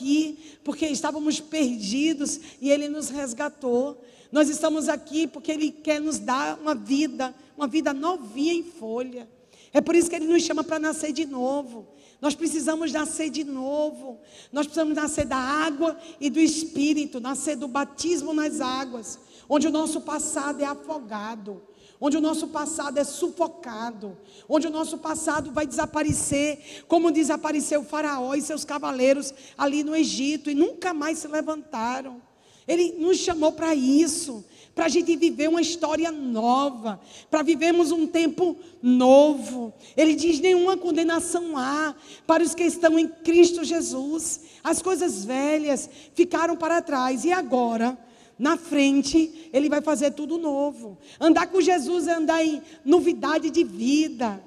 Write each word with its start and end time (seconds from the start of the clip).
aqui 0.00 0.56
porque 0.64 0.86
estávamos 0.86 1.38
perdidos 1.40 2.40
e 2.60 2.70
Ele 2.70 2.88
nos 2.88 3.10
resgatou. 3.10 4.02
Nós 4.32 4.48
estamos 4.48 4.88
aqui 4.88 5.26
porque 5.26 5.52
Ele 5.52 5.70
quer 5.70 6.00
nos 6.00 6.18
dar 6.18 6.58
uma 6.58 6.74
vida, 6.74 7.34
uma 7.56 7.66
vida 7.66 7.92
novinha 7.92 8.54
em 8.54 8.62
folha. 8.62 9.28
É 9.72 9.80
por 9.80 9.94
isso 9.94 10.08
que 10.08 10.16
Ele 10.16 10.26
nos 10.26 10.42
chama 10.42 10.64
para 10.64 10.78
nascer 10.78 11.12
de 11.12 11.26
novo. 11.26 11.86
Nós 12.20 12.34
precisamos 12.34 12.92
nascer 12.92 13.30
de 13.30 13.44
novo. 13.44 14.18
Nós 14.52 14.66
precisamos 14.66 14.94
nascer 14.94 15.26
da 15.26 15.36
água 15.36 15.96
e 16.20 16.30
do 16.30 16.40
Espírito, 16.40 17.20
nascer 17.20 17.56
do 17.56 17.68
batismo 17.68 18.32
nas 18.32 18.60
águas, 18.60 19.18
onde 19.48 19.68
o 19.68 19.70
nosso 19.70 20.00
passado 20.00 20.62
é 20.62 20.64
afogado, 20.64 21.62
onde 22.00 22.16
o 22.16 22.20
nosso 22.20 22.48
passado 22.48 22.98
é 22.98 23.04
sufocado, 23.04 24.16
onde 24.48 24.66
o 24.66 24.70
nosso 24.70 24.98
passado 24.98 25.52
vai 25.52 25.66
desaparecer, 25.66 26.84
como 26.88 27.10
desapareceu 27.10 27.84
Faraó 27.84 28.34
e 28.34 28.40
seus 28.40 28.64
cavaleiros 28.64 29.34
ali 29.58 29.82
no 29.82 29.94
Egito 29.94 30.50
e 30.50 30.54
nunca 30.54 30.94
mais 30.94 31.18
se 31.18 31.28
levantaram. 31.28 32.22
Ele 32.66 32.92
nos 32.98 33.18
chamou 33.18 33.52
para 33.52 33.74
isso, 33.74 34.44
para 34.74 34.86
a 34.86 34.88
gente 34.88 35.16
viver 35.16 35.48
uma 35.48 35.60
história 35.60 36.12
nova, 36.12 37.00
para 37.28 37.42
vivermos 37.42 37.90
um 37.90 38.06
tempo 38.06 38.56
novo. 38.80 39.74
Ele 39.96 40.14
diz: 40.14 40.38
nenhuma 40.38 40.76
condenação 40.76 41.56
há 41.58 41.94
para 42.26 42.42
os 42.42 42.54
que 42.54 42.62
estão 42.62 42.98
em 42.98 43.08
Cristo 43.08 43.64
Jesus. 43.64 44.40
As 44.62 44.80
coisas 44.80 45.24
velhas 45.24 45.90
ficaram 46.14 46.56
para 46.56 46.80
trás 46.80 47.24
e 47.24 47.32
agora. 47.32 47.98
Na 48.40 48.56
frente, 48.56 49.50
ele 49.52 49.68
vai 49.68 49.82
fazer 49.82 50.12
tudo 50.12 50.38
novo. 50.38 50.96
Andar 51.20 51.48
com 51.48 51.60
Jesus 51.60 52.08
é 52.08 52.14
andar 52.14 52.42
em 52.42 52.62
novidade 52.82 53.50
de 53.50 53.62
vida. 53.62 54.42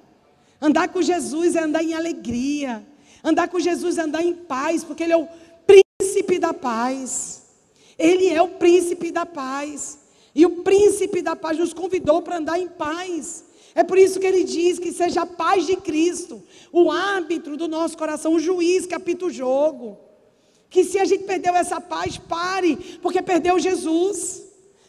Andar 0.60 0.88
com 0.88 1.00
Jesus 1.00 1.56
é 1.56 1.60
andar 1.60 1.84
em 1.84 1.94
alegria. 1.94 2.84
Andar 3.24 3.48
com 3.50 3.60
Jesus 3.60 4.00
é 4.00 4.02
andar 4.02 4.24
em 4.24 4.34
paz, 4.34 4.84
porque 4.84 5.04
Ele 5.04 5.14
é 5.14 5.18
o 5.18 5.28
príncipe 5.68 6.40
da 6.40 6.56
paz. 6.56 7.44
Ele 7.96 8.30
é 8.30 8.42
o 8.42 8.48
príncipe 8.48 9.12
da 9.12 9.28
paz. 9.28 10.00
E 10.34 10.44
o 10.44 10.64
príncipe 10.64 11.22
da 11.22 11.36
paz 11.36 11.60
nos 11.60 11.72
convidou 11.72 12.24
para 12.24 12.38
andar 12.38 12.60
em 12.60 12.68
paz. 12.68 13.46
É 13.76 13.84
por 13.84 14.00
isso 14.00 14.20
que 14.20 14.26
ele 14.26 14.44
diz 14.44 14.80
que 14.80 14.92
seja 14.92 15.22
a 15.22 15.28
paz 15.28 15.68
de 15.68 15.76
Cristo, 15.76 16.42
o 16.72 16.92
árbitro 16.92 17.56
do 17.56 17.68
nosso 17.68 17.96
coração, 17.96 18.34
o 18.34 18.40
juiz 18.40 18.88
que 18.88 18.96
apita 18.96 19.28
o 19.28 19.30
jogo. 19.30 20.00
Que 20.74 20.84
se 20.84 20.98
a 20.98 21.06
gente 21.06 21.26
perdeu 21.26 21.56
essa 21.56 21.80
paz, 21.80 22.18
pare, 22.18 22.98
porque 23.00 23.22
perdeu 23.22 23.60
Jesus. 23.60 24.42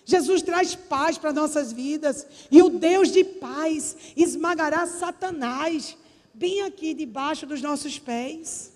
Jesus 0.03 0.41
traz 0.41 0.75
paz 0.75 1.19
para 1.19 1.31
nossas 1.31 1.73
vidas. 1.73 2.27
E 2.51 2.63
o 2.63 2.71
Deus 2.71 3.13
de 3.13 3.23
paz 3.23 3.95
esmagará 4.17 4.87
Satanás 4.87 5.95
bem 6.33 6.63
aqui 6.63 6.95
debaixo 6.95 7.45
dos 7.45 7.61
nossos 7.61 7.99
pés. 7.99 8.73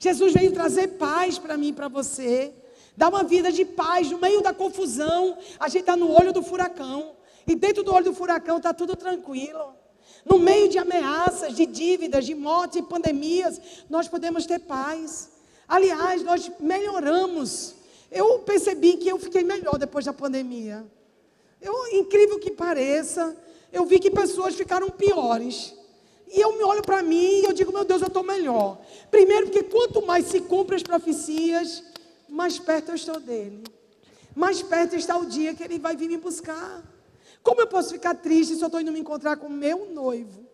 Jesus 0.00 0.32
veio 0.32 0.50
trazer 0.50 0.88
paz 0.98 1.38
para 1.38 1.56
mim 1.56 1.68
e 1.68 1.72
para 1.72 1.86
você. 1.86 2.52
Dá 2.96 3.08
uma 3.08 3.22
vida 3.22 3.52
de 3.52 3.64
paz 3.64 4.10
no 4.10 4.18
meio 4.18 4.42
da 4.42 4.52
confusão. 4.52 5.38
A 5.60 5.68
gente 5.68 5.82
está 5.82 5.94
no 5.94 6.10
olho 6.10 6.32
do 6.32 6.42
furacão. 6.42 7.12
E 7.46 7.54
dentro 7.54 7.84
do 7.84 7.94
olho 7.94 8.06
do 8.06 8.14
furacão 8.14 8.56
está 8.56 8.74
tudo 8.74 8.96
tranquilo. 8.96 9.76
No 10.24 10.40
meio 10.40 10.68
de 10.68 10.76
ameaças, 10.76 11.54
de 11.54 11.66
dívidas, 11.66 12.26
de 12.26 12.34
morte 12.34 12.80
e 12.80 12.82
pandemias, 12.82 13.60
nós 13.88 14.08
podemos 14.08 14.44
ter 14.44 14.58
paz. 14.58 15.31
Aliás, 15.68 16.22
nós 16.22 16.50
melhoramos. 16.60 17.74
Eu 18.10 18.40
percebi 18.40 18.98
que 18.98 19.08
eu 19.08 19.18
fiquei 19.18 19.42
melhor 19.42 19.78
depois 19.78 20.04
da 20.04 20.12
pandemia. 20.12 20.84
Eu, 21.60 21.86
incrível 21.92 22.38
que 22.38 22.50
pareça, 22.50 23.36
eu 23.72 23.86
vi 23.86 23.98
que 23.98 24.10
pessoas 24.10 24.54
ficaram 24.54 24.90
piores. 24.90 25.74
E 26.28 26.40
eu 26.40 26.56
me 26.56 26.64
olho 26.64 26.82
para 26.82 27.02
mim 27.02 27.40
e 27.40 27.44
eu 27.44 27.52
digo, 27.52 27.72
meu 27.72 27.84
Deus, 27.84 28.00
eu 28.00 28.08
estou 28.08 28.22
melhor. 28.22 28.78
Primeiro, 29.10 29.46
porque 29.46 29.62
quanto 29.62 30.04
mais 30.04 30.26
se 30.26 30.40
cumprem 30.40 30.76
as 30.76 30.82
profecias, 30.82 31.82
mais 32.28 32.58
perto 32.58 32.90
eu 32.90 32.94
estou 32.94 33.20
dele. 33.20 33.62
Mais 34.34 34.62
perto 34.62 34.96
está 34.96 35.16
o 35.16 35.26
dia 35.26 35.54
que 35.54 35.62
ele 35.62 35.78
vai 35.78 35.94
vir 35.94 36.08
me 36.08 36.16
buscar. 36.16 36.82
Como 37.42 37.60
eu 37.60 37.66
posso 37.66 37.92
ficar 37.92 38.14
triste 38.14 38.56
se 38.56 38.62
eu 38.62 38.66
estou 38.66 38.80
indo 38.80 38.92
me 38.92 39.00
encontrar 39.00 39.36
com 39.36 39.48
meu 39.48 39.90
noivo? 39.92 40.46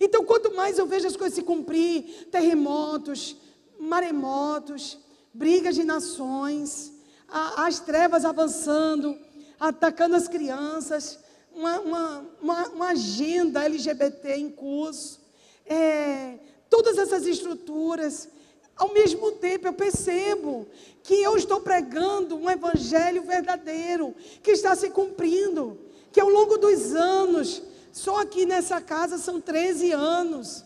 Então, 0.00 0.24
quanto 0.24 0.54
mais 0.54 0.78
eu 0.78 0.86
vejo 0.86 1.06
as 1.06 1.16
coisas 1.16 1.34
se 1.34 1.42
cumprir, 1.42 2.28
terremotos, 2.30 3.36
maremotos, 3.84 4.98
brigas 5.32 5.74
de 5.74 5.84
nações, 5.84 6.92
a, 7.28 7.66
as 7.66 7.80
trevas 7.80 8.24
avançando, 8.24 9.16
atacando 9.58 10.16
as 10.16 10.28
crianças, 10.28 11.18
uma, 11.54 11.80
uma, 11.80 12.26
uma, 12.40 12.68
uma 12.68 12.88
agenda 12.88 13.64
LGBT 13.64 14.36
em 14.36 14.50
curso, 14.50 15.20
é, 15.66 16.38
todas 16.68 16.98
essas 16.98 17.26
estruturas, 17.26 18.28
ao 18.76 18.92
mesmo 18.92 19.32
tempo, 19.32 19.68
eu 19.68 19.72
percebo 19.72 20.66
que 21.02 21.14
eu 21.14 21.36
estou 21.36 21.60
pregando 21.60 22.36
um 22.36 22.50
evangelho 22.50 23.22
verdadeiro, 23.22 24.14
que 24.42 24.50
está 24.50 24.74
se 24.74 24.90
cumprindo, 24.90 25.78
que 26.12 26.20
ao 26.20 26.28
longo 26.28 26.58
dos 26.58 26.94
anos, 26.94 27.62
só 27.92 28.20
aqui 28.20 28.44
nessa 28.44 28.80
casa 28.80 29.18
são 29.18 29.40
13 29.40 29.92
anos. 29.92 30.64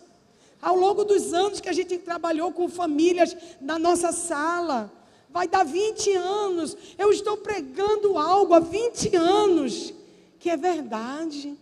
Ao 0.60 0.76
longo 0.76 1.04
dos 1.04 1.32
anos 1.32 1.60
que 1.60 1.68
a 1.68 1.72
gente 1.72 1.98
trabalhou 1.98 2.52
com 2.52 2.68
famílias 2.68 3.36
na 3.60 3.78
nossa 3.78 4.10
sala, 4.12 4.92
vai 5.30 5.46
dar 5.46 5.64
20 5.64 6.12
anos. 6.14 6.76
Eu 6.98 7.12
estou 7.12 7.36
pregando 7.36 8.18
algo 8.18 8.54
há 8.54 8.60
20 8.60 9.14
anos 9.16 9.94
que 10.38 10.50
é 10.50 10.56
verdade. 10.56 11.56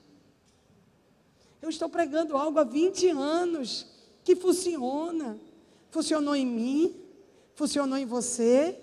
Eu 1.60 1.68
estou 1.68 1.88
pregando 1.88 2.36
algo 2.36 2.58
há 2.58 2.64
20 2.64 3.08
anos 3.08 3.86
que 4.24 4.36
funciona. 4.36 5.38
Funcionou 5.90 6.36
em 6.36 6.46
mim, 6.46 6.94
funcionou 7.54 7.98
em 7.98 8.06
você, 8.06 8.78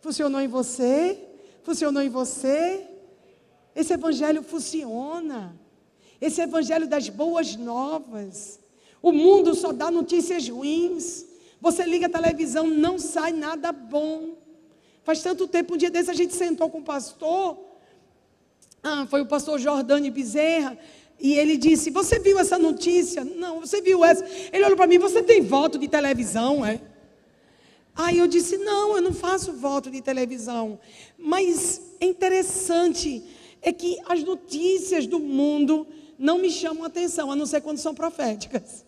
funcionou 0.00 0.40
em 0.40 0.48
você, 0.48 1.18
funcionou 1.62 2.02
em 2.02 2.08
você. 2.08 2.86
Esse 3.74 3.92
evangelho 3.92 4.42
funciona. 4.42 5.54
Esse 6.20 6.40
evangelho 6.40 6.88
das 6.88 7.08
boas 7.08 7.56
novas. 7.56 8.61
O 9.02 9.10
mundo 9.10 9.54
só 9.54 9.72
dá 9.72 9.90
notícias 9.90 10.48
ruins. 10.48 11.26
Você 11.60 11.84
liga 11.84 12.06
a 12.06 12.10
televisão, 12.10 12.66
não 12.66 12.98
sai 12.98 13.32
nada 13.32 13.72
bom. 13.72 14.36
Faz 15.02 15.20
tanto 15.20 15.48
tempo, 15.48 15.74
um 15.74 15.76
dia 15.76 15.90
desse 15.90 16.10
a 16.10 16.14
gente 16.14 16.34
sentou 16.34 16.70
com 16.70 16.78
o 16.78 16.84
pastor. 16.84 17.58
Ah, 18.82 19.06
foi 19.10 19.20
o 19.20 19.26
pastor 19.26 19.58
Jordani 19.58 20.10
Bezerra. 20.10 20.78
E 21.18 21.34
ele 21.34 21.56
disse: 21.56 21.90
Você 21.90 22.18
viu 22.18 22.38
essa 22.38 22.58
notícia? 22.58 23.24
Não, 23.24 23.60
você 23.60 23.80
viu 23.80 24.04
essa? 24.04 24.24
Ele 24.52 24.64
olhou 24.64 24.76
para 24.76 24.86
mim: 24.86 24.98
Você 24.98 25.22
tem 25.22 25.42
voto 25.42 25.78
de 25.78 25.88
televisão, 25.88 26.64
é? 26.64 26.80
Aí 27.94 28.18
eu 28.18 28.26
disse: 28.26 28.56
Não, 28.58 28.96
eu 28.96 29.02
não 29.02 29.12
faço 29.12 29.52
voto 29.52 29.90
de 29.90 30.00
televisão. 30.00 30.78
Mas 31.18 31.80
é 32.00 32.06
interessante 32.06 33.24
é 33.60 33.72
que 33.72 33.98
as 34.06 34.22
notícias 34.24 35.06
do 35.06 35.20
mundo 35.20 35.86
não 36.18 36.38
me 36.38 36.50
chamam 36.50 36.84
atenção, 36.84 37.30
a 37.30 37.36
não 37.36 37.46
ser 37.46 37.60
quando 37.60 37.78
são 37.78 37.94
proféticas. 37.94 38.84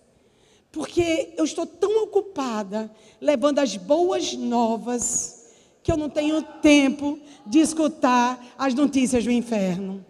Porque 0.75 1.33
eu 1.37 1.45
estou 1.45 1.65
tão 1.65 2.03
ocupada 2.03 2.91
levando 3.21 3.61
as 3.61 3.77
boas 3.77 4.35
novas 4.35 5.45
que 5.85 5.93
eu 5.93 5.97
não 5.97 6.09
tenho 6.09 6.43
tempo 6.43 7.17
de 7.47 7.61
escutar 7.61 8.45
as 8.59 8.75
notícias 8.75 9.23
do 9.23 9.31
inferno. 9.31 10.05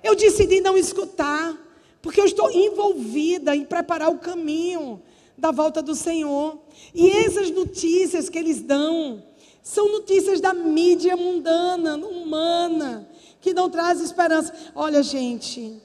Eu 0.00 0.14
decidi 0.14 0.60
não 0.60 0.78
escutar, 0.78 1.58
porque 2.00 2.20
eu 2.20 2.24
estou 2.24 2.52
envolvida 2.52 3.56
em 3.56 3.64
preparar 3.64 4.10
o 4.10 4.18
caminho 4.18 5.02
da 5.36 5.50
volta 5.50 5.82
do 5.82 5.96
Senhor. 5.96 6.58
E 6.94 7.10
essas 7.10 7.50
notícias 7.50 8.28
que 8.28 8.38
eles 8.38 8.60
dão 8.60 9.24
são 9.60 9.90
notícias 9.90 10.40
da 10.40 10.54
mídia 10.54 11.16
mundana, 11.16 11.96
humana, 11.96 13.08
que 13.40 13.52
não 13.52 13.68
traz 13.68 14.00
esperança. 14.00 14.54
Olha, 14.72 15.02
gente, 15.02 15.82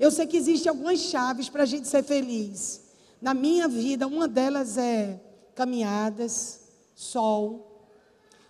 eu 0.00 0.10
sei 0.10 0.26
que 0.26 0.38
existem 0.38 0.70
algumas 0.70 0.98
chaves 0.98 1.50
para 1.50 1.64
a 1.64 1.66
gente 1.66 1.86
ser 1.86 2.02
feliz. 2.02 2.80
Na 3.20 3.34
minha 3.34 3.68
vida, 3.68 4.06
uma 4.06 4.26
delas 4.26 4.78
é 4.78 5.20
caminhadas, 5.54 6.62
sol, 6.94 7.86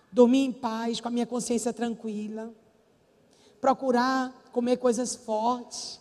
dormir 0.09 0.45
em 0.45 0.51
paz, 0.53 1.01
com 1.01 1.09
a 1.09 1.11
minha 1.11 1.25
consciência 1.25 1.73
tranquila, 1.73 2.53
procurar 3.59 4.33
comer 4.53 4.77
coisas 4.77 5.13
fortes, 5.13 5.99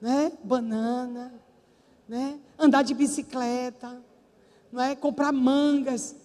né? 0.00 0.32
Banana, 0.42 1.32
né? 2.08 2.40
Andar 2.58 2.82
de 2.82 2.92
bicicleta, 2.92 4.02
não 4.72 4.82
é? 4.82 4.96
Comprar 4.96 5.30
mangas, 5.30 6.16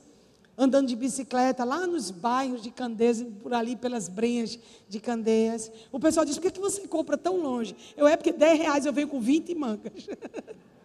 andando 0.58 0.88
de 0.88 0.96
bicicleta 0.96 1.64
lá 1.64 1.86
nos 1.86 2.10
bairros 2.10 2.64
de 2.64 2.72
Candeias, 2.72 3.24
por 3.44 3.54
ali 3.54 3.76
pelas 3.76 4.10
brenhas 4.10 4.58
de 4.90 5.00
Candeias. 5.00 5.72
O 5.92 6.00
pessoal 6.00 6.26
diz: 6.26 6.36
por 6.36 6.42
que, 6.42 6.52
que 6.52 6.60
você 6.60 6.88
compra 6.88 7.18
tão 7.18 7.38
longe? 7.38 7.76
Eu 7.96 8.08
é 8.08 8.18
porque 8.18 8.32
10 8.32 8.60
reais 8.60 8.86
eu 8.86 8.94
venho 8.94 9.08
com 9.08 9.20
20 9.20 9.54
mangas. 9.54 10.08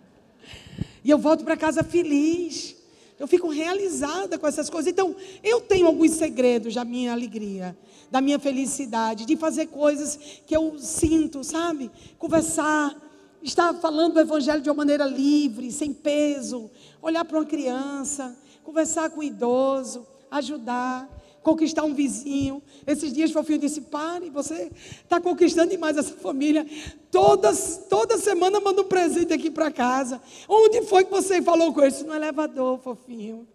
e 1.02 1.10
eu 1.10 1.18
volto 1.18 1.44
para 1.44 1.56
casa 1.56 1.82
feliz. 1.82 2.76
Eu 3.18 3.28
fico 3.28 3.48
realizada 3.48 4.36
com 4.36 4.46
essas 4.46 4.68
coisas. 4.68 4.90
Então, 4.90 5.14
eu 5.44 5.60
tenho 5.60 5.86
alguns 5.86 6.10
segredos 6.12 6.74
da 6.74 6.84
minha 6.84 7.12
alegria, 7.12 7.76
da 8.10 8.20
minha 8.20 8.38
felicidade, 8.38 9.24
de 9.24 9.36
fazer 9.36 9.66
coisas 9.66 10.18
que 10.44 10.56
eu 10.56 10.76
sinto, 10.76 11.44
sabe? 11.44 11.88
Conversar, 12.18 13.00
estar 13.40 13.74
falando 13.74 14.14
do 14.14 14.20
Evangelho 14.20 14.60
de 14.60 14.68
uma 14.68 14.74
maneira 14.74 15.04
livre, 15.06 15.70
sem 15.70 15.92
peso, 15.92 16.68
olhar 17.00 17.24
para 17.24 17.38
uma 17.38 17.46
criança, 17.46 18.36
conversar 18.62 19.10
com 19.10 19.20
o 19.20 19.22
idoso, 19.22 20.06
ajudar, 20.30 21.08
conquistar 21.42 21.82
um 21.84 21.94
vizinho. 21.94 22.62
Esses 22.86 23.12
dias, 23.12 23.30
Fofinho 23.30 23.58
disse: 23.58 23.82
pare, 23.82 24.30
você 24.30 24.70
está 25.02 25.20
conquistando 25.20 25.70
demais 25.70 25.96
essa 25.96 26.14
família. 26.14 26.66
Todas, 27.10 27.82
toda 27.88 28.16
semana 28.18 28.60
manda 28.60 28.82
um 28.82 28.86
presente 28.86 29.32
aqui 29.32 29.50
para 29.50 29.70
casa. 29.70 30.20
Onde 30.48 30.82
foi 30.82 31.04
que 31.04 31.10
você 31.10 31.42
falou 31.42 31.72
com 31.72 31.82
eles? 31.82 32.02
No 32.02 32.14
elevador, 32.14 32.78
Fofinho. 32.78 33.46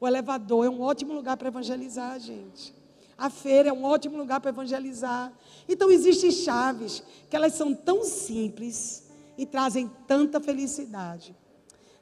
O 0.00 0.08
elevador 0.08 0.66
é 0.66 0.68
um 0.68 0.80
ótimo 0.80 1.12
lugar 1.12 1.36
para 1.36 1.48
evangelizar, 1.48 2.18
gente. 2.18 2.74
A 3.16 3.30
feira 3.30 3.68
é 3.68 3.72
um 3.72 3.84
ótimo 3.84 4.16
lugar 4.16 4.40
para 4.40 4.50
evangelizar. 4.50 5.32
Então 5.68 5.90
existem 5.90 6.32
chaves 6.32 7.02
que 7.30 7.36
elas 7.36 7.54
são 7.54 7.72
tão 7.72 8.02
simples 8.02 9.04
e 9.38 9.46
trazem 9.46 9.90
tanta 10.06 10.40
felicidade. 10.40 11.34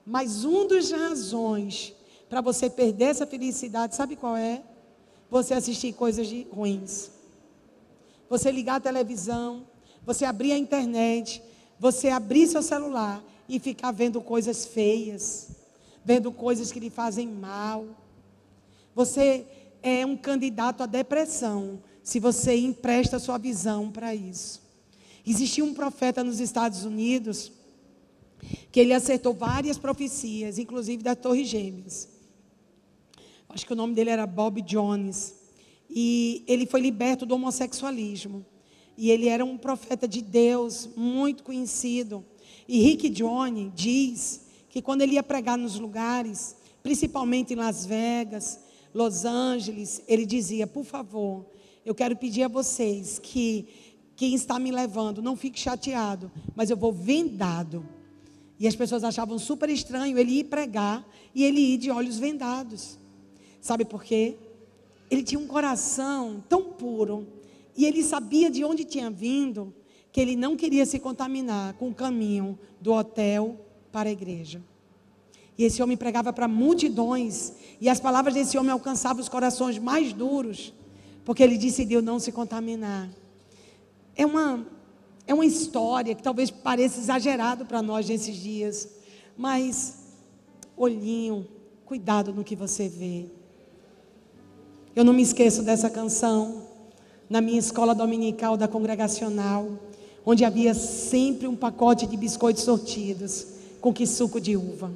Mas 0.07 0.45
um 0.45 0.67
dos 0.67 0.91
razões 0.91 1.95
para 2.33 2.41
você 2.41 2.71
perder 2.71 3.11
essa 3.11 3.27
felicidade, 3.27 3.95
sabe 3.95 4.17
qual 4.17 4.35
é? 4.35 4.63
Você 5.31 5.53
assistir 5.53 5.93
coisas 5.93 6.27
ruins. 6.51 7.11
Você 8.31 8.51
ligar 8.51 8.77
a 8.77 8.81
televisão, 8.81 9.67
você 10.03 10.25
abrir 10.25 10.53
a 10.53 10.57
internet, 10.57 11.43
você 11.79 12.09
abrir 12.09 12.47
seu 12.47 12.63
celular 12.63 13.23
e 13.47 13.61
ficar 13.61 13.91
vendo 13.91 14.19
coisas 14.23 14.65
feias, 14.65 15.51
vendo 16.03 16.33
coisas 16.33 16.73
que 16.73 16.81
lhe 16.81 16.89
fazem 16.89 17.29
mal. 17.29 17.85
Você 18.95 19.45
é 19.83 20.07
um 20.07 20.17
candidato 20.17 20.83
à 20.83 20.87
depressão 20.87 21.83
se 22.03 22.19
você 22.19 22.57
empresta 22.57 23.19
sua 23.19 23.37
visão 23.37 23.91
para 23.91 24.15
isso. 24.15 24.63
Existia 25.27 25.63
um 25.63 25.75
profeta 25.75 26.25
nos 26.25 26.41
Estados 26.41 26.83
Unidos 26.87 27.53
que 28.73 28.81
ele 28.81 28.95
acertou 28.95 29.35
várias 29.35 29.77
profecias, 29.77 30.57
inclusive 30.59 31.03
da 31.03 31.15
Torre 31.15 31.45
Gêmeas. 31.45 32.12
Acho 33.53 33.67
que 33.67 33.73
o 33.73 33.77
nome 33.77 33.95
dele 33.95 34.11
era 34.11 34.27
Bob 34.27 34.63
Jones. 34.63 35.35
E 35.91 36.43
ele 36.47 36.65
foi 36.67 36.81
liberto 36.81 37.27
do 37.27 37.35
homossexualismo. 37.35 38.45
E 38.97 39.11
ele 39.11 39.29
era 39.29 39.45
um 39.45 39.59
profeta 39.59 40.09
de 40.09 40.23
Deus, 40.23 40.89
muito 40.97 41.43
conhecido. 41.43 42.25
E 42.67 42.81
Rick 42.81 43.11
Jones 43.11 43.71
diz 43.75 44.47
que 44.69 44.81
quando 44.81 45.03
ele 45.03 45.15
ia 45.15 45.23
pregar 45.23 45.59
nos 45.59 45.79
lugares, 45.79 46.57
principalmente 46.83 47.53
em 47.53 47.57
Las 47.57 47.85
Vegas, 47.85 48.59
Los 48.95 49.25
Angeles, 49.25 50.03
ele 50.09 50.25
dizia: 50.25 50.67
Por 50.67 50.85
favor, 50.85 51.45
eu 51.85 51.95
quero 51.95 52.17
pedir 52.17 52.45
a 52.45 52.49
vocês 52.49 53.19
que 53.19 53.67
quem 54.17 54.35
está 54.35 54.59
me 54.59 54.71
levando 54.71 55.21
não 55.21 55.37
fique 55.37 55.61
chateado, 55.61 56.31
mas 56.55 56.71
eu 56.71 56.77
vou 56.77 56.93
vendado. 56.93 57.87
E 58.59 58.67
as 58.67 58.77
pessoas 58.77 59.03
achavam 59.05 59.39
super 59.39 59.69
estranho 59.69 60.17
ele 60.17 60.39
ir 60.39 60.45
pregar 60.45 61.07
e 61.35 61.43
ele 61.45 61.61
ir 61.61 61.79
de 61.79 61.91
olhos 61.91 62.19
vendados. 62.19 63.02
Sabe 63.63 63.85
por 63.85 64.03
quê? 64.03 64.37
Ele 65.09 65.23
tinha 65.23 65.39
um 65.39 65.47
coração 65.47 66.43
tão 66.49 66.65
puro 66.65 67.29
e 67.77 67.87
ele 67.87 68.03
sabia 68.03 68.51
de 68.51 68.65
onde 68.65 68.85
tinha 68.85 69.09
vindo 69.09 69.73
que 70.11 70.21
ele 70.21 70.35
não 70.35 70.57
queria 70.57 70.85
se 70.85 70.99
contaminar 70.99 71.75
com 71.75 71.89
o 71.89 71.95
caminho 71.95 72.59
do 72.81 72.93
hotel 72.93 73.65
para 73.93 74.09
a 74.09 74.13
igreja. 74.13 74.61
E 75.57 75.65
esse 75.65 75.81
homem 75.81 75.97
pregava 75.97 76.33
para 76.33 76.49
multidões, 76.49 77.53
e 77.81 77.89
as 77.89 78.01
palavras 78.01 78.35
desse 78.35 78.59
homem 78.59 78.73
alcançavam 78.73 79.23
os 79.23 79.29
corações 79.29 79.79
mais 79.79 80.13
duros, 80.13 80.75
porque 81.25 81.43
ele 81.43 81.57
decidiu 81.57 82.03
não 82.03 82.19
se 82.19 82.33
contaminar. 82.33 83.09
É 84.17 84.27
uma, 84.27 84.67
é 85.27 85.33
uma 85.33 85.47
história 85.47 86.15
que 86.15 86.23
talvez 86.23 86.51
pareça 86.51 86.99
exagerado 86.99 87.65
para 87.65 87.81
nós 87.81 88.09
nesses 88.09 88.37
dias, 88.37 88.89
mas 89.37 90.17
olhinho, 90.77 91.47
cuidado 91.85 92.33
no 92.35 92.43
que 92.43 92.57
você 92.57 92.89
vê. 92.89 93.31
Eu 94.95 95.05
não 95.05 95.15
me 95.15 95.23
esqueço 95.23 95.63
dessa 95.63 95.89
canção 95.89 96.65
na 97.29 97.41
minha 97.41 97.59
escola 97.59 97.95
dominical 97.95 98.59
da 98.59 98.69
congregacional, 98.69 99.71
onde 100.25 100.45
havia 100.45 100.75
sempre 100.75 101.47
um 101.49 101.57
pacote 101.57 102.07
de 102.07 102.15
biscoitos 102.15 102.63
sortidos 102.63 103.47
com 103.81 103.93
que 103.93 104.07
suco 104.07 104.39
de 104.39 104.55
uva. 104.55 104.93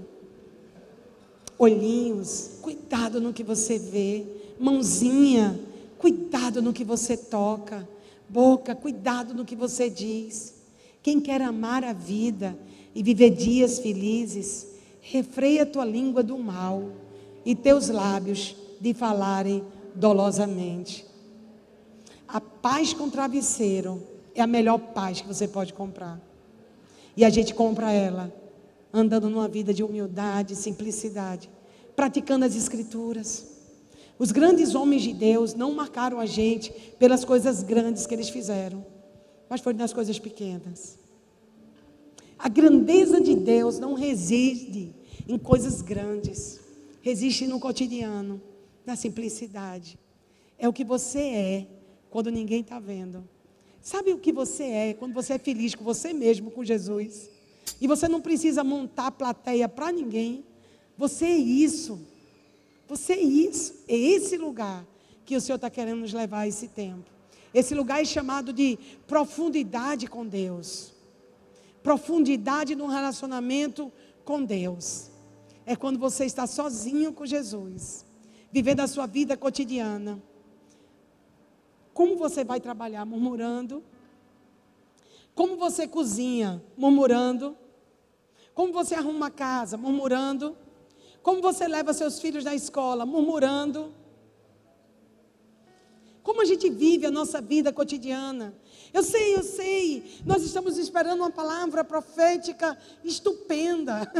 Olhinhos, 1.59 2.59
cuidado 2.61 3.23
no 3.23 3.33
que 3.33 3.43
você 3.43 3.79
vê, 3.79 4.27
mãozinha, 4.61 5.59
cuidado 5.97 6.61
no 6.61 6.75
que 6.75 6.85
você 6.85 7.17
toca, 7.17 7.89
boca, 8.29 8.75
cuidado 8.75 9.33
no 9.33 9.47
que 9.47 9.57
você 9.57 9.89
diz. 9.89 10.55
Quem 11.03 11.19
quer 11.21 11.41
amar 11.41 11.83
a 11.85 11.95
vida 11.95 12.55
e 12.95 13.03
viver 13.03 13.31
dias 13.31 13.79
felizes, 13.79 14.67
refreia 15.01 15.65
tua 15.65 15.87
língua 15.87 16.23
do 16.23 16.37
mal 16.37 16.91
e 17.47 17.55
teus 17.55 17.89
lábios 17.89 18.55
de 18.79 18.93
falarem 18.93 19.65
dolosamente. 19.97 21.07
A 22.29 22.41
paz 22.41 22.93
com 22.93 23.09
travesseiro 23.09 24.03
é 24.35 24.43
a 24.43 24.47
melhor 24.47 24.79
paz 24.79 25.21
que 25.21 25.29
você 25.29 25.49
pode 25.49 25.73
comprar. 25.73 26.21
E 27.17 27.25
a 27.25 27.31
gente 27.31 27.55
compra 27.55 27.93
ela 27.93 28.33
andando 28.93 29.29
numa 29.29 29.49
vida 29.49 29.75
de 29.75 29.83
humildade, 29.83 30.55
simplicidade, 30.55 31.51
praticando 31.95 32.45
as 32.45 32.55
escrituras. 32.55 33.47
Os 34.19 34.33
grandes 34.33 34.75
homens 34.75 35.03
de 35.03 35.13
Deus 35.13 35.55
não 35.55 35.73
marcaram 35.73 36.19
a 36.19 36.27
gente 36.27 36.73
pelas 36.99 37.25
coisas 37.25 37.63
grandes 37.63 38.07
que 38.07 38.15
eles 38.15 38.29
fizeram, 38.29 38.85
mas 39.49 39.61
foi 39.61 39.75
nas 39.75 39.93
coisas 39.93 40.19
pequenas. 40.19 40.99
A 42.39 42.49
grandeza 42.49 43.21
de 43.21 43.35
Deus 43.35 43.79
não 43.79 43.95
reside 43.95 44.95
em 45.29 45.39
coisas 45.39 45.83
grandes, 45.83 46.61
resiste 47.01 47.47
no 47.47 47.59
cotidiano, 47.59 48.41
na 48.87 48.97
simplicidade. 48.97 49.99
É 50.59 50.69
o 50.69 50.73
que 50.73 50.85
você 50.85 51.19
é 51.19 51.67
quando 52.09 52.31
ninguém 52.31 52.61
está 52.61 52.79
vendo. 52.79 53.29
Sabe 53.83 54.13
o 54.13 54.19
que 54.19 54.33
você 54.33 54.65
é 54.65 54.95
quando 54.95 55.13
você 55.13 55.35
é 55.35 55.39
feliz 55.39 55.75
com 55.75 55.85
você 55.85 56.13
mesmo, 56.13 56.51
com 56.51 56.65
Jesus? 56.65 57.29
E 57.81 57.87
você 57.87 58.09
não 58.09 58.21
precisa 58.21 58.65
montar 58.65 59.11
plateia 59.11 59.69
para 59.69 59.93
ninguém. 59.93 60.45
Você 60.97 61.27
é 61.27 61.37
isso. 61.37 62.01
Você 62.89 63.15
é 63.15 63.21
isso. 63.21 63.75
É 63.89 63.97
esse 63.97 64.37
lugar 64.37 64.87
que 65.25 65.37
o 65.37 65.41
Senhor 65.41 65.57
está 65.57 65.69
querendo 65.69 66.01
nos 66.01 66.13
levar 66.13 66.47
esse 66.47 66.69
tempo. 66.69 67.11
Esse 67.53 67.75
lugar 67.75 68.01
é 68.01 68.05
chamado 68.05 68.53
de 68.53 68.79
profundidade 69.07 70.07
com 70.07 70.27
Deus. 70.27 70.95
Profundidade 71.83 72.75
no 72.77 72.87
relacionamento 72.87 73.93
com 74.25 74.43
Deus. 74.43 75.11
É 75.65 75.75
quando 75.75 75.99
você 75.99 76.25
está 76.25 76.47
sozinho 76.47 77.13
com 77.13 77.27
Jesus, 77.27 78.06
vivendo 78.53 78.81
a 78.81 78.87
sua 78.87 79.07
vida 79.07 79.37
cotidiana. 79.37 80.23
Como 81.93 82.17
você 82.17 82.45
vai 82.45 82.61
trabalhar? 82.61 83.05
Murmurando. 83.05 83.83
Como 85.35 85.57
você 85.57 85.87
cozinha? 85.87 86.63
Murmurando. 86.77 87.57
Como 88.55 88.73
você 88.73 88.95
arruma 88.95 89.27
a 89.27 89.31
casa? 89.31 89.77
Murmurando. 89.77 90.57
Como 91.23 91.43
você 91.43 91.67
leva 91.67 91.93
seus 91.93 92.21
filhos 92.21 92.45
na 92.45 92.55
escola? 92.55 93.05
Murmurando. 93.05 93.93
Como 96.23 96.43
a 96.43 96.45
gente 96.45 96.69
vive 96.69 97.07
a 97.07 97.11
nossa 97.11 97.41
vida 97.41 97.73
cotidiana? 97.73 98.53
Eu 98.93 99.03
sei, 99.03 99.37
eu 99.37 99.43
sei. 99.43 100.21
Nós 100.25 100.43
estamos 100.43 100.77
esperando 100.77 101.21
uma 101.21 101.31
palavra 101.31 101.85
profética 101.85 102.77
estupenda. 103.05 104.11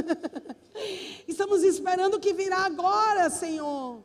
estamos 1.27 1.63
esperando 1.63 2.21
que 2.21 2.33
virá 2.33 2.59
agora, 2.59 3.29
Senhor. 3.29 4.05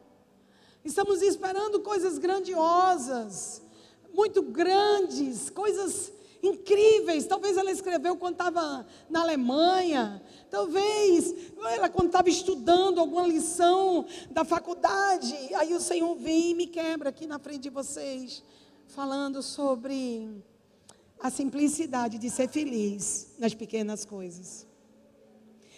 Estamos 0.84 1.22
esperando 1.22 1.80
coisas 1.82 2.18
grandiosas, 2.18 3.62
muito 4.14 4.42
grandes, 4.42 5.50
coisas 5.50 6.12
incríveis. 6.42 7.26
Talvez 7.26 7.56
ela 7.56 7.72
escreveu 7.72 8.18
quando 8.18 8.34
estava 8.34 8.86
na 9.10 9.22
Alemanha. 9.22 10.22
Talvez 10.50 11.36
ela 11.72 11.88
quando 11.88 12.08
estava 12.08 12.30
estudando 12.30 13.00
alguma 13.00 13.28
lição 13.28 14.06
da 14.32 14.44
faculdade. 14.44 15.36
Aí 15.56 15.74
o 15.74 15.80
Senhor 15.80 16.16
vem 16.16 16.52
e 16.52 16.56
me 16.56 16.68
quebra 16.68 17.10
aqui 17.10 17.28
na 17.28 17.38
frente 17.38 17.62
de 17.62 17.70
vocês, 17.70 18.44
falando 18.88 19.44
sobre 19.44 20.44
a 21.20 21.30
simplicidade 21.30 22.18
de 22.18 22.30
ser 22.32 22.50
feliz 22.50 23.36
nas 23.38 23.54
pequenas 23.54 24.04
coisas. 24.04 24.66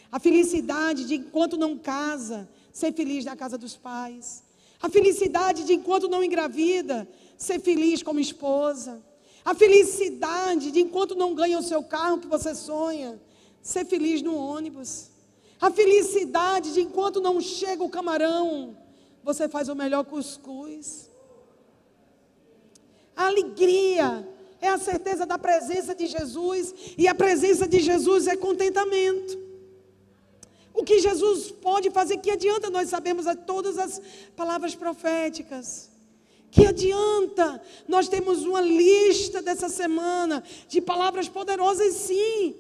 A 0.10 0.20
felicidade 0.20 1.06
de 1.06 1.16
enquanto 1.16 1.58
não 1.58 1.78
casa, 1.78 2.48
ser 2.72 2.94
feliz 2.94 3.26
na 3.26 3.36
casa 3.36 3.58
dos 3.58 3.76
pais. 3.76 4.44
A 4.84 4.90
felicidade 4.90 5.64
de 5.64 5.74
enquanto 5.74 6.10
não 6.10 6.22
engravida, 6.22 7.08
ser 7.38 7.58
feliz 7.62 8.04
como 8.04 8.20
esposa. 8.20 9.02
A 9.46 9.56
felicidade 9.56 10.72
de 10.72 10.82
enquanto 10.82 11.16
não 11.16 11.34
ganha 11.34 11.58
o 11.58 11.64
seu 11.64 11.82
carro 11.82 12.20
que 12.20 12.28
você 12.28 12.54
sonha, 12.54 13.18
ser 13.62 13.86
feliz 13.86 14.22
no 14.22 14.36
ônibus. 14.36 15.10
A 15.62 15.72
felicidade 15.72 16.74
de 16.74 16.82
enquanto 16.82 17.22
não 17.22 17.40
chega 17.40 17.82
o 17.82 17.90
camarão, 17.90 18.78
você 19.24 19.48
faz 19.48 19.70
o 19.70 19.76
melhor 19.76 20.04
cuscuz. 20.04 21.10
A 23.16 23.28
alegria 23.28 24.28
é 24.60 24.68
a 24.68 24.78
certeza 24.78 25.26
da 25.26 25.38
presença 25.38 25.96
de 25.96 26.08
Jesus, 26.08 26.74
e 26.98 27.08
a 27.08 27.16
presença 27.16 27.66
de 27.66 27.80
Jesus 27.80 28.28
é 28.28 28.36
contentamento. 28.36 29.53
O 30.74 30.84
que 30.84 31.00
Jesus 31.00 31.52
pode 31.52 31.92
fazer, 31.92 32.18
que 32.18 32.32
adianta 32.32 32.70
nós 32.70 32.90
sabemos 32.90 33.26
todas 33.46 33.78
as 33.78 34.02
palavras 34.36 34.74
proféticas? 34.74 35.92
Que 36.50 36.66
adianta? 36.66 37.62
Nós 37.88 38.08
temos 38.08 38.44
uma 38.44 38.62
lista 38.62 39.42
dessa 39.42 39.70
semana 39.70 40.44
de 40.68 40.82
palavras 40.82 41.28
poderosas, 41.30 41.94
sim. 41.94 42.56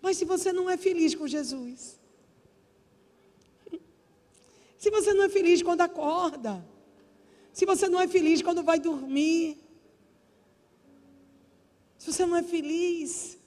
Mas 0.00 0.16
se 0.16 0.24
você 0.24 0.52
não 0.52 0.68
é 0.70 0.76
feliz 0.76 1.14
com 1.14 1.26
Jesus, 1.26 1.98
se 4.78 4.90
você 4.90 5.12
não 5.14 5.24
é 5.24 5.28
feliz 5.28 5.62
quando 5.62 5.80
acorda, 5.82 6.64
se 7.52 7.64
você 7.64 7.88
não 7.88 8.00
é 8.00 8.08
feliz 8.08 8.42
quando 8.42 8.62
vai 8.62 8.80
dormir, 8.80 9.56
se 11.98 12.12
você 12.12 12.26
não 12.26 12.36
é 12.36 12.42
feliz 12.42 13.38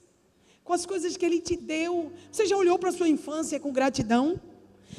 com 0.65 0.73
as 0.73 0.83
coisas 0.83 1.15
que 1.15 1.23
Ele 1.23 1.39
te 1.39 1.55
deu, 1.55 2.11
você 2.31 2.47
já 2.47 2.57
olhou 2.57 2.77
para 2.79 2.89
a 2.89 2.91
sua 2.91 3.07
infância 3.07 3.59
com 3.59 3.71
gratidão? 3.71 4.41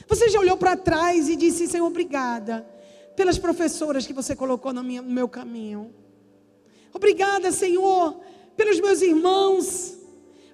Você 0.06 0.28
já 0.28 0.38
olhou 0.38 0.56
para 0.56 0.76
trás 0.76 1.28
e 1.28 1.35
disse, 1.35 1.66
Senhor, 1.66 1.85
obrigada 1.85 2.64
pelas 3.16 3.37
professoras 3.37 4.06
que 4.06 4.12
você 4.12 4.37
colocou 4.37 4.73
no, 4.73 4.85
minha, 4.85 5.02
no 5.02 5.11
meu 5.11 5.28
caminho. 5.28 5.92
Obrigada, 6.94 7.50
Senhor, 7.50 8.16
pelos 8.56 8.78
meus 8.78 9.02
irmãos. 9.02 9.96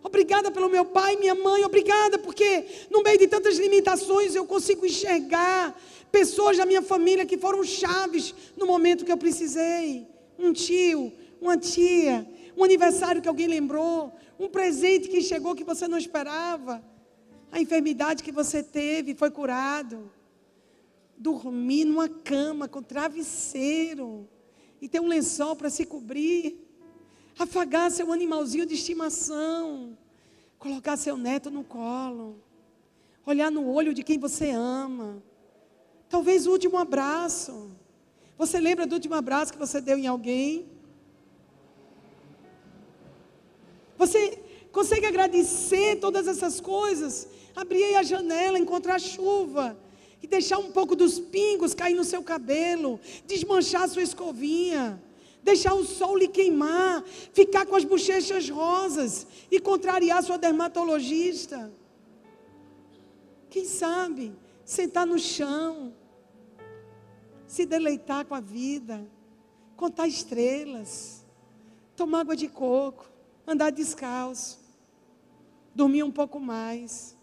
Obrigada 0.02 0.50
pelo 0.50 0.70
meu 0.70 0.86
pai 0.86 1.16
minha 1.16 1.34
mãe. 1.34 1.62
Obrigada 1.62 2.18
porque 2.18 2.64
no 2.90 3.02
meio 3.02 3.18
de 3.18 3.28
tantas 3.28 3.58
limitações 3.58 4.34
eu 4.34 4.46
consigo 4.46 4.86
enxergar 4.86 5.78
pessoas 6.10 6.56
da 6.56 6.64
minha 6.64 6.80
família 6.80 7.26
que 7.26 7.36
foram 7.36 7.62
chaves 7.62 8.34
no 8.56 8.66
momento 8.66 9.04
que 9.04 9.12
eu 9.12 9.18
precisei. 9.18 10.06
Um 10.38 10.54
tio, 10.54 11.12
uma 11.38 11.58
tia, 11.58 12.26
um 12.56 12.64
aniversário 12.64 13.20
que 13.20 13.28
alguém 13.28 13.46
lembrou, 13.46 14.12
um 14.38 14.48
presente 14.48 15.08
que 15.08 15.20
chegou 15.22 15.54
que 15.54 15.64
você 15.64 15.86
não 15.86 15.98
esperava. 15.98 16.82
A 17.50 17.60
enfermidade 17.60 18.22
que 18.22 18.32
você 18.32 18.62
teve 18.62 19.14
foi 19.14 19.30
curado 19.30 20.10
dormir 21.22 21.84
numa 21.84 22.08
cama 22.08 22.66
com 22.66 22.82
travesseiro 22.82 24.28
e 24.80 24.88
ter 24.88 25.00
um 25.00 25.06
lençol 25.06 25.54
para 25.54 25.70
se 25.70 25.86
cobrir, 25.86 26.58
afagar 27.38 27.92
seu 27.92 28.12
animalzinho 28.12 28.66
de 28.66 28.74
estimação, 28.74 29.96
colocar 30.58 30.96
seu 30.96 31.16
neto 31.16 31.48
no 31.48 31.62
colo, 31.62 32.42
olhar 33.24 33.52
no 33.52 33.68
olho 33.68 33.94
de 33.94 34.02
quem 34.02 34.18
você 34.18 34.50
ama. 34.50 35.22
Talvez 36.08 36.46
o 36.46 36.50
último 36.50 36.76
abraço. 36.76 37.70
Você 38.36 38.58
lembra 38.58 38.84
do 38.84 38.94
último 38.94 39.14
abraço 39.14 39.52
que 39.52 39.58
você 39.58 39.80
deu 39.80 39.96
em 39.96 40.08
alguém? 40.08 40.68
Você 44.02 44.36
consegue 44.72 45.06
agradecer 45.06 46.00
todas 46.00 46.26
essas 46.26 46.60
coisas? 46.60 47.28
Abrir 47.54 47.94
a 47.94 48.02
janela, 48.02 48.58
encontrar 48.58 48.98
chuva 48.98 49.78
e 50.20 50.26
deixar 50.26 50.58
um 50.58 50.72
pouco 50.72 50.96
dos 50.96 51.20
pingos 51.20 51.72
cair 51.72 51.94
no 51.94 52.02
seu 52.02 52.20
cabelo, 52.20 52.98
desmanchar 53.28 53.82
a 53.82 53.86
sua 53.86 54.02
escovinha, 54.02 55.00
deixar 55.40 55.74
o 55.74 55.84
sol 55.84 56.16
lhe 56.16 56.26
queimar, 56.26 57.04
ficar 57.32 57.64
com 57.64 57.76
as 57.76 57.84
bochechas 57.84 58.48
rosas 58.48 59.24
e 59.48 59.60
contrariar 59.60 60.20
sua 60.24 60.36
dermatologista. 60.36 61.72
Quem 63.50 63.64
sabe 63.64 64.32
sentar 64.64 65.06
no 65.06 65.16
chão, 65.16 65.94
se 67.46 67.64
deleitar 67.64 68.26
com 68.26 68.34
a 68.34 68.40
vida, 68.40 69.06
contar 69.76 70.08
estrelas, 70.08 71.24
tomar 71.94 72.22
água 72.22 72.34
de 72.34 72.48
coco, 72.48 73.11
andar 73.46 73.70
descalço, 73.70 74.60
dormir 75.74 76.02
um 76.02 76.10
pouco 76.10 76.38
mais, 76.38 77.16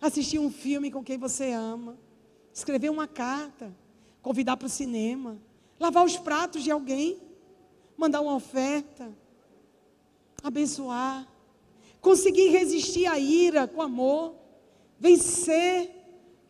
assistir 0.00 0.38
um 0.38 0.50
filme 0.50 0.90
com 0.90 1.02
quem 1.02 1.18
você 1.18 1.50
ama 1.52 1.98
escrever 2.54 2.88
uma 2.88 3.08
carta, 3.08 3.74
convidar 4.22 4.56
para 4.56 4.66
o 4.66 4.70
cinema, 4.70 5.42
lavar 5.78 6.04
os 6.04 6.16
pratos 6.16 6.62
de 6.62 6.70
alguém, 6.70 7.20
mandar 7.96 8.20
uma 8.20 8.36
oferta, 8.36 9.12
abençoar, 10.40 11.28
conseguir 12.00 12.48
resistir 12.50 13.06
à 13.06 13.18
ira 13.18 13.66
com 13.66 13.82
amor, 13.82 14.36
vencer 15.00 15.90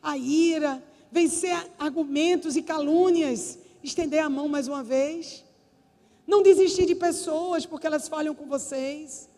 a 0.02 0.18
ira, 0.18 0.84
vencer 1.10 1.56
argumentos 1.78 2.54
e 2.54 2.62
calúnias, 2.62 3.58
estender 3.82 4.22
a 4.22 4.28
mão 4.28 4.46
mais 4.46 4.68
uma 4.68 4.84
vez, 4.84 5.42
não 6.26 6.42
desistir 6.42 6.86
de 6.86 6.94
pessoas 6.94 7.66
porque 7.66 7.86
elas 7.86 8.08
falham 8.08 8.34
com 8.34 8.46
vocês, 8.46 9.28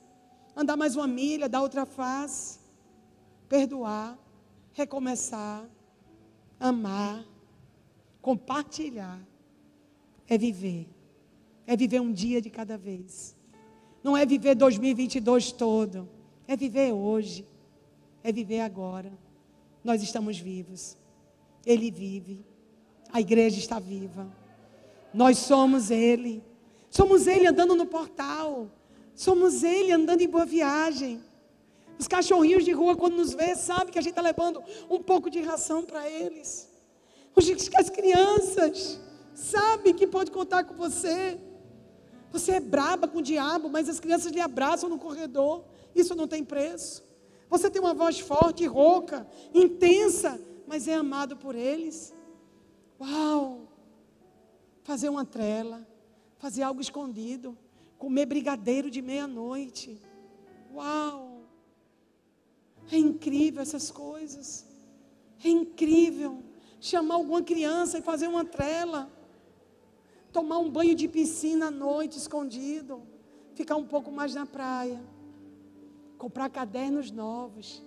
andar 0.55 0.77
mais 0.77 0.97
uma 0.97 1.07
milha, 1.07 1.49
dar 1.49 1.63
outra 1.63 1.85
face, 1.85 2.59
perdoar, 3.49 4.19
recomeçar, 4.73 5.65
amar, 6.59 7.25
compartilhar, 8.23 9.21
é 10.29 10.37
viver. 10.37 10.89
É 11.67 11.77
viver 11.77 12.01
um 12.01 12.13
dia 12.13 12.41
de 12.41 12.49
cada 12.49 12.79
vez. 12.79 13.37
Não 14.03 14.17
é 14.17 14.25
viver 14.25 14.55
2022 14.55 15.51
todo. 15.53 16.09
É 16.47 16.57
viver 16.57 16.93
hoje. 16.93 17.45
É 18.23 18.31
viver 18.31 18.61
agora. 18.61 19.13
Nós 19.83 20.03
estamos 20.03 20.39
vivos. 20.39 20.97
Ele 21.65 21.91
vive. 21.91 22.45
A 23.13 23.21
igreja 23.21 23.59
está 23.59 23.81
viva. 23.81 24.29
Nós 25.13 25.39
somos 25.39 25.91
Ele. 25.91 26.43
Somos 26.97 27.27
Ele 27.27 27.47
andando 27.47 27.75
no 27.77 27.85
portal. 27.85 28.71
Somos 29.15 29.63
Ele 29.63 29.93
andando 29.93 30.23
em 30.23 30.29
boa 30.29 30.47
viagem. 30.47 31.21
Os 31.99 32.09
cachorrinhos 32.09 32.65
de 32.65 32.73
rua, 32.73 32.97
quando 32.97 33.17
nos 33.17 33.35
vê, 33.35 33.55
sabem 33.55 33.93
que 33.93 33.99
a 33.99 34.03
gente 34.03 34.13
está 34.13 34.23
levando 34.23 34.63
um 34.89 35.03
pouco 35.03 35.29
de 35.29 35.43
ração 35.43 35.85
para 35.85 36.09
eles. 36.09 36.71
As 37.77 37.91
crianças 37.91 38.99
sabem 39.35 39.93
que 39.93 40.07
pode 40.07 40.31
contar 40.31 40.65
com 40.65 40.75
você. 40.75 41.39
Você 42.33 42.53
é 42.53 42.61
braba 42.61 43.07
com 43.07 43.19
o 43.19 43.23
diabo, 43.23 43.69
mas 43.69 43.91
as 43.91 44.01
crianças 44.01 44.33
lhe 44.33 44.41
abraçam 44.41 44.89
no 44.89 44.99
corredor. 44.99 45.65
Isso 45.95 46.15
não 46.15 46.27
tem 46.27 46.43
preço. 46.43 47.05
Você 47.51 47.69
tem 47.69 47.81
uma 47.81 47.93
voz 47.93 48.19
forte, 48.21 48.65
rouca, 48.67 49.27
intensa, 49.53 50.41
mas 50.67 50.89
é 50.89 50.95
amado 50.95 51.37
por 51.37 51.55
eles. 51.55 52.15
Uau! 52.99 53.69
Fazer 54.83 55.11
uma 55.11 55.27
trela, 55.27 55.87
fazer 56.39 56.63
algo 56.63 56.81
escondido, 56.81 57.57
comer 57.99 58.27
brigadeiro 58.27 58.91
de 58.91 59.01
meia-noite. 59.01 60.01
Uau! 60.73 61.41
É 62.91 62.97
incrível 62.97 63.63
essas 63.63 63.91
coisas. 63.91 64.67
É 65.43 65.49
incrível 65.49 66.43
chamar 66.81 67.15
alguma 67.17 67.43
criança 67.43 67.99
e 67.99 68.03
fazer 68.03 68.29
uma 68.29 68.45
trela. 68.45 69.11
Tomar 70.33 70.59
um 70.59 70.71
banho 70.71 70.95
de 70.95 71.09
piscina 71.09 71.67
à 71.67 71.71
noite 71.71 72.19
escondido. 72.19 73.03
Ficar 73.55 73.77
um 73.77 73.87
pouco 73.87 74.11
mais 74.11 74.35
na 74.35 74.47
praia. 74.47 75.03
Comprar 76.19 76.49
cadernos 76.51 77.11
novos. 77.11 77.83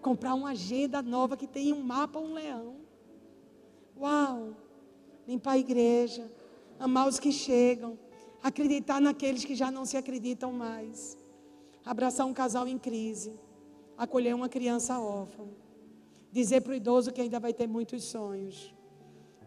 Comprar 0.00 0.34
uma 0.34 0.50
agenda 0.50 1.00
nova 1.02 1.36
que 1.36 1.46
tem 1.46 1.72
um 1.72 1.82
mapa, 1.82 2.18
um 2.18 2.32
leão. 2.32 2.76
Uau! 3.96 4.56
Limpar 5.28 5.52
a 5.52 5.58
igreja. 5.58 6.28
Amar 6.82 7.06
os 7.06 7.20
que 7.20 7.30
chegam. 7.30 7.96
Acreditar 8.42 9.00
naqueles 9.00 9.44
que 9.44 9.54
já 9.54 9.70
não 9.70 9.84
se 9.84 9.96
acreditam 9.96 10.52
mais. 10.52 11.16
Abraçar 11.84 12.26
um 12.26 12.34
casal 12.34 12.66
em 12.66 12.76
crise. 12.76 13.32
Acolher 13.96 14.34
uma 14.34 14.48
criança 14.48 14.98
órfã, 14.98 15.44
dizer 16.32 16.62
para 16.62 16.72
o 16.72 16.74
idoso 16.74 17.12
que 17.12 17.20
ainda 17.20 17.38
vai 17.38 17.52
ter 17.52 17.68
muitos 17.68 18.02
sonhos, 18.04 18.74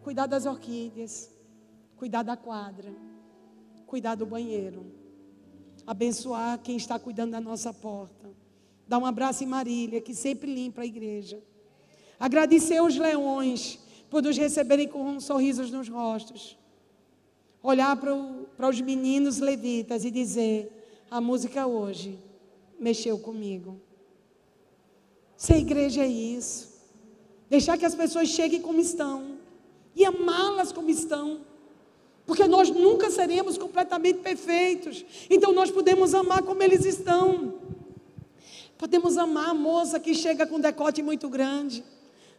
cuidar 0.02 0.26
das 0.26 0.46
orquídeas, 0.46 1.30
cuidar 1.96 2.22
da 2.22 2.36
quadra, 2.36 2.94
cuidar 3.86 4.14
do 4.14 4.24
banheiro, 4.24 4.86
abençoar 5.86 6.58
quem 6.60 6.76
está 6.76 6.98
cuidando 6.98 7.32
da 7.32 7.40
nossa 7.40 7.74
porta, 7.74 8.30
dar 8.86 8.98
um 8.98 9.04
abraço 9.04 9.42
em 9.42 9.46
Marília, 9.46 10.00
que 10.00 10.14
sempre 10.14 10.54
limpa 10.54 10.82
a 10.82 10.86
igreja, 10.86 11.42
agradecer 12.18 12.80
os 12.80 12.96
leões 12.96 13.78
por 14.08 14.22
nos 14.22 14.38
receberem 14.38 14.88
com 14.88 15.18
sorrisos 15.20 15.70
nos 15.70 15.88
rostos, 15.88 16.56
olhar 17.62 17.96
para, 17.96 18.68
os 18.68 18.80
meninos 18.80 19.38
levitas 19.38 20.04
e 20.04 20.10
dizer: 20.10 20.70
a 21.10 21.20
música 21.20 21.66
hoje 21.66 22.18
mexeu 22.78 23.18
comigo. 23.18 23.80
Ser 25.36 25.58
igreja 25.58 26.02
é 26.02 26.06
isso. 26.06 26.74
Deixar 27.48 27.76
que 27.76 27.84
as 27.84 27.94
pessoas 27.94 28.28
cheguem 28.28 28.60
como 28.60 28.80
estão. 28.80 29.36
E 29.94 30.04
amá-las 30.04 30.72
como 30.72 30.90
estão. 30.90 31.40
Porque 32.24 32.46
nós 32.46 32.70
nunca 32.70 33.10
seremos 33.10 33.56
completamente 33.56 34.18
perfeitos. 34.18 35.04
Então 35.30 35.52
nós 35.52 35.70
podemos 35.70 36.14
amar 36.14 36.42
como 36.42 36.62
eles 36.62 36.84
estão. 36.84 37.54
Podemos 38.76 39.16
amar 39.16 39.50
a 39.50 39.54
moça 39.54 39.98
que 39.98 40.14
chega 40.14 40.46
com 40.46 40.56
um 40.56 40.60
decote 40.60 41.02
muito 41.02 41.28
grande, 41.30 41.82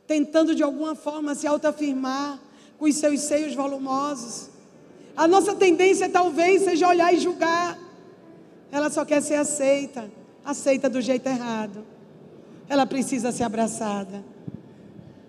tentando 0.05 0.53
de 0.53 0.61
alguma 0.61 0.93
forma 0.93 1.33
se 1.33 1.47
autoafirmar 1.47 2.39
com 2.77 2.85
os 2.85 2.95
seus 2.95 3.21
seios 3.21 3.55
volumosos. 3.55 4.49
A 5.17 5.27
nossa 5.27 5.55
tendência 5.55 6.07
talvez 6.07 6.61
seja 6.61 6.87
olhar 6.87 7.13
e 7.13 7.19
julgar. 7.19 7.77
Ela 8.71 8.89
só 8.89 9.03
quer 9.03 9.21
ser 9.21 9.35
aceita, 9.35 10.09
aceita 10.45 10.89
do 10.89 11.01
jeito 11.01 11.27
errado 11.27 11.83
ela 12.69 12.85
precisa 12.85 13.31
ser 13.31 13.43
abraçada. 13.43 14.23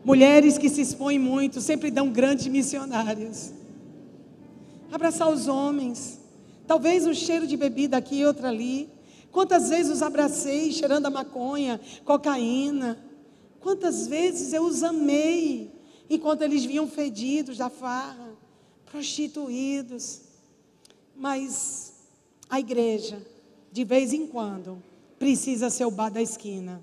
Mulheres 0.04 0.58
que 0.58 0.68
se 0.68 0.80
expõem 0.80 1.18
muito 1.18 1.60
sempre 1.60 1.90
dão 1.90 2.10
grandes 2.10 2.46
missionárias. 2.46 3.52
Abraçar 4.90 5.28
os 5.28 5.48
homens. 5.48 6.18
Talvez 6.66 7.06
um 7.06 7.14
cheiro 7.14 7.46
de 7.46 7.56
bebida 7.56 7.96
aqui 7.96 8.20
e 8.20 8.26
outra 8.26 8.48
ali. 8.48 8.88
Quantas 9.30 9.68
vezes 9.68 9.92
os 9.92 10.02
abracei 10.02 10.72
cheirando 10.72 11.06
a 11.06 11.10
maconha, 11.10 11.80
cocaína. 12.04 12.98
Quantas 13.60 14.06
vezes 14.06 14.52
eu 14.52 14.64
os 14.64 14.82
amei 14.82 15.70
enquanto 16.08 16.42
eles 16.42 16.64
vinham 16.64 16.88
fedidos 16.88 17.58
da 17.58 17.68
farra, 17.68 18.27
prostituídos. 18.90 20.20
Mas 21.16 21.94
a 22.48 22.60
igreja, 22.60 23.20
de 23.72 23.84
vez 23.84 24.12
em 24.12 24.26
quando, 24.26 24.82
precisa 25.18 25.70
ser 25.70 25.84
o 25.84 25.90
bar 25.90 26.10
da 26.10 26.22
esquina, 26.22 26.82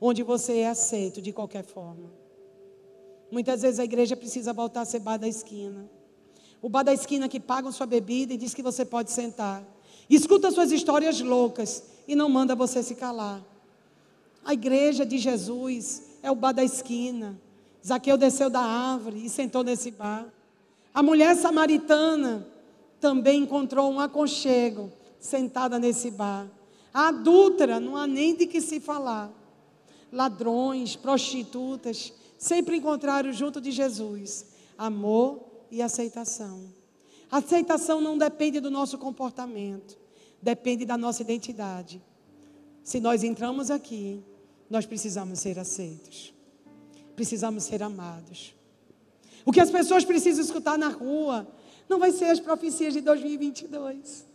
onde 0.00 0.22
você 0.22 0.58
é 0.58 0.68
aceito 0.68 1.22
de 1.22 1.32
qualquer 1.32 1.64
forma. 1.64 2.10
Muitas 3.30 3.62
vezes 3.62 3.80
a 3.80 3.84
igreja 3.84 4.16
precisa 4.16 4.52
voltar 4.52 4.82
a 4.82 4.84
ser 4.84 5.00
bar 5.00 5.16
da 5.16 5.28
esquina. 5.28 5.88
O 6.62 6.68
bar 6.68 6.82
da 6.82 6.92
esquina 6.92 7.28
que 7.28 7.40
paga 7.40 7.70
sua 7.70 7.86
bebida 7.86 8.34
e 8.34 8.36
diz 8.36 8.54
que 8.54 8.62
você 8.62 8.84
pode 8.84 9.10
sentar. 9.10 9.64
Escuta 10.08 10.50
suas 10.50 10.70
histórias 10.70 11.20
loucas 11.20 11.82
e 12.06 12.14
não 12.14 12.28
manda 12.28 12.54
você 12.54 12.82
se 12.82 12.94
calar. 12.94 13.42
A 14.44 14.54
igreja 14.54 15.04
de 15.04 15.18
Jesus 15.18 16.02
é 16.22 16.30
o 16.30 16.34
bar 16.34 16.52
da 16.52 16.62
esquina. 16.62 17.38
Zaqueu 17.84 18.16
desceu 18.16 18.48
da 18.48 18.60
árvore 18.60 19.24
e 19.24 19.28
sentou 19.28 19.64
nesse 19.64 19.90
bar. 19.90 20.32
A 20.96 21.02
mulher 21.02 21.36
samaritana 21.36 22.48
também 22.98 23.42
encontrou 23.42 23.92
um 23.92 24.00
aconchego 24.00 24.90
sentada 25.20 25.78
nesse 25.78 26.10
bar. 26.10 26.50
A 26.90 27.08
adúltera, 27.08 27.78
não 27.78 27.98
há 27.98 28.06
nem 28.06 28.34
de 28.34 28.46
que 28.46 28.62
se 28.62 28.80
falar. 28.80 29.30
Ladrões, 30.10 30.96
prostitutas, 30.96 32.14
sempre 32.38 32.78
encontraram 32.78 33.30
junto 33.30 33.60
de 33.60 33.72
Jesus 33.72 34.46
amor 34.78 35.44
e 35.70 35.82
aceitação. 35.82 36.72
aceitação 37.30 38.00
não 38.00 38.16
depende 38.16 38.58
do 38.58 38.70
nosso 38.70 38.96
comportamento, 38.96 39.98
depende 40.40 40.86
da 40.86 40.96
nossa 40.96 41.20
identidade. 41.20 42.02
Se 42.82 43.00
nós 43.00 43.22
entramos 43.22 43.70
aqui, 43.70 44.24
nós 44.70 44.86
precisamos 44.86 45.40
ser 45.40 45.58
aceitos, 45.58 46.32
precisamos 47.14 47.64
ser 47.64 47.82
amados. 47.82 48.55
O 49.46 49.52
que 49.52 49.60
as 49.60 49.70
pessoas 49.70 50.04
precisam 50.04 50.44
escutar 50.44 50.76
na 50.76 50.88
rua 50.88 51.46
não 51.88 52.00
vai 52.00 52.10
ser 52.10 52.24
as 52.24 52.40
profecias 52.40 52.92
de 52.92 53.00
2022. 53.00 54.26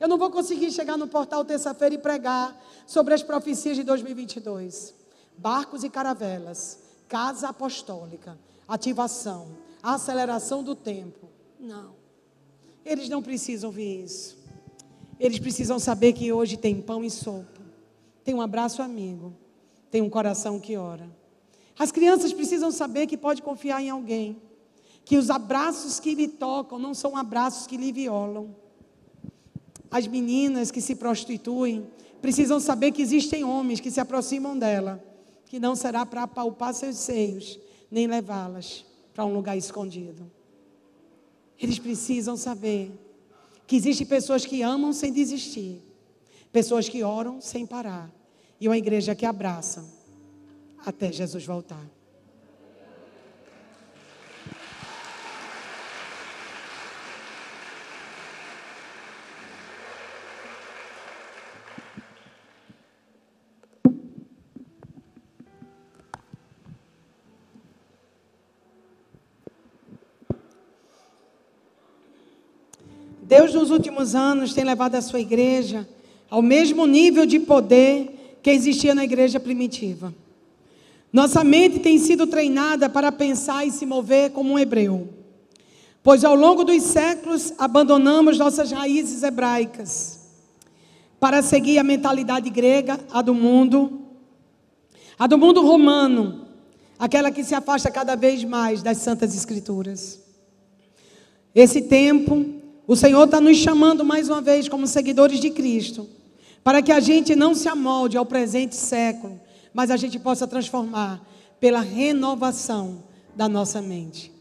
Eu 0.00 0.08
não 0.08 0.16
vou 0.16 0.30
conseguir 0.30 0.70
chegar 0.70 0.96
no 0.96 1.06
portal 1.06 1.44
terça-feira 1.44 1.94
e 1.94 1.98
pregar 1.98 2.58
sobre 2.86 3.12
as 3.12 3.22
profecias 3.22 3.76
de 3.76 3.82
2022. 3.82 4.94
Barcos 5.36 5.84
e 5.84 5.90
caravelas, 5.90 6.78
casa 7.06 7.48
apostólica, 7.50 8.38
ativação, 8.66 9.48
aceleração 9.82 10.64
do 10.64 10.74
tempo. 10.74 11.28
Não. 11.60 11.94
Eles 12.86 13.10
não 13.10 13.22
precisam 13.22 13.70
ver 13.70 14.04
isso. 14.04 14.38
Eles 15.20 15.38
precisam 15.38 15.78
saber 15.78 16.14
que 16.14 16.32
hoje 16.32 16.56
tem 16.56 16.80
pão 16.80 17.04
e 17.04 17.10
sopa, 17.10 17.60
tem 18.24 18.34
um 18.34 18.40
abraço 18.40 18.80
amigo, 18.80 19.36
tem 19.90 20.00
um 20.00 20.08
coração 20.08 20.58
que 20.58 20.74
ora. 20.76 21.17
As 21.78 21.92
crianças 21.92 22.32
precisam 22.32 22.72
saber 22.72 23.06
que 23.06 23.16
pode 23.16 23.40
confiar 23.40 23.80
em 23.80 23.88
alguém, 23.88 24.42
que 25.04 25.16
os 25.16 25.30
abraços 25.30 26.00
que 26.00 26.14
lhe 26.14 26.26
tocam 26.26 26.78
não 26.78 26.92
são 26.92 27.16
abraços 27.16 27.66
que 27.66 27.76
lhe 27.76 27.92
violam. 27.92 28.54
As 29.90 30.06
meninas 30.06 30.70
que 30.70 30.80
se 30.80 30.96
prostituem 30.96 31.86
precisam 32.20 32.58
saber 32.58 32.90
que 32.90 33.00
existem 33.00 33.44
homens 33.44 33.78
que 33.78 33.92
se 33.92 34.00
aproximam 34.00 34.58
dela, 34.58 35.02
que 35.46 35.60
não 35.60 35.76
será 35.76 36.04
para 36.04 36.24
apalpar 36.24 36.74
seus 36.74 36.96
seios, 36.96 37.58
nem 37.88 38.08
levá-las 38.08 38.84
para 39.14 39.24
um 39.24 39.32
lugar 39.32 39.56
escondido. 39.56 40.28
Eles 41.58 41.78
precisam 41.78 42.36
saber 42.36 42.92
que 43.66 43.76
existem 43.76 44.06
pessoas 44.06 44.44
que 44.44 44.62
amam 44.62 44.92
sem 44.92 45.12
desistir, 45.12 45.80
pessoas 46.52 46.88
que 46.88 47.04
oram 47.04 47.40
sem 47.40 47.64
parar, 47.64 48.10
e 48.60 48.68
uma 48.68 48.76
igreja 48.76 49.14
que 49.14 49.24
abraça 49.24 49.97
até 50.88 51.12
Jesus 51.12 51.44
voltar. 51.44 51.86
Deus, 73.20 73.52
nos 73.52 73.70
últimos 73.70 74.14
anos, 74.14 74.54
tem 74.54 74.64
levado 74.64 74.94
a 74.94 75.02
sua 75.02 75.20
igreja 75.20 75.86
ao 76.30 76.40
mesmo 76.40 76.86
nível 76.86 77.26
de 77.26 77.38
poder 77.38 78.38
que 78.42 78.48
existia 78.48 78.94
na 78.94 79.04
igreja 79.04 79.38
primitiva. 79.38 80.14
Nossa 81.12 81.42
mente 81.42 81.78
tem 81.78 81.98
sido 81.98 82.26
treinada 82.26 82.88
para 82.88 83.10
pensar 83.10 83.66
e 83.66 83.70
se 83.70 83.86
mover 83.86 84.30
como 84.30 84.52
um 84.52 84.58
hebreu, 84.58 85.08
pois 86.02 86.24
ao 86.24 86.34
longo 86.34 86.64
dos 86.64 86.82
séculos 86.82 87.52
abandonamos 87.58 88.38
nossas 88.38 88.70
raízes 88.70 89.22
hebraicas 89.22 90.18
para 91.18 91.42
seguir 91.42 91.78
a 91.78 91.84
mentalidade 91.84 92.50
grega, 92.50 93.00
a 93.10 93.22
do 93.22 93.34
mundo, 93.34 94.02
a 95.18 95.26
do 95.26 95.38
mundo 95.38 95.62
romano, 95.62 96.46
aquela 96.98 97.30
que 97.30 97.42
se 97.42 97.54
afasta 97.54 97.90
cada 97.90 98.14
vez 98.14 98.44
mais 98.44 98.82
das 98.82 98.98
santas 98.98 99.34
escrituras. 99.34 100.20
Esse 101.54 101.82
tempo 101.82 102.58
o 102.86 102.96
Senhor 102.96 103.24
está 103.24 103.40
nos 103.40 103.58
chamando 103.58 104.04
mais 104.04 104.28
uma 104.28 104.40
vez 104.40 104.68
como 104.68 104.86
seguidores 104.86 105.40
de 105.40 105.50
Cristo, 105.50 106.08
para 106.64 106.80
que 106.80 106.92
a 106.92 107.00
gente 107.00 107.34
não 107.36 107.54
se 107.54 107.68
amolde 107.68 108.16
ao 108.16 108.24
presente 108.24 108.76
século, 108.76 109.38
mas 109.72 109.90
a 109.90 109.96
gente 109.96 110.18
possa 110.18 110.46
transformar 110.46 111.20
pela 111.60 111.80
renovação 111.80 113.02
da 113.34 113.48
nossa 113.48 113.80
mente. 113.80 114.32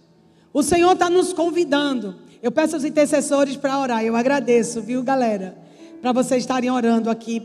O 0.54 0.64
Senhor 0.64 0.94
está 0.94 1.10
nos 1.10 1.34
convidando. 1.34 2.16
Eu 2.42 2.52
peço 2.52 2.76
aos 2.76 2.84
intercessores 2.84 3.56
para 3.56 3.80
orar. 3.80 4.04
Eu 4.04 4.16
agradeço, 4.16 4.82
viu, 4.82 5.04
galera, 5.04 5.58
para 6.02 6.12
vocês 6.12 6.44
estarem 6.44 6.72
orando 6.72 7.10
aqui 7.10 7.42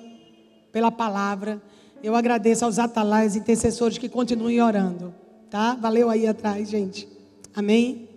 pela 0.70 0.90
palavra. 0.90 1.60
Eu 2.02 2.14
agradeço 2.16 2.64
aos 2.64 2.78
atalais 2.78 3.36
intercessores 3.36 3.98
que 3.98 4.08
continuem 4.08 4.60
orando, 4.60 5.14
tá? 5.50 5.74
Valeu 5.74 6.10
aí 6.10 6.26
atrás, 6.26 6.68
gente. 6.68 7.08
Amém. 7.54 8.08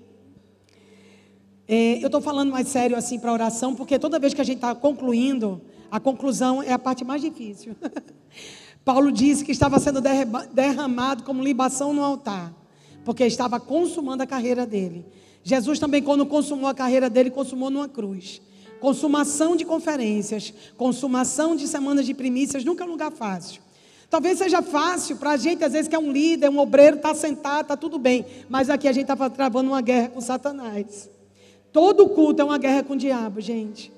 É, 1.67 2.01
eu 2.01 2.08
estou 2.08 2.21
falando 2.21 2.51
mais 2.51 2.67
sério 2.67 2.95
assim 2.95 3.19
para 3.19 3.34
oração, 3.34 3.75
porque 3.75 3.97
toda 3.99 4.19
vez 4.19 4.34
que 4.34 4.41
a 4.41 4.43
gente 4.43 4.58
está 4.58 4.73
concluindo, 4.73 5.62
a 5.89 5.99
conclusão 5.99 6.62
é 6.62 6.71
a 6.71 6.80
parte 6.80 7.04
mais 7.04 7.21
difícil. 7.21 7.75
Paulo 8.85 9.11
disse 9.11 9.43
que 9.43 9.51
estava 9.51 9.79
sendo 9.79 9.99
derramado 10.53 11.23
como 11.23 11.43
libação 11.43 11.91
no 11.91 12.03
altar, 12.03 12.53
porque 13.03 13.25
estava 13.25 13.59
consumando 13.59 14.21
a 14.21 14.27
carreira 14.27 14.63
dele. 14.63 15.03
Jesus 15.43 15.79
também, 15.79 16.03
quando 16.03 16.23
consumou 16.23 16.69
a 16.69 16.73
carreira 16.73 17.09
dele, 17.09 17.31
consumou 17.31 17.71
numa 17.71 17.89
cruz. 17.89 18.39
Consumação 18.79 19.55
de 19.55 19.65
conferências, 19.65 20.53
consumação 20.77 21.55
de 21.55 21.67
semanas 21.67 22.05
de 22.05 22.13
primícias, 22.13 22.63
nunca 22.63 22.83
é 22.83 22.87
um 22.87 22.91
lugar 22.91 23.11
fácil. 23.11 23.59
Talvez 24.07 24.37
seja 24.37 24.61
fácil 24.61 25.17
para 25.17 25.31
a 25.31 25.37
gente, 25.37 25.63
às 25.63 25.73
vezes, 25.73 25.87
que 25.87 25.95
é 25.95 25.99
um 25.99 26.11
líder, 26.11 26.49
um 26.49 26.59
obreiro, 26.59 26.97
está 26.97 27.15
sentado, 27.15 27.61
está 27.61 27.75
tudo 27.75 27.97
bem. 27.97 28.23
Mas 28.47 28.69
aqui 28.69 28.87
a 28.87 28.91
gente 28.91 29.05
estava 29.05 29.31
travando 29.31 29.71
uma 29.71 29.81
guerra 29.81 30.09
com 30.09 30.21
Satanás. 30.21 31.09
Todo 31.73 32.07
culto 32.09 32.39
é 32.39 32.45
uma 32.45 32.59
guerra 32.59 32.83
com 32.83 32.93
o 32.93 32.97
diabo, 32.97 33.41
gente. 33.41 33.91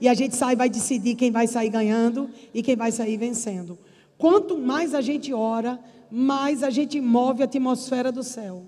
E 0.00 0.08
a 0.08 0.14
gente 0.14 0.34
sai 0.34 0.56
vai 0.56 0.70
decidir 0.70 1.16
quem 1.16 1.30
vai 1.30 1.46
sair 1.46 1.68
ganhando 1.68 2.30
e 2.54 2.62
quem 2.62 2.74
vai 2.74 2.90
sair 2.90 3.18
vencendo. 3.18 3.78
Quanto 4.22 4.56
mais 4.56 4.94
a 4.94 5.00
gente 5.00 5.34
ora, 5.34 5.80
mais 6.08 6.62
a 6.62 6.70
gente 6.70 7.00
move 7.00 7.42
a 7.42 7.44
atmosfera 7.44 8.12
do 8.12 8.22
céu. 8.22 8.62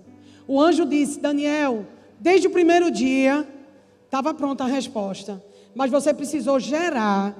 O 0.45 0.61
anjo 0.61 0.85
disse: 0.85 1.17
Daniel, 1.17 1.85
desde 2.19 2.47
o 2.47 2.49
primeiro 2.49 2.91
dia 2.91 3.47
estava 4.03 4.33
pronta 4.33 4.65
a 4.65 4.67
resposta, 4.67 5.41
mas 5.73 5.89
você 5.89 6.13
precisou 6.13 6.59
gerar 6.59 7.33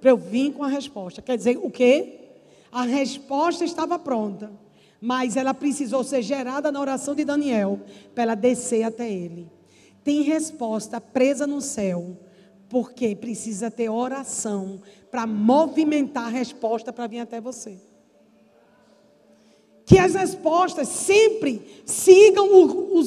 para 0.00 0.10
eu 0.10 0.16
vir 0.16 0.52
com 0.52 0.64
a 0.64 0.66
resposta. 0.66 1.22
Quer 1.22 1.36
dizer, 1.36 1.60
o 1.62 1.70
quê? 1.70 2.18
A 2.72 2.82
resposta 2.82 3.64
estava 3.64 4.00
pronta, 4.00 4.50
mas 5.00 5.36
ela 5.36 5.54
precisou 5.54 6.02
ser 6.02 6.22
gerada 6.22 6.72
na 6.72 6.80
oração 6.80 7.14
de 7.14 7.24
Daniel 7.24 7.78
para 8.12 8.24
ela 8.24 8.34
descer 8.34 8.82
até 8.82 9.08
ele 9.08 9.48
tem 10.04 10.22
resposta 10.22 11.00
presa 11.00 11.46
no 11.46 11.60
céu, 11.60 12.16
porque 12.70 13.16
precisa 13.16 13.68
ter 13.68 13.90
oração 13.90 14.80
para 15.10 15.26
movimentar 15.26 16.26
a 16.26 16.30
resposta 16.30 16.92
para 16.92 17.08
vir 17.08 17.18
até 17.18 17.40
você. 17.40 17.76
Que 19.84 19.98
as 19.98 20.14
respostas 20.14 20.86
sempre 20.86 21.82
sigam 21.84 22.46
o, 22.46 23.02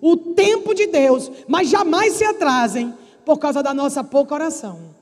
o 0.00 0.16
tempo 0.34 0.74
de 0.74 0.88
Deus, 0.88 1.30
mas 1.46 1.70
jamais 1.70 2.14
se 2.14 2.24
atrasem 2.24 2.92
por 3.24 3.38
causa 3.38 3.62
da 3.62 3.72
nossa 3.72 4.02
pouca 4.02 4.34
oração. 4.34 4.96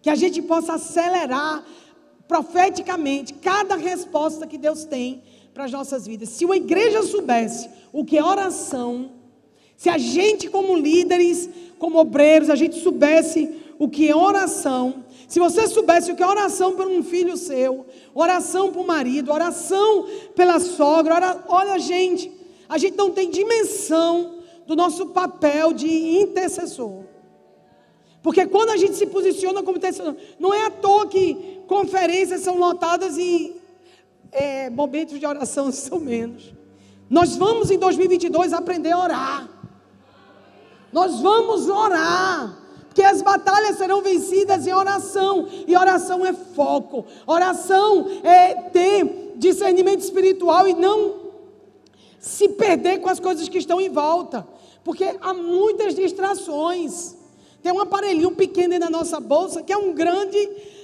Que 0.00 0.08
a 0.08 0.14
gente 0.14 0.40
possa 0.40 0.74
acelerar 0.74 1.64
profeticamente 2.28 3.34
cada 3.34 3.74
resposta 3.74 4.46
que 4.46 4.56
Deus 4.56 4.84
tem 4.84 5.24
para 5.52 5.64
as 5.64 5.72
nossas 5.72 6.06
vidas. 6.06 6.28
Se 6.28 6.44
uma 6.44 6.56
igreja 6.56 7.02
soubesse 7.02 7.68
o 7.92 8.04
que 8.04 8.16
é 8.16 8.24
oração, 8.24 9.21
se 9.82 9.88
a 9.88 9.98
gente, 9.98 10.48
como 10.48 10.76
líderes, 10.76 11.50
como 11.76 11.98
obreiros, 11.98 12.48
a 12.48 12.54
gente 12.54 12.78
soubesse 12.78 13.52
o 13.80 13.88
que 13.88 14.08
é 14.08 14.14
oração, 14.14 15.02
se 15.26 15.40
você 15.40 15.66
soubesse 15.66 16.12
o 16.12 16.14
que 16.14 16.22
é 16.22 16.26
oração 16.26 16.76
por 16.76 16.86
um 16.86 17.02
filho 17.02 17.36
seu, 17.36 17.84
oração 18.14 18.70
para 18.70 18.80
o 18.80 18.86
marido, 18.86 19.32
oração 19.32 20.06
pela 20.36 20.60
sogra, 20.60 21.16
ora, 21.16 21.44
olha, 21.48 21.80
gente, 21.80 22.30
a 22.68 22.78
gente 22.78 22.96
não 22.96 23.10
tem 23.10 23.28
dimensão 23.28 24.36
do 24.68 24.76
nosso 24.76 25.06
papel 25.06 25.72
de 25.72 25.88
intercessor. 26.20 27.02
Porque 28.22 28.46
quando 28.46 28.70
a 28.70 28.76
gente 28.76 28.94
se 28.94 29.06
posiciona 29.06 29.64
como 29.64 29.78
intercessor, 29.78 30.14
não 30.38 30.54
é 30.54 30.64
à 30.64 30.70
toa 30.70 31.08
que 31.08 31.58
conferências 31.66 32.42
são 32.42 32.56
lotadas 32.56 33.18
e 33.18 33.56
é, 34.30 34.70
momentos 34.70 35.18
de 35.18 35.26
oração 35.26 35.72
são 35.74 35.98
menos. 35.98 36.54
Nós 37.10 37.36
vamos 37.36 37.72
em 37.72 37.78
2022 37.80 38.52
aprender 38.52 38.92
a 38.92 39.00
orar. 39.00 39.61
Nós 40.92 41.20
vamos 41.20 41.68
orar. 41.68 42.58
Porque 42.86 43.02
as 43.02 43.22
batalhas 43.22 43.78
serão 43.78 44.02
vencidas 44.02 44.66
em 44.66 44.74
oração. 44.74 45.48
E 45.66 45.74
oração 45.76 46.26
é 46.26 46.32
foco. 46.32 47.06
Oração 47.26 48.06
é 48.22 48.54
ter 48.54 49.32
discernimento 49.36 50.00
espiritual 50.00 50.68
e 50.68 50.74
não 50.74 51.22
se 52.20 52.50
perder 52.50 53.00
com 53.00 53.08
as 53.08 53.18
coisas 53.18 53.48
que 53.48 53.58
estão 53.58 53.80
em 53.80 53.88
volta. 53.88 54.46
Porque 54.84 55.16
há 55.20 55.32
muitas 55.32 55.94
distrações. 55.94 57.16
Tem 57.62 57.72
um 57.72 57.80
aparelhinho 57.80 58.32
pequeno 58.32 58.78
na 58.78 58.90
nossa 58.90 59.18
bolsa 59.20 59.62
que 59.62 59.72
é 59.72 59.76
um 59.76 59.94
grande 59.94 60.36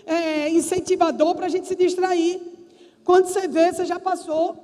é, 0.07 0.49
incentivador 0.49 1.35
para 1.35 1.47
a 1.47 1.49
gente 1.49 1.67
se 1.67 1.75
distrair. 1.75 2.41
Quando 3.05 3.27
você 3.27 3.47
vê, 3.47 3.73
você 3.73 3.85
já 3.85 4.01
passou 4.01 4.57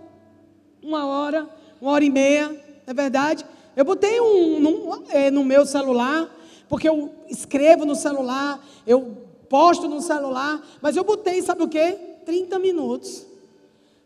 uma 0.82 1.06
hora, 1.06 1.48
uma 1.80 1.92
hora 1.92 2.04
e 2.04 2.10
meia, 2.10 2.48
não 2.48 2.58
é 2.86 2.94
verdade? 2.94 3.44
Eu 3.76 3.84
botei 3.84 4.20
um, 4.20 4.58
um 4.58 5.04
é, 5.10 5.30
no 5.30 5.44
meu 5.44 5.66
celular 5.66 6.30
porque 6.68 6.88
eu 6.88 7.10
escrevo 7.28 7.84
no 7.84 7.94
celular, 7.94 8.64
eu 8.86 9.16
posto 9.48 9.88
no 9.88 10.00
celular, 10.00 10.60
mas 10.80 10.96
eu 10.96 11.04
botei, 11.04 11.40
sabe 11.42 11.62
o 11.62 11.68
quê? 11.68 11.96
30 12.24 12.58
minutos. 12.58 13.26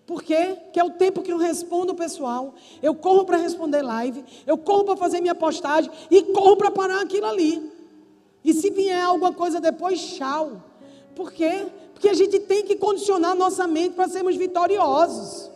Por 0.06 0.22
quê? 0.22 0.56
Porque 0.64 0.80
é 0.80 0.84
o 0.84 0.90
tempo 0.90 1.22
que 1.22 1.32
eu 1.32 1.36
respondo 1.36 1.92
o 1.92 1.96
pessoal. 1.96 2.54
Eu 2.82 2.94
corro 2.94 3.24
para 3.24 3.36
responder 3.36 3.82
live, 3.82 4.24
eu 4.46 4.56
corro 4.56 4.84
para 4.84 4.96
fazer 4.96 5.20
minha 5.20 5.34
postagem 5.34 5.90
e 6.10 6.22
corro 6.22 6.56
para 6.56 6.70
parar 6.70 7.00
aquilo 7.00 7.26
ali. 7.26 7.70
E 8.44 8.52
se 8.54 8.70
vier 8.70 9.04
alguma 9.04 9.32
coisa 9.32 9.60
depois, 9.60 10.00
tchau. 10.00 10.62
Por 11.14 11.32
quê? 11.32 11.66
Porque 11.92 12.08
a 12.08 12.14
gente 12.14 12.38
tem 12.40 12.64
que 12.64 12.76
condicionar 12.76 13.34
nossa 13.34 13.66
mente 13.66 13.94
para 13.94 14.08
sermos 14.08 14.36
vitoriosos. 14.36 15.50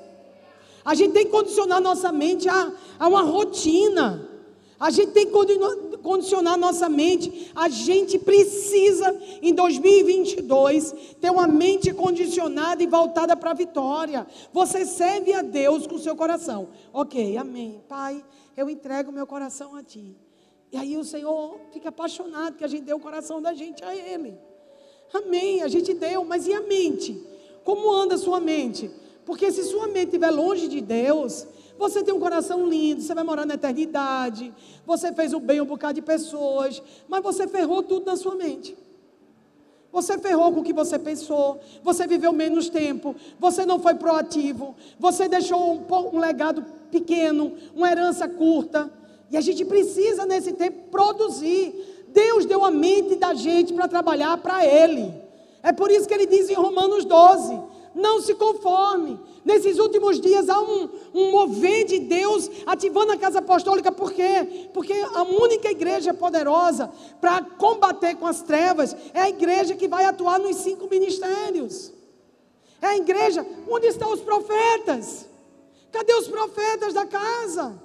A 0.84 0.94
gente 0.94 1.12
tem 1.12 1.24
que 1.24 1.30
condicionar 1.30 1.80
nossa 1.80 2.10
mente 2.12 2.48
a, 2.48 2.72
a 2.98 3.08
uma 3.08 3.22
rotina. 3.22 4.28
A 4.82 4.90
gente 4.90 5.12
tem 5.12 5.26
que 5.26 5.98
condicionar 6.02 6.58
nossa 6.58 6.88
mente. 6.88 7.52
A 7.54 7.68
gente 7.68 8.18
precisa, 8.18 9.16
em 9.40 9.54
2022, 9.54 10.92
ter 11.20 11.30
uma 11.30 11.46
mente 11.46 11.92
condicionada 11.94 12.82
e 12.82 12.86
voltada 12.88 13.36
para 13.36 13.52
a 13.52 13.54
vitória. 13.54 14.26
Você 14.52 14.84
serve 14.84 15.32
a 15.32 15.40
Deus 15.40 15.86
com 15.86 15.96
seu 15.98 16.16
coração. 16.16 16.70
Ok, 16.92 17.36
amém. 17.36 17.80
Pai, 17.88 18.24
eu 18.56 18.68
entrego 18.68 19.12
meu 19.12 19.24
coração 19.26 19.76
a 19.76 19.84
Ti. 19.84 20.16
E 20.72 20.76
aí 20.76 20.96
o 20.96 21.04
Senhor 21.04 21.60
fica 21.72 21.90
apaixonado 21.90 22.56
que 22.56 22.64
a 22.64 22.68
gente 22.68 22.82
deu 22.82 22.96
o 22.96 23.00
coração 23.00 23.40
da 23.40 23.54
gente 23.54 23.84
a 23.84 23.94
Ele. 23.94 24.36
Amém, 25.14 25.62
a 25.62 25.68
gente 25.68 25.94
deu, 25.94 26.24
mas 26.24 26.46
e 26.46 26.54
a 26.54 26.60
mente? 26.60 27.22
Como 27.62 27.92
anda 27.92 28.16
a 28.16 28.18
sua 28.18 28.40
mente? 28.40 28.90
Porque 29.24 29.50
se 29.52 29.62
sua 29.64 29.86
mente 29.86 30.06
estiver 30.06 30.30
longe 30.30 30.68
de 30.68 30.80
Deus, 30.80 31.46
você 31.78 32.02
tem 32.02 32.12
um 32.14 32.20
coração 32.20 32.68
lindo, 32.68 33.02
você 33.02 33.14
vai 33.14 33.24
morar 33.24 33.46
na 33.46 33.54
eternidade, 33.54 34.52
você 34.84 35.12
fez 35.12 35.32
o 35.32 35.40
bem 35.40 35.58
a 35.58 35.62
um 35.62 35.66
bocado 35.66 35.94
de 35.94 36.02
pessoas, 36.02 36.82
mas 37.08 37.22
você 37.22 37.46
ferrou 37.46 37.82
tudo 37.82 38.06
na 38.06 38.16
sua 38.16 38.34
mente. 38.34 38.76
Você 39.92 40.16
ferrou 40.18 40.50
com 40.52 40.60
o 40.60 40.62
que 40.62 40.72
você 40.72 40.98
pensou, 40.98 41.60
você 41.82 42.06
viveu 42.06 42.32
menos 42.32 42.70
tempo, 42.70 43.14
você 43.38 43.66
não 43.66 43.78
foi 43.78 43.94
proativo, 43.94 44.74
você 44.98 45.28
deixou 45.28 45.74
um, 45.74 46.16
um 46.16 46.18
legado 46.18 46.64
pequeno, 46.90 47.52
uma 47.74 47.90
herança 47.90 48.26
curta. 48.26 48.90
E 49.30 49.36
a 49.36 49.40
gente 49.40 49.64
precisa, 49.64 50.24
nesse 50.24 50.52
tempo, 50.52 50.90
produzir. 50.90 52.06
Deus 52.08 52.46
deu 52.46 52.64
a 52.64 52.70
mente 52.70 53.16
da 53.16 53.34
gente 53.34 53.72
para 53.72 53.86
trabalhar 53.86 54.36
para 54.38 54.64
Ele. 54.64 55.12
É 55.62 55.72
por 55.72 55.90
isso 55.90 56.08
que 56.08 56.14
ele 56.14 56.26
diz 56.26 56.50
em 56.50 56.54
Romanos 56.54 57.04
12: 57.04 57.58
não 57.94 58.20
se 58.20 58.34
conforme. 58.34 59.18
Nesses 59.44 59.78
últimos 59.78 60.20
dias 60.20 60.48
há 60.48 60.60
um, 60.60 60.88
um 61.14 61.30
mover 61.32 61.84
de 61.84 61.98
Deus 61.98 62.48
ativando 62.66 63.12
a 63.12 63.16
casa 63.16 63.40
apostólica, 63.40 63.90
por 63.90 64.12
quê? 64.12 64.68
Porque 64.72 64.92
a 64.92 65.22
única 65.22 65.70
igreja 65.70 66.14
poderosa 66.14 66.90
para 67.20 67.42
combater 67.42 68.16
com 68.16 68.26
as 68.26 68.42
trevas 68.42 68.96
é 69.12 69.20
a 69.20 69.28
igreja 69.28 69.74
que 69.74 69.88
vai 69.88 70.04
atuar 70.04 70.38
nos 70.38 70.56
cinco 70.56 70.88
ministérios. 70.88 71.92
É 72.80 72.86
a 72.86 72.96
igreja 72.96 73.46
onde 73.68 73.86
estão 73.86 74.12
os 74.12 74.20
profetas. 74.20 75.26
Cadê 75.90 76.14
os 76.14 76.28
profetas 76.28 76.94
da 76.94 77.06
casa? 77.06 77.80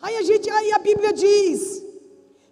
Aí 0.00 0.16
a 0.16 0.22
gente, 0.22 0.50
aí 0.50 0.72
a 0.72 0.78
Bíblia 0.78 1.12
diz: 1.12 1.84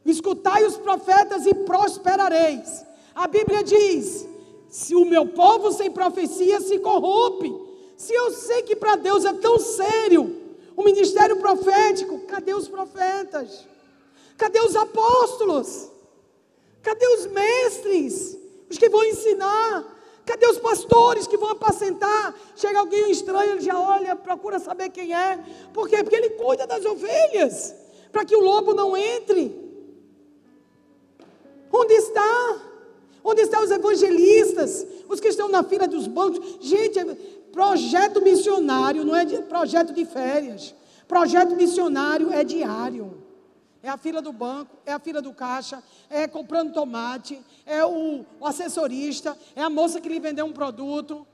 escutai 0.05 0.65
os 0.65 0.77
profetas 0.77 1.47
e 1.47 1.55
prosperareis. 1.55 2.85
A 3.15 3.27
Bíblia 3.27 3.65
diz: 3.65 4.27
se 4.71 4.95
o 4.95 5.05
meu 5.05 5.27
povo 5.27 5.73
sem 5.73 5.91
profecia 5.91 6.61
se 6.61 6.79
corrompe, 6.79 7.53
se 7.97 8.15
eu 8.15 8.31
sei 8.31 8.63
que 8.63 8.77
para 8.77 8.97
Deus 8.97 9.25
é 9.25 9.33
tão 9.33 9.59
sério 9.59 10.37
o 10.77 10.83
ministério 10.83 11.37
profético, 11.37 12.21
cadê 12.21 12.55
os 12.55 12.69
profetas? 12.69 13.67
Cadê 14.39 14.61
os 14.61 14.75
apóstolos? 14.75 15.91
Cadê 16.83 17.07
os 17.09 17.27
mestres? 17.27 18.39
Os 18.71 18.79
que 18.79 18.89
vão 18.89 19.05
ensinar? 19.05 19.99
Cadê 20.25 20.47
os 20.47 20.59
pastores 20.59 21.27
que 21.27 21.37
vão 21.37 21.51
apacentar? 21.51 22.35
Chega 22.57 22.79
alguém 22.79 23.11
estranho, 23.11 23.53
ele 23.53 23.61
já 23.61 23.79
olha, 23.79 24.15
procura 24.15 24.59
saber 24.59 24.89
quem 24.91 25.13
é. 25.15 25.39
Por 25.75 25.89
quê? 25.89 26.03
Porque 26.03 26.17
ele 26.17 26.31
cuida 26.31 26.67
das 26.67 26.85
ovelhas, 26.85 27.75
para 28.13 28.25
que 28.25 28.37
o 28.37 28.41
lobo 28.41 28.73
não 28.73 28.97
entre. 28.97 29.70
Onde 33.31 33.43
estão 33.43 33.63
os 33.63 33.71
evangelistas? 33.71 34.85
Os 35.09 35.21
que 35.21 35.29
estão 35.29 35.49
na 35.49 35.63
fila 35.63 35.87
dos 35.87 36.09
bancos? 36.09 36.59
Gente, 36.61 36.99
é 36.99 37.05
projeto 37.53 38.21
missionário 38.21 39.05
não 39.05 39.15
é 39.15 39.25
de, 39.25 39.39
projeto 39.43 39.93
de 39.93 40.05
férias. 40.05 40.75
Projeto 41.07 41.55
missionário 41.55 42.33
é 42.33 42.43
diário. 42.43 43.23
É 43.85 43.89
a 43.89 43.97
fila 43.97 44.21
do 44.21 44.33
banco, 44.33 44.77
é 44.85 44.93
a 44.93 44.99
fila 44.99 45.23
do 45.23 45.33
caixa, 45.33 45.81
é 46.11 46.27
comprando 46.27 46.73
tomate, 46.73 47.41
é 47.65 47.85
o, 47.85 48.27
o 48.41 48.45
assessorista, 48.45 49.39
é 49.55 49.63
a 49.63 49.71
moça 49.71 50.01
que 50.01 50.09
lhe 50.09 50.19
vendeu 50.19 50.45
um 50.45 50.53
produto. 50.53 51.25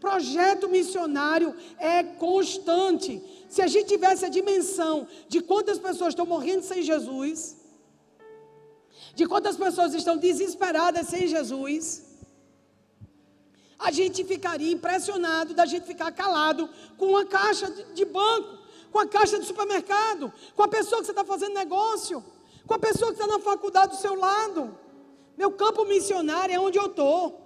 Projeto 0.00 0.68
missionário 0.68 1.52
é 1.80 2.04
constante. 2.04 3.20
Se 3.48 3.60
a 3.60 3.66
gente 3.66 3.88
tivesse 3.88 4.24
a 4.24 4.28
dimensão 4.28 5.08
de 5.28 5.40
quantas 5.40 5.80
pessoas 5.80 6.10
estão 6.10 6.24
morrendo 6.24 6.62
sem 6.62 6.80
Jesus, 6.80 7.56
de 9.16 9.26
quantas 9.26 9.56
pessoas 9.56 9.94
estão 9.94 10.18
desesperadas 10.18 11.08
sem 11.08 11.26
Jesus, 11.26 12.04
a 13.78 13.90
gente 13.90 14.22
ficaria 14.24 14.70
impressionado 14.70 15.54
da 15.54 15.64
gente 15.64 15.86
ficar 15.86 16.12
calado 16.12 16.68
com 16.98 17.06
uma 17.06 17.24
caixa 17.24 17.66
de 17.94 18.04
banco, 18.04 18.58
com 18.92 18.98
a 18.98 19.06
caixa 19.06 19.38
de 19.38 19.46
supermercado, 19.46 20.30
com 20.54 20.62
a 20.62 20.68
pessoa 20.68 21.00
que 21.00 21.06
você 21.06 21.12
está 21.12 21.24
fazendo 21.24 21.54
negócio, 21.54 22.22
com 22.66 22.74
a 22.74 22.78
pessoa 22.78 23.10
que 23.10 23.20
está 23.20 23.26
na 23.26 23.40
faculdade 23.40 23.92
do 23.92 23.98
seu 23.98 24.14
lado. 24.14 24.78
Meu 25.34 25.50
campo 25.50 25.86
missionário 25.86 26.54
é 26.54 26.60
onde 26.60 26.78
eu 26.78 26.86
estou. 26.86 27.45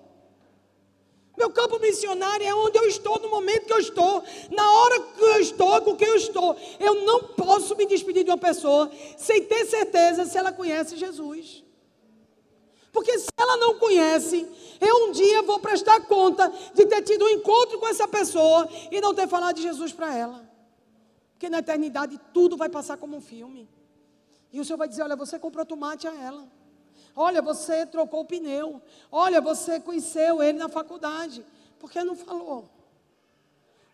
Meu 1.41 1.49
campo 1.51 1.79
missionário 1.79 2.47
é 2.47 2.55
onde 2.55 2.77
eu 2.77 2.87
estou 2.87 3.19
no 3.19 3.31
momento 3.31 3.65
que 3.65 3.73
eu 3.73 3.79
estou, 3.79 4.23
na 4.51 4.71
hora 4.73 5.01
que 5.01 5.23
eu 5.23 5.41
estou, 5.41 5.81
com 5.81 5.97
quem 5.97 6.07
eu 6.07 6.17
estou. 6.17 6.55
Eu 6.79 6.97
não 7.07 7.23
posso 7.29 7.75
me 7.77 7.87
despedir 7.87 8.25
de 8.25 8.31
uma 8.31 8.37
pessoa 8.37 8.91
sem 9.17 9.43
ter 9.47 9.65
certeza 9.65 10.27
se 10.27 10.37
ela 10.37 10.53
conhece 10.53 10.99
Jesus. 10.99 11.65
Porque 12.93 13.19
se 13.19 13.29
ela 13.39 13.57
não 13.57 13.79
conhece, 13.79 14.47
eu 14.83 15.07
um 15.07 15.13
dia 15.13 15.41
vou 15.41 15.59
prestar 15.59 16.03
conta 16.03 16.53
de 16.75 16.85
ter 16.85 17.01
tido 17.01 17.25
um 17.25 17.31
encontro 17.31 17.79
com 17.79 17.89
essa 17.89 18.07
pessoa 18.07 18.69
e 18.91 19.01
não 19.01 19.15
ter 19.15 19.27
falado 19.27 19.57
de 19.57 19.63
Jesus 19.63 19.95
para 19.95 20.15
ela. 20.15 20.47
Porque 21.33 21.49
na 21.49 21.61
eternidade 21.61 22.21
tudo 22.35 22.55
vai 22.55 22.69
passar 22.69 22.99
como 22.99 23.17
um 23.17 23.21
filme. 23.23 23.67
E 24.53 24.61
o 24.61 24.65
Senhor 24.65 24.77
vai 24.77 24.89
dizer: 24.89 25.05
Olha, 25.05 25.17
você 25.17 25.39
comprou 25.39 25.65
tomate 25.65 26.07
a 26.07 26.13
ela. 26.13 26.47
Olha, 27.21 27.43
você 27.43 27.85
trocou 27.85 28.21
o 28.21 28.25
pneu. 28.25 28.81
Olha, 29.13 29.43
você 29.43 29.79
conheceu 29.79 30.43
ele 30.43 30.59
na 30.59 30.71
faculdade. 30.71 31.45
Por 31.79 31.91
que 31.91 32.03
não 32.03 32.17
falou? 32.17 32.67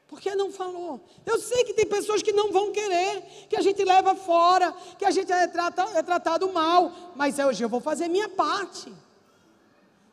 Por 0.07 0.21
que 0.21 0.33
não 0.37 0.53
falou? 0.53 1.01
Eu 1.25 1.37
sei 1.41 1.65
que 1.65 1.75
tem 1.75 1.87
pessoas 1.87 2.23
que 2.23 2.31
não 2.31 2.53
vão 2.53 2.71
querer, 2.71 3.23
que 3.49 3.57
a 3.57 3.61
gente 3.61 3.83
leva 3.85 4.15
fora, 4.15 4.73
que 4.97 5.05
a 5.05 5.11
gente 5.11 5.33
é, 5.33 5.49
trata, 5.49 5.83
é 5.97 6.03
tratado 6.05 6.53
mal. 6.53 6.93
Mas 7.17 7.37
hoje 7.41 7.65
eu 7.65 7.69
vou 7.69 7.81
fazer 7.81 8.07
minha 8.07 8.29
parte. 8.29 8.93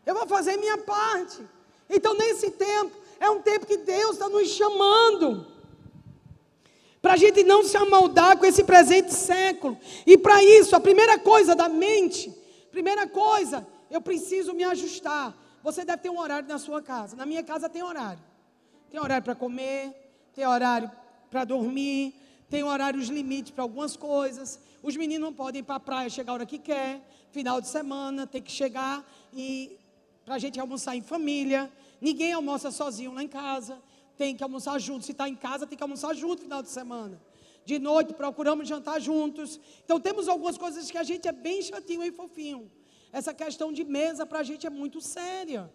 Eu 0.04 0.15
vou 0.15 0.26
fazer 0.26 0.58
minha 0.58 0.80
parte. 0.80 1.39
Então, 1.88 2.15
nesse 2.15 2.49
tempo, 2.49 2.97
é 3.19 3.30
um 3.30 3.43
tempo 3.43 3.67
que 3.67 3.78
Deus 3.78 4.13
está 4.13 4.28
nos 4.28 4.47
chamando. 4.49 5.45
Para 6.99 7.13
a 7.13 7.17
gente 7.17 7.43
não 7.43 7.63
se 7.63 7.78
amoldar 7.78 8.39
com 8.39 8.45
esse 8.47 8.63
presente 8.63 9.13
século. 9.13 9.78
E 10.04 10.17
para 10.17 10.43
isso, 10.43 10.76
a 10.76 10.80
primeira 10.80 11.19
coisa 11.19 11.56
da 11.56 11.69
mente, 11.69 12.41
primeira 12.74 13.08
coisa, 13.08 13.66
eu 13.90 14.02
preciso 14.02 14.52
me 14.52 14.64
ajustar. 14.64 15.32
Você 15.62 15.86
deve 15.86 16.02
ter 16.02 16.10
um 16.10 16.20
horário 16.20 16.50
na 16.50 16.58
sua 16.58 16.82
casa. 16.82 17.16
Na 17.16 17.26
minha 17.26 17.44
casa 17.44 17.70
tem 17.70 17.84
horário. 17.84 18.22
Tem 18.90 19.00
horário 19.00 19.24
para 19.24 19.36
comer, 19.36 19.94
tem 20.34 20.46
horário 20.46 20.92
para 21.30 21.46
dormir, 21.46 22.16
tem 22.50 22.64
horários 22.64 23.10
limites 23.10 23.52
para 23.52 23.64
algumas 23.64 23.96
coisas. 23.96 24.60
Os 24.82 24.98
meninos 24.98 25.24
não 25.28 25.34
podem 25.34 25.60
ir 25.60 25.64
para 25.64 25.76
a 25.76 25.80
praia 25.80 26.10
chegar 26.10 26.32
a 26.32 26.36
hora 26.36 26.46
que 26.48 26.58
quer. 26.58 27.00
Final 27.32 27.62
de 27.62 27.68
semana 27.68 28.26
tem 28.26 28.42
que 28.42 28.52
chegar 28.52 29.06
e 29.32 29.78
para 30.26 30.36
a 30.36 30.40
gente 30.40 30.60
almoçar 30.60 30.96
em 30.96 31.02
família. 31.02 31.72
Ninguém 32.02 32.34
almoça 32.34 32.72
sozinho 32.72 33.14
lá 33.14 33.24
em 33.24 33.28
casa 33.28 33.80
tem 34.18 34.36
que 34.36 34.44
almoçar 34.44 34.80
junto. 34.80 35.06
Se 35.06 35.12
está 35.12 35.28
em 35.28 35.36
casa, 35.36 35.66
tem 35.66 35.78
que 35.78 35.84
almoçar 35.84 36.14
junto 36.14 36.44
final 36.44 36.62
de 36.62 36.70
semana. 36.70 37.20
De 37.65 37.80
noite, 37.80 38.13
procuramos 38.13 38.67
jantar 38.67 38.99
juntos. 38.99 39.60
Então, 39.84 39.99
temos 39.99 40.28
algumas 40.28 40.58
coisas 40.58 40.89
que 40.89 40.97
a 40.97 41.04
gente 41.04 41.28
é 41.28 41.32
bem 41.32 41.62
chatinho 41.62 42.04
e 42.04 42.12
fofinho. 42.12 42.71
Essa 43.12 43.34
questão 43.34 43.71
de 43.71 43.84
mesa 43.84 44.26
para 44.26 44.39
a 44.39 44.43
gente 44.43 44.65
é 44.65 44.69
muito 44.69 44.99
séria. 44.99 45.71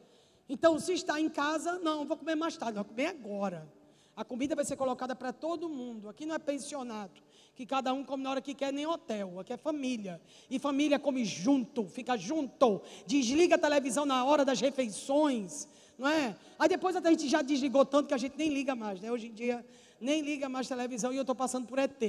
Então, 0.48 0.78
se 0.78 0.92
está 0.92 1.20
em 1.20 1.28
casa, 1.28 1.78
não, 1.78 2.04
vou 2.04 2.16
comer 2.16 2.34
mais 2.34 2.56
tarde, 2.56 2.76
vou 2.76 2.84
comer 2.84 3.06
agora. 3.06 3.70
A 4.16 4.24
comida 4.24 4.56
vai 4.56 4.64
ser 4.64 4.76
colocada 4.76 5.14
para 5.14 5.32
todo 5.32 5.68
mundo. 5.68 6.08
Aqui 6.08 6.26
não 6.26 6.34
é 6.34 6.38
pensionato, 6.38 7.22
que 7.54 7.64
cada 7.64 7.92
um 7.92 8.04
come 8.04 8.24
na 8.24 8.30
hora 8.30 8.40
que 8.40 8.54
quer, 8.54 8.72
nem 8.72 8.86
hotel. 8.86 9.38
Aqui 9.38 9.52
é 9.52 9.56
família. 9.56 10.20
E 10.50 10.58
família 10.58 10.98
come 10.98 11.24
junto, 11.24 11.86
fica 11.86 12.16
junto. 12.16 12.82
Desliga 13.06 13.54
a 13.54 13.58
televisão 13.58 14.04
na 14.04 14.24
hora 14.24 14.44
das 14.44 14.60
refeições 14.60 15.68
não 15.98 16.08
é? 16.08 16.36
Aí 16.58 16.68
depois 16.68 16.94
a 16.94 17.10
gente 17.10 17.28
já 17.28 17.42
desligou 17.42 17.84
tanto 17.84 18.06
que 18.06 18.14
a 18.14 18.18
gente 18.18 18.38
nem 18.38 18.54
liga 18.54 18.76
mais, 18.76 19.00
né? 19.00 19.10
Hoje 19.10 19.26
em 19.26 19.32
dia 19.32 19.66
nem 20.00 20.22
liga 20.22 20.48
mais 20.48 20.68
televisão 20.68 21.12
e 21.12 21.16
eu 21.16 21.22
estou 21.22 21.34
passando 21.34 21.66
por 21.66 21.78
ET. 21.78 22.02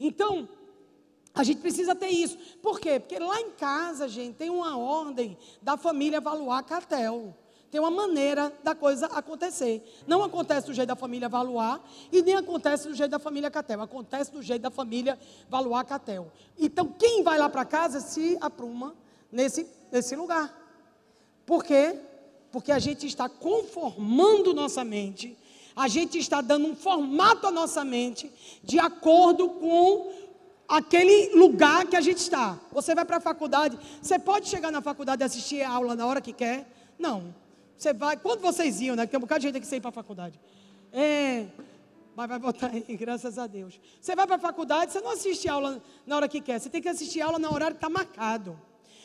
Então, 0.00 0.48
a 1.34 1.42
gente 1.42 1.60
precisa 1.60 1.94
ter 1.94 2.08
isso. 2.08 2.36
Por 2.62 2.78
quê? 2.78 3.00
Porque 3.00 3.18
lá 3.18 3.40
em 3.40 3.50
casa, 3.50 4.08
gente, 4.08 4.36
tem 4.36 4.50
uma 4.50 4.76
ordem 4.76 5.36
da 5.60 5.76
família 5.76 6.20
Valuar 6.20 6.62
Catel. 6.62 7.36
Tem 7.70 7.80
uma 7.80 7.90
maneira 7.90 8.52
da 8.62 8.74
coisa 8.74 9.06
acontecer. 9.06 9.82
Não 10.06 10.22
acontece 10.22 10.68
do 10.68 10.72
jeito 10.72 10.88
da 10.88 10.94
família 10.94 11.28
Valuar 11.28 11.84
e 12.12 12.22
nem 12.22 12.36
acontece 12.36 12.86
do 12.86 12.94
jeito 12.94 13.10
da 13.10 13.18
família 13.18 13.50
Catel. 13.50 13.82
Acontece 13.82 14.30
do 14.30 14.40
jeito 14.40 14.62
da 14.62 14.70
família 14.70 15.18
Valuar 15.48 15.84
Catel. 15.84 16.30
Então, 16.56 16.86
quem 16.86 17.22
vai 17.24 17.36
lá 17.36 17.48
para 17.48 17.64
casa 17.64 17.98
se 18.00 18.38
apruma 18.40 18.94
nesse, 19.30 19.66
nesse 19.90 20.14
lugar. 20.14 20.56
Por 21.44 21.64
quê? 21.64 21.98
porque 22.54 22.70
a 22.70 22.78
gente 22.78 23.04
está 23.04 23.28
conformando 23.28 24.54
nossa 24.54 24.84
mente, 24.84 25.36
a 25.76 25.88
gente 25.88 26.18
está 26.18 26.40
dando 26.40 26.68
um 26.68 26.76
formato 26.76 27.46
à 27.46 27.50
nossa 27.50 27.84
mente 27.84 28.30
de 28.62 28.78
acordo 28.78 29.48
com 29.48 30.12
aquele 30.68 31.34
lugar 31.34 31.86
que 31.86 31.96
a 31.96 32.00
gente 32.00 32.18
está. 32.18 32.58
Você 32.72 32.94
vai 32.94 33.04
para 33.04 33.16
a 33.16 33.20
faculdade, 33.20 33.78
você 34.00 34.18
pode 34.18 34.48
chegar 34.48 34.70
na 34.70 34.80
faculdade 34.80 35.22
e 35.22 35.24
assistir 35.24 35.62
a 35.62 35.70
aula 35.70 35.94
na 35.94 36.06
hora 36.06 36.20
que 36.20 36.32
quer? 36.32 36.68
Não. 36.98 37.34
Você 37.76 37.92
vai, 37.92 38.16
quando 38.16 38.40
vocês 38.40 38.80
iam, 38.80 38.94
né? 38.94 39.06
Tem 39.06 39.18
um 39.18 39.20
bocado 39.20 39.40
de 39.40 39.48
gente 39.48 39.60
que 39.60 39.66
sai 39.66 39.80
para 39.80 39.90
a 39.90 39.92
faculdade. 39.92 40.40
É, 40.92 41.46
mas 42.14 42.28
vai 42.28 42.38
voltar 42.38 42.70
aí, 42.70 42.82
graças 42.96 43.36
a 43.36 43.46
Deus. 43.46 43.80
Você 44.00 44.14
vai 44.14 44.26
para 44.26 44.36
a 44.36 44.38
faculdade, 44.38 44.92
você 44.92 45.00
não 45.00 45.10
assiste 45.10 45.48
aula 45.48 45.82
na 46.06 46.16
hora 46.16 46.28
que 46.28 46.40
quer, 46.40 46.60
você 46.60 46.70
tem 46.70 46.80
que 46.80 46.88
assistir 46.88 47.20
aula 47.20 47.38
na 47.38 47.50
horário 47.50 47.76
que 47.76 47.84
está 47.84 47.90
marcado. 47.90 48.58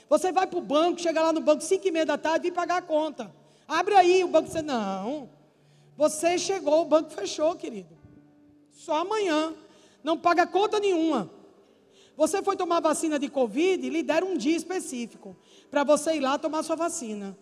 Você 0.08 0.32
vai 0.32 0.48
para 0.48 0.58
o 0.58 0.62
banco, 0.62 1.00
chega 1.00 1.22
lá 1.22 1.34
no 1.34 1.42
banco 1.42 1.64
5 1.64 1.88
e 1.88 1.92
meia 1.92 2.06
da 2.06 2.18
tarde 2.18 2.48
e 2.48 2.52
pagar 2.52 2.78
a 2.78 2.82
conta. 2.82 3.32
Abre 3.68 3.96
aí, 3.96 4.24
o 4.24 4.28
banco 4.28 4.50
diz, 4.50 4.64
não. 4.64 5.30
Você 6.00 6.38
chegou, 6.38 6.84
o 6.84 6.86
banco 6.86 7.10
fechou, 7.10 7.54
querido. 7.58 7.94
Só 8.72 9.02
amanhã. 9.02 9.54
Não 10.02 10.18
paga 10.18 10.48
conta 10.48 10.80
nenhuma. 10.80 11.30
Você 12.16 12.42
foi 12.42 12.56
tomar 12.56 12.80
vacina 12.80 13.20
de 13.20 13.28
Covid, 13.28 13.90
lhe 13.90 14.02
deram 14.02 14.30
um 14.30 14.38
dia 14.38 14.56
específico 14.56 15.36
para 15.70 15.84
você 15.84 16.16
ir 16.16 16.22
lá 16.22 16.38
tomar 16.38 16.64
sua 16.64 16.78
vacina. 16.78 17.38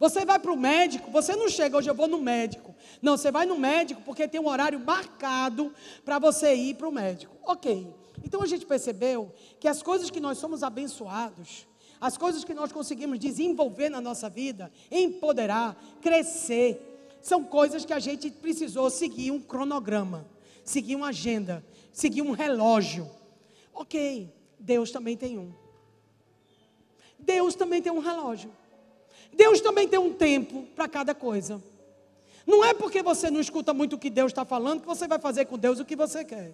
Você 0.00 0.24
vai 0.24 0.40
para 0.40 0.50
o 0.50 0.56
médico, 0.56 1.12
você 1.12 1.36
não 1.36 1.48
chega 1.48 1.76
hoje, 1.76 1.88
eu 1.88 1.94
vou 1.94 2.08
no 2.08 2.18
médico. 2.18 2.74
Não, 3.00 3.16
você 3.16 3.30
vai 3.30 3.46
no 3.46 3.56
médico 3.56 4.02
porque 4.04 4.26
tem 4.26 4.40
um 4.40 4.48
horário 4.48 4.80
marcado 4.80 5.72
para 6.04 6.18
você 6.18 6.52
ir 6.54 6.74
para 6.74 6.88
o 6.88 6.92
médico. 6.92 7.36
Ok. 7.44 7.86
Então 8.24 8.42
a 8.42 8.46
gente 8.46 8.66
percebeu 8.66 9.32
que 9.60 9.68
as 9.68 9.80
coisas 9.80 10.10
que 10.10 10.18
nós 10.18 10.38
somos 10.38 10.64
abençoados, 10.64 11.68
as 12.00 12.18
coisas 12.18 12.42
que 12.42 12.52
nós 12.52 12.72
conseguimos 12.72 13.20
desenvolver 13.20 13.90
na 13.90 14.00
nossa 14.00 14.28
vida, 14.28 14.72
empoderar, 14.90 15.80
crescer, 16.00 16.91
são 17.22 17.44
coisas 17.44 17.84
que 17.84 17.92
a 17.92 17.98
gente 17.98 18.30
precisou 18.30 18.90
seguir 18.90 19.30
um 19.30 19.40
cronograma, 19.40 20.28
seguir 20.64 20.96
uma 20.96 21.08
agenda, 21.08 21.64
seguir 21.92 22.20
um 22.20 22.32
relógio. 22.32 23.08
Ok, 23.72 24.28
Deus 24.58 24.90
também 24.90 25.16
tem 25.16 25.38
um. 25.38 25.52
Deus 27.18 27.54
também 27.54 27.80
tem 27.80 27.92
um 27.92 28.00
relógio. 28.00 28.50
Deus 29.32 29.60
também 29.60 29.88
tem 29.88 29.98
um 29.98 30.12
tempo 30.12 30.66
para 30.74 30.88
cada 30.88 31.14
coisa. 31.14 31.62
Não 32.44 32.64
é 32.64 32.74
porque 32.74 33.02
você 33.02 33.30
não 33.30 33.40
escuta 33.40 33.72
muito 33.72 33.94
o 33.94 33.98
que 33.98 34.10
Deus 34.10 34.32
está 34.32 34.44
falando 34.44 34.80
que 34.80 34.86
você 34.86 35.06
vai 35.06 35.18
fazer 35.18 35.44
com 35.46 35.56
Deus 35.56 35.78
o 35.78 35.84
que 35.84 35.94
você 35.94 36.24
quer. 36.24 36.52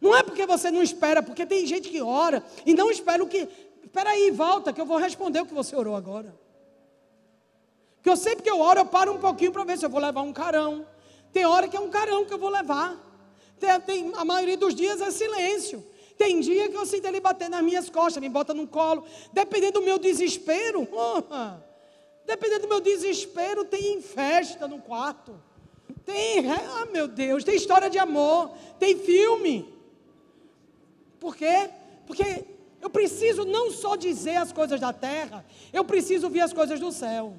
Não 0.00 0.16
é 0.16 0.22
porque 0.22 0.46
você 0.46 0.70
não 0.70 0.82
espera, 0.82 1.22
porque 1.22 1.44
tem 1.44 1.66
gente 1.66 1.88
que 1.88 2.00
ora 2.00 2.44
e 2.64 2.72
não 2.72 2.90
espera 2.90 3.22
o 3.22 3.26
que 3.26 3.48
espera 3.82 4.10
aí, 4.10 4.30
volta, 4.30 4.72
que 4.72 4.80
eu 4.80 4.86
vou 4.86 4.98
responder 4.98 5.40
o 5.40 5.46
que 5.46 5.54
você 5.54 5.74
orou 5.74 5.96
agora. 5.96 6.43
Que 8.04 8.10
eu 8.10 8.18
sempre 8.18 8.42
que 8.42 8.50
eu 8.50 8.60
oro, 8.60 8.80
eu 8.80 8.84
paro 8.84 9.14
um 9.14 9.18
pouquinho 9.18 9.50
para 9.50 9.64
ver 9.64 9.78
se 9.78 9.86
eu 9.86 9.88
vou 9.88 9.98
levar 9.98 10.20
um 10.20 10.30
carão. 10.30 10.86
Tem 11.32 11.46
hora 11.46 11.66
que 11.66 11.74
é 11.74 11.80
um 11.80 11.88
carão 11.88 12.26
que 12.26 12.34
eu 12.34 12.38
vou 12.38 12.50
levar. 12.50 12.94
Tem, 13.58 13.80
tem, 13.80 14.12
a 14.14 14.26
maioria 14.26 14.58
dos 14.58 14.74
dias 14.74 15.00
é 15.00 15.10
silêncio. 15.10 15.82
Tem 16.18 16.38
dia 16.38 16.68
que 16.68 16.76
eu 16.76 16.84
sinto 16.84 17.06
ele 17.06 17.18
bater 17.18 17.48
nas 17.48 17.64
minhas 17.64 17.88
costas, 17.88 18.22
me 18.22 18.28
bota 18.28 18.52
no 18.52 18.66
colo. 18.66 19.06
Dependendo 19.32 19.80
do 19.80 19.86
meu 19.86 19.98
desespero, 19.98 20.86
dependendo 22.26 22.60
do 22.60 22.68
meu 22.68 22.80
desespero, 22.82 23.64
tem 23.64 24.02
festa 24.02 24.68
no 24.68 24.82
quarto. 24.82 25.34
Tem, 26.04 26.46
ah 26.50 26.86
meu 26.92 27.08
Deus, 27.08 27.42
tem 27.42 27.56
história 27.56 27.88
de 27.88 27.98
amor, 27.98 28.50
tem 28.78 28.98
filme. 28.98 29.74
Por 31.18 31.34
quê? 31.34 31.70
Porque 32.06 32.44
eu 32.82 32.90
preciso 32.90 33.46
não 33.46 33.70
só 33.70 33.96
dizer 33.96 34.36
as 34.36 34.52
coisas 34.52 34.78
da 34.78 34.92
terra, 34.92 35.42
eu 35.72 35.86
preciso 35.86 36.28
ver 36.28 36.40
as 36.40 36.52
coisas 36.52 36.78
do 36.78 36.92
céu. 36.92 37.34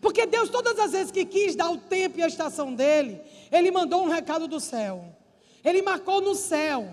Porque 0.00 0.26
Deus, 0.26 0.48
todas 0.48 0.78
as 0.78 0.92
vezes 0.92 1.10
que 1.10 1.24
quis 1.24 1.54
dar 1.54 1.70
o 1.70 1.76
tempo 1.76 2.18
e 2.18 2.22
a 2.22 2.26
estação 2.26 2.74
dele, 2.74 3.20
Ele 3.52 3.70
mandou 3.70 4.02
um 4.04 4.08
recado 4.08 4.48
do 4.48 4.58
céu. 4.58 5.04
Ele 5.64 5.82
marcou 5.82 6.20
no 6.20 6.34
céu. 6.34 6.88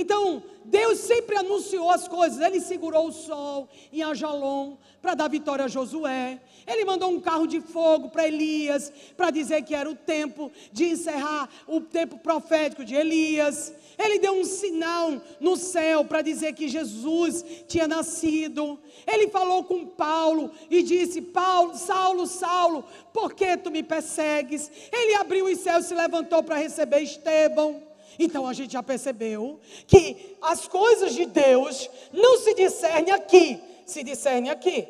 Então, 0.00 0.44
Deus 0.64 1.00
sempre 1.00 1.36
anunciou 1.36 1.90
as 1.90 2.06
coisas. 2.06 2.40
Ele 2.40 2.60
segurou 2.60 3.08
o 3.08 3.12
sol 3.12 3.68
em 3.92 4.00
Ajalon 4.00 4.76
para 5.02 5.14
dar 5.14 5.28
vitória 5.28 5.64
a 5.64 5.68
Josué. 5.68 6.40
Ele 6.68 6.84
mandou 6.84 7.10
um 7.10 7.20
carro 7.20 7.48
de 7.48 7.60
fogo 7.60 8.08
para 8.08 8.28
Elias 8.28 8.92
para 9.16 9.30
dizer 9.30 9.62
que 9.62 9.74
era 9.74 9.90
o 9.90 9.96
tempo 9.96 10.52
de 10.70 10.84
encerrar 10.84 11.48
o 11.66 11.80
tempo 11.80 12.16
profético 12.16 12.84
de 12.84 12.94
Elias. 12.94 13.74
Ele 13.98 14.20
deu 14.20 14.34
um 14.34 14.44
sinal 14.44 15.20
no 15.40 15.56
céu 15.56 16.04
para 16.04 16.22
dizer 16.22 16.52
que 16.52 16.68
Jesus 16.68 17.44
tinha 17.66 17.88
nascido. 17.88 18.78
Ele 19.04 19.26
falou 19.26 19.64
com 19.64 19.84
Paulo 19.84 20.52
e 20.70 20.80
disse: 20.80 21.20
Paulo, 21.20 21.74
Saulo, 21.74 22.24
Saulo, 22.24 22.84
por 23.12 23.34
que 23.34 23.56
tu 23.56 23.68
me 23.68 23.82
persegues? 23.82 24.70
Ele 24.92 25.16
abriu 25.16 25.46
os 25.46 25.58
céus 25.58 25.86
e 25.86 25.88
se 25.88 25.94
levantou 25.94 26.40
para 26.40 26.56
receber 26.56 27.00
Estevão. 27.00 27.87
Então 28.18 28.46
a 28.46 28.52
gente 28.52 28.72
já 28.72 28.82
percebeu 28.82 29.60
que 29.86 30.36
as 30.42 30.66
coisas 30.66 31.14
de 31.14 31.26
Deus 31.26 31.88
não 32.12 32.38
se 32.38 32.54
discernem 32.54 33.14
aqui, 33.14 33.62
se 33.86 34.02
discernem 34.02 34.50
aqui. 34.50 34.88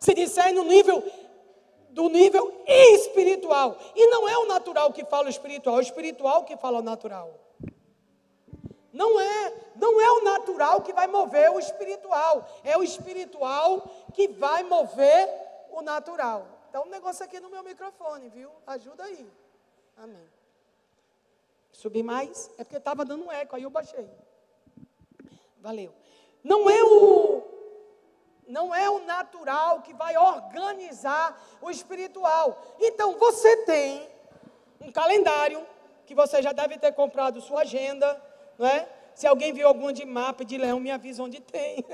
Se 0.00 0.14
discerne 0.14 0.58
no 0.58 0.64
nível 0.64 1.00
do 1.90 2.08
nível 2.08 2.64
espiritual. 2.66 3.78
E 3.94 4.06
não 4.08 4.28
é 4.28 4.36
o 4.38 4.46
natural 4.46 4.92
que 4.92 5.04
fala 5.04 5.26
o 5.26 5.30
espiritual, 5.30 5.76
é 5.76 5.78
o 5.78 5.82
espiritual 5.82 6.44
que 6.44 6.56
fala 6.56 6.78
o 6.78 6.82
natural. 6.82 7.38
Não 8.92 9.20
é, 9.20 9.54
não 9.76 10.00
é 10.00 10.10
o 10.10 10.24
natural 10.24 10.82
que 10.82 10.92
vai 10.92 11.06
mover 11.06 11.50
o 11.50 11.58
espiritual, 11.58 12.46
é 12.64 12.76
o 12.76 12.82
espiritual 12.82 13.88
que 14.12 14.28
vai 14.28 14.62
mover 14.64 15.28
o 15.70 15.80
natural. 15.80 16.46
Então, 16.68 16.84
um 16.84 16.90
negócio 16.90 17.24
aqui 17.24 17.38
no 17.38 17.48
meu 17.48 17.62
microfone, 17.62 18.28
viu? 18.28 18.50
Ajuda 18.66 19.04
aí. 19.04 19.30
Amém. 19.96 20.28
Subir 21.82 22.04
mais? 22.04 22.48
É 22.58 22.62
porque 22.62 22.76
estava 22.76 23.04
dando 23.04 23.24
um 23.24 23.32
eco, 23.32 23.56
aí 23.56 23.64
eu 23.64 23.70
baixei. 23.70 24.08
Valeu. 25.58 25.92
Não 26.44 26.70
é 26.70 26.80
o 26.80 27.42
não 28.46 28.72
é 28.72 28.88
o 28.88 29.00
natural 29.00 29.82
que 29.82 29.92
vai 29.92 30.16
organizar 30.16 31.26
o 31.60 31.68
espiritual. 31.72 32.56
Então 32.78 33.18
você 33.18 33.64
tem 33.64 34.08
um 34.80 34.92
calendário 34.92 35.66
que 36.06 36.14
você 36.14 36.40
já 36.40 36.52
deve 36.52 36.78
ter 36.78 36.92
comprado 36.92 37.40
sua 37.40 37.62
agenda, 37.62 38.22
não 38.56 38.68
é? 38.68 38.88
Se 39.12 39.26
alguém 39.26 39.52
viu 39.52 39.66
algum 39.66 39.90
de 39.90 40.04
mapa 40.04 40.44
de 40.44 40.56
leão, 40.56 40.78
me 40.78 40.92
avisa 40.92 41.20
onde 41.20 41.40
tem. 41.40 41.84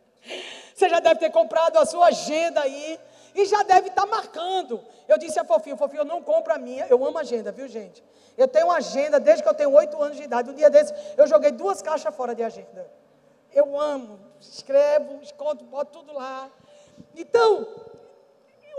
você 0.74 0.88
já 0.88 0.98
deve 0.98 1.20
ter 1.20 1.30
comprado 1.30 1.76
a 1.76 1.84
sua 1.84 2.06
agenda 2.06 2.62
aí 2.62 2.98
e 3.34 3.44
já 3.44 3.62
deve 3.62 3.88
estar 3.88 4.02
tá 4.02 4.06
marcando. 4.06 4.80
Eu 5.08 5.18
disse 5.18 5.38
a 5.38 5.44
Fofinho, 5.44 5.76
Fofinho, 5.76 6.00
eu 6.00 6.04
não 6.04 6.22
compro 6.22 6.52
a 6.52 6.58
minha, 6.58 6.86
eu 6.86 7.04
amo 7.04 7.18
agenda, 7.18 7.52
viu 7.52 7.68
gente? 7.68 8.02
Eu 8.36 8.48
tenho 8.48 8.66
uma 8.66 8.76
agenda 8.76 9.20
desde 9.20 9.42
que 9.42 9.48
eu 9.48 9.54
tenho 9.54 9.72
oito 9.72 10.00
anos 10.02 10.16
de 10.16 10.22
idade. 10.22 10.50
Um 10.50 10.54
dia 10.54 10.70
desse, 10.70 10.94
eu 11.16 11.26
joguei 11.26 11.50
duas 11.50 11.82
caixas 11.82 12.14
fora 12.14 12.34
de 12.34 12.42
agenda. 12.42 12.90
Eu 13.52 13.78
amo, 13.78 14.18
escrevo, 14.40 15.20
escondo, 15.22 15.64
boto 15.64 15.98
tudo 15.98 16.14
lá. 16.14 16.48
Então, 17.16 17.66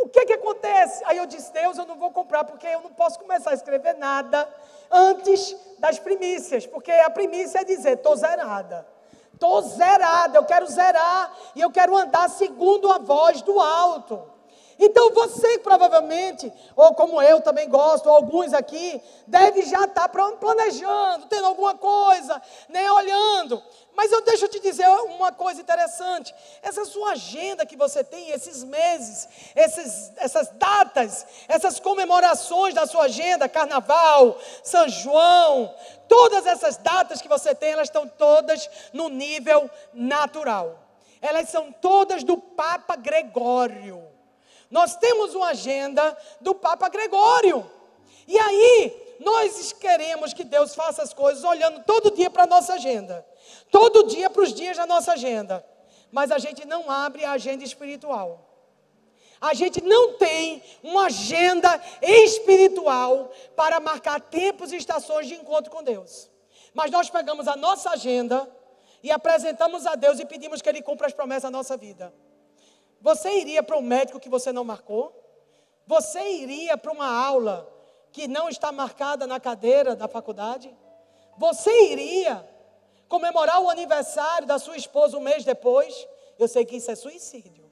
o 0.02 0.10
que 0.10 0.26
que 0.26 0.34
acontece? 0.34 1.04
Aí 1.06 1.18
eu 1.18 1.26
disse, 1.26 1.52
Deus, 1.54 1.78
eu 1.78 1.86
não 1.86 1.96
vou 1.96 2.12
comprar, 2.12 2.44
porque 2.44 2.68
eu 2.68 2.82
não 2.82 2.94
posso 2.94 3.20
começar 3.20 3.52
a 3.52 3.54
escrever 3.54 3.96
nada 3.98 4.48
antes 4.90 5.56
das 5.80 6.00
primícias, 6.00 6.66
porque 6.66 6.92
a 6.92 7.10
primícia 7.10 7.60
é 7.60 7.64
dizer, 7.64 7.98
estou 7.98 8.16
zerada. 8.16 8.88
Estou 9.34 9.62
zerada, 9.62 10.38
eu 10.38 10.46
quero 10.46 10.68
zerar 10.68 11.36
e 11.56 11.62
eu 11.62 11.72
quero 11.72 11.98
andar 11.98 12.30
segundo 12.30 12.92
a 12.92 13.00
voz 13.00 13.42
do 13.42 13.60
alto. 13.60 14.30
Então 14.84 15.14
você 15.14 15.60
provavelmente, 15.60 16.52
ou 16.76 16.96
como 16.96 17.22
eu 17.22 17.40
também 17.40 17.70
gosto, 17.70 18.10
alguns 18.10 18.52
aqui, 18.52 19.00
deve 19.28 19.62
já 19.62 19.86
estar 19.86 20.10
tá 20.10 20.32
planejando, 20.40 21.28
tendo 21.28 21.46
alguma 21.46 21.76
coisa, 21.76 22.42
né, 22.68 22.92
olhando. 22.92 23.62
Mas 23.94 24.12
eu 24.12 24.22
deixo 24.24 24.48
te 24.48 24.60
dizer 24.60 24.88
uma 24.88 25.32
coisa 25.32 25.62
interessante. 25.62 26.34
Essa 26.64 26.84
sua 26.84 27.12
agenda 27.12 27.64
que 27.64 27.78
você 27.78 28.04
tem, 28.04 28.32
esses 28.32 28.64
meses, 28.64 29.30
esses, 29.56 30.12
essas 30.18 30.50
datas, 30.54 31.28
essas 31.48 31.80
comemorações 31.80 32.74
da 32.74 32.88
sua 32.88 33.04
agenda, 33.04 33.48
Carnaval, 33.48 34.36
São 34.64 34.90
João, 34.90 35.76
todas 36.08 36.48
essas 36.48 36.78
datas 36.78 37.22
que 37.22 37.28
você 37.28 37.54
tem, 37.54 37.74
elas 37.74 37.90
estão 37.90 38.08
todas 38.08 38.68
no 38.92 39.10
nível 39.10 39.70
natural. 39.94 40.80
Elas 41.22 41.50
são 41.50 41.72
todas 41.72 42.24
do 42.24 42.36
Papa 42.36 42.96
Gregório. 42.96 44.11
Nós 44.72 44.96
temos 44.96 45.36
uma 45.36 45.50
agenda 45.50 46.18
do 46.40 46.56
Papa 46.56 46.88
Gregório. 46.88 47.70
E 48.26 48.40
aí, 48.40 49.18
nós 49.20 49.74
queremos 49.74 50.34
que 50.34 50.46
Deus 50.46 50.74
faça 50.74 51.04
as 51.04 51.14
coisas 51.14 51.44
olhando 51.44 51.84
todo 51.84 52.12
dia 52.12 52.30
para 52.30 52.44
a 52.44 52.48
nossa 52.48 52.76
agenda. 52.76 53.26
Todo 53.70 54.08
dia 54.08 54.30
para 54.30 54.42
os 54.42 54.54
dias 54.54 54.78
da 54.78 54.88
nossa 54.88 55.12
agenda. 55.12 55.64
Mas 56.12 56.32
a 56.32 56.40
gente 56.40 56.66
não 56.66 56.90
abre 56.90 57.26
a 57.26 57.34
agenda 57.34 57.64
espiritual. 57.64 58.48
A 59.42 59.54
gente 59.54 59.84
não 59.84 60.14
tem 60.14 60.64
uma 60.82 61.08
agenda 61.08 61.82
espiritual 62.02 63.32
para 63.56 63.80
marcar 63.80 64.22
tempos 64.22 64.72
e 64.72 64.78
estações 64.78 65.28
de 65.28 65.34
encontro 65.34 65.72
com 65.72 65.84
Deus. 65.84 66.30
Mas 66.74 66.92
nós 66.92 67.10
pegamos 67.10 67.48
a 67.48 67.56
nossa 67.56 67.90
agenda 67.90 68.50
e 69.04 69.12
apresentamos 69.12 69.86
a 69.86 69.96
Deus 69.96 70.20
e 70.20 70.26
pedimos 70.26 70.62
que 70.62 70.70
Ele 70.70 70.82
cumpra 70.82 71.08
as 71.08 71.14
promessas 71.14 71.44
da 71.44 71.52
nossa 71.52 71.76
vida. 71.76 72.14
Você 73.02 73.40
iria 73.40 73.64
para 73.64 73.78
um 73.78 73.82
médico 73.82 74.20
que 74.20 74.30
você 74.30 74.54
não 74.54 74.64
marcou? 74.64 75.14
Você 75.88 76.22
iria 76.22 76.78
para 76.78 76.92
uma 76.92 77.08
aula 77.08 77.68
que 78.12 78.28
não 78.28 78.48
está 78.48 78.72
marcada 78.72 79.26
na 79.26 79.40
cadeira 79.40 79.96
da 79.96 80.08
faculdade? 80.08 80.74
Você 81.38 81.92
iria 81.92 82.48
comemorar 83.10 83.60
o 83.62 83.70
aniversário 83.70 84.48
da 84.48 84.60
sua 84.60 84.78
esposa 84.78 85.18
um 85.18 85.22
mês 85.22 85.44
depois? 85.44 86.08
Eu 86.38 86.48
sei 86.48 86.64
que 86.64 86.78
isso 86.78 86.92
é 86.92 86.96
suicídio. 86.96 87.70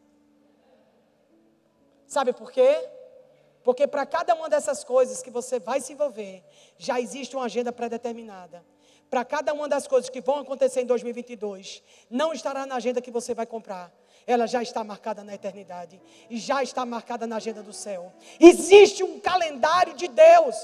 Sabe 2.07 2.33
por 2.33 2.51
quê? 2.51 2.89
Porque 3.63 3.85
para 3.85 4.05
cada 4.05 4.33
uma 4.33 4.49
dessas 4.49 4.83
coisas 4.83 5.21
que 5.21 5.29
você 5.29 5.59
vai 5.59 5.79
se 5.79 5.93
envolver, 5.93 6.43
já 6.77 6.99
existe 6.99 7.35
uma 7.35 7.45
agenda 7.45 7.71
pré-determinada. 7.71 8.65
Para 9.09 9.23
cada 9.23 9.53
uma 9.53 9.67
das 9.67 9.87
coisas 9.87 10.09
que 10.09 10.21
vão 10.21 10.39
acontecer 10.39 10.81
em 10.81 10.85
2022, 10.85 11.83
não 12.09 12.33
estará 12.33 12.65
na 12.65 12.75
agenda 12.75 13.01
que 13.01 13.11
você 13.11 13.33
vai 13.33 13.45
comprar, 13.45 13.91
ela 14.31 14.45
já 14.45 14.61
está 14.61 14.83
marcada 14.83 15.23
na 15.23 15.33
eternidade 15.33 15.99
e 16.29 16.37
já 16.37 16.61
está 16.61 16.85
marcada 16.85 17.25
na 17.25 17.37
agenda 17.37 17.63
do 17.63 17.73
céu. 17.73 18.13
Existe 18.39 19.03
um 19.03 19.19
calendário 19.19 19.95
de 19.95 20.07
Deus. 20.07 20.55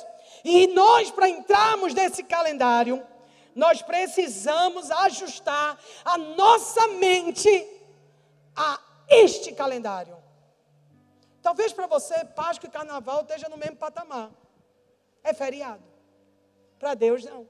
E 0.43 0.67
nós, 0.67 1.09
para 1.09 1.27
entrarmos 1.27 1.91
nesse 1.91 2.23
calendário, 2.23 3.03
nós 3.55 3.81
precisamos 3.81 4.91
ajustar 4.91 5.79
a 6.03 6.15
nossa 6.15 6.89
mente 6.89 7.49
a 8.55 8.79
este 9.09 9.51
calendário. 9.51 10.15
Talvez 11.41 11.73
para 11.73 11.87
você, 11.87 12.23
Páscoa 12.23 12.67
e 12.67 12.71
Carnaval 12.71 13.21
esteja 13.21 13.49
no 13.49 13.57
mesmo 13.57 13.77
patamar. 13.77 14.29
É 15.23 15.33
feriado. 15.33 15.83
Para 16.77 16.93
Deus, 16.93 17.23
não. 17.23 17.47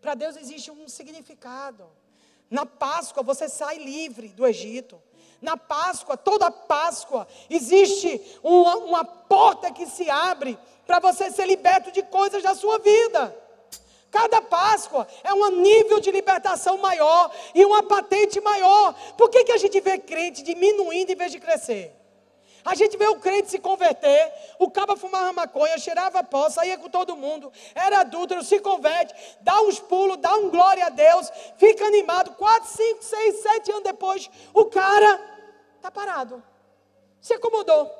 Para 0.00 0.16
Deus 0.16 0.36
existe 0.36 0.72
um 0.72 0.88
significado. 0.88 1.99
Na 2.50 2.66
Páscoa 2.66 3.22
você 3.22 3.48
sai 3.48 3.78
livre 3.78 4.28
do 4.28 4.46
Egito. 4.46 5.00
Na 5.40 5.56
Páscoa, 5.56 6.16
toda 6.16 6.50
Páscoa, 6.50 7.26
existe 7.48 8.20
uma, 8.42 8.76
uma 8.76 9.04
porta 9.04 9.70
que 9.70 9.86
se 9.86 10.10
abre 10.10 10.58
para 10.86 10.98
você 10.98 11.30
ser 11.30 11.46
liberto 11.46 11.90
de 11.90 12.02
coisas 12.02 12.42
da 12.42 12.54
sua 12.54 12.78
vida. 12.78 13.34
Cada 14.10 14.42
Páscoa 14.42 15.06
é 15.22 15.32
um 15.32 15.62
nível 15.62 16.00
de 16.00 16.10
libertação 16.10 16.76
maior 16.78 17.30
e 17.54 17.64
uma 17.64 17.82
patente 17.82 18.40
maior. 18.40 18.94
Por 19.16 19.30
que, 19.30 19.44
que 19.44 19.52
a 19.52 19.56
gente 19.56 19.80
vê 19.80 19.98
crente 19.98 20.42
diminuindo 20.42 21.12
em 21.12 21.16
vez 21.16 21.30
de 21.30 21.38
crescer? 21.38 21.96
A 22.64 22.74
gente 22.74 22.96
vê 22.96 23.06
o 23.08 23.18
crente 23.18 23.50
se 23.50 23.58
converter, 23.58 24.32
o 24.58 24.70
cabo 24.70 24.96
fumava 24.96 25.32
maconha, 25.32 25.78
cheirava 25.78 26.22
pó, 26.22 26.50
saía 26.50 26.76
com 26.76 26.88
todo 26.88 27.16
mundo, 27.16 27.52
era 27.74 28.00
adúltero, 28.00 28.42
se 28.42 28.60
converte, 28.60 29.14
dá 29.40 29.60
uns 29.62 29.80
pulos, 29.80 30.18
dá 30.18 30.34
um 30.34 30.50
glória 30.50 30.86
a 30.86 30.90
Deus, 30.90 31.30
fica 31.56 31.84
animado. 31.86 32.34
Quatro, 32.34 32.68
cinco, 32.68 33.02
seis, 33.02 33.42
sete 33.42 33.70
anos 33.70 33.84
depois, 33.84 34.30
o 34.52 34.66
cara 34.66 35.20
está 35.76 35.90
parado, 35.90 36.42
se 37.20 37.32
acomodou, 37.32 37.90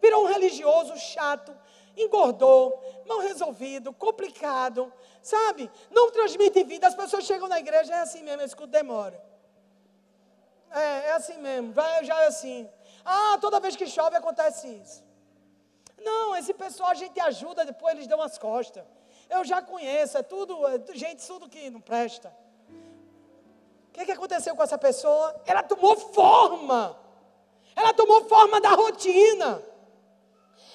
virou 0.00 0.24
um 0.24 0.28
religioso 0.28 0.96
chato, 0.96 1.56
engordou, 1.96 3.04
mal 3.06 3.18
resolvido, 3.20 3.92
complicado, 3.92 4.92
sabe? 5.22 5.70
Não 5.90 6.10
transmite 6.10 6.62
vida. 6.62 6.86
As 6.86 6.94
pessoas 6.94 7.24
chegam 7.24 7.48
na 7.48 7.58
igreja, 7.58 7.94
é 7.94 8.00
assim 8.00 8.22
mesmo, 8.22 8.42
escuto 8.42 8.68
demora. 8.68 9.20
É, 10.70 11.08
é 11.08 11.12
assim 11.12 11.38
mesmo, 11.38 11.72
vai, 11.72 12.04
já 12.04 12.22
é 12.22 12.26
assim. 12.26 12.68
Ah, 13.08 13.38
toda 13.40 13.60
vez 13.60 13.76
que 13.76 13.86
chove 13.86 14.16
acontece 14.16 14.66
isso. 14.66 15.04
Não, 15.96 16.36
esse 16.36 16.52
pessoal 16.52 16.90
a 16.90 16.94
gente 16.94 17.18
ajuda, 17.20 17.64
depois 17.64 17.94
eles 17.94 18.08
dão 18.08 18.20
as 18.20 18.36
costas. 18.36 18.84
Eu 19.30 19.44
já 19.44 19.62
conheço, 19.62 20.18
é 20.18 20.24
tudo, 20.24 20.66
é 20.66 20.80
gente, 20.92 21.24
tudo 21.24 21.48
que 21.48 21.70
não 21.70 21.80
presta. 21.80 22.36
O 22.68 23.92
que, 23.92 24.04
que 24.04 24.10
aconteceu 24.10 24.56
com 24.56 24.62
essa 24.62 24.76
pessoa? 24.76 25.40
Ela 25.46 25.62
tomou 25.62 25.96
forma. 25.96 26.98
Ela 27.76 27.94
tomou 27.94 28.24
forma 28.28 28.60
da 28.60 28.70
rotina. 28.70 29.62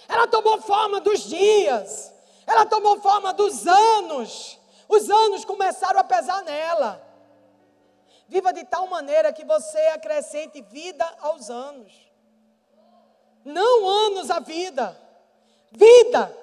Ela 0.08 0.26
tomou 0.26 0.62
forma 0.62 1.02
dos 1.02 1.20
dias. 1.24 2.14
Ela 2.48 2.66
tomou 2.66 3.02
forma 3.02 3.34
dos 3.34 3.68
anos. 3.68 4.58
Os 4.88 5.10
anos 5.10 5.44
começaram 5.44 6.00
a 6.00 6.04
pesar 6.06 6.42
nela. 6.44 7.06
Viva 8.30 8.54
de 8.54 8.64
tal 8.64 8.88
maneira 8.88 9.34
que 9.34 9.44
você 9.44 9.80
acrescente 9.88 10.62
vida 10.62 11.06
aos 11.20 11.50
anos 11.50 12.11
não 13.46 13.88
anos 13.88 14.30
a 14.30 14.40
vida. 14.40 14.98
Vida. 15.72 16.38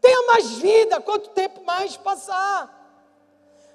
Tenha 0.00 0.22
mais 0.26 0.50
vida, 0.58 1.00
quanto 1.00 1.30
tempo 1.30 1.64
mais 1.64 1.96
passar. 1.96 2.82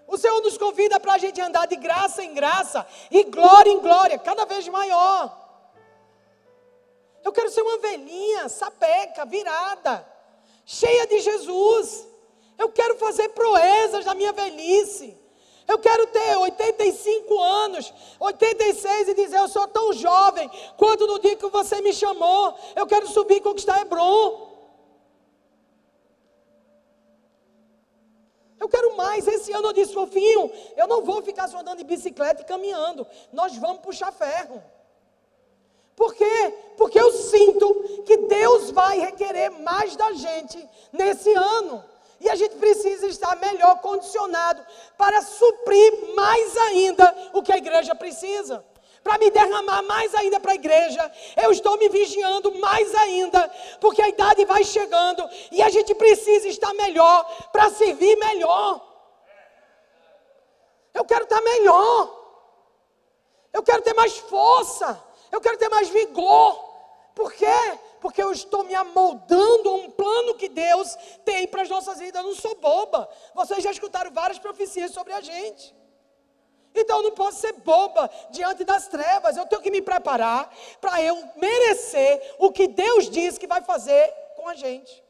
O 0.08 0.18
Senhor 0.18 0.42
nos 0.42 0.58
convida 0.58 1.00
para 1.00 1.14
a 1.14 1.18
gente 1.18 1.40
andar 1.40 1.68
de 1.68 1.76
graça 1.76 2.24
em 2.24 2.34
graça 2.34 2.86
e 3.12 3.24
glória 3.26 3.70
em 3.70 3.80
glória, 3.80 4.18
cada 4.18 4.46
vez 4.46 4.68
maior. 4.68 5.38
Eu 7.24 7.32
quero 7.32 7.50
ser 7.52 7.62
uma 7.62 7.78
velhinha, 7.78 8.50
sapeca, 8.50 9.26
virada, 9.26 10.06
cheia 10.66 11.06
de 11.06 11.20
Jesus. 11.20 12.08
Eu 12.58 12.70
quero 12.70 12.98
fazer 12.98 13.30
proezas 13.30 14.06
na 14.06 14.16
minha 14.16 14.34
velhice. 14.34 15.19
Eu 15.72 15.78
quero 15.78 16.08
ter 16.08 16.36
85 16.36 17.40
anos, 17.40 17.94
86 18.20 19.10
e 19.10 19.14
dizer: 19.14 19.38
Eu 19.38 19.48
sou 19.48 19.68
tão 19.68 19.94
jovem 19.94 20.50
quanto 20.76 21.06
no 21.06 21.20
dia 21.20 21.36
que 21.36 21.48
você 21.48 21.80
me 21.80 21.94
chamou. 21.94 22.56
Eu 22.76 22.88
quero 22.88 23.08
subir 23.08 23.36
e 23.36 23.42
conquistar 23.42 23.80
Hebron. 23.80 24.50
Eu 28.60 28.68
quero 28.68 28.98
mais. 28.98 29.28
Esse 29.28 29.52
ano 29.54 29.68
eu 29.68 29.74
disse, 29.74 29.94
fofinho, 29.94 30.52
eu 30.76 30.88
não 30.88 31.04
vou 31.04 31.22
ficar 31.22 31.48
só 31.48 31.60
andando 31.60 31.78
de 31.78 31.84
bicicleta 31.84 32.42
e 32.42 32.46
caminhando. 32.46 33.06
Nós 33.32 33.56
vamos 33.56 33.84
puxar 33.84 34.12
ferro. 34.12 34.64
Por 35.96 36.16
quê? 36.16 36.54
Porque 36.78 37.00
eu 37.00 37.12
sinto 37.12 38.04
que 38.08 38.18
Deus 38.18 38.72
vai 38.72 39.00
requerer 39.00 39.52
mais 39.52 39.96
da 39.96 40.14
gente 40.14 40.68
nesse 40.92 41.32
ano. 41.34 41.84
E 42.20 42.30
a 42.30 42.36
gente 42.36 42.56
precisa 42.56 43.08
estar 43.08 43.36
melhor 43.38 43.80
condicionado 43.80 44.66
para 44.98 45.22
suprir 45.22 46.14
mais 46.16 46.58
ainda 46.58 47.32
o 47.34 47.42
que 47.42 47.52
a 47.52 47.58
igreja 47.58 47.96
precisa. 47.96 48.64
Para 49.04 49.18
me 49.18 49.32
derramar 49.32 49.82
mais 49.84 50.14
ainda 50.14 50.40
para 50.40 50.52
a 50.52 50.56
igreja, 50.56 51.12
eu 51.42 51.52
estou 51.52 51.78
me 51.78 51.88
vigiando 51.88 52.54
mais 52.60 52.94
ainda, 52.96 53.50
porque 53.80 54.02
a 54.02 54.10
idade 54.10 54.44
vai 54.44 54.64
chegando 54.64 55.28
e 55.52 55.62
a 55.62 55.70
gente 55.70 55.96
precisa 55.96 56.48
estar 56.50 56.74
melhor 56.74 57.24
para 57.52 57.70
servir 57.70 58.18
melhor. 58.18 58.86
Eu 60.94 61.06
quero 61.06 61.24
estar 61.24 61.42
melhor, 61.42 62.20
eu 63.54 63.64
quero 63.64 63.82
ter 63.82 63.94
mais 63.94 64.18
força, 64.18 65.02
eu 65.32 65.40
quero 65.40 65.58
ter 65.58 65.70
mais 65.70 65.88
vigor, 65.90 66.70
Por 67.16 67.34
quê? 67.34 67.80
Porque 68.00 68.22
eu 68.22 68.32
estou 68.32 68.64
me 68.64 68.76
amoldando 68.76 69.70
a 69.70 69.74
um 69.74 69.92
plano 69.92 70.36
que 70.36 70.48
Deus 70.48 70.96
tem 71.26 71.48
para 71.48 71.64
as 71.64 71.70
nossas 71.70 72.00
vidas. 72.00 72.22
Eu 72.22 72.30
não 72.30 72.36
sou 72.36 72.56
boba. 72.56 73.10
Vocês 73.34 73.64
já 73.64 73.72
escutaram 73.72 74.12
várias 74.12 74.40
profecias 74.40 74.92
sobre 74.92 75.14
a 75.14 75.22
gente. 75.22 75.76
Então 76.74 76.98
eu 76.98 77.04
não 77.04 77.12
posso 77.12 77.40
ser 77.40 77.54
boba 77.54 78.10
diante 78.30 78.64
das 78.64 78.88
trevas. 78.88 79.36
Eu 79.36 79.46
tenho 79.46 79.62
que 79.62 79.72
me 79.72 79.82
preparar 79.82 80.54
para 80.80 81.02
eu 81.02 81.22
merecer 81.36 82.36
o 82.40 82.52
que 82.52 82.68
Deus 82.68 83.10
diz 83.10 83.38
que 83.38 83.48
vai 83.48 83.62
fazer 83.62 84.14
com 84.36 84.48
a 84.48 84.56
gente. 84.56 85.04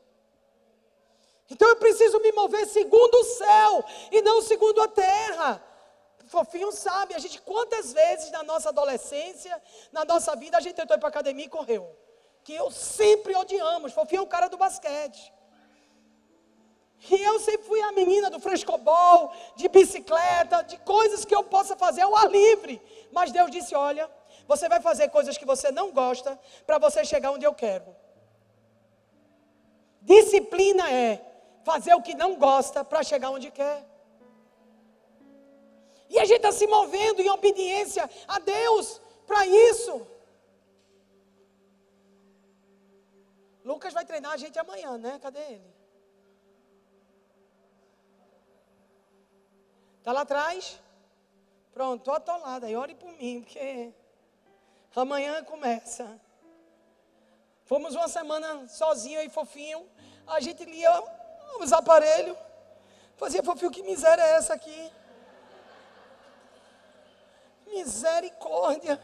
Então 1.50 1.68
eu 1.68 1.76
preciso 1.76 2.20
me 2.20 2.32
mover 2.32 2.68
segundo 2.68 3.16
o 3.16 3.24
céu 3.24 3.84
e 4.12 4.22
não 4.22 4.42
segundo 4.42 4.82
a 4.82 4.88
terra. 4.88 5.64
Fofinho 6.28 6.72
sabe, 6.72 7.16
a 7.16 7.20
gente 7.20 7.42
quantas 7.42 7.92
vezes 7.92 8.30
na 8.30 8.44
nossa 8.44 8.70
adolescência, 8.70 9.60
na 9.92 10.06
nossa 10.06 10.36
vida, 10.36 10.58
a 10.58 10.62
gente 10.62 10.76
tentou 10.76 10.96
ir 10.96 11.00
para 11.00 11.08
a 11.08 11.10
academia 11.10 11.46
e 11.46 11.50
correu. 11.50 11.96
Que 12.44 12.54
eu 12.54 12.72
sempre 12.72 13.36
odiamos. 13.36 13.94
Fofinho 13.94 14.20
é 14.20 14.24
o 14.24 14.28
cara 14.28 14.48
do 14.48 14.58
basquete. 14.58 15.34
E 17.10 17.16
eu 17.16 17.40
sempre 17.40 17.66
fui 17.66 17.82
a 17.82 17.92
menina 17.94 18.30
do 18.30 18.40
frescobol, 18.40 19.32
de 19.56 19.70
bicicleta, 19.70 20.64
de 20.64 20.78
coisas 20.80 21.24
que 21.24 21.34
eu 21.34 21.44
possa 21.44 21.76
fazer 21.76 22.02
ao 22.02 22.16
ar 22.16 22.30
livre. 22.30 22.82
Mas 23.12 23.32
Deus 23.32 23.50
disse: 23.50 23.74
Olha, 23.74 24.10
você 24.48 24.68
vai 24.68 24.82
fazer 24.82 25.10
coisas 25.10 25.38
que 25.38 25.46
você 25.46 25.72
não 25.72 25.92
gosta 25.92 26.38
para 26.66 26.78
você 26.78 27.06
chegar 27.06 27.32
onde 27.32 27.46
eu 27.46 27.54
quero. 27.54 27.96
Disciplina 30.02 30.92
é 30.92 31.22
fazer 31.64 31.94
o 31.94 32.02
que 32.02 32.16
não 32.16 32.36
gosta 32.36 32.84
para 32.84 33.04
chegar 33.04 33.30
onde 33.30 33.50
quer. 33.52 33.86
E 36.10 36.18
a 36.18 36.26
gente 36.26 36.38
está 36.38 36.52
se 36.52 36.66
movendo 36.68 37.22
em 37.22 37.30
obediência 37.30 38.10
a 38.28 38.40
Deus 38.40 39.00
para 39.28 39.46
isso. 39.46 40.06
Lucas 43.70 43.94
vai 43.94 44.04
treinar 44.04 44.32
a 44.32 44.38
gente 44.38 44.58
amanhã, 44.58 44.98
né? 44.98 45.20
Cadê 45.22 45.40
ele? 45.40 45.76
Está 50.00 50.12
lá 50.12 50.22
atrás? 50.22 50.80
Pronto, 51.72 52.00
estou 52.00 52.16
atolada. 52.16 52.68
E 52.68 52.76
ore 52.76 52.96
por 52.96 53.12
mim, 53.12 53.44
porque 53.44 53.94
amanhã 54.96 55.44
começa. 55.44 56.20
Fomos 57.66 57.94
uma 57.94 58.08
semana 58.08 58.68
sozinho 58.68 59.22
e 59.22 59.30
fofinho. 59.30 59.88
A 60.26 60.40
gente 60.40 60.66
lia 60.66 60.92
os 61.60 61.72
aparelhos. 61.72 62.36
Fazia 63.18 63.44
fofinho, 63.44 63.70
que 63.70 63.84
miséria 63.84 64.24
é 64.24 64.32
essa 64.38 64.56
aqui? 64.56 64.92
Misericórdia. 67.68 69.00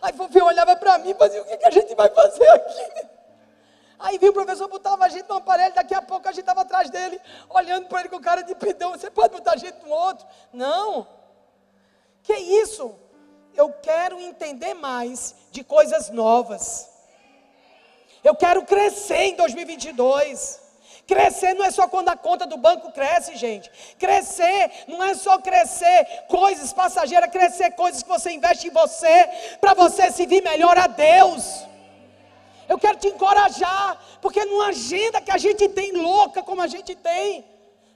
Aí 0.00 0.12
fofinho 0.12 0.44
olhava 0.44 0.76
para 0.76 0.98
mim 0.98 1.10
e 1.10 1.14
fazia, 1.14 1.42
o 1.42 1.46
que, 1.46 1.56
que 1.56 1.66
a 1.66 1.70
gente 1.72 1.96
vai 1.96 2.08
fazer 2.10 2.48
aqui? 2.48 3.14
Aí 4.04 4.18
viu 4.18 4.32
o 4.32 4.34
professor, 4.34 4.68
botava 4.68 5.06
a 5.06 5.08
gente 5.08 5.26
no 5.26 5.36
aparelho, 5.36 5.74
daqui 5.74 5.94
a 5.94 6.02
pouco 6.02 6.28
a 6.28 6.30
gente 6.30 6.40
estava 6.40 6.60
atrás 6.60 6.90
dele, 6.90 7.18
olhando 7.48 7.88
para 7.88 8.00
ele 8.00 8.10
com 8.10 8.20
cara 8.20 8.42
de 8.42 8.54
pidão. 8.54 8.90
Você 8.90 9.10
pode 9.10 9.32
botar 9.32 9.52
a 9.52 9.56
gente 9.56 9.82
no 9.82 9.88
outro? 9.88 10.26
Não. 10.52 11.08
Que 12.22 12.34
isso? 12.34 12.94
Eu 13.54 13.72
quero 13.82 14.20
entender 14.20 14.74
mais 14.74 15.34
de 15.50 15.64
coisas 15.64 16.10
novas. 16.10 16.86
Eu 18.22 18.34
quero 18.34 18.62
crescer 18.66 19.22
em 19.22 19.36
2022. 19.36 20.60
Crescer 21.06 21.54
não 21.54 21.64
é 21.64 21.70
só 21.70 21.88
quando 21.88 22.10
a 22.10 22.16
conta 22.16 22.46
do 22.46 22.58
banco 22.58 22.92
cresce, 22.92 23.34
gente. 23.36 23.70
Crescer 23.98 24.84
não 24.86 25.02
é 25.02 25.14
só 25.14 25.38
crescer 25.38 26.26
coisas 26.28 26.74
passageiras, 26.74 27.30
crescer 27.30 27.70
coisas 27.70 28.02
que 28.02 28.08
você 28.10 28.32
investe 28.32 28.66
em 28.66 28.70
você, 28.70 29.30
para 29.62 29.72
você 29.72 30.12
se 30.12 30.26
vir 30.26 30.42
melhor 30.42 30.76
a 30.76 30.88
Deus. 30.88 31.64
Eu 32.68 32.78
quero 32.78 32.98
te 32.98 33.08
encorajar, 33.08 34.00
porque 34.20 34.44
numa 34.44 34.68
agenda 34.68 35.20
que 35.20 35.30
a 35.30 35.38
gente 35.38 35.68
tem 35.68 35.92
louca 35.92 36.42
como 36.42 36.60
a 36.60 36.66
gente 36.66 36.94
tem, 36.94 37.44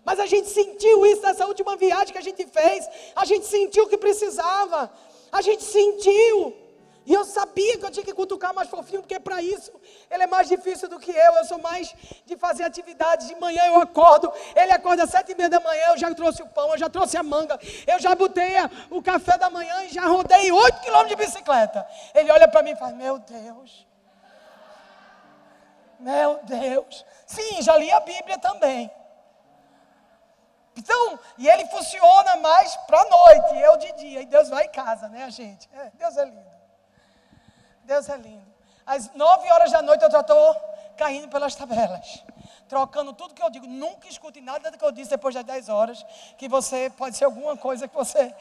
mas 0.05 0.19
a 0.19 0.27
gente 0.27 0.49
sentiu 0.49 1.05
isso 1.05 1.23
nessa 1.23 1.47
última 1.47 1.77
viagem 1.77 2.13
que 2.13 2.19
a 2.19 2.23
gente 2.23 2.47
fez, 2.47 2.89
a 3.15 3.25
gente 3.25 3.47
sentiu 3.47 3.89
que 3.89 3.99
precisava, 3.99 4.91
a 5.31 5.43
gente 5.43 5.63
sentiu. 5.63 6.69
E 7.09 7.15
eu 7.15 7.25
sabia 7.25 7.79
que 7.79 7.87
eu 7.87 7.91
tinha 7.91 8.05
que 8.05 8.13
cutucar 8.13 8.53
mais 8.53 8.69
fofinho, 8.69 9.01
porque 9.01 9.19
para 9.19 9.41
isso 9.41 9.73
ele 10.11 10.25
é 10.25 10.27
mais 10.27 10.47
difícil 10.47 10.91
do 10.91 10.99
que 10.99 11.11
eu. 11.11 11.33
Eu 11.37 11.45
sou 11.47 11.59
mais 11.59 11.95
de 12.27 12.37
fazer 12.37 12.65
atividades. 12.65 13.29
De 13.29 13.35
manhã 13.37 13.63
eu 13.65 13.81
acordo, 13.81 14.31
ele 14.55 14.71
acorda 14.73 15.05
às 15.05 15.11
sete 15.11 15.33
e 15.33 15.35
meia 15.35 15.49
da 15.49 15.59
manhã. 15.59 15.85
Eu 15.89 15.97
já 15.97 16.15
trouxe 16.15 16.43
o 16.43 16.47
pão, 16.47 16.71
eu 16.73 16.77
já 16.79 16.91
trouxe 16.91 17.17
a 17.17 17.23
manga, 17.23 17.59
eu 17.87 17.99
já 17.99 18.15
botei 18.15 18.57
o 18.91 19.03
café 19.03 19.39
da 19.39 19.49
manhã 19.49 19.85
e 19.85 19.89
já 19.89 20.05
rodei 20.05 20.53
oito 20.53 20.81
quilômetros 20.83 21.17
de 21.17 21.17
bicicleta. 21.17 21.87
Ele 22.15 22.31
olha 22.31 22.47
para 22.47 22.63
mim 22.63 22.73
e 22.73 22.77
fala: 22.77 22.93
Meu 22.93 23.19
Deus, 23.19 23.87
meu 25.99 26.41
Deus. 26.45 27.05
Sim, 27.27 27.63
já 27.63 27.77
li 27.77 27.91
a 27.91 28.01
Bíblia 28.01 28.39
também. 28.39 28.91
Então, 30.77 31.19
e 31.37 31.49
ele 31.49 31.67
funciona 31.67 32.37
mais 32.37 32.77
para 32.87 33.01
a 33.01 33.05
noite, 33.05 33.59
eu 33.59 33.77
de 33.77 33.93
dia. 33.93 34.23
E 34.23 34.27
Deus 34.27 34.49
vai 34.49 34.67
em 34.67 34.71
casa, 34.71 35.09
né, 35.09 35.29
gente? 35.29 35.69
É, 35.73 35.91
Deus 35.95 36.17
é 36.17 36.25
lindo. 36.25 36.59
Deus 37.83 38.09
é 38.09 38.17
lindo. 38.17 38.47
Às 38.87 39.13
nove 39.15 39.51
horas 39.51 39.73
da 39.73 39.83
noite 39.83 40.05
eu 40.05 40.11
já 40.11 40.21
estou 40.21 40.55
caindo 40.97 41.29
pelas 41.29 41.55
tabelas. 41.57 42.23
Trocando 42.69 43.13
tudo 43.13 43.35
que 43.35 43.43
eu 43.43 43.51
digo. 43.51 43.67
Nunca 43.67 44.09
escute 44.09 44.41
nada 44.41 44.71
do 44.71 44.79
que 44.79 44.85
eu 44.85 44.93
disse 44.93 45.11
depois 45.11 45.35
das 45.35 45.45
dez 45.45 45.69
horas. 45.69 46.07
Que 46.37 46.49
você 46.49 46.91
pode 46.91 47.17
ser 47.17 47.25
alguma 47.25 47.57
coisa 47.57 47.89
que 47.89 47.95
você 47.95 48.35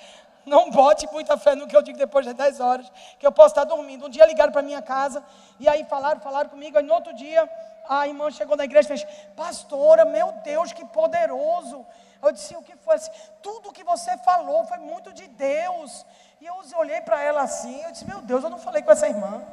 não 0.47 0.71
bote 0.71 1.07
muita 1.11 1.37
fé 1.37 1.53
no 1.55 1.67
que 1.67 1.75
eu 1.75 1.81
digo 1.81 1.97
depois 1.97 2.25
das 2.25 2.33
10 2.33 2.59
horas, 2.59 2.91
que 3.19 3.27
eu 3.27 3.31
posso 3.31 3.49
estar 3.49 3.65
dormindo. 3.65 4.05
Um 4.05 4.09
dia 4.09 4.25
ligaram 4.25 4.51
para 4.51 4.61
minha 4.61 4.81
casa, 4.81 5.23
e 5.59 5.67
aí 5.67 5.83
falaram, 5.83 6.19
falaram 6.21 6.49
comigo, 6.49 6.77
aí 6.77 6.83
no 6.83 6.93
outro 6.93 7.13
dia, 7.13 7.49
a 7.87 8.07
irmã 8.07 8.31
chegou 8.31 8.55
na 8.57 8.65
igreja 8.65 8.93
e 8.93 8.97
fez, 8.97 9.07
pastora, 9.35 10.05
meu 10.05 10.31
Deus, 10.43 10.73
que 10.73 10.85
poderoso. 10.85 11.85
Eu 12.21 12.31
disse, 12.31 12.55
o 12.55 12.61
que 12.61 12.75
foi? 12.77 12.95
Assim, 12.95 13.11
Tudo 13.41 13.71
que 13.71 13.83
você 13.83 14.17
falou 14.17 14.65
foi 14.65 14.77
muito 14.77 15.13
de 15.13 15.27
Deus. 15.27 16.05
E 16.41 16.45
eu 16.45 16.55
olhei 16.77 17.01
para 17.01 17.21
ela 17.21 17.41
assim, 17.41 17.81
eu 17.83 17.91
disse, 17.91 18.05
meu 18.05 18.21
Deus, 18.21 18.43
eu 18.43 18.49
não 18.49 18.57
falei 18.57 18.81
com 18.81 18.91
essa 18.91 19.07
irmã. 19.07 19.43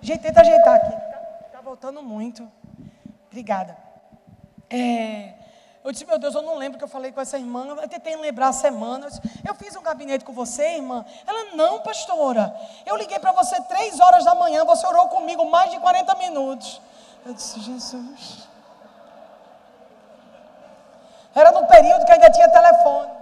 Gente, 0.00 0.22
tenta 0.22 0.40
ajeitar 0.40 0.74
aqui. 0.76 0.94
Está 1.46 1.60
voltando 1.60 2.02
muito. 2.02 2.50
Obrigada. 3.26 3.76
É, 4.70 5.34
eu 5.86 5.92
disse, 5.92 6.04
meu 6.04 6.18
Deus, 6.18 6.34
eu 6.34 6.42
não 6.42 6.56
lembro 6.56 6.76
que 6.78 6.82
eu 6.82 6.88
falei 6.88 7.12
com 7.12 7.20
essa 7.20 7.38
irmã. 7.38 7.64
Eu 7.64 7.88
tentei 7.88 8.16
lembrar 8.16 8.48
a 8.48 8.52
semana. 8.52 9.06
Eu, 9.06 9.10
disse, 9.10 9.22
eu 9.46 9.54
fiz 9.54 9.76
um 9.76 9.82
gabinete 9.82 10.24
com 10.24 10.32
você, 10.32 10.74
irmã. 10.74 11.04
Ela, 11.24 11.54
não, 11.54 11.78
pastora. 11.80 12.52
Eu 12.84 12.96
liguei 12.96 13.20
para 13.20 13.30
você 13.30 13.62
três 13.62 14.00
horas 14.00 14.24
da 14.24 14.34
manhã. 14.34 14.64
Você 14.64 14.84
orou 14.84 15.06
comigo 15.06 15.48
mais 15.48 15.70
de 15.70 15.78
40 15.78 16.12
minutos. 16.16 16.82
Eu 17.24 17.32
disse, 17.32 17.60
Jesus. 17.60 18.48
Era 21.32 21.52
no 21.52 21.68
período 21.68 22.04
que 22.04 22.10
ainda 22.10 22.30
tinha 22.30 22.50
telefone. 22.50 23.12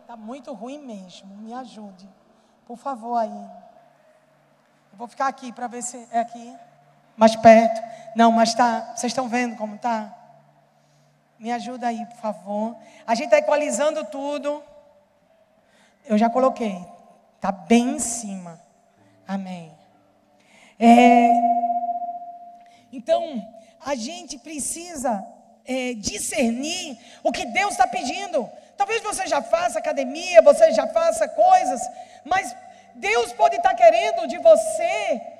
Está 0.00 0.16
muito 0.16 0.54
ruim 0.54 0.78
mesmo. 0.78 1.28
Me 1.36 1.52
ajude. 1.52 2.08
Por 2.66 2.78
favor, 2.78 3.18
aí. 3.18 3.50
Eu 4.92 4.96
vou 4.96 5.08
ficar 5.08 5.26
aqui 5.26 5.52
para 5.52 5.66
ver 5.66 5.82
se 5.82 6.08
é 6.10 6.20
aqui. 6.20 6.56
Mais 7.18 7.36
perto. 7.36 7.82
Não, 8.16 8.32
mas 8.32 8.54
tá. 8.54 8.94
Vocês 8.96 9.12
estão 9.12 9.28
vendo 9.28 9.58
como 9.58 9.76
tá? 9.76 10.17
Me 11.38 11.52
ajuda 11.52 11.86
aí, 11.86 12.04
por 12.06 12.16
favor. 12.16 12.76
A 13.06 13.14
gente 13.14 13.26
está 13.26 13.38
equalizando 13.38 14.04
tudo. 14.06 14.62
Eu 16.04 16.18
já 16.18 16.28
coloquei. 16.28 16.84
Está 17.36 17.52
bem 17.52 17.96
em 17.96 17.98
cima. 17.98 18.60
Amém. 19.26 19.72
É, 20.80 21.30
então, 22.92 23.46
a 23.84 23.94
gente 23.94 24.38
precisa 24.38 25.24
é, 25.64 25.94
discernir 25.94 26.98
o 27.22 27.30
que 27.30 27.44
Deus 27.44 27.72
está 27.72 27.86
pedindo. 27.86 28.50
Talvez 28.76 29.02
você 29.02 29.26
já 29.26 29.42
faça 29.42 29.78
academia, 29.78 30.42
você 30.42 30.72
já 30.72 30.86
faça 30.86 31.28
coisas, 31.28 31.80
mas 32.24 32.54
Deus 32.94 33.32
pode 33.32 33.56
estar 33.56 33.70
tá 33.70 33.74
querendo 33.74 34.26
de 34.26 34.38
você 34.38 35.37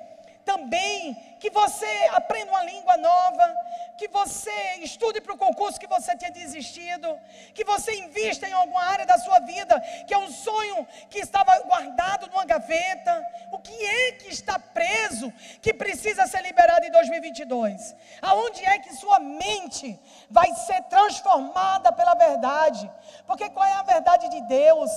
também 0.48 1.14
que 1.38 1.50
você 1.50 1.92
aprenda 2.12 2.50
uma 2.52 2.64
língua 2.64 2.96
nova, 2.96 3.54
que 3.98 4.08
você 4.08 4.58
estude 4.88 5.20
para 5.20 5.34
o 5.34 5.36
concurso 5.36 5.78
que 5.78 5.86
você 5.86 6.16
tinha 6.16 6.30
desistido, 6.30 7.08
que 7.52 7.64
você 7.64 7.90
invista 8.04 8.48
em 8.48 8.54
alguma 8.54 8.82
área 8.82 9.04
da 9.04 9.18
sua 9.18 9.40
vida, 9.40 9.78
que 10.06 10.14
é 10.14 10.18
um 10.18 10.30
sonho 10.30 10.88
que 11.10 11.18
estava 11.18 11.58
guardado 11.70 12.28
numa 12.28 12.46
gaveta. 12.46 13.12
O 13.52 13.58
que 13.58 13.76
é 13.86 14.12
que 14.12 14.28
está 14.32 14.58
preso, 14.58 15.30
que 15.60 15.74
precisa 15.74 16.26
ser 16.26 16.42
liberado 16.42 16.86
em 16.86 16.90
2022? 16.90 17.94
Aonde 18.22 18.64
é 18.64 18.78
que 18.78 18.94
sua 18.94 19.18
mente 19.20 20.00
vai 20.30 20.50
ser 20.54 20.80
transformada 20.84 21.92
pela 21.92 22.14
verdade? 22.14 22.90
Porque 23.26 23.50
qual 23.50 23.66
é 23.66 23.74
a 23.74 23.82
verdade 23.82 24.30
de 24.30 24.40
Deus? 24.42 24.90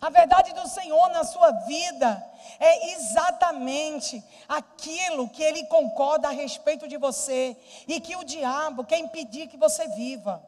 A 0.00 0.08
verdade 0.08 0.54
do 0.54 0.66
Senhor 0.66 1.10
na 1.10 1.24
sua 1.24 1.50
vida 1.66 2.26
é 2.58 2.92
exatamente 2.92 4.24
aquilo 4.48 5.28
que 5.28 5.42
ele 5.42 5.66
concorda 5.66 6.28
a 6.28 6.32
respeito 6.32 6.88
de 6.88 6.96
você 6.96 7.54
e 7.86 8.00
que 8.00 8.16
o 8.16 8.24
diabo 8.24 8.84
quer 8.84 8.98
impedir 8.98 9.48
que 9.48 9.58
você 9.58 9.86
viva. 9.88 10.42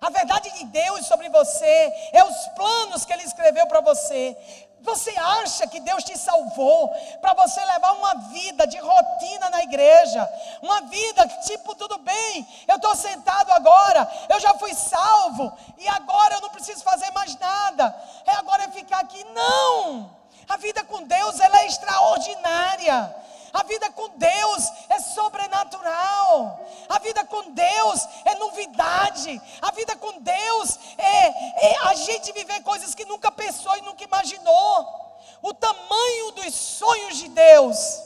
A 0.00 0.10
verdade 0.10 0.50
de 0.50 0.64
Deus 0.66 1.06
sobre 1.06 1.28
você 1.30 1.92
é 2.12 2.22
os 2.22 2.46
planos 2.48 3.04
que 3.04 3.12
Ele 3.12 3.22
escreveu 3.22 3.66
para 3.66 3.80
você. 3.80 4.36
Você 4.80 5.10
acha 5.18 5.66
que 5.66 5.80
Deus 5.80 6.04
te 6.04 6.16
salvou 6.16 6.88
para 7.20 7.34
você 7.34 7.64
levar 7.64 7.92
uma 7.92 8.14
vida 8.28 8.66
de 8.66 8.78
rotina 8.78 9.50
na 9.50 9.62
igreja? 9.62 10.28
Uma 10.62 10.82
vida 10.82 11.26
que, 11.26 11.40
tipo, 11.40 11.74
tudo 11.74 11.98
bem, 11.98 12.46
eu 12.68 12.76
estou 12.76 12.94
sentado 12.94 13.50
agora, 13.50 14.08
eu 14.28 14.38
já 14.38 14.54
fui 14.54 14.72
salvo, 14.74 15.52
e 15.78 15.88
agora 15.88 16.34
eu 16.34 16.40
não 16.40 16.50
preciso 16.50 16.84
fazer 16.84 17.10
mais 17.10 17.36
nada. 17.38 17.94
É 18.26 18.32
agora 18.32 18.64
é 18.64 18.68
ficar 18.68 19.00
aqui. 19.00 19.24
Não! 19.34 20.10
A 20.48 20.56
vida 20.56 20.84
com 20.84 21.02
Deus 21.02 21.40
ela 21.40 21.60
é 21.60 21.66
extraordinária. 21.66 23.14
A 23.56 23.62
vida 23.62 23.90
com 23.90 24.10
Deus 24.10 24.70
é 24.90 25.00
sobrenatural. 25.00 26.60
A 26.90 26.98
vida 26.98 27.24
com 27.24 27.52
Deus 27.52 28.06
é 28.26 28.34
novidade. 28.34 29.40
A 29.62 29.70
vida 29.70 29.96
com 29.96 30.20
Deus 30.20 30.78
é, 30.98 31.70
é 31.70 31.78
a 31.86 31.94
gente 31.94 32.32
viver 32.32 32.62
coisas 32.62 32.94
que 32.94 33.06
nunca 33.06 33.32
pensou 33.32 33.74
e 33.78 33.80
nunca 33.80 34.04
imaginou. 34.04 35.16
O 35.40 35.54
tamanho 35.54 36.32
dos 36.32 36.54
sonhos 36.54 37.16
de 37.16 37.30
Deus 37.30 38.02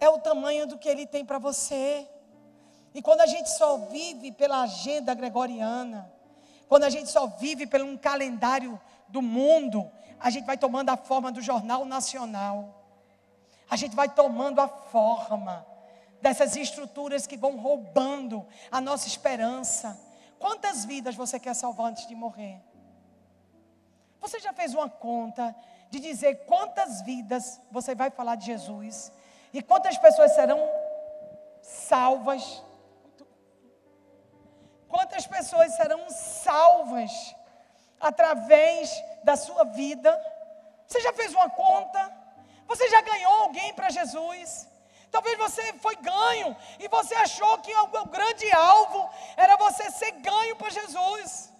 é 0.00 0.08
o 0.08 0.18
tamanho 0.18 0.66
do 0.66 0.76
que 0.76 0.88
Ele 0.88 1.06
tem 1.06 1.24
para 1.24 1.38
você. 1.38 2.04
E 2.92 3.00
quando 3.00 3.20
a 3.20 3.26
gente 3.26 3.56
só 3.56 3.76
vive 3.76 4.32
pela 4.32 4.62
agenda 4.62 5.14
gregoriana, 5.14 6.12
quando 6.68 6.82
a 6.82 6.90
gente 6.90 7.12
só 7.12 7.28
vive 7.28 7.64
pelo 7.64 7.84
um 7.84 7.96
calendário 7.96 8.80
do 9.06 9.22
mundo, 9.22 9.88
a 10.18 10.30
gente 10.30 10.46
vai 10.46 10.58
tomando 10.58 10.90
a 10.90 10.96
forma 10.96 11.30
do 11.30 11.40
jornal 11.40 11.84
nacional 11.84 12.83
a 13.68 13.76
gente 13.76 13.94
vai 13.94 14.08
tomando 14.08 14.60
a 14.60 14.68
forma 14.68 15.66
dessas 16.20 16.56
estruturas 16.56 17.26
que 17.26 17.36
vão 17.36 17.56
roubando 17.56 18.46
a 18.70 18.80
nossa 18.80 19.06
esperança. 19.06 19.98
Quantas 20.38 20.84
vidas 20.84 21.14
você 21.14 21.38
quer 21.38 21.54
salvar 21.54 21.88
antes 21.88 22.06
de 22.06 22.14
morrer? 22.14 22.62
Você 24.20 24.40
já 24.40 24.52
fez 24.52 24.74
uma 24.74 24.88
conta 24.88 25.54
de 25.90 26.00
dizer 26.00 26.46
quantas 26.46 27.02
vidas 27.02 27.60
você 27.70 27.94
vai 27.94 28.10
falar 28.10 28.36
de 28.36 28.46
Jesus 28.46 29.12
e 29.52 29.62
quantas 29.62 29.98
pessoas 29.98 30.34
serão 30.34 30.58
salvas? 31.62 32.62
Quantas 34.88 35.26
pessoas 35.26 35.74
serão 35.76 36.08
salvas 36.08 37.36
através 38.00 38.90
da 39.24 39.36
sua 39.36 39.64
vida? 39.64 40.10
Você 40.86 41.00
já 41.00 41.12
fez 41.12 41.34
uma 41.34 41.50
conta? 41.50 42.13
Você 42.66 42.88
já 42.88 43.00
ganhou 43.00 43.32
alguém 43.32 43.72
para 43.74 43.90
Jesus? 43.90 44.68
Talvez 45.10 45.38
você 45.38 45.72
foi 45.74 45.94
ganho 45.96 46.56
e 46.80 46.88
você 46.88 47.14
achou 47.14 47.58
que 47.58 47.72
o 47.76 48.06
grande 48.06 48.50
alvo 48.52 49.08
era 49.36 49.56
você 49.56 49.90
ser 49.90 50.10
ganho 50.12 50.56
para 50.56 50.70
Jesus. 50.70 51.52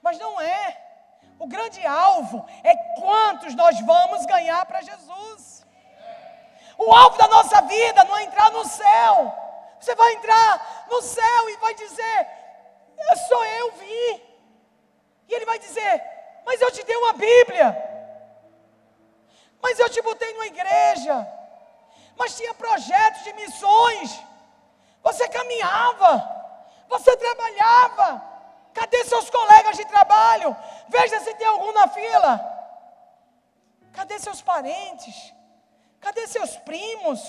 Mas 0.00 0.18
não 0.18 0.40
é. 0.40 0.84
O 1.38 1.46
grande 1.46 1.84
alvo 1.86 2.46
é 2.62 2.74
quantos 3.00 3.54
nós 3.54 3.80
vamos 3.80 4.26
ganhar 4.26 4.64
para 4.66 4.80
Jesus. 4.80 5.66
O 6.76 6.92
alvo 6.92 7.18
da 7.18 7.26
nossa 7.26 7.60
vida 7.62 8.04
não 8.04 8.16
é 8.16 8.24
entrar 8.24 8.50
no 8.52 8.64
céu. 8.64 9.34
Você 9.80 9.94
vai 9.94 10.12
entrar 10.14 10.86
no 10.88 11.02
céu 11.02 11.50
e 11.50 11.56
vai 11.56 11.74
dizer: 11.74 12.28
Eu 13.10 13.16
sou 13.16 13.44
eu 13.44 13.72
vi. 13.72 14.22
E 15.28 15.34
ele 15.34 15.44
vai 15.44 15.58
dizer: 15.58 16.02
Mas 16.44 16.60
eu 16.60 16.70
te 16.70 16.84
dei 16.84 16.96
uma 16.96 17.12
Bíblia. 17.12 17.87
Mas 19.62 19.78
eu 19.78 19.88
te 19.90 20.00
botei 20.02 20.32
numa 20.34 20.46
igreja. 20.46 21.26
Mas 22.16 22.36
tinha 22.36 22.54
projetos 22.54 23.24
de 23.24 23.32
missões. 23.34 24.20
Você 25.02 25.28
caminhava. 25.28 26.12
Você 26.88 27.16
trabalhava. 27.16 28.22
Cadê 28.74 29.04
seus 29.04 29.28
colegas 29.30 29.76
de 29.76 29.84
trabalho? 29.86 30.56
Veja 30.88 31.20
se 31.20 31.34
tem 31.34 31.46
algum 31.46 31.72
na 31.72 31.88
fila. 31.88 32.58
Cadê 33.92 34.18
seus 34.18 34.40
parentes? 34.40 35.34
Cadê 36.00 36.26
seus 36.26 36.56
primos? 36.58 37.20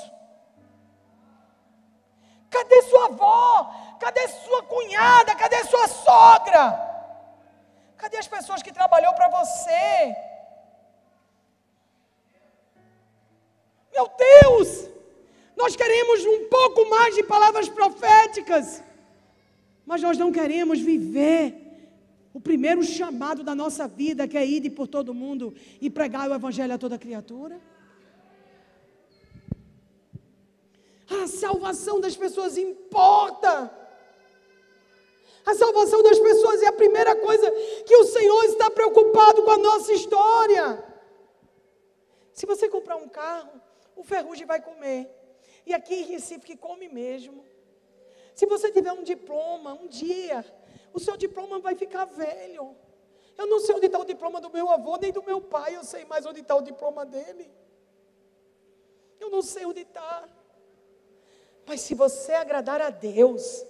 Cadê 2.49 2.82
sua 2.84 3.05
avó? 3.05 3.73
Cadê 3.99 4.27
sua 4.27 4.63
cunhada? 4.63 5.36
Cadê 5.36 5.63
sua 5.65 5.88
sogra? 5.88 6.89
Cadê 7.97 8.17
as 8.17 8.27
pessoas 8.27 8.61
que 8.61 8.71
trabalhou 8.71 9.13
para 9.13 9.30
você? 9.30 10.15
Meu 13.99 14.09
Deus! 14.17 14.87
Nós 15.57 15.75
queremos 15.75 16.25
um 16.25 16.47
pouco 16.47 16.89
mais 16.89 17.13
de 17.15 17.21
palavras 17.21 17.67
proféticas, 17.67 18.81
mas 19.85 20.01
nós 20.01 20.17
não 20.17 20.31
queremos 20.31 20.79
viver 20.79 21.53
o 22.33 22.39
primeiro 22.39 22.81
chamado 22.81 23.43
da 23.43 23.53
nossa 23.53 23.89
vida, 23.89 24.25
que 24.25 24.37
é 24.37 24.45
ir 24.45 24.69
por 24.69 24.87
todo 24.87 25.13
mundo 25.13 25.53
e 25.81 25.89
pregar 25.89 26.29
o 26.29 26.33
Evangelho 26.33 26.73
a 26.73 26.77
toda 26.77 26.97
criatura. 26.97 27.59
A 31.09 31.27
salvação 31.27 31.99
das 31.99 32.15
pessoas 32.15 32.57
importa. 32.57 33.69
A 35.45 35.55
salvação 35.55 36.01
das 36.03 36.19
pessoas 36.19 36.61
é 36.61 36.67
a 36.67 36.71
primeira 36.83 37.17
coisa 37.17 37.51
que 37.85 37.97
o 37.97 38.05
Senhor 38.05 38.45
está 38.45 38.71
preocupado 38.71 39.43
com 39.43 39.51
a 39.51 39.57
nossa 39.57 39.91
história. 39.91 40.81
Se 42.31 42.45
você 42.45 42.69
comprar 42.69 42.95
um 42.95 43.09
carro, 43.09 43.59
o 43.99 44.03
ferrugem 44.03 44.47
vai 44.47 44.61
comer. 44.61 45.01
E 45.65 45.73
aqui 45.73 45.93
em 45.93 46.05
Recife 46.05 46.45
que 46.45 46.55
come 46.55 46.87
mesmo. 46.87 47.43
Se 48.33 48.45
você 48.45 48.71
tiver 48.71 48.93
um 48.93 49.03
diploma, 49.03 49.73
um 49.73 49.87
dia, 49.87 50.45
o 50.93 50.99
seu 50.99 51.17
diploma 51.17 51.59
vai 51.59 51.75
ficar 51.75 52.05
velho. 52.05 52.75
Eu 53.37 53.45
não 53.45 53.59
sei 53.59 53.75
onde 53.75 53.87
está 53.87 53.99
o 53.99 54.05
diploma 54.05 54.39
do 54.39 54.49
meu 54.49 54.69
avô, 54.69 54.95
nem 54.95 55.11
do 55.11 55.21
meu 55.21 55.41
pai, 55.41 55.75
eu 55.75 55.83
sei 55.83 56.05
mais 56.05 56.25
onde 56.25 56.39
está 56.39 56.55
o 56.55 56.61
diploma 56.61 57.05
dele. 57.05 57.51
Eu 59.19 59.29
não 59.29 59.41
sei 59.41 59.65
onde 59.65 59.81
está. 59.81 60.27
Mas 61.65 61.81
se 61.81 61.93
você 61.93 62.31
agradar 62.31 62.81
a 62.81 62.89
Deus, 62.89 63.65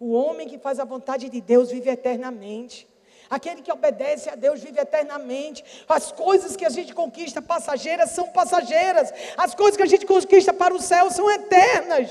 o 0.00 0.12
homem 0.12 0.48
que 0.48 0.58
faz 0.58 0.80
a 0.80 0.84
vontade 0.84 1.28
de 1.28 1.40
Deus 1.40 1.70
vive 1.70 1.90
eternamente. 1.90 2.88
Aquele 3.30 3.62
que 3.62 3.70
obedece 3.70 4.28
a 4.28 4.34
Deus 4.34 4.60
vive 4.60 4.80
eternamente. 4.80 5.64
As 5.88 6.10
coisas 6.10 6.56
que 6.56 6.64
a 6.64 6.68
gente 6.68 6.92
conquista 6.92 7.40
passageiras 7.40 8.10
são 8.10 8.26
passageiras. 8.30 9.12
As 9.36 9.54
coisas 9.54 9.76
que 9.76 9.84
a 9.84 9.86
gente 9.86 10.04
conquista 10.04 10.52
para 10.52 10.74
o 10.74 10.82
céu 10.82 11.08
são 11.12 11.30
eternas. 11.30 12.10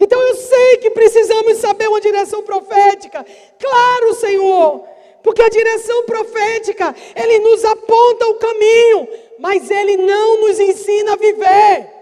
Então 0.00 0.18
eu 0.18 0.34
sei 0.34 0.78
que 0.78 0.90
precisamos 0.92 1.58
saber 1.58 1.88
uma 1.88 2.00
direção 2.00 2.42
profética. 2.42 3.22
Claro, 3.58 4.14
Senhor. 4.14 4.88
Porque 5.22 5.42
a 5.42 5.50
direção 5.50 6.06
profética, 6.06 6.94
ele 7.14 7.40
nos 7.40 7.64
aponta 7.66 8.28
o 8.28 8.38
caminho, 8.38 9.08
mas 9.38 9.70
ele 9.70 9.98
não 9.98 10.40
nos 10.40 10.58
ensina 10.58 11.12
a 11.12 11.16
viver. 11.16 11.92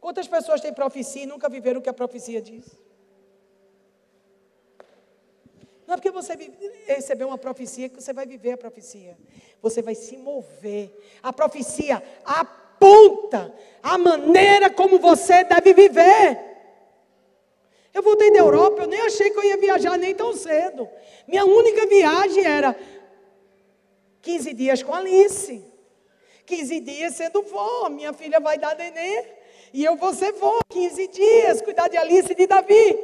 Quantas 0.00 0.28
pessoas 0.28 0.62
têm 0.62 0.72
profecia 0.72 1.24
e 1.24 1.26
nunca 1.26 1.48
viveram 1.48 1.80
o 1.80 1.82
que 1.82 1.90
a 1.90 1.94
profecia 1.94 2.40
diz? 2.40 2.83
Não 5.86 5.94
é 5.94 5.96
porque 5.96 6.10
você 6.10 6.34
recebeu 6.86 7.28
uma 7.28 7.38
profecia 7.38 7.88
que 7.88 8.00
você 8.00 8.12
vai 8.12 8.26
viver 8.26 8.52
a 8.52 8.56
profecia. 8.56 9.16
Você 9.60 9.82
vai 9.82 9.94
se 9.94 10.16
mover. 10.16 10.90
A 11.22 11.32
profecia 11.32 12.02
aponta 12.24 13.54
a 13.82 13.98
maneira 13.98 14.70
como 14.70 14.98
você 14.98 15.44
deve 15.44 15.74
viver. 15.74 16.40
Eu 17.92 18.02
voltei 18.02 18.32
da 18.32 18.38
Europa, 18.38 18.82
eu 18.82 18.88
nem 18.88 19.00
achei 19.02 19.30
que 19.30 19.38
eu 19.38 19.44
ia 19.44 19.56
viajar 19.56 19.96
nem 19.96 20.14
tão 20.14 20.34
cedo. 20.34 20.88
Minha 21.28 21.44
única 21.44 21.86
viagem 21.86 22.44
era 22.44 22.76
15 24.20 24.52
dias 24.54 24.82
com 24.82 24.92
Alice. 24.92 25.62
15 26.46 26.80
dias 26.80 27.14
sendo 27.14 27.42
vó. 27.42 27.88
Minha 27.88 28.12
filha 28.12 28.40
vai 28.40 28.58
dar 28.58 28.74
neném. 28.74 29.24
E 29.72 29.84
eu 29.84 29.96
vou 29.96 30.12
ser 30.14 30.32
vó. 30.32 30.58
15 30.68 31.08
dias, 31.08 31.62
cuidar 31.62 31.88
de 31.88 31.96
Alice 31.96 32.32
e 32.32 32.34
de 32.34 32.46
Davi. 32.46 32.98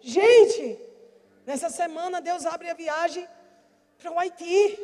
Gente, 0.00 0.78
Nessa 1.44 1.68
semana, 1.70 2.20
Deus 2.20 2.46
abre 2.46 2.70
a 2.70 2.74
viagem 2.74 3.26
para 3.98 4.12
o 4.12 4.18
Haiti. 4.18 4.78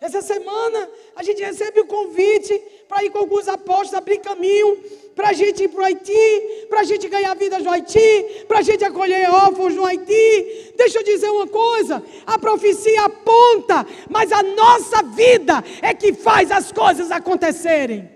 Essa 0.00 0.22
semana, 0.22 0.88
a 1.16 1.24
gente 1.24 1.42
recebe 1.42 1.80
o 1.80 1.86
convite 1.86 2.56
para 2.88 3.02
ir 3.02 3.10
com 3.10 3.18
alguns 3.18 3.48
apóstolos 3.48 3.94
abrir 3.94 4.18
caminho, 4.18 4.76
para 5.16 5.30
a 5.30 5.32
gente 5.32 5.64
ir 5.64 5.68
para 5.68 5.80
o 5.80 5.84
Haiti, 5.84 6.66
para 6.70 6.80
a 6.80 6.84
gente 6.84 7.08
ganhar 7.08 7.34
vidas 7.34 7.64
no 7.64 7.70
Haiti, 7.70 8.44
para 8.46 8.60
a 8.60 8.62
gente 8.62 8.84
acolher 8.84 9.28
órfãos 9.28 9.74
no 9.74 9.84
Haiti. 9.84 10.74
Deixa 10.76 11.00
eu 11.00 11.02
dizer 11.02 11.28
uma 11.28 11.48
coisa: 11.48 12.00
a 12.24 12.38
profecia 12.38 13.06
aponta, 13.06 13.84
mas 14.08 14.30
a 14.30 14.44
nossa 14.44 15.02
vida 15.02 15.64
é 15.82 15.92
que 15.92 16.12
faz 16.12 16.52
as 16.52 16.70
coisas 16.70 17.10
acontecerem. 17.10 18.08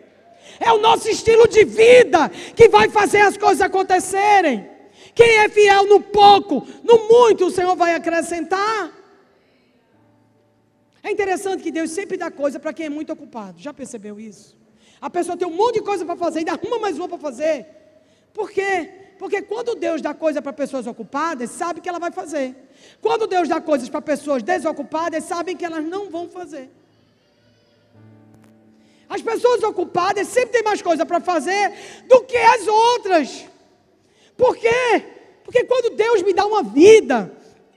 É 0.60 0.72
o 0.72 0.78
nosso 0.78 1.08
estilo 1.08 1.48
de 1.48 1.64
vida 1.64 2.28
que 2.54 2.68
vai 2.68 2.88
fazer 2.88 3.22
as 3.22 3.36
coisas 3.36 3.60
acontecerem. 3.60 4.71
Quem 5.14 5.38
é 5.38 5.48
fiel 5.48 5.86
no 5.86 6.00
pouco, 6.00 6.66
no 6.82 7.08
muito 7.08 7.46
o 7.46 7.50
Senhor 7.50 7.76
vai 7.76 7.94
acrescentar. 7.94 8.90
É 11.02 11.10
interessante 11.10 11.62
que 11.62 11.70
Deus 11.70 11.90
sempre 11.90 12.16
dá 12.16 12.30
coisa 12.30 12.58
para 12.60 12.72
quem 12.72 12.86
é 12.86 12.90
muito 12.90 13.12
ocupado. 13.12 13.60
Já 13.60 13.74
percebeu 13.74 14.18
isso? 14.20 14.56
A 15.00 15.10
pessoa 15.10 15.36
tem 15.36 15.46
um 15.46 15.54
monte 15.54 15.74
de 15.74 15.82
coisa 15.82 16.04
para 16.04 16.16
fazer, 16.16 16.40
ainda 16.40 16.52
arruma 16.52 16.78
mais 16.78 16.96
uma 16.96 17.08
para 17.08 17.18
fazer. 17.18 17.66
Por 18.32 18.50
quê? 18.50 18.88
Porque 19.18 19.42
quando 19.42 19.74
Deus 19.74 20.00
dá 20.00 20.14
coisa 20.14 20.40
para 20.40 20.52
pessoas 20.52 20.86
ocupadas, 20.86 21.50
sabe 21.50 21.80
que 21.80 21.88
ela 21.88 21.98
vai 21.98 22.10
fazer. 22.10 22.56
Quando 23.00 23.26
Deus 23.26 23.48
dá 23.48 23.60
coisas 23.60 23.88
para 23.88 24.00
pessoas 24.00 24.42
desocupadas, 24.42 25.24
sabem 25.24 25.56
que 25.56 25.64
elas 25.64 25.84
não 25.84 26.08
vão 26.08 26.28
fazer. 26.28 26.70
As 29.08 29.20
pessoas 29.20 29.62
ocupadas 29.62 30.26
sempre 30.28 30.52
têm 30.52 30.62
mais 30.62 30.80
coisa 30.80 31.04
para 31.04 31.20
fazer 31.20 31.72
do 32.08 32.22
que 32.22 32.36
as 32.36 32.66
outras. 32.66 33.51
Por 34.43 34.57
quê? 34.57 35.05
Porque 35.45 35.62
quando 35.62 35.95
Deus 35.95 36.20
me 36.22 36.32
dá 36.32 36.45
uma 36.45 36.64
vida, 36.64 37.30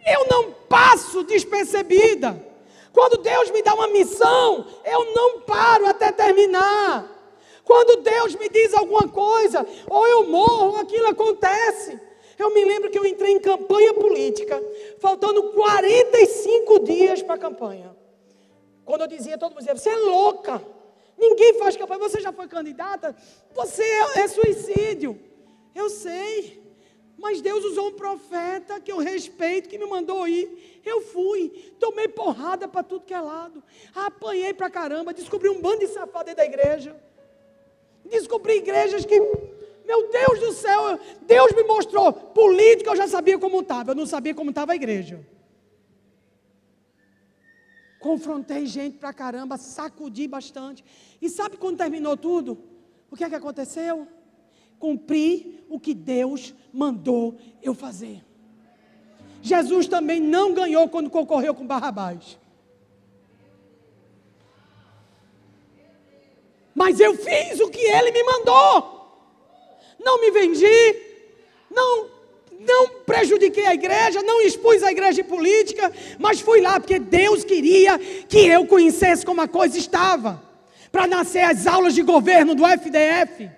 eu 0.04 0.26
não 0.28 0.52
passo 0.68 1.24
despercebida. 1.24 2.44
Quando 2.92 3.18
Deus 3.18 3.52
me 3.52 3.62
dá 3.62 3.76
uma 3.76 3.88
missão, 3.90 4.66
eu 4.84 5.14
não 5.14 5.42
paro 5.42 5.86
até 5.86 6.12
terminar. 6.12 7.08
Quando 7.64 8.02
Deus 8.02 8.34
me 8.34 8.50
diz 8.50 8.74
alguma 8.74 9.08
coisa, 9.08 9.64
ou 9.88 10.08
eu 10.08 10.26
morro, 10.26 10.72
ou 10.72 10.78
aquilo 10.78 11.08
acontece. 11.08 12.00
Eu 12.36 12.52
me 12.52 12.66
lembro 12.66 12.90
que 12.90 12.98
eu 12.98 13.06
entrei 13.06 13.34
em 13.34 13.40
campanha 13.40 13.94
política, 13.94 14.60
faltando 15.00 15.52
45 15.52 16.80
dias 16.80 17.22
para 17.22 17.36
a 17.36 17.38
campanha. 17.38 17.96
Quando 18.84 19.02
eu 19.02 19.08
dizia, 19.08 19.38
todo 19.38 19.52
mundo 19.52 19.60
dizia, 19.60 19.78
você 19.78 19.92
é 19.92 19.98
louca. 19.98 20.60
Ninguém 21.16 21.60
faz 21.60 21.78
campanha. 21.78 22.00
Você 22.00 22.22
já 22.22 22.34
foi 22.34 22.48
candidata? 22.48 23.16
Você 23.54 23.84
é, 23.84 24.22
é 24.22 24.28
suicídio. 24.28 25.35
Eu 25.76 25.90
sei. 25.90 26.64
Mas 27.18 27.42
Deus 27.42 27.64
usou 27.64 27.90
um 27.90 27.94
profeta 27.94 28.80
que 28.80 28.92
eu 28.92 28.98
respeito, 28.98 29.70
que 29.70 29.78
me 29.78 29.86
mandou 29.86 30.28
ir. 30.28 30.82
Eu 30.84 31.02
fui, 31.02 31.74
tomei 31.80 32.08
porrada 32.08 32.68
para 32.68 32.84
tudo 32.84 33.06
que 33.06 33.14
é 33.14 33.20
lado. 33.20 33.64
Apanhei 33.94 34.54
para 34.54 34.70
caramba, 34.70 35.14
descobri 35.14 35.50
um 35.50 35.62
bando 35.62 35.80
de 35.80 35.88
safado 35.88 36.26
dentro 36.26 36.38
da 36.38 36.46
igreja. 36.46 36.96
Descobri 38.06 38.58
igrejas 38.58 39.06
que, 39.06 39.20
meu 39.20 40.10
Deus 40.10 40.40
do 40.40 40.54
céu, 40.54 41.00
Deus 41.22 41.54
me 41.54 41.64
mostrou. 41.64 42.12
Política 42.12 42.92
eu 42.92 42.96
já 42.96 43.08
sabia 43.08 43.40
como 43.40 43.62
estava, 43.62 43.92
eu 43.92 43.96
não 43.96 44.06
sabia 44.06 44.36
como 44.36 44.50
estava 44.50 44.74
a 44.74 44.76
igreja. 44.76 45.26
Confrontei 48.00 48.68
gente 48.68 48.98
para 48.98 49.12
caramba, 49.14 49.58
sacudi 49.58 50.28
bastante. 50.28 50.84
E 51.20 51.30
sabe 51.30 51.58
quando 51.58 51.78
terminou 51.78 52.16
tudo? 52.16 52.58
O 53.10 53.16
que 53.16 53.24
é 53.24 53.30
que 53.30 53.36
aconteceu? 53.36 54.08
Cumprir 54.80 55.66
o 55.70 55.80
que 55.80 55.94
Deus 55.94 56.54
mandou 56.72 57.38
eu 57.62 57.74
fazer. 57.74 58.24
Jesus 59.42 59.88
também 59.88 60.20
não 60.20 60.54
ganhou 60.54 60.90
quando 60.90 61.10
concorreu 61.10 61.54
com 61.54 61.68
Barrabás. 61.68 62.38
Mas 66.74 67.00
eu 67.00 67.16
fiz 67.16 67.60
o 67.60 67.70
que 67.70 67.80
ele 67.80 68.12
me 68.12 68.24
mandou. 68.24 68.96
Não 70.00 70.20
me 70.20 70.32
vendi, 70.32 70.96
não 71.72 72.16
não 72.60 73.02
prejudiquei 73.06 73.66
a 73.66 73.74
igreja, 73.74 74.24
não 74.24 74.42
expus 74.42 74.82
a 74.82 74.92
igreja 74.92 75.22
em 75.22 75.26
política, 75.26 75.92
mas 76.18 76.40
fui 76.40 76.62
lá 76.62 76.80
porque 76.80 76.98
Deus 76.98 77.44
queria 77.44 78.00
que 78.00 78.48
eu 78.48 78.66
conhecesse 78.66 79.26
como 79.26 79.42
a 79.42 79.48
coisa 79.48 79.78
estava, 79.78 80.42
para 80.92 81.06
nascer 81.06 81.44
as 81.44 81.68
aulas 81.68 81.94
de 81.94 82.02
governo 82.02 82.56
do 82.56 82.66
FDF. 82.66 83.52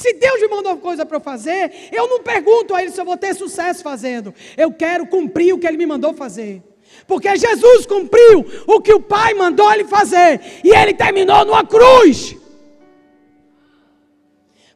Se 0.00 0.14
Deus 0.14 0.40
me 0.40 0.48
mandou 0.48 0.78
coisa 0.78 1.04
para 1.04 1.18
eu 1.18 1.20
fazer, 1.20 1.90
eu 1.92 2.08
não 2.08 2.22
pergunto 2.22 2.74
a 2.74 2.80
Ele 2.80 2.90
se 2.90 2.98
eu 2.98 3.04
vou 3.04 3.18
ter 3.18 3.34
sucesso 3.34 3.82
fazendo. 3.82 4.34
Eu 4.56 4.72
quero 4.72 5.06
cumprir 5.06 5.52
o 5.52 5.58
que 5.58 5.66
Ele 5.66 5.76
me 5.76 5.84
mandou 5.84 6.14
fazer. 6.14 6.62
Porque 7.06 7.36
Jesus 7.36 7.84
cumpriu 7.84 8.46
o 8.66 8.80
que 8.80 8.94
o 8.94 9.02
Pai 9.02 9.34
mandou 9.34 9.70
Ele 9.70 9.84
fazer. 9.84 10.40
E 10.64 10.70
Ele 10.70 10.94
terminou 10.94 11.44
numa 11.44 11.66
cruz. 11.66 12.34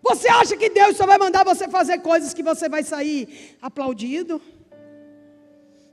Você 0.02 0.28
acha 0.28 0.58
que 0.58 0.68
Deus 0.68 0.94
só 0.94 1.06
vai 1.06 1.16
mandar 1.16 1.42
você 1.42 1.68
fazer 1.68 2.00
coisas 2.00 2.34
que 2.34 2.42
você 2.42 2.68
vai 2.68 2.82
sair 2.82 3.56
aplaudido? 3.62 4.42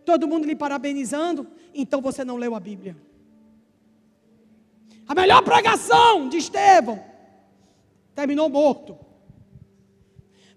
Todo 0.04 0.28
mundo 0.28 0.46
lhe 0.46 0.58
parabenizando? 0.58 1.48
Então 1.74 2.02
você 2.02 2.26
não 2.26 2.36
leu 2.36 2.54
a 2.54 2.60
Bíblia. 2.60 2.98
A 5.08 5.16
melhor 5.16 5.42
pregação 5.42 6.28
de 6.28 6.36
Estevão 6.36 7.02
terminou 8.14 8.50
morto. 8.50 9.11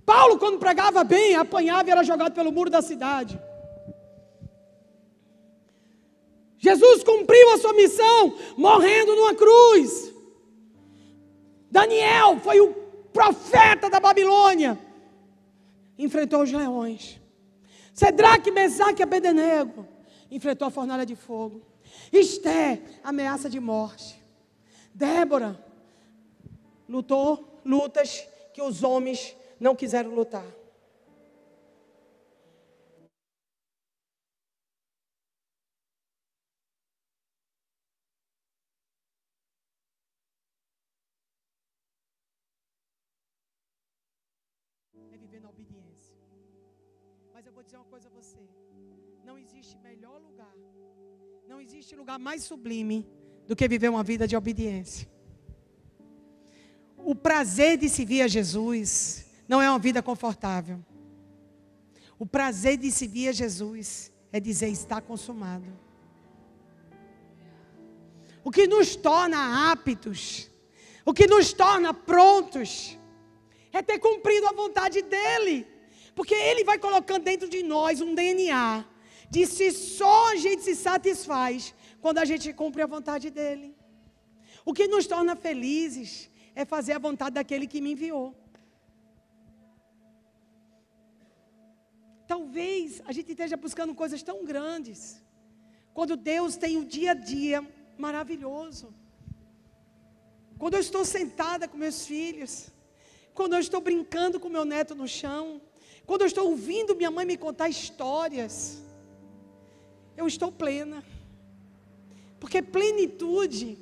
Paulo, 0.05 0.38
quando 0.38 0.59
pregava 0.59 1.02
bem, 1.02 1.34
apanhava 1.34 1.88
e 1.88 1.92
era 1.92 2.02
jogado 2.02 2.34
pelo 2.34 2.52
muro 2.52 2.70
da 2.70 2.82
cidade. 2.82 3.40
Jesus 6.59 7.02
cumpriu 7.05 7.50
a 7.50 7.59
sua 7.59 7.72
missão 7.72 8.36
morrendo 8.57 9.14
numa 9.14 9.34
cruz. 9.34 10.12
Daniel 11.70 12.38
foi 12.40 12.61
o 12.61 12.72
profeta 13.12 13.90
da 13.90 14.00
Babilônia. 14.00 14.78
Enfrentou 15.98 16.42
os 16.42 16.52
leões. 16.52 17.20
Cedraque, 17.92 18.50
Mesaque 18.50 19.02
e 19.02 19.05
Abednego 19.05 19.94
enfrentou 20.30 20.66
a 20.66 20.70
fornalha 20.70 21.07
de 21.07 21.14
fogo. 21.14 21.62
Esté, 22.12 22.82
ameaça 23.02 23.48
de 23.48 23.61
morte. 23.61 24.20
Débora 24.92 25.62
lutou 26.88 27.61
lutas 27.64 28.26
que 28.52 28.61
os 28.61 28.82
homens 28.82 29.36
não 29.59 29.74
quiseram 29.74 30.14
lutar. 30.14 30.46
É 45.12 45.16
viver 45.16 45.40
na 45.40 45.48
obediência. 45.48 46.16
Mas 47.32 47.46
eu 47.46 47.52
vou 47.52 47.62
dizer 47.62 47.76
uma 47.76 47.84
coisa 47.86 48.09
a 48.09 48.11
você: 48.11 48.38
não 49.24 49.38
existe 49.38 49.76
melhor 49.78 50.20
lugar, 50.20 50.55
não 51.46 51.61
existe 51.61 51.94
lugar 51.96 52.18
mais 52.18 52.42
sublime 52.42 53.07
do 53.46 53.55
que 53.55 53.68
viver 53.68 53.88
uma 53.88 54.02
vida 54.02 54.26
de 54.26 54.36
obediência. 54.36 55.09
O 56.96 57.14
prazer 57.14 57.76
de 57.76 57.88
servir 57.88 58.22
a 58.22 58.28
Jesus 58.28 59.23
não 59.49 59.61
é 59.61 59.68
uma 59.68 59.78
vida 59.78 60.03
confortável. 60.03 60.84
O 62.18 62.26
prazer 62.26 62.76
de 62.76 62.90
seguir 62.90 63.28
a 63.28 63.32
Jesus 63.32 64.12
é 64.32 64.40
dizer: 64.40 64.68
está 64.68 65.01
consumado. 65.01 65.66
O 68.42 68.51
que 68.51 68.66
nos 68.66 68.95
torna 68.95 69.70
aptos, 69.72 70.51
o 71.05 71.12
que 71.12 71.26
nos 71.26 71.53
torna 71.53 71.95
prontos, 71.95 72.99
é 73.72 73.82
ter 73.82 73.99
cumprido 73.99 74.47
a 74.47 74.53
vontade 74.53 75.03
dEle. 75.03 75.66
Porque 76.14 76.34
Ele 76.34 76.62
vai 76.62 76.78
colocando 76.78 77.24
dentro 77.24 77.49
de 77.49 77.62
nós 77.62 78.01
um 78.01 78.14
DNA 78.14 78.84
de 79.30 79.47
se 79.47 79.72
só 79.72 80.30
a 80.32 80.36
gente 80.36 80.62
se 80.62 80.76
satisfaz 80.76 81.74
quando 82.01 82.18
a 82.18 82.24
gente 82.24 82.53
cumpre 82.53 82.82
a 82.82 82.86
vontade 82.86 83.30
dEle. 83.30 83.74
O 84.64 84.72
que 84.72 84.86
nos 84.86 85.07
torna 85.07 85.34
felizes 85.34 86.30
é 86.55 86.64
fazer 86.64 86.92
a 86.92 86.99
vontade 86.99 87.34
daquele 87.34 87.66
que 87.66 87.80
me 87.80 87.92
enviou. 87.92 88.34
Talvez 92.35 93.01
a 93.07 93.12
gente 93.12 93.30
esteja 93.30 93.57
buscando 93.57 93.95
coisas 93.95 94.20
tão 94.20 94.45
grandes, 94.45 95.22
quando 95.97 96.16
Deus 96.16 96.57
tem 96.57 96.76
o 96.76 96.85
dia 96.85 97.12
a 97.12 97.14
dia 97.14 97.64
maravilhoso. 97.97 98.93
Quando 100.59 100.74
eu 100.74 100.80
estou 100.80 101.05
sentada 101.05 101.68
com 101.68 101.76
meus 101.76 102.05
filhos, 102.05 102.70
quando 103.32 103.53
eu 103.53 103.61
estou 103.61 103.80
brincando 103.80 104.41
com 104.41 104.49
meu 104.49 104.64
neto 104.64 104.97
no 104.97 105.07
chão, 105.07 105.62
quando 106.05 106.22
eu 106.22 106.26
estou 106.26 106.51
ouvindo 106.51 106.97
minha 106.97 107.09
mãe 107.09 107.24
me 107.24 107.37
contar 107.37 107.68
histórias, 107.68 108.82
eu 110.16 110.26
estou 110.26 110.51
plena. 110.51 111.05
Porque 112.41 112.61
plenitude 112.61 113.78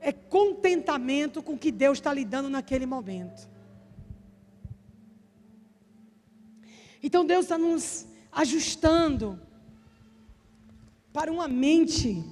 é 0.00 0.12
contentamento 0.12 1.42
com 1.42 1.52
o 1.52 1.58
que 1.58 1.70
Deus 1.70 1.98
está 1.98 2.10
lhe 2.14 2.24
dando 2.24 2.48
naquele 2.48 2.86
momento. 2.86 3.49
Então 7.02 7.24
Deus 7.24 7.46
está 7.46 7.56
nos 7.56 8.06
ajustando 8.30 9.40
para 11.12 11.32
uma 11.32 11.48
mente 11.48 12.22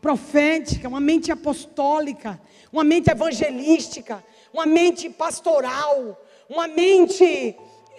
profética, 0.00 0.88
uma 0.88 1.00
mente 1.00 1.30
apostólica, 1.30 2.40
uma 2.72 2.84
mente 2.84 3.10
evangelística, 3.10 4.24
uma 4.52 4.66
mente 4.66 5.10
pastoral, 5.10 6.20
uma 6.48 6.66
mente 6.66 7.24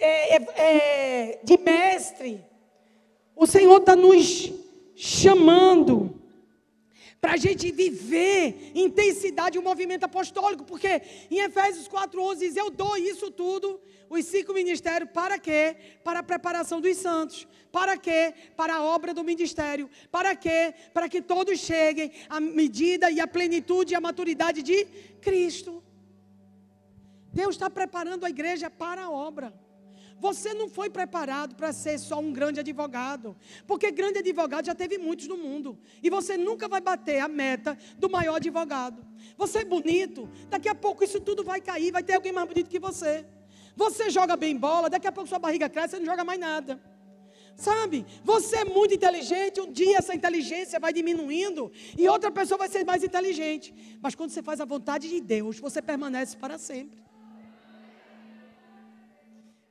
é, 0.00 0.36
é, 0.36 0.42
é 0.56 1.40
de 1.42 1.58
mestre. 1.58 2.44
O 3.34 3.46
Senhor 3.46 3.78
está 3.78 3.94
nos 3.94 4.52
chamando 4.94 6.20
para 7.20 7.32
a 7.32 7.36
gente 7.36 7.72
viver 7.72 8.72
intensidade 8.74 9.58
o 9.58 9.62
movimento 9.62 10.04
apostólico, 10.04 10.64
porque 10.64 11.02
em 11.30 11.40
Efésios 11.40 11.88
4,11 11.88 12.38
diz: 12.38 12.56
Eu 12.56 12.70
dou 12.70 12.96
isso 12.96 13.30
tudo, 13.30 13.80
os 14.08 14.24
cinco 14.24 14.52
ministérios, 14.52 15.10
para 15.12 15.38
quê? 15.38 15.76
Para 16.04 16.20
a 16.20 16.22
preparação 16.22 16.80
dos 16.80 16.96
santos. 16.96 17.46
Para 17.72 17.96
quê? 17.96 18.32
Para 18.56 18.76
a 18.76 18.82
obra 18.82 19.12
do 19.12 19.24
ministério. 19.24 19.90
Para 20.10 20.34
quê? 20.34 20.74
Para 20.94 21.08
que 21.08 21.20
todos 21.20 21.58
cheguem 21.58 22.12
à 22.28 22.40
medida 22.40 23.10
e 23.10 23.20
à 23.20 23.26
plenitude 23.26 23.92
e 23.92 23.96
à 23.96 24.00
maturidade 24.00 24.62
de 24.62 24.84
Cristo. 25.20 25.82
Deus 27.32 27.56
está 27.56 27.68
preparando 27.68 28.24
a 28.24 28.30
igreja 28.30 28.70
para 28.70 29.02
a 29.02 29.10
obra. 29.10 29.52
Você 30.20 30.52
não 30.52 30.68
foi 30.68 30.90
preparado 30.90 31.54
para 31.54 31.72
ser 31.72 31.98
só 31.98 32.18
um 32.18 32.32
grande 32.32 32.60
advogado, 32.60 33.36
porque 33.66 33.90
grande 33.90 34.18
advogado 34.18 34.66
já 34.66 34.74
teve 34.74 34.98
muitos 34.98 35.28
no 35.28 35.36
mundo, 35.36 35.78
e 36.02 36.10
você 36.10 36.36
nunca 36.36 36.68
vai 36.68 36.80
bater 36.80 37.20
a 37.20 37.28
meta 37.28 37.78
do 37.96 38.10
maior 38.10 38.36
advogado. 38.36 39.06
Você 39.36 39.58
é 39.60 39.64
bonito, 39.64 40.28
daqui 40.48 40.68
a 40.68 40.74
pouco 40.74 41.04
isso 41.04 41.20
tudo 41.20 41.44
vai 41.44 41.60
cair, 41.60 41.92
vai 41.92 42.02
ter 42.02 42.14
alguém 42.14 42.32
mais 42.32 42.48
bonito 42.48 42.68
que 42.68 42.78
você. 42.78 43.24
Você 43.76 44.10
joga 44.10 44.36
bem 44.36 44.56
bola, 44.56 44.90
daqui 44.90 45.06
a 45.06 45.12
pouco 45.12 45.28
sua 45.28 45.38
barriga 45.38 45.68
cresce, 45.68 45.90
você 45.90 45.98
não 46.00 46.06
joga 46.06 46.24
mais 46.24 46.40
nada. 46.40 46.82
Sabe? 47.54 48.06
Você 48.24 48.58
é 48.58 48.64
muito 48.64 48.94
inteligente, 48.94 49.60
um 49.60 49.70
dia 49.70 49.98
essa 49.98 50.14
inteligência 50.14 50.78
vai 50.78 50.92
diminuindo 50.92 51.72
e 51.96 52.08
outra 52.08 52.30
pessoa 52.30 52.58
vai 52.58 52.68
ser 52.68 52.84
mais 52.84 53.02
inteligente. 53.02 53.74
Mas 54.00 54.14
quando 54.14 54.30
você 54.30 54.42
faz 54.42 54.60
a 54.60 54.64
vontade 54.64 55.08
de 55.08 55.20
Deus, 55.20 55.58
você 55.58 55.82
permanece 55.82 56.36
para 56.36 56.56
sempre. 56.56 57.07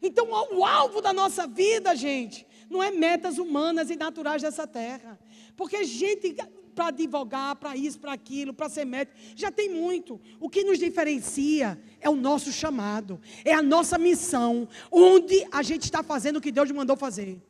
Então, 0.01 0.27
o 0.51 0.65
alvo 0.65 1.01
da 1.01 1.11
nossa 1.11 1.47
vida, 1.47 1.95
gente, 1.95 2.45
não 2.69 2.81
é 2.83 2.91
metas 2.91 3.37
humanas 3.37 3.89
e 3.89 3.95
naturais 3.95 4.41
dessa 4.41 4.67
terra. 4.67 5.19
Porque 5.55 5.83
gente 5.83 6.35
para 6.75 6.89
advogar, 6.89 7.55
para 7.55 7.75
isso, 7.75 7.99
para 7.99 8.13
aquilo, 8.13 8.53
para 8.53 8.69
ser 8.69 8.85
médico, 8.85 9.17
já 9.35 9.51
tem 9.51 9.67
muito. 9.67 10.21
O 10.39 10.47
que 10.47 10.63
nos 10.63 10.77
diferencia 10.77 11.75
é 11.99 12.07
o 12.07 12.15
nosso 12.15 12.51
chamado, 12.51 13.19
é 13.43 13.51
a 13.51 13.63
nossa 13.63 13.97
missão, 13.97 14.69
onde 14.91 15.43
a 15.51 15.63
gente 15.63 15.85
está 15.85 16.03
fazendo 16.03 16.37
o 16.37 16.41
que 16.41 16.51
Deus 16.51 16.69
mandou 16.69 16.95
fazer. 16.95 17.41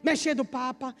Mexendo 0.00 0.40
o 0.40 0.44
Papa, 0.44 0.94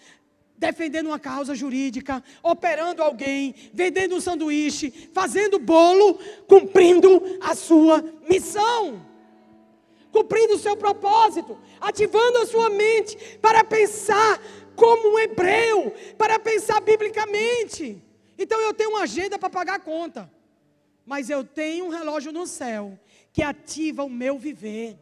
defendendo 0.58 1.06
uma 1.06 1.18
causa 1.20 1.54
jurídica, 1.54 2.22
operando 2.42 3.04
alguém, 3.04 3.54
vendendo 3.72 4.16
um 4.16 4.20
sanduíche, 4.20 4.90
fazendo 5.12 5.60
bolo, 5.60 6.18
cumprindo 6.48 7.22
a 7.40 7.54
sua 7.54 8.04
missão 8.28 9.09
cumprindo 10.10 10.54
o 10.54 10.58
seu 10.58 10.76
propósito, 10.76 11.58
ativando 11.80 12.38
a 12.38 12.46
sua 12.46 12.68
mente 12.70 13.38
para 13.38 13.62
pensar 13.64 14.40
como 14.74 15.14
um 15.14 15.18
hebreu, 15.18 15.94
para 16.16 16.38
pensar 16.38 16.80
biblicamente. 16.80 18.02
Então 18.38 18.60
eu 18.60 18.72
tenho 18.72 18.90
uma 18.90 19.02
agenda 19.02 19.38
para 19.38 19.50
pagar 19.50 19.74
a 19.74 19.80
conta, 19.80 20.30
mas 21.04 21.28
eu 21.28 21.44
tenho 21.44 21.86
um 21.86 21.90
relógio 21.90 22.32
no 22.32 22.46
céu 22.46 22.98
que 23.32 23.42
ativa 23.42 24.02
o 24.02 24.10
meu 24.10 24.38
viver, 24.38 24.98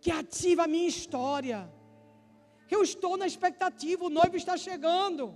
que 0.00 0.10
ativa 0.10 0.64
a 0.64 0.66
minha 0.66 0.88
história. 0.88 1.70
Eu 2.70 2.82
estou 2.82 3.16
na 3.16 3.26
expectativa, 3.26 4.04
o 4.04 4.10
noivo 4.10 4.36
está 4.36 4.56
chegando. 4.56 5.34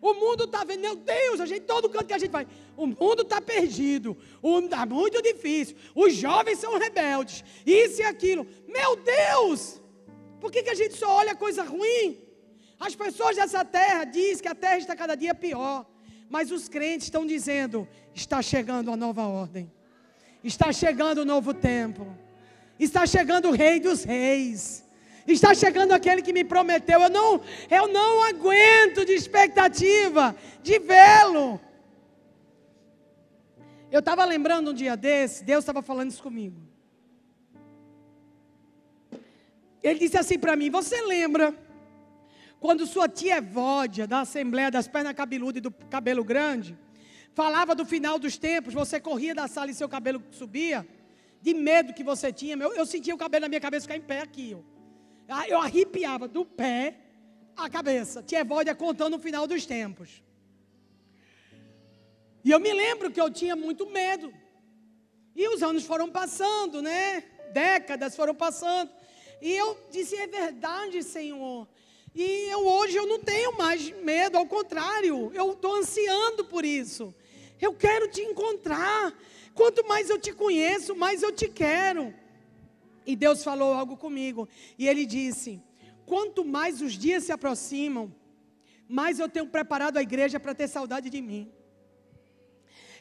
O 0.00 0.14
mundo 0.14 0.44
está 0.44 0.62
vendo, 0.64 0.80
meu 0.80 0.96
Deus, 0.96 1.40
a 1.40 1.46
gente, 1.46 1.62
todo 1.62 1.88
canto 1.88 2.06
que 2.06 2.12
a 2.12 2.18
gente 2.18 2.30
vai, 2.30 2.46
o 2.78 2.86
mundo 2.86 3.22
está 3.22 3.40
perdido, 3.40 4.16
está 4.64 4.86
muito 4.86 5.20
difícil, 5.20 5.76
os 5.96 6.14
jovens 6.14 6.60
são 6.60 6.78
rebeldes, 6.78 7.44
isso 7.66 8.00
e 8.00 8.04
aquilo. 8.04 8.46
Meu 8.68 8.94
Deus! 8.94 9.80
Por 10.40 10.52
que, 10.52 10.62
que 10.62 10.70
a 10.70 10.74
gente 10.74 10.94
só 10.94 11.10
olha 11.10 11.34
coisa 11.34 11.64
ruim? 11.64 12.16
As 12.78 12.94
pessoas 12.94 13.34
dessa 13.34 13.64
terra 13.64 14.04
dizem 14.04 14.42
que 14.42 14.48
a 14.48 14.54
terra 14.54 14.78
está 14.78 14.94
cada 14.94 15.16
dia 15.16 15.34
pior, 15.34 15.84
mas 16.30 16.52
os 16.52 16.68
crentes 16.68 17.08
estão 17.08 17.26
dizendo: 17.26 17.86
está 18.14 18.40
chegando 18.40 18.92
a 18.92 18.96
nova 18.96 19.26
ordem, 19.26 19.68
está 20.44 20.72
chegando 20.72 21.18
o 21.22 21.24
novo 21.24 21.52
tempo, 21.52 22.06
está 22.78 23.04
chegando 23.06 23.48
o 23.48 23.52
Rei 23.52 23.80
dos 23.80 24.04
Reis. 24.04 24.86
Está 25.26 25.52
chegando 25.52 25.92
aquele 25.92 26.22
que 26.22 26.32
me 26.32 26.42
prometeu. 26.42 27.02
Eu 27.02 27.10
não, 27.10 27.38
eu 27.70 27.86
não 27.88 28.22
aguento 28.22 29.04
de 29.04 29.12
expectativa 29.12 30.34
de 30.62 30.78
vê-lo. 30.78 31.60
Eu 33.90 34.00
estava 34.00 34.24
lembrando 34.24 34.70
um 34.70 34.74
dia 34.74 34.96
desse, 34.96 35.42
Deus 35.42 35.62
estava 35.62 35.80
falando 35.80 36.10
isso 36.10 36.22
comigo. 36.22 36.60
Ele 39.82 39.98
disse 39.98 40.18
assim 40.18 40.38
para 40.38 40.54
mim: 40.56 40.70
Você 40.70 41.00
lembra 41.02 41.54
quando 42.60 42.86
sua 42.86 43.08
tia 43.08 43.38
Evódia, 43.38 44.06
da 44.06 44.20
Assembleia 44.20 44.70
das 44.70 44.88
Pernas 44.88 45.14
Cabeludas 45.14 45.58
e 45.58 45.60
do 45.60 45.70
Cabelo 45.70 46.22
Grande, 46.22 46.76
falava 47.32 47.74
do 47.74 47.86
final 47.86 48.18
dos 48.18 48.36
tempos, 48.36 48.74
você 48.74 49.00
corria 49.00 49.34
da 49.34 49.48
sala 49.48 49.70
e 49.70 49.74
seu 49.74 49.88
cabelo 49.88 50.22
subia, 50.32 50.86
de 51.40 51.54
medo 51.54 51.94
que 51.94 52.04
você 52.04 52.32
tinha. 52.32 52.56
Eu, 52.56 52.74
eu 52.74 52.84
sentia 52.84 53.14
o 53.14 53.18
cabelo 53.18 53.42
na 53.42 53.48
minha 53.48 53.60
cabeça 53.60 53.84
ficar 53.84 53.96
em 53.96 54.02
pé 54.02 54.20
aqui. 54.20 54.56
Ó. 54.58 54.62
Ah, 55.28 55.48
eu 55.48 55.60
arrepiava 55.60 56.26
do 56.26 56.44
pé 56.44 56.96
à 57.56 57.70
cabeça. 57.70 58.22
Tia 58.22 58.40
Evódia 58.40 58.74
contando 58.74 59.14
o 59.16 59.18
final 59.18 59.46
dos 59.46 59.64
tempos. 59.64 60.22
E 62.48 62.50
eu 62.50 62.58
me 62.58 62.72
lembro 62.72 63.10
que 63.10 63.20
eu 63.20 63.30
tinha 63.30 63.54
muito 63.54 63.84
medo. 63.90 64.32
E 65.36 65.46
os 65.48 65.62
anos 65.62 65.84
foram 65.84 66.08
passando, 66.10 66.80
né? 66.80 67.22
Décadas 67.52 68.16
foram 68.16 68.34
passando. 68.34 68.90
E 69.42 69.52
eu 69.54 69.78
disse: 69.90 70.16
é 70.16 70.26
verdade, 70.26 71.02
Senhor. 71.02 71.68
E 72.14 72.24
eu 72.50 72.66
hoje 72.66 72.96
eu 72.96 73.06
não 73.06 73.18
tenho 73.20 73.54
mais 73.58 73.90
medo, 74.02 74.38
ao 74.38 74.46
contrário, 74.46 75.30
eu 75.34 75.52
estou 75.52 75.76
ansiando 75.76 76.42
por 76.46 76.64
isso. 76.64 77.14
Eu 77.60 77.74
quero 77.74 78.10
te 78.10 78.22
encontrar. 78.22 79.12
Quanto 79.54 79.86
mais 79.86 80.08
eu 80.08 80.18
te 80.18 80.32
conheço, 80.32 80.96
mais 80.96 81.22
eu 81.22 81.30
te 81.30 81.48
quero. 81.48 82.14
E 83.04 83.14
Deus 83.14 83.44
falou 83.44 83.74
algo 83.74 83.94
comigo. 83.94 84.48
E 84.78 84.88
Ele 84.88 85.04
disse: 85.04 85.62
Quanto 86.06 86.46
mais 86.46 86.80
os 86.80 86.94
dias 86.94 87.24
se 87.24 87.30
aproximam, 87.30 88.10
mais 88.88 89.18
eu 89.18 89.28
tenho 89.28 89.48
preparado 89.48 89.98
a 89.98 90.02
igreja 90.02 90.40
para 90.40 90.54
ter 90.54 90.66
saudade 90.66 91.10
de 91.10 91.20
mim. 91.20 91.52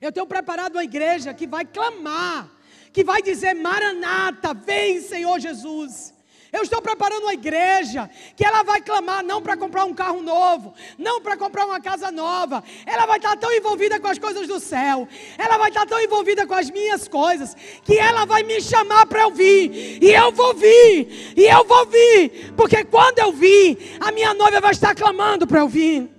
Eu 0.01 0.11
tenho 0.11 0.27
preparado 0.27 0.77
a 0.77 0.83
igreja 0.83 1.33
que 1.33 1.47
vai 1.47 1.65
clamar, 1.65 2.49
que 2.93 3.03
vai 3.03 3.21
dizer: 3.21 3.53
Maranata, 3.55 4.53
vem, 4.53 5.01
Senhor 5.01 5.39
Jesus. 5.39 6.13
Eu 6.51 6.63
estou 6.63 6.81
preparando 6.81 7.23
uma 7.23 7.33
igreja 7.33 8.09
que 8.35 8.45
ela 8.45 8.63
vai 8.63 8.81
clamar 8.81 9.23
não 9.23 9.41
para 9.41 9.57
comprar 9.57 9.83
um 9.83 9.93
carro 9.93 10.21
novo, 10.21 10.73
não 10.97 11.21
para 11.21 11.35
comprar 11.35 11.65
uma 11.65 11.81
casa 11.81 12.09
nova. 12.09 12.63
Ela 12.85 13.05
vai 13.05 13.17
estar 13.17 13.35
tão 13.35 13.51
envolvida 13.51 13.99
com 13.99 14.07
as 14.07 14.17
coisas 14.17 14.47
do 14.47 14.59
céu. 14.59 15.07
Ela 15.37 15.57
vai 15.57 15.69
estar 15.69 15.85
tão 15.85 15.99
envolvida 16.01 16.47
com 16.47 16.53
as 16.53 16.69
minhas 16.71 17.07
coisas 17.07 17.55
que 17.83 17.97
ela 17.97 18.25
vai 18.25 18.43
me 18.43 18.61
chamar 18.61 19.05
para 19.07 19.23
eu 19.23 19.31
vir. 19.31 20.01
E 20.01 20.09
eu 20.13 20.31
vou 20.31 20.53
vir. 20.53 21.33
E 21.35 21.43
eu 21.45 21.65
vou 21.65 21.85
vir, 21.85 22.53
porque 22.55 22.83
quando 22.85 23.19
eu 23.19 23.33
vir, 23.33 23.97
a 23.99 24.11
minha 24.11 24.33
noiva 24.33 24.61
vai 24.61 24.71
estar 24.71 24.95
clamando 24.95 25.45
para 25.45 25.59
eu 25.59 25.67
vir. 25.67 26.16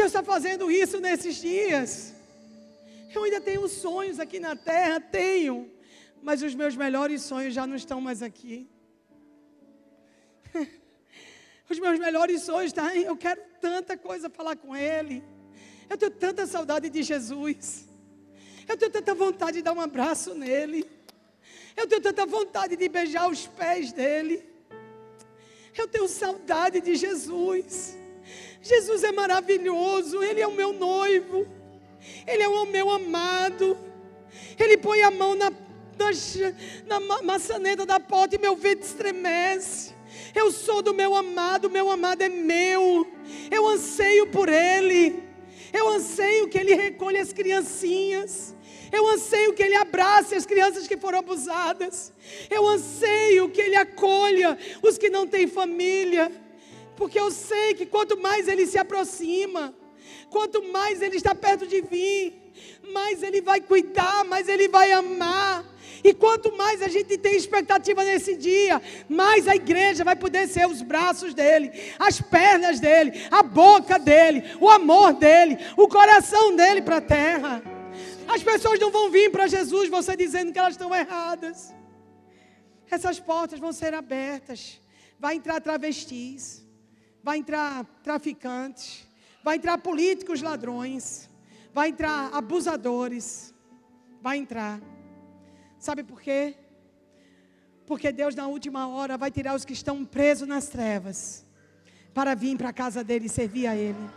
Deus 0.00 0.10
está 0.12 0.22
fazendo 0.22 0.70
isso 0.70 0.98
nesses 1.06 1.36
dias. 1.36 2.14
Eu 3.14 3.24
ainda 3.24 3.40
tenho 3.40 3.68
sonhos 3.68 4.18
aqui 4.18 4.38
na 4.40 4.54
terra, 4.56 4.98
tenho 5.00 5.56
mas 6.22 6.42
os 6.42 6.54
meus 6.54 6.76
melhores 6.76 7.22
sonhos 7.22 7.54
já 7.54 7.66
não 7.66 7.76
estão 7.76 8.00
mais 8.00 8.22
aqui. 8.22 8.68
Os 11.68 11.78
meus 11.78 11.98
melhores 11.98 12.42
sonhos, 12.42 12.72
tá? 12.72 12.96
Eu 12.96 13.16
quero 13.16 13.40
tanta 13.60 13.96
coisa 13.96 14.28
falar 14.28 14.56
com 14.56 14.76
Ele. 14.76 15.22
Eu 15.88 15.96
tenho 15.96 16.10
tanta 16.10 16.46
saudade 16.46 16.90
de 16.90 17.02
Jesus. 17.02 17.88
Eu 18.68 18.76
tenho 18.76 18.90
tanta 18.90 19.14
vontade 19.14 19.58
de 19.58 19.62
dar 19.62 19.72
um 19.72 19.80
abraço 19.80 20.34
nele. 20.34 20.84
Eu 21.76 21.86
tenho 21.86 22.02
tanta 22.02 22.26
vontade 22.26 22.76
de 22.76 22.88
beijar 22.88 23.30
os 23.30 23.46
pés 23.46 23.92
dele. 23.92 24.44
Eu 25.78 25.86
tenho 25.86 26.08
saudade 26.08 26.80
de 26.80 26.96
Jesus. 26.96 27.96
Jesus 28.62 29.02
é 29.04 29.12
maravilhoso. 29.12 30.22
Ele 30.22 30.40
é 30.40 30.46
o 30.46 30.52
meu 30.52 30.72
noivo. 30.72 31.46
Ele 32.26 32.42
é 32.42 32.48
o 32.48 32.66
meu 32.66 32.90
amado. 32.90 33.76
Ele 34.58 34.76
põe 34.76 35.02
a 35.02 35.10
mão 35.10 35.34
na 35.34 35.50
na 36.86 36.98
maçaneta 37.22 37.84
da 37.84 38.00
porta 38.00 38.34
e 38.34 38.38
meu 38.38 38.56
ventre 38.56 38.86
estremece. 38.86 39.94
Eu 40.34 40.50
sou 40.50 40.80
do 40.80 40.94
meu 40.94 41.14
amado, 41.14 41.68
meu 41.68 41.90
amado 41.90 42.22
é 42.22 42.28
meu. 42.28 43.06
Eu 43.50 43.66
anseio 43.68 44.26
por 44.28 44.48
Ele. 44.48 45.22
Eu 45.72 45.88
anseio 45.88 46.48
que 46.48 46.58
Ele 46.58 46.74
recolha 46.74 47.20
as 47.20 47.32
criancinhas. 47.32 48.54
Eu 48.90 49.06
anseio 49.08 49.52
que 49.52 49.62
Ele 49.62 49.76
abrace 49.76 50.34
as 50.34 50.46
crianças 50.46 50.86
que 50.86 50.96
foram 50.96 51.18
abusadas. 51.18 52.12
Eu 52.48 52.66
anseio 52.66 53.48
que 53.50 53.60
Ele 53.60 53.76
acolha 53.76 54.58
os 54.82 54.98
que 54.98 55.10
não 55.10 55.26
têm 55.26 55.46
família. 55.46 56.30
Porque 57.00 57.18
eu 57.18 57.30
sei 57.30 57.72
que 57.72 57.86
quanto 57.86 58.20
mais 58.20 58.46
Ele 58.46 58.66
se 58.66 58.76
aproxima, 58.76 59.74
quanto 60.28 60.62
mais 60.70 61.00
Ele 61.00 61.16
está 61.16 61.34
perto 61.34 61.66
de 61.66 61.80
mim, 61.80 62.34
mais 62.92 63.22
Ele 63.22 63.40
vai 63.40 63.58
cuidar, 63.58 64.22
mais 64.26 64.50
Ele 64.50 64.68
vai 64.68 64.92
amar, 64.92 65.64
e 66.04 66.12
quanto 66.12 66.54
mais 66.58 66.82
a 66.82 66.88
gente 66.88 67.16
tem 67.16 67.34
expectativa 67.34 68.04
nesse 68.04 68.36
dia, 68.36 68.82
mais 69.08 69.48
a 69.48 69.56
igreja 69.56 70.04
vai 70.04 70.14
poder 70.14 70.46
ser 70.46 70.66
os 70.66 70.82
braços 70.82 71.32
dele, 71.32 71.72
as 71.98 72.20
pernas 72.20 72.78
dele, 72.78 73.26
a 73.30 73.42
boca 73.42 73.98
dele, 73.98 74.44
o 74.60 74.68
amor 74.68 75.14
dele, 75.14 75.56
o 75.78 75.88
coração 75.88 76.54
dele 76.54 76.82
para 76.82 76.98
a 76.98 77.00
terra. 77.00 77.62
As 78.28 78.42
pessoas 78.42 78.78
não 78.78 78.90
vão 78.90 79.08
vir 79.08 79.32
para 79.32 79.46
Jesus 79.46 79.88
você 79.88 80.14
dizendo 80.14 80.52
que 80.52 80.58
elas 80.58 80.74
estão 80.74 80.94
erradas. 80.94 81.74
Essas 82.90 83.18
portas 83.18 83.58
vão 83.58 83.72
ser 83.72 83.94
abertas. 83.94 84.78
Vai 85.18 85.36
entrar 85.36 85.60
travestis, 85.60 86.62
vai 87.22 87.38
entrar 87.38 87.84
traficantes, 88.02 89.06
vai 89.42 89.56
entrar 89.56 89.78
políticos 89.78 90.42
ladrões, 90.42 91.28
vai 91.72 91.88
entrar 91.90 92.30
abusadores, 92.32 93.54
vai 94.20 94.38
entrar. 94.38 94.80
Sabe 95.78 96.02
por 96.02 96.20
quê? 96.20 96.54
Porque 97.86 98.12
Deus, 98.12 98.34
na 98.34 98.46
última 98.46 98.88
hora, 98.88 99.16
vai 99.16 99.30
tirar 99.30 99.54
os 99.54 99.64
que 99.64 99.72
estão 99.72 100.04
presos 100.04 100.46
nas 100.46 100.68
trevas 100.68 101.44
para 102.14 102.34
vir 102.34 102.56
para 102.56 102.68
a 102.68 102.72
casa 102.72 103.02
dele 103.02 103.26
e 103.26 103.28
servir 103.28 103.66
a 103.66 103.76
Ele. 103.76 104.10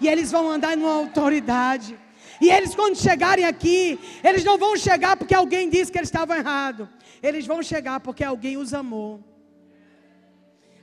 E 0.00 0.08
eles 0.08 0.30
vão 0.30 0.50
andar 0.50 0.76
numa 0.76 0.92
autoridade. 0.92 1.98
E 2.40 2.50
eles, 2.50 2.74
quando 2.74 2.96
chegarem 2.96 3.44
aqui, 3.44 3.98
eles 4.24 4.42
não 4.42 4.58
vão 4.58 4.76
chegar 4.76 5.16
porque 5.16 5.34
alguém 5.34 5.68
disse 5.68 5.92
que 5.92 5.98
eles 5.98 6.08
estavam 6.08 6.36
errados. 6.36 6.88
Eles 7.22 7.46
vão 7.46 7.62
chegar 7.62 8.00
porque 8.00 8.24
alguém 8.24 8.56
os 8.56 8.74
amou. 8.74 9.22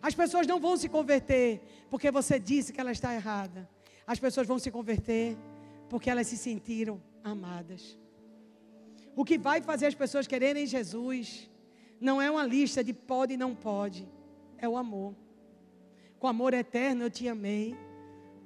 As 0.02 0.16
pessoas 0.16 0.48
não 0.48 0.60
vão 0.60 0.78
se 0.78 0.88
converter 0.88 1.62
porque 1.90 2.12
você 2.12 2.40
disse 2.40 2.72
que 2.72 2.80
ela 2.80 2.92
está 2.92 3.14
errada. 3.14 3.70
As 4.06 4.20
pessoas 4.20 4.48
vão 4.48 4.60
se 4.60 4.72
converter 4.72 5.38
porque 5.90 6.10
elas 6.10 6.28
se 6.28 6.38
sentiram 6.38 7.02
amadas. 7.24 7.98
O 9.16 9.26
que 9.26 9.38
vai 9.38 9.62
fazer 9.62 9.88
as 9.88 9.96
pessoas 9.96 10.28
quererem 10.28 10.66
Jesus 10.66 11.50
não 12.00 12.22
é 12.22 12.32
uma 12.32 12.46
lista 12.46 12.84
de 12.84 12.94
pode 12.94 13.34
e 13.34 13.38
não 13.38 13.54
pode, 13.54 14.08
é 14.58 14.68
o 14.70 14.78
amor. 14.78 15.14
Com 16.18 16.28
amor 16.28 16.54
eterno 16.54 17.04
eu 17.04 17.10
te 17.10 17.28
amei, 17.28 17.76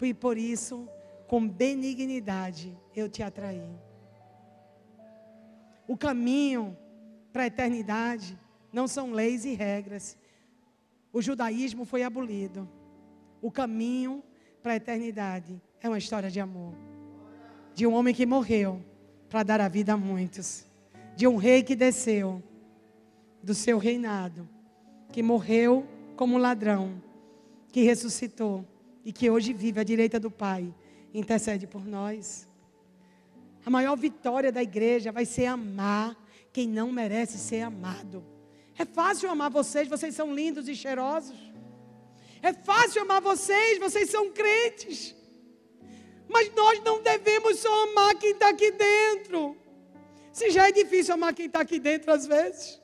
e 0.01 0.13
por 0.13 0.37
isso, 0.37 0.87
com 1.27 1.47
benignidade, 1.47 2.77
eu 2.95 3.07
te 3.07 3.23
atraí. 3.23 3.63
O 5.87 5.95
caminho 5.95 6.77
para 7.31 7.43
a 7.43 7.47
eternidade 7.47 8.37
não 8.71 8.87
são 8.87 9.11
leis 9.11 9.45
e 9.45 9.53
regras. 9.53 10.17
O 11.13 11.21
judaísmo 11.21 11.85
foi 11.85 12.01
abolido. 12.01 12.67
O 13.39 13.51
caminho 13.51 14.23
para 14.63 14.73
a 14.73 14.75
eternidade 14.77 15.61
é 15.79 15.87
uma 15.87 15.99
história 15.99 16.31
de 16.31 16.39
amor. 16.39 16.73
De 17.75 17.85
um 17.85 17.93
homem 17.93 18.15
que 18.15 18.25
morreu 18.25 18.83
para 19.29 19.43
dar 19.43 19.61
a 19.61 19.67
vida 19.67 19.93
a 19.93 19.97
muitos. 19.97 20.65
De 21.15 21.27
um 21.27 21.37
rei 21.37 21.61
que 21.61 21.75
desceu 21.75 22.41
do 23.43 23.53
seu 23.53 23.77
reinado, 23.77 24.49
que 25.11 25.21
morreu 25.21 25.85
como 26.15 26.37
ladrão, 26.37 26.99
que 27.71 27.83
ressuscitou 27.83 28.65
e 29.05 29.11
que 29.11 29.29
hoje 29.29 29.53
vive 29.53 29.79
à 29.79 29.83
direita 29.83 30.19
do 30.19 30.31
Pai, 30.31 30.73
intercede 31.13 31.67
por 31.67 31.85
nós. 31.85 32.47
A 33.63 33.69
maior 33.69 33.95
vitória 33.95 34.51
da 34.51 34.63
igreja 34.63 35.11
vai 35.11 35.25
ser 35.25 35.45
amar 35.45 36.17
quem 36.51 36.67
não 36.67 36.91
merece 36.91 37.37
ser 37.37 37.61
amado. 37.61 38.32
É 38.77 38.85
fácil 38.85 39.29
amar 39.29 39.49
vocês, 39.49 39.87
vocês 39.87 40.15
são 40.15 40.33
lindos 40.33 40.67
e 40.67 40.75
cheirosos. 40.75 41.37
É 42.41 42.51
fácil 42.53 43.01
amar 43.03 43.21
vocês, 43.21 43.79
vocês 43.79 44.09
são 44.09 44.31
crentes. 44.31 45.15
Mas 46.27 46.53
nós 46.53 46.83
não 46.83 47.01
devemos 47.01 47.59
só 47.59 47.83
amar 47.89 48.15
quem 48.15 48.31
está 48.31 48.49
aqui 48.49 48.71
dentro. 48.71 49.55
Se 50.31 50.49
já 50.49 50.67
é 50.67 50.71
difícil 50.71 51.13
amar 51.13 51.33
quem 51.33 51.45
está 51.45 51.61
aqui 51.61 51.79
dentro 51.79 52.11
às 52.11 52.25
vezes, 52.25 52.81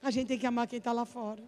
a 0.00 0.10
gente 0.10 0.28
tem 0.28 0.38
que 0.38 0.46
amar 0.46 0.68
quem 0.68 0.78
está 0.78 0.92
lá 0.92 1.04
fora. 1.04 1.42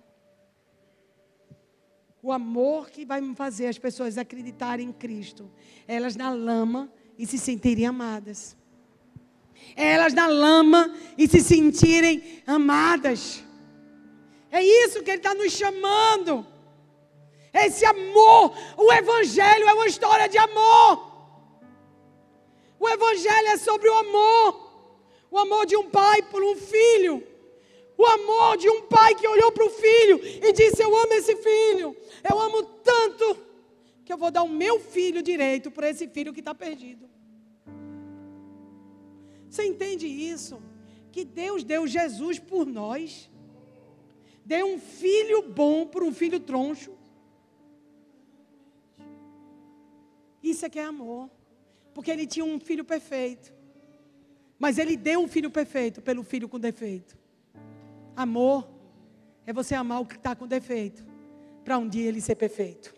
O 2.20 2.32
amor 2.32 2.90
que 2.90 3.04
vai 3.04 3.22
fazer 3.34 3.68
as 3.68 3.78
pessoas 3.78 4.18
acreditarem 4.18 4.88
em 4.88 4.92
Cristo, 4.92 5.48
elas 5.86 6.16
na 6.16 6.30
lama 6.30 6.92
e 7.16 7.24
se 7.24 7.38
sentirem 7.38 7.86
amadas. 7.86 8.56
Elas 9.76 10.12
na 10.12 10.26
lama 10.26 10.94
e 11.16 11.28
se 11.28 11.40
sentirem 11.40 12.42
amadas. 12.46 13.44
É 14.50 14.62
isso 14.62 15.02
que 15.02 15.10
Ele 15.10 15.18
está 15.18 15.34
nos 15.34 15.52
chamando. 15.52 16.46
Esse 17.52 17.84
amor, 17.84 18.54
o 18.76 18.92
Evangelho 18.92 19.68
é 19.68 19.74
uma 19.74 19.86
história 19.86 20.28
de 20.28 20.38
amor. 20.38 21.08
O 22.78 22.88
Evangelho 22.88 23.48
é 23.48 23.56
sobre 23.56 23.88
o 23.88 23.94
amor. 23.94 24.68
O 25.30 25.38
amor 25.38 25.66
de 25.66 25.76
um 25.76 25.90
pai 25.90 26.22
por 26.22 26.42
um 26.42 26.56
filho. 26.56 27.22
O 27.96 28.06
amor 28.06 28.56
de 28.56 28.68
um 28.70 28.82
pai 28.82 29.14
que 29.14 29.26
olhou 29.26 29.50
para 29.50 29.66
o 29.66 29.70
filho 29.70 30.20
e 30.22 30.52
disse: 30.52 30.82
Eu 30.82 30.96
amo 30.96 31.12
esse 31.14 31.34
filho. 31.36 31.96
Eu 32.30 32.38
amo 32.40 32.62
tanto 32.62 33.36
que 34.04 34.12
eu 34.12 34.16
vou 34.16 34.30
dar 34.30 34.42
o 34.42 34.48
meu 34.48 34.78
filho 34.78 35.20
direito 35.22 35.70
para 35.70 35.90
esse 35.90 36.08
filho 36.08 36.32
que 36.32 36.40
está 36.40 36.54
perdido. 36.54 37.10
Você 39.48 39.64
entende 39.64 40.06
isso? 40.06 40.62
Que 41.10 41.24
Deus 41.24 41.64
deu 41.64 41.86
Jesus 41.86 42.38
por 42.38 42.66
nós. 42.66 43.30
Deu 44.44 44.66
um 44.66 44.78
filho 44.78 45.42
bom 45.42 45.86
por 45.86 46.02
um 46.02 46.12
filho 46.12 46.40
troncho. 46.40 46.96
Isso 50.42 50.64
é 50.64 50.70
que 50.70 50.78
é 50.78 50.84
amor. 50.84 51.30
Porque 51.94 52.10
ele 52.10 52.26
tinha 52.26 52.44
um 52.44 52.60
filho 52.60 52.84
perfeito. 52.84 53.52
Mas 54.58 54.78
ele 54.78 54.96
deu 54.96 55.20
um 55.20 55.28
filho 55.28 55.50
perfeito 55.50 56.00
pelo 56.02 56.22
filho 56.22 56.48
com 56.48 56.58
defeito. 56.58 57.16
Amor 58.16 58.68
é 59.46 59.52
você 59.52 59.74
amar 59.74 60.00
o 60.00 60.06
que 60.06 60.16
está 60.16 60.34
com 60.34 60.46
defeito. 60.46 61.06
Para 61.64 61.78
um 61.78 61.88
dia 61.88 62.08
ele 62.08 62.20
ser 62.20 62.34
perfeito. 62.34 62.97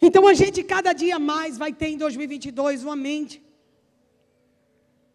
Então 0.00 0.26
a 0.26 0.34
gente 0.34 0.62
cada 0.62 0.92
dia 0.92 1.18
mais 1.18 1.56
vai 1.56 1.72
ter 1.72 1.88
em 1.88 1.96
2022 1.96 2.84
uma 2.84 2.96
mente 2.96 3.42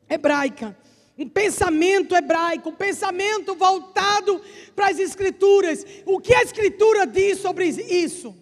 hebraica, 0.10 0.78
um 1.18 1.30
pensamento 1.30 2.16
hebraico, 2.16 2.70
um 2.70 2.76
pensamento 2.76 3.56
voltado 3.56 4.42
para 4.76 4.90
as 4.90 5.00
escrituras. 5.00 5.86
O 6.06 6.20
que 6.20 6.34
a 6.34 6.44
escritura 6.44 7.06
diz 7.06 7.40
sobre 7.40 7.66
isso? 7.68 8.36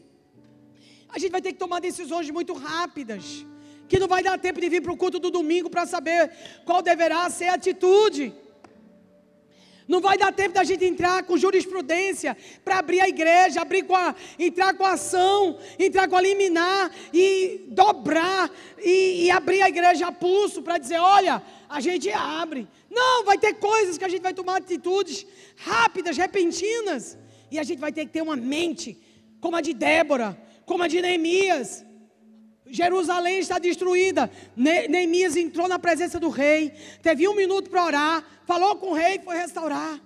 A 1.10 1.20
gente 1.20 1.32
vai 1.32 1.42
ter 1.42 1.54
que 1.54 1.60
tomar 1.60 1.80
decisões 1.80 2.30
muito 2.30 2.54
rápidas, 2.54 3.46
que 3.88 4.00
não 4.00 4.08
vai 4.08 4.22
dar 4.24 4.38
tempo 4.38 4.62
de 4.62 4.70
vir 4.70 4.82
para 4.82 4.94
o 4.94 4.98
culto 4.98 5.20
do 5.20 5.32
domingo 5.32 5.70
para 5.70 5.86
saber 5.86 6.32
qual 6.66 6.82
deverá 6.82 7.30
ser 7.30 7.48
a 7.50 7.56
atitude. 7.56 8.34
Não 9.90 10.00
vai 10.00 10.20
dar 10.20 10.32
tempo 10.32 10.54
da 10.54 10.64
gente 10.64 10.86
entrar 10.86 11.24
com 11.24 11.36
jurisprudência 11.36 12.38
para 12.64 12.78
abrir 12.78 13.02
a 13.02 13.10
igreja, 13.10 13.60
abrir 13.60 13.82
com 13.82 13.96
a, 13.96 14.16
entrar 14.38 14.72
com 14.76 14.86
a 14.86 14.92
ação, 14.92 15.58
entrar 15.80 16.08
com 16.08 16.16
a 16.16 16.22
liminar 16.22 16.92
e 17.12 17.66
dobrar 17.70 18.52
e, 18.78 19.24
e 19.24 19.32
abrir 19.32 19.64
a 19.64 19.68
igreja 19.68 20.06
a 20.06 20.12
pulso 20.12 20.62
para 20.62 20.78
dizer: 20.78 21.00
olha, 21.00 21.42
a 21.68 21.82
gente 21.82 22.08
abre. 22.12 22.68
Não, 22.88 23.26
vai 23.26 23.40
ter 23.40 23.56
coisas 23.56 23.98
que 23.98 24.06
a 24.06 24.10
gente 24.10 24.22
vai 24.22 24.32
tomar 24.32 24.58
atitudes 24.58 25.26
rápidas, 25.56 26.16
repentinas. 26.18 27.18
E 27.50 27.58
a 27.58 27.64
gente 27.64 27.80
vai 27.80 27.92
ter 27.92 28.06
que 28.06 28.12
ter 28.12 28.22
uma 28.22 28.36
mente 28.36 28.96
como 29.42 29.58
a 29.58 29.62
de 29.62 29.74
Débora, 29.74 30.40
como 30.68 30.84
a 30.84 30.88
de 30.88 31.02
Neemias. 31.02 31.84
Jerusalém 32.70 33.40
está 33.40 33.60
destruída. 33.60 34.30
Neemias 34.56 35.36
entrou 35.36 35.68
na 35.68 35.80
presença 35.80 36.20
do 36.20 36.30
rei, 36.30 36.74
teve 37.02 37.28
um 37.28 37.36
minuto 37.36 37.70
para 37.70 37.86
orar, 37.86 38.24
falou 38.46 38.76
com 38.76 38.92
o 38.92 38.94
rei 38.94 39.16
e 39.16 39.20
foi 39.20 39.38
restaurar. 39.38 40.00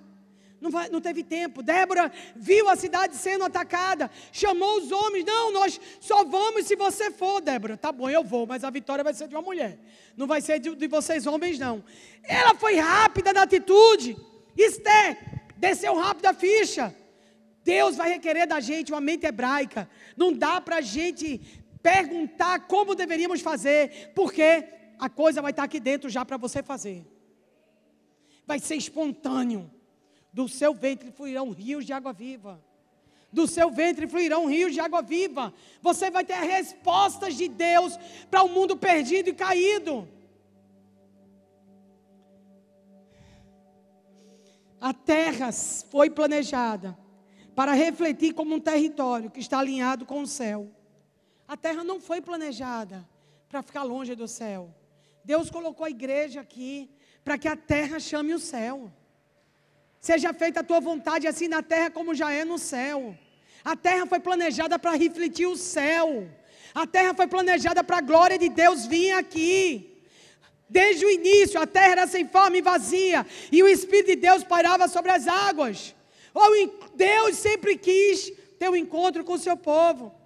Não, 0.63 0.71
vai, 0.71 0.87
não, 0.87 1.01
teve 1.01 1.23
tempo. 1.23 1.61
Débora 1.61 2.09
viu 2.37 2.69
a 2.69 2.77
cidade 2.77 3.17
sendo 3.17 3.43
atacada, 3.43 4.09
chamou 4.31 4.77
os 4.77 4.93
homens. 4.93 5.25
Não, 5.25 5.51
nós 5.51 5.79
só 5.99 6.23
vamos 6.23 6.65
se 6.65 6.77
você 6.77 7.11
for, 7.11 7.41
Débora. 7.41 7.75
Tá 7.75 7.91
bom, 7.91 8.09
eu 8.09 8.23
vou, 8.23 8.47
mas 8.47 8.63
a 8.63 8.69
vitória 8.69 9.03
vai 9.03 9.13
ser 9.13 9.27
de 9.27 9.35
uma 9.35 9.41
mulher. 9.41 9.77
Não 10.15 10.25
vai 10.25 10.39
ser 10.39 10.59
de, 10.59 10.73
de 10.73 10.87
vocês 10.87 11.27
homens, 11.27 11.59
não. 11.59 11.83
Ela 12.23 12.55
foi 12.55 12.75
rápida 12.75 13.33
na 13.33 13.41
atitude. 13.41 14.15
Esther 14.57 15.17
desceu 15.57 15.95
rápido 15.95 16.27
a 16.27 16.33
ficha. 16.33 16.95
Deus 17.63 17.97
vai 17.97 18.09
requerer 18.11 18.47
da 18.47 18.61
gente 18.61 18.93
uma 18.93 19.01
mente 19.01 19.25
hebraica. 19.25 19.89
Não 20.15 20.31
dá 20.31 20.61
para 20.61 20.77
a 20.77 20.81
gente 20.81 21.41
perguntar 21.83 22.61
como 22.61 22.95
deveríamos 22.95 23.41
fazer, 23.41 24.13
porque 24.15 24.65
a 24.97 25.09
coisa 25.09 25.41
vai 25.41 25.51
estar 25.51 25.63
aqui 25.63 25.81
dentro 25.81 26.09
já 26.09 26.23
para 26.23 26.37
você 26.37 26.63
fazer. 26.63 27.05
Vai 28.47 28.57
ser 28.59 28.75
espontâneo. 28.75 29.69
Do 30.31 30.47
seu 30.47 30.73
ventre 30.73 31.11
fluirão 31.11 31.51
rios 31.51 31.85
de 31.85 31.93
água 31.93 32.11
viva. 32.11 32.63
Do 33.31 33.45
seu 33.45 33.69
ventre 33.69 34.07
fluirão 34.07 34.47
rios 34.47 34.73
de 34.73 34.79
água 34.79 35.01
viva. 35.01 35.53
Você 35.81 36.09
vai 36.09 36.23
ter 36.23 36.37
respostas 36.37 37.35
de 37.35 37.47
Deus 37.47 37.99
para 38.31 38.41
o 38.41 38.45
um 38.47 38.49
mundo 38.49 38.75
perdido 38.75 39.29
e 39.29 39.33
caído. 39.33 40.07
A 44.81 44.93
terra 44.93 45.51
foi 45.51 46.09
planejada 46.09 46.97
para 47.55 47.73
refletir 47.73 48.33
como 48.33 48.55
um 48.55 48.59
território 48.59 49.29
que 49.29 49.39
está 49.39 49.59
alinhado 49.59 50.05
com 50.05 50.21
o 50.21 50.27
céu. 50.27 50.69
A 51.53 51.57
terra 51.65 51.83
não 51.83 51.99
foi 52.01 52.19
planejada 52.19 53.07
para 53.47 53.61
ficar 53.61 53.83
longe 53.83 54.15
do 54.15 54.27
céu. 54.27 54.73
Deus 55.23 55.51
colocou 55.51 55.85
a 55.85 55.89
igreja 55.91 56.41
aqui 56.41 56.89
para 57.23 57.37
que 57.37 57.47
a 57.47 57.55
terra 57.55 57.99
chame 57.99 58.33
o 58.33 58.39
céu. 58.39 58.91
Seja 60.01 60.33
feita 60.33 60.61
a 60.61 60.63
tua 60.63 60.79
vontade 60.79 61.27
assim 61.27 61.47
na 61.47 61.61
terra 61.61 61.91
como 61.91 62.15
já 62.15 62.31
é 62.31 62.43
no 62.43 62.57
céu. 62.57 63.15
A 63.63 63.75
terra 63.75 64.07
foi 64.07 64.19
planejada 64.19 64.79
para 64.79 64.95
refletir 64.95 65.45
o 65.45 65.55
céu. 65.55 66.27
A 66.73 66.87
terra 66.87 67.13
foi 67.13 67.27
planejada 67.27 67.83
para 67.83 67.99
a 67.99 68.07
glória 68.11 68.39
de 68.39 68.49
Deus 68.49 68.87
vir 68.87 69.11
aqui. 69.11 70.01
Desde 70.67 71.05
o 71.05 71.11
início, 71.11 71.61
a 71.61 71.67
terra 71.67 71.91
era 71.91 72.07
sem 72.07 72.27
forma 72.27 72.57
e 72.57 72.63
vazia, 72.63 73.27
e 73.51 73.61
o 73.61 73.67
Espírito 73.67 74.07
de 74.07 74.15
Deus 74.15 74.43
pairava 74.43 74.87
sobre 74.87 75.11
as 75.11 75.27
águas. 75.27 75.93
Deus 76.95 77.37
sempre 77.37 77.77
quis 77.77 78.33
ter 78.57 78.71
um 78.71 78.75
encontro 78.75 79.23
com 79.23 79.33
o 79.33 79.45
seu 79.47 79.55
povo. 79.55 80.22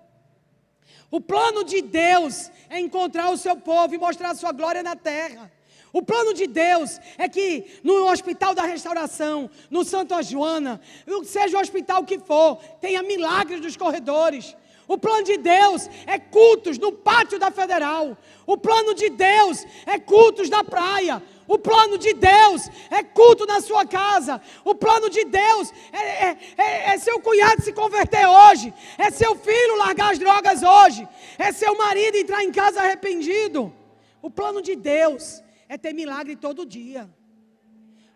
O 1.10 1.22
plano 1.22 1.64
de 1.64 1.82
Deus 1.82 2.52
é 2.70 2.80
encontrar 2.80 3.30
o 3.30 3.38
seu 3.38 3.56
povo 3.56 3.96
e 3.96 3.98
mostrar 3.98 4.32
a 4.32 4.36
sua 4.36 4.52
glória 4.52 4.84
na 4.84 4.96
terra. 4.96 5.52
O 5.94 6.02
plano 6.02 6.34
de 6.34 6.48
Deus 6.48 7.00
é 7.18 7.30
que 7.30 7.80
no 7.84 8.12
Hospital 8.12 8.54
da 8.54 8.64
Restauração, 8.64 9.50
no 9.70 9.86
Santa 9.86 10.22
Joana, 10.22 10.82
seja 11.24 11.58
o 11.58 11.62
hospital 11.62 12.04
que 12.04 12.20
for, 12.20 12.58
tenha 12.82 13.02
milagres 13.02 13.62
dos 13.62 13.78
corredores. 13.78 14.56
O 14.88 14.98
plano 14.98 15.24
de 15.24 15.38
Deus 15.38 15.90
é 16.06 16.18
cultos 16.20 16.78
no 16.78 16.92
pátio 16.92 17.40
da 17.40 17.52
Federal. 17.52 18.18
O 18.46 18.58
plano 18.58 18.94
de 18.94 19.10
Deus 19.10 19.66
é 19.86 20.00
cultos 20.00 20.50
na 20.50 20.64
praia. 20.64 21.22
O 21.48 21.58
plano 21.58 21.98
de 21.98 22.14
Deus 22.14 22.70
é 22.90 23.02
culto 23.02 23.46
na 23.46 23.62
sua 23.62 23.86
casa. 23.86 24.42
O 24.66 24.76
plano 24.76 25.10
de 25.10 25.24
Deus 25.24 25.72
é, 25.94 26.26
é, 26.28 26.38
é, 26.58 26.90
é, 26.94 26.98
seu 26.98 27.20
cunhado 27.22 27.62
se 27.62 27.72
converter 27.72 28.28
hoje. 28.28 28.74
É 28.98 29.10
seu 29.10 29.34
filho 29.36 29.78
largar 29.78 30.12
as 30.12 30.20
drogas 30.20 30.62
hoje. 30.62 31.08
É 31.38 31.52
seu 31.54 31.78
marido 31.78 32.18
entrar 32.18 32.44
em 32.44 32.52
casa 32.52 32.82
arrependido. 32.82 33.74
O 34.22 34.30
plano 34.30 34.62
de 34.62 34.76
Deus 34.76 35.42
é 35.70 35.78
ter 35.78 35.94
milagre 35.94 36.36
todo 36.36 36.66
dia. 36.66 37.10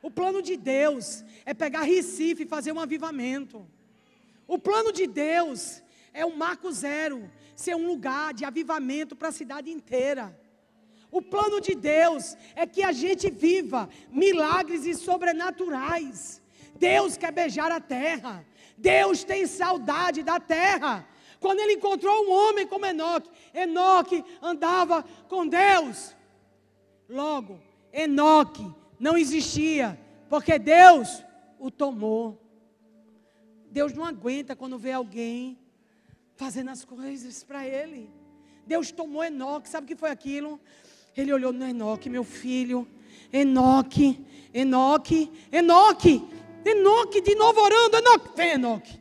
O 0.01 0.11
plano 0.11 0.41
de 0.41 0.57
Deus 0.57 1.23
é 1.45 1.53
pegar 1.53 1.83
Recife 1.83 2.43
e 2.43 2.47
fazer 2.47 2.73
um 2.73 2.79
avivamento. 2.79 3.65
O 4.45 4.59
plano 4.59 4.91
de 4.91 5.07
Deus 5.07 5.81
é 6.13 6.25
um 6.25 6.35
marco 6.35 6.69
zero, 6.71 7.31
ser 7.55 7.75
um 7.75 7.87
lugar 7.87 8.33
de 8.33 8.43
avivamento 8.43 9.15
para 9.15 9.29
a 9.29 9.31
cidade 9.31 9.71
inteira. 9.71 10.37
O 11.11 11.21
plano 11.21 11.59
de 11.59 11.75
Deus 11.75 12.37
é 12.55 12.65
que 12.65 12.81
a 12.81 12.93
gente 12.93 13.29
viva 13.29 13.89
milagres 14.09 14.85
e 14.85 14.95
sobrenaturais. 14.95 16.41
Deus 16.75 17.17
quer 17.17 17.31
beijar 17.33 17.71
a 17.71 17.81
terra. 17.81 18.45
Deus 18.77 19.23
tem 19.23 19.45
saudade 19.45 20.23
da 20.23 20.39
terra. 20.39 21.05
Quando 21.39 21.59
ele 21.59 21.73
encontrou 21.73 22.25
um 22.25 22.31
homem 22.31 22.65
como 22.65 22.85
Enoque, 22.85 23.29
Enoque 23.53 24.23
andava 24.41 25.03
com 25.27 25.45
Deus. 25.45 26.15
Logo, 27.09 27.59
Enoque 27.91 28.65
não 28.97 29.17
existia, 29.17 29.99
porque 30.29 30.57
Deus 30.57 31.23
o 31.59 31.69
tomou. 31.69 32.39
Deus 33.69 33.93
não 33.93 34.05
aguenta 34.05 34.55
quando 34.55 34.77
vê 34.77 34.93
alguém 34.93 35.59
fazendo 36.35 36.69
as 36.69 36.85
coisas 36.85 37.43
para 37.43 37.67
ele. 37.67 38.09
Deus 38.65 38.91
tomou 38.91 39.23
Enoque, 39.23 39.67
sabe 39.67 39.85
o 39.85 39.87
que 39.87 39.95
foi 39.95 40.09
aquilo? 40.09 40.59
Ele 41.15 41.33
olhou 41.33 41.51
no 41.51 41.67
Enoque, 41.67 42.09
meu 42.09 42.23
filho, 42.23 42.87
Enoque, 43.31 44.19
Enoque, 44.53 45.31
Enoque, 45.51 46.23
Enoque, 46.65 47.21
de 47.21 47.35
novo 47.35 47.59
orando, 47.61 47.97
Enoque, 47.97 48.29
vem 48.35 48.51
Enoque. 48.51 48.99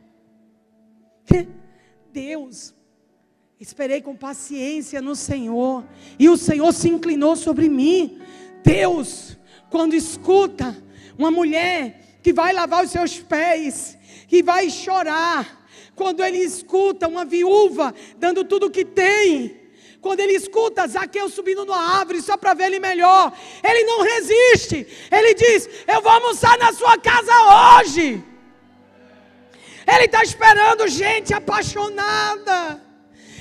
Deus 2.11 2.73
Esperei 3.61 4.01
com 4.01 4.15
paciência 4.15 5.03
no 5.03 5.15
Senhor, 5.15 5.85
e 6.17 6.27
o 6.27 6.35
Senhor 6.35 6.73
se 6.73 6.89
inclinou 6.89 7.35
sobre 7.35 7.69
mim. 7.69 8.19
Deus, 8.63 9.37
quando 9.69 9.93
escuta 9.93 10.75
uma 11.15 11.29
mulher 11.29 12.17
que 12.23 12.33
vai 12.33 12.53
lavar 12.53 12.83
os 12.83 12.89
seus 12.89 13.19
pés, 13.19 13.95
que 14.27 14.41
vai 14.41 14.67
chorar, 14.71 15.63
quando 15.95 16.23
ele 16.23 16.39
escuta 16.39 17.07
uma 17.07 17.23
viúva 17.23 17.93
dando 18.17 18.43
tudo 18.43 18.65
o 18.65 18.71
que 18.71 18.83
tem, 18.83 19.60
quando 20.01 20.19
ele 20.19 20.33
escuta 20.33 20.87
Zaqueu 20.87 21.29
subindo 21.29 21.63
numa 21.63 21.99
árvore 21.99 22.21
só 22.21 22.35
para 22.35 22.55
ver 22.55 22.65
ele 22.65 22.79
melhor, 22.79 23.31
ele 23.63 23.83
não 23.83 24.01
resiste, 24.01 24.87
ele 25.11 25.33
diz: 25.35 25.69
Eu 25.87 26.01
vou 26.01 26.11
almoçar 26.11 26.57
na 26.57 26.73
sua 26.73 26.97
casa 26.97 27.31
hoje. 27.79 28.23
Ele 29.93 30.05
está 30.05 30.23
esperando 30.23 30.87
gente 30.87 31.33
apaixonada. 31.33 32.81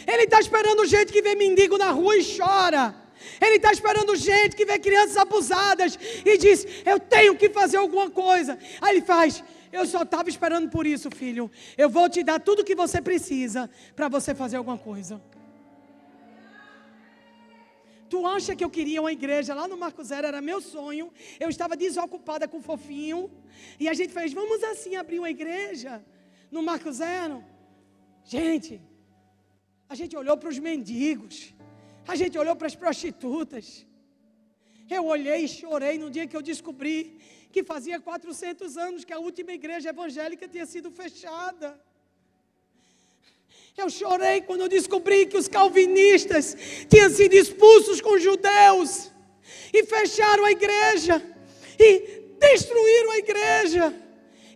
Ele 0.07 0.25
está 0.25 0.41
esperando 0.41 0.85
gente 0.87 1.13
que 1.13 1.23
vê 1.23 1.35
mendigo 1.35 1.79
na 1.79 1.91
rua 1.91 2.17
e 2.17 2.37
chora. 2.37 2.95
Ele 3.41 3.57
está 3.57 3.73
esperando 3.73 4.15
gente 4.17 4.57
que 4.57 4.67
vê 4.67 4.79
crianças 4.79 5.17
abusadas 5.17 5.99
e 6.25 6.37
diz: 6.37 6.67
Eu 6.85 7.01
tenho 7.01 7.37
que 7.37 7.49
fazer 7.49 7.79
alguma 7.79 8.11
coisa. 8.11 8.59
Aí 8.83 8.97
ele 8.97 9.07
faz: 9.07 9.43
Eu 9.73 9.87
só 9.87 10.03
estava 10.03 10.29
esperando 10.29 10.69
por 10.69 10.87
isso, 10.87 11.11
filho. 11.11 11.51
Eu 11.77 11.89
vou 11.89 12.07
te 12.09 12.23
dar 12.23 12.39
tudo 12.39 12.61
o 12.61 12.65
que 12.65 12.75
você 12.75 13.01
precisa 13.01 13.71
para 13.97 14.09
você 14.09 14.35
fazer 14.35 14.57
alguma 14.57 14.77
coisa. 14.77 15.21
Tu 18.13 18.21
acha 18.37 18.57
que 18.57 18.65
eu 18.67 18.71
queria 18.77 19.01
uma 19.05 19.13
igreja 19.19 19.53
lá 19.59 19.65
no 19.73 19.77
Marco 19.83 20.03
Zero? 20.11 20.27
Era 20.31 20.41
meu 20.51 20.61
sonho. 20.61 21.07
Eu 21.45 21.49
estava 21.55 21.75
desocupada 21.85 22.49
com 22.53 22.59
o 22.61 22.67
fofinho. 22.71 23.21
E 23.83 23.89
a 23.93 23.95
gente 23.99 24.13
fez: 24.19 24.33
Vamos 24.41 24.63
assim 24.71 24.95
abrir 25.03 25.19
uma 25.23 25.33
igreja 25.37 25.93
no 26.51 26.63
Marco 26.69 26.91
Zero? 27.03 27.37
Gente, 28.35 28.75
a 29.93 29.95
gente 30.01 30.17
olhou 30.23 30.37
para 30.41 30.51
os 30.53 30.59
mendigos. 30.69 31.37
A 32.13 32.17
gente 32.21 32.37
olhou 32.43 32.57
para 32.57 32.69
as 32.73 32.77
prostitutas. 32.83 33.67
Eu 34.97 35.05
olhei 35.15 35.41
e 35.45 35.53
chorei 35.59 35.97
no 36.03 36.11
dia 36.15 36.27
que 36.31 36.37
eu 36.39 36.43
descobri 36.53 36.97
que 37.53 37.63
fazia 37.73 37.99
400 38.01 38.77
anos 38.87 39.05
que 39.05 39.15
a 39.17 39.21
última 39.29 39.53
igreja 39.61 39.91
evangélica 39.95 40.49
tinha 40.49 40.67
sido 40.75 40.91
fechada. 40.91 41.69
Eu 43.77 43.89
chorei 43.89 44.43
quando 44.43 44.63
eu 44.63 44.69
descobri 44.69 45.27
que 45.27 45.37
os 45.37 45.49
calvinistas 45.49 46.57
tinham 46.89 47.09
sido 47.11 47.35
expulsos 47.35 48.01
com 48.01 48.15
os 48.15 48.23
judeus 48.23 49.11
e 49.73 49.85
fecharam 49.85 50.45
a 50.45 50.51
igreja 50.51 51.23
e 51.79 52.21
destruíram 52.39 53.11
a 53.13 53.19
igreja 53.19 53.95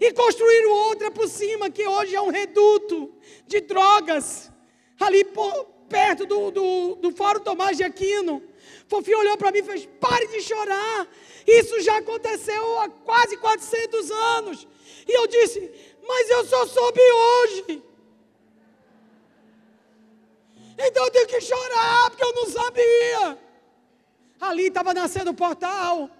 e 0.00 0.12
construíram 0.12 0.70
outra 0.70 1.10
por 1.10 1.28
cima 1.28 1.70
que 1.70 1.86
hoje 1.86 2.14
é 2.14 2.20
um 2.20 2.30
reduto 2.30 3.12
de 3.46 3.60
drogas 3.60 4.50
ali 4.98 5.24
por, 5.24 5.64
perto 5.88 6.26
do, 6.26 6.50
do, 6.50 6.94
do 6.96 7.10
Fórum 7.12 7.40
Tomás 7.40 7.76
de 7.76 7.84
Aquino. 7.84 8.42
Fofinho 8.88 9.18
olhou 9.18 9.36
para 9.36 9.52
mim 9.52 9.58
e 9.58 9.62
fez: 9.62 9.88
pare 10.00 10.26
de 10.26 10.40
chorar. 10.42 11.08
Isso 11.46 11.80
já 11.80 11.98
aconteceu 11.98 12.80
há 12.80 12.88
quase 12.88 13.36
400 13.36 14.10
anos. 14.10 14.66
E 15.08 15.12
eu 15.16 15.26
disse: 15.26 15.70
mas 16.06 16.30
eu 16.30 16.44
só 16.46 16.66
soube 16.66 17.00
hoje. 17.00 17.82
Então 20.78 21.04
eu 21.04 21.10
tenho 21.10 21.26
que 21.26 21.40
chorar, 21.40 22.10
porque 22.10 22.24
eu 22.24 22.34
não 22.34 22.46
sabia. 22.46 23.38
Ali 24.40 24.66
estava 24.66 24.92
nascendo 24.92 25.30
o 25.30 25.34
portal. 25.34 26.10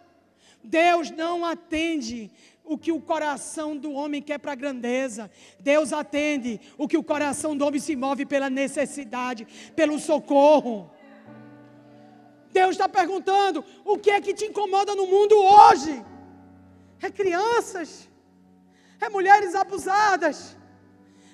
Deus 0.62 1.10
não 1.10 1.44
atende 1.44 2.30
o 2.64 2.78
que 2.78 2.90
o 2.90 3.00
coração 3.00 3.76
do 3.76 3.92
homem 3.92 4.22
quer 4.22 4.38
para 4.38 4.52
a 4.52 4.54
grandeza. 4.56 5.30
Deus 5.60 5.92
atende 5.92 6.60
o 6.78 6.88
que 6.88 6.96
o 6.96 7.04
coração 7.04 7.56
do 7.56 7.66
homem 7.66 7.80
se 7.80 7.94
move 7.94 8.24
pela 8.24 8.48
necessidade, 8.48 9.46
pelo 9.76 9.98
socorro. 9.98 10.90
Deus 12.50 12.70
está 12.70 12.88
perguntando: 12.88 13.64
o 13.84 13.98
que 13.98 14.10
é 14.10 14.20
que 14.20 14.32
te 14.32 14.46
incomoda 14.46 14.94
no 14.94 15.06
mundo 15.06 15.36
hoje? 15.36 16.02
É 17.02 17.10
crianças, 17.10 18.08
é 18.98 19.10
mulheres 19.10 19.54
abusadas, 19.54 20.56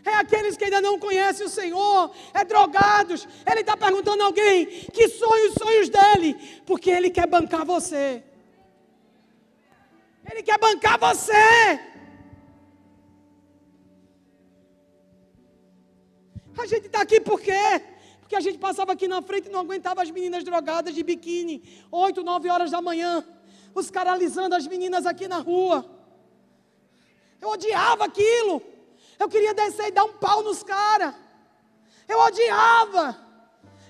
é 0.05 0.15
aqueles 0.15 0.57
que 0.57 0.65
ainda 0.65 0.81
não 0.81 0.99
conhecem 0.99 1.47
o 1.47 1.51
Senhor, 1.51 2.11
é 2.33 2.45
drogados. 2.45 3.27
Ele 3.51 3.61
está 3.61 3.77
perguntando 3.77 4.23
a 4.23 4.27
alguém 4.27 4.67
que 4.67 5.09
sonha 5.09 5.51
os 5.51 5.55
sonhos 5.55 5.89
dele, 5.89 6.35
porque 6.67 6.91
ele 6.91 7.11
quer 7.11 7.27
bancar 7.27 7.65
você. 7.65 8.23
Ele 10.31 10.43
quer 10.43 10.59
bancar 10.59 10.99
você. 10.99 11.81
A 16.59 16.67
gente 16.67 16.87
está 16.87 17.01
aqui 17.01 17.21
por 17.21 17.41
quê? 17.41 17.83
Porque 18.21 18.37
a 18.37 18.41
gente 18.41 18.59
passava 18.59 18.93
aqui 18.93 19.09
na 19.09 19.23
frente 19.23 19.49
e 19.49 19.51
não 19.51 19.61
aguentava 19.61 20.03
as 20.03 20.11
meninas 20.11 20.45
drogadas 20.45 20.95
de 20.95 21.03
biquíni, 21.03 21.63
8, 21.91 22.23
9 22.23 22.49
horas 22.51 22.71
da 22.71 22.81
manhã, 22.81 23.25
os 23.75 23.91
caras 23.91 24.13
alisando 24.13 24.55
as 24.55 24.67
meninas 24.67 25.07
aqui 25.07 25.27
na 25.27 25.39
rua. 25.39 25.85
Eu 27.41 27.49
odiava 27.49 28.05
aquilo. 28.05 28.63
Eu 29.21 29.29
queria 29.29 29.53
descer 29.53 29.89
e 29.89 29.97
dar 29.99 30.05
um 30.05 30.15
pau 30.25 30.43
nos 30.43 30.63
caras. 30.63 31.15
Eu 32.09 32.19
odiava. 32.19 33.05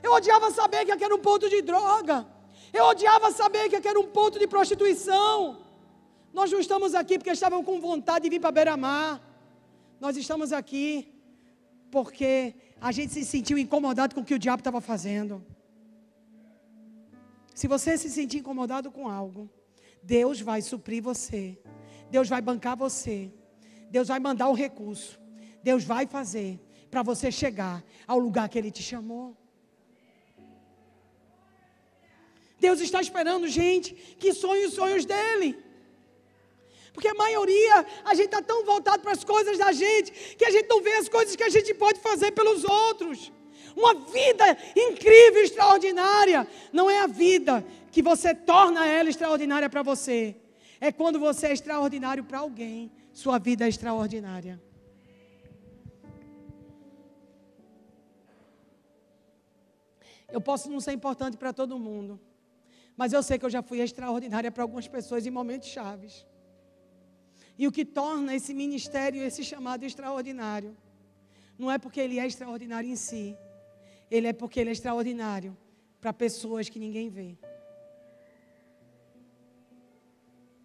Eu 0.02 0.12
odiava 0.12 0.50
saber 0.50 0.84
que 0.84 0.92
aqui 0.94 1.04
era 1.04 1.14
um 1.14 1.24
ponto 1.28 1.48
de 1.48 1.62
droga. 1.62 2.26
Eu 2.72 2.84
odiava 2.86 3.30
saber 3.30 3.68
que 3.68 3.76
aqui 3.76 3.86
era 3.86 4.00
um 4.00 4.08
ponto 4.18 4.38
de 4.40 4.46
prostituição. 4.54 5.58
Nós 6.32 6.50
não 6.50 6.58
estamos 6.58 6.94
aqui 6.94 7.16
porque 7.16 7.30
estavam 7.30 7.62
com 7.62 7.80
vontade 7.80 8.24
de 8.24 8.30
vir 8.30 8.40
para 8.40 8.50
Beira-Mar. 8.50 9.20
Nós 10.00 10.16
estamos 10.16 10.52
aqui 10.52 10.88
porque 11.92 12.54
a 12.80 12.90
gente 12.90 13.12
se 13.12 13.24
sentiu 13.24 13.56
incomodado 13.56 14.14
com 14.14 14.22
o 14.22 14.24
que 14.24 14.34
o 14.34 14.38
diabo 14.38 14.60
estava 14.60 14.80
fazendo. 14.80 15.44
Se 17.54 17.68
você 17.68 17.96
se 17.96 18.08
sentir 18.08 18.38
incomodado 18.38 18.90
com 18.90 19.08
algo, 19.08 19.48
Deus 20.02 20.40
vai 20.40 20.60
suprir 20.62 21.02
você. 21.02 21.58
Deus 22.10 22.28
vai 22.28 22.40
bancar 22.40 22.76
você. 22.76 23.32
Deus 23.90 24.08
vai 24.08 24.18
mandar 24.18 24.48
o 24.48 24.54
recurso. 24.54 25.19
Deus 25.62 25.84
vai 25.84 26.06
fazer 26.06 26.58
para 26.90 27.02
você 27.02 27.30
chegar 27.30 27.82
ao 28.06 28.18
lugar 28.18 28.48
que 28.48 28.58
Ele 28.58 28.70
te 28.70 28.82
chamou. 28.82 29.36
Deus 32.58 32.80
está 32.80 33.00
esperando 33.00 33.48
gente 33.48 33.94
que 34.18 34.34
sonhe 34.34 34.66
os 34.66 34.74
sonhos 34.74 35.04
dele. 35.04 35.58
Porque 36.92 37.08
a 37.08 37.14
maioria, 37.14 37.86
a 38.04 38.14
gente 38.14 38.26
está 38.26 38.42
tão 38.42 38.64
voltado 38.64 39.02
para 39.02 39.12
as 39.12 39.24
coisas 39.24 39.56
da 39.56 39.72
gente, 39.72 40.10
que 40.36 40.44
a 40.44 40.50
gente 40.50 40.68
não 40.68 40.82
vê 40.82 40.94
as 40.94 41.08
coisas 41.08 41.36
que 41.36 41.42
a 41.42 41.48
gente 41.48 41.72
pode 41.72 42.00
fazer 42.00 42.32
pelos 42.32 42.64
outros. 42.64 43.32
Uma 43.76 43.94
vida 43.94 44.44
incrível, 44.76 45.42
extraordinária. 45.42 46.46
Não 46.72 46.90
é 46.90 47.00
a 47.00 47.06
vida 47.06 47.64
que 47.90 48.02
você 48.02 48.34
torna 48.34 48.86
ela 48.86 49.08
extraordinária 49.08 49.70
para 49.70 49.82
você. 49.82 50.36
É 50.80 50.90
quando 50.90 51.18
você 51.18 51.48
é 51.48 51.52
extraordinário 51.52 52.24
para 52.24 52.40
alguém, 52.40 52.90
sua 53.12 53.38
vida 53.38 53.64
é 53.64 53.68
extraordinária. 53.68 54.60
Eu 60.32 60.40
posso 60.40 60.70
não 60.70 60.80
ser 60.80 60.92
importante 60.92 61.36
para 61.36 61.52
todo 61.52 61.78
mundo, 61.78 62.20
mas 62.96 63.12
eu 63.12 63.22
sei 63.22 63.38
que 63.38 63.44
eu 63.44 63.50
já 63.50 63.62
fui 63.62 63.80
extraordinária 63.80 64.50
para 64.50 64.62
algumas 64.62 64.86
pessoas 64.86 65.26
em 65.26 65.30
momentos 65.30 65.68
chaves. 65.68 66.26
E 67.58 67.66
o 67.66 67.72
que 67.72 67.84
torna 67.84 68.34
esse 68.34 68.54
ministério, 68.54 69.22
esse 69.22 69.42
chamado 69.44 69.84
extraordinário, 69.84 70.76
não 71.58 71.70
é 71.70 71.78
porque 71.78 72.00
ele 72.00 72.18
é 72.18 72.26
extraordinário 72.26 72.88
em 72.88 72.96
si, 72.96 73.36
ele 74.10 74.26
é 74.28 74.32
porque 74.32 74.58
ele 74.60 74.70
é 74.70 74.72
extraordinário 74.72 75.56
para 76.00 76.12
pessoas 76.12 76.68
que 76.68 76.78
ninguém 76.78 77.10
vê. 77.10 77.36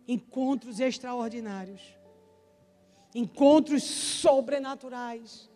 Encontros 0.07 0.79
extraordinários, 0.79 1.81
encontros 3.13 3.83
sobrenaturais. 3.83 5.49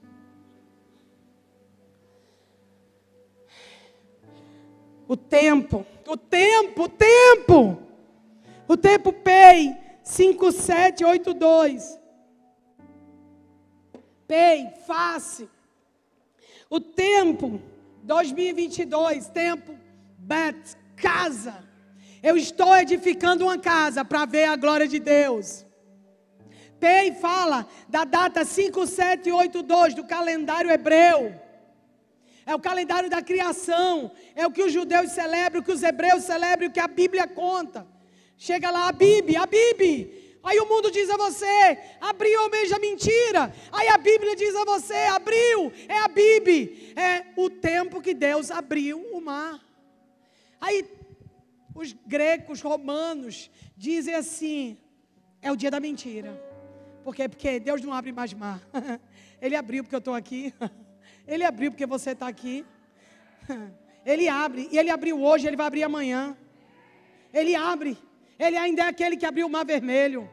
O 5.09 5.17
tempo, 5.17 5.83
o 6.07 6.15
tempo, 6.15 6.83
o 6.83 6.87
tempo. 6.87 7.81
O 8.67 8.77
tempo 8.77 9.11
PEI 9.11 9.75
5782. 10.03 11.99
PEI, 14.27 14.71
face. 14.85 15.49
O 16.69 16.79
tempo 16.79 17.59
2022, 18.03 19.29
tempo 19.29 19.75
Bet, 20.19 20.77
casa. 20.95 21.67
Eu 22.21 22.37
estou 22.37 22.77
edificando 22.77 23.45
uma 23.45 23.57
casa 23.57 24.05
para 24.05 24.27
ver 24.27 24.43
a 24.43 24.55
glória 24.55 24.87
de 24.87 24.99
Deus. 24.99 25.65
PEI 26.79 27.15
fala 27.15 27.65
da 27.87 28.03
data 28.03 28.45
5782 28.45 29.95
do 29.95 30.03
calendário 30.05 30.69
hebreu 30.69 31.48
é 32.49 32.55
o 32.55 32.59
calendário 32.59 33.11
da 33.11 33.21
criação, 33.21 34.11
é 34.35 34.47
o 34.47 34.51
que 34.51 34.63
os 34.63 34.73
judeus 34.73 35.11
celebram, 35.11 35.61
o 35.61 35.63
que 35.63 35.71
os 35.71 35.83
hebreus 35.83 36.23
celebram, 36.23 36.67
o 36.67 36.71
que 36.71 36.79
a 36.79 36.87
Bíblia 36.87 37.27
conta. 37.27 37.85
Chega 38.39 38.71
lá 38.71 38.87
a 38.87 38.91
Bíblia, 38.91 39.43
a 39.43 39.45
Bíblia. 39.45 40.09
Aí 40.43 40.59
o 40.59 40.65
mundo 40.65 40.89
diz 40.89 41.07
a 41.11 41.17
você, 41.17 41.77
abriu 42.01 42.49
beija 42.49 42.79
mentira. 42.79 43.53
Aí 43.71 43.87
a 43.89 43.99
Bíblia 43.99 44.35
diz 44.35 44.55
a 44.55 44.65
você, 44.65 44.95
abriu, 44.95 45.71
é 45.87 45.99
a 45.99 46.07
Bíblia. 46.07 46.71
É 46.95 47.25
o 47.37 47.51
tempo 47.51 48.01
que 48.01 48.15
Deus 48.15 48.49
abriu 48.49 48.99
o 49.13 49.21
mar. 49.21 49.63
Aí 50.59 50.83
os 51.75 51.95
gregos, 52.07 52.61
romanos, 52.61 53.51
dizem 53.77 54.15
assim: 54.15 54.75
é 55.39 55.51
o 55.51 55.55
dia 55.55 55.69
da 55.69 55.79
mentira. 55.79 56.31
Por 57.03 57.13
quê? 57.13 57.29
Porque 57.29 57.59
Deus 57.59 57.79
não 57.83 57.93
abre 57.93 58.11
mais 58.11 58.33
mar. 58.33 58.59
Ele 59.39 59.55
abriu 59.55 59.83
porque 59.83 59.95
eu 59.95 59.99
estou 59.99 60.15
aqui. 60.15 60.51
Ele 61.29 61.43
abriu 61.43 61.71
porque 61.71 61.85
você 61.85 62.11
está 62.11 62.27
aqui. 62.27 62.65
Ele 64.05 64.27
abre. 64.27 64.67
E 64.71 64.79
ele 64.79 64.89
abriu 64.89 65.21
hoje, 65.21 65.45
ele 65.45 65.55
vai 65.55 65.67
abrir 65.67 65.83
amanhã. 65.83 66.35
Ele 67.31 67.55
abre. 67.55 67.97
Ele 68.39 68.57
ainda 68.57 68.83
é 68.83 68.87
aquele 68.87 69.15
que 69.15 69.25
abriu 69.25 69.45
o 69.45 69.49
mar 69.49 69.65
vermelho. 69.65 70.27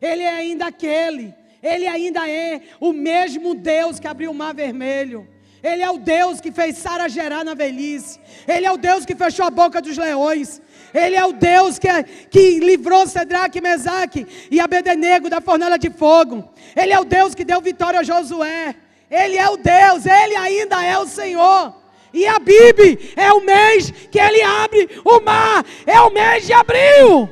Ele 0.00 0.22
é 0.22 0.30
ainda 0.30 0.66
aquele. 0.66 1.32
Ele 1.62 1.86
ainda 1.86 2.28
é 2.28 2.62
o 2.80 2.92
mesmo 2.92 3.54
Deus 3.54 4.00
que 4.00 4.08
abriu 4.08 4.32
o 4.32 4.34
mar 4.34 4.52
vermelho. 4.52 5.28
Ele 5.62 5.82
é 5.82 5.90
o 5.90 5.98
Deus 5.98 6.40
que 6.40 6.50
fez 6.50 6.78
Sara 6.78 7.08
gerar 7.08 7.44
na 7.44 7.54
velhice. 7.54 8.18
Ele 8.48 8.66
é 8.66 8.72
o 8.72 8.76
Deus 8.76 9.06
que 9.06 9.14
fechou 9.14 9.46
a 9.46 9.50
boca 9.50 9.80
dos 9.80 9.96
leões. 9.96 10.60
Ele 10.92 11.14
é 11.14 11.24
o 11.24 11.32
Deus 11.32 11.78
que, 11.78 11.88
que 12.28 12.58
livrou 12.58 13.06
Cedraque, 13.06 13.60
Mesaque 13.60 14.26
e 14.50 14.58
Abednego 14.58 15.30
da 15.30 15.40
fornalha 15.40 15.78
de 15.78 15.90
fogo. 15.90 16.50
Ele 16.74 16.92
é 16.92 16.98
o 16.98 17.04
Deus 17.04 17.34
que 17.34 17.44
deu 17.44 17.60
vitória 17.60 18.00
a 18.00 18.02
Josué. 18.02 18.74
Ele 19.12 19.36
é 19.36 19.46
o 19.50 19.58
Deus, 19.58 20.06
Ele 20.06 20.34
ainda 20.34 20.82
é 20.82 20.98
o 20.98 21.06
Senhor. 21.06 21.74
E 22.14 22.26
a 22.26 22.38
Bíblia 22.38 22.98
é 23.14 23.30
o 23.30 23.44
mês 23.44 23.90
que 23.90 24.18
Ele 24.18 24.40
abre 24.42 24.88
o 25.04 25.20
mar, 25.20 25.64
é 25.86 26.00
o 26.00 26.10
mês 26.10 26.46
de 26.46 26.54
abril. 26.54 27.28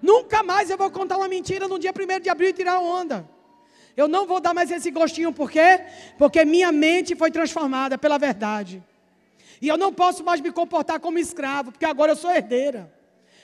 Nunca 0.00 0.44
mais 0.44 0.70
eu 0.70 0.78
vou 0.78 0.88
contar 0.88 1.16
uma 1.16 1.26
mentira 1.26 1.66
no 1.66 1.76
dia 1.76 1.92
1 1.92 2.20
de 2.20 2.28
abril 2.28 2.50
e 2.50 2.52
tirar 2.52 2.78
onda. 2.78 3.28
Eu 3.96 4.06
não 4.06 4.26
vou 4.26 4.38
dar 4.38 4.54
mais 4.54 4.70
esse 4.70 4.90
gostinho, 4.90 5.32
por 5.32 5.50
quê? 5.50 5.80
Porque 6.16 6.44
minha 6.44 6.70
mente 6.70 7.16
foi 7.16 7.32
transformada 7.32 7.98
pela 7.98 8.16
verdade. 8.16 8.80
E 9.60 9.66
eu 9.66 9.76
não 9.76 9.92
posso 9.92 10.22
mais 10.22 10.40
me 10.40 10.52
comportar 10.52 11.00
como 11.00 11.18
escravo, 11.18 11.72
porque 11.72 11.86
agora 11.86 12.12
eu 12.12 12.16
sou 12.16 12.30
herdeira. 12.30 12.95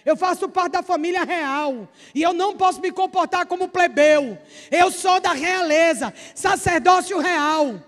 Eu 0.04 0.16
faço 0.16 0.48
parte 0.48 0.72
da 0.72 0.82
família 0.82 1.24
real. 1.24 1.88
E 2.14 2.22
eu 2.22 2.32
não 2.32 2.56
posso 2.56 2.80
me 2.80 2.90
comportar 2.90 3.46
como 3.46 3.68
plebeu. 3.68 4.38
Eu 4.70 4.90
sou 4.90 5.20
da 5.20 5.32
realeza, 5.32 6.12
sacerdócio 6.34 7.18
real. 7.18 7.80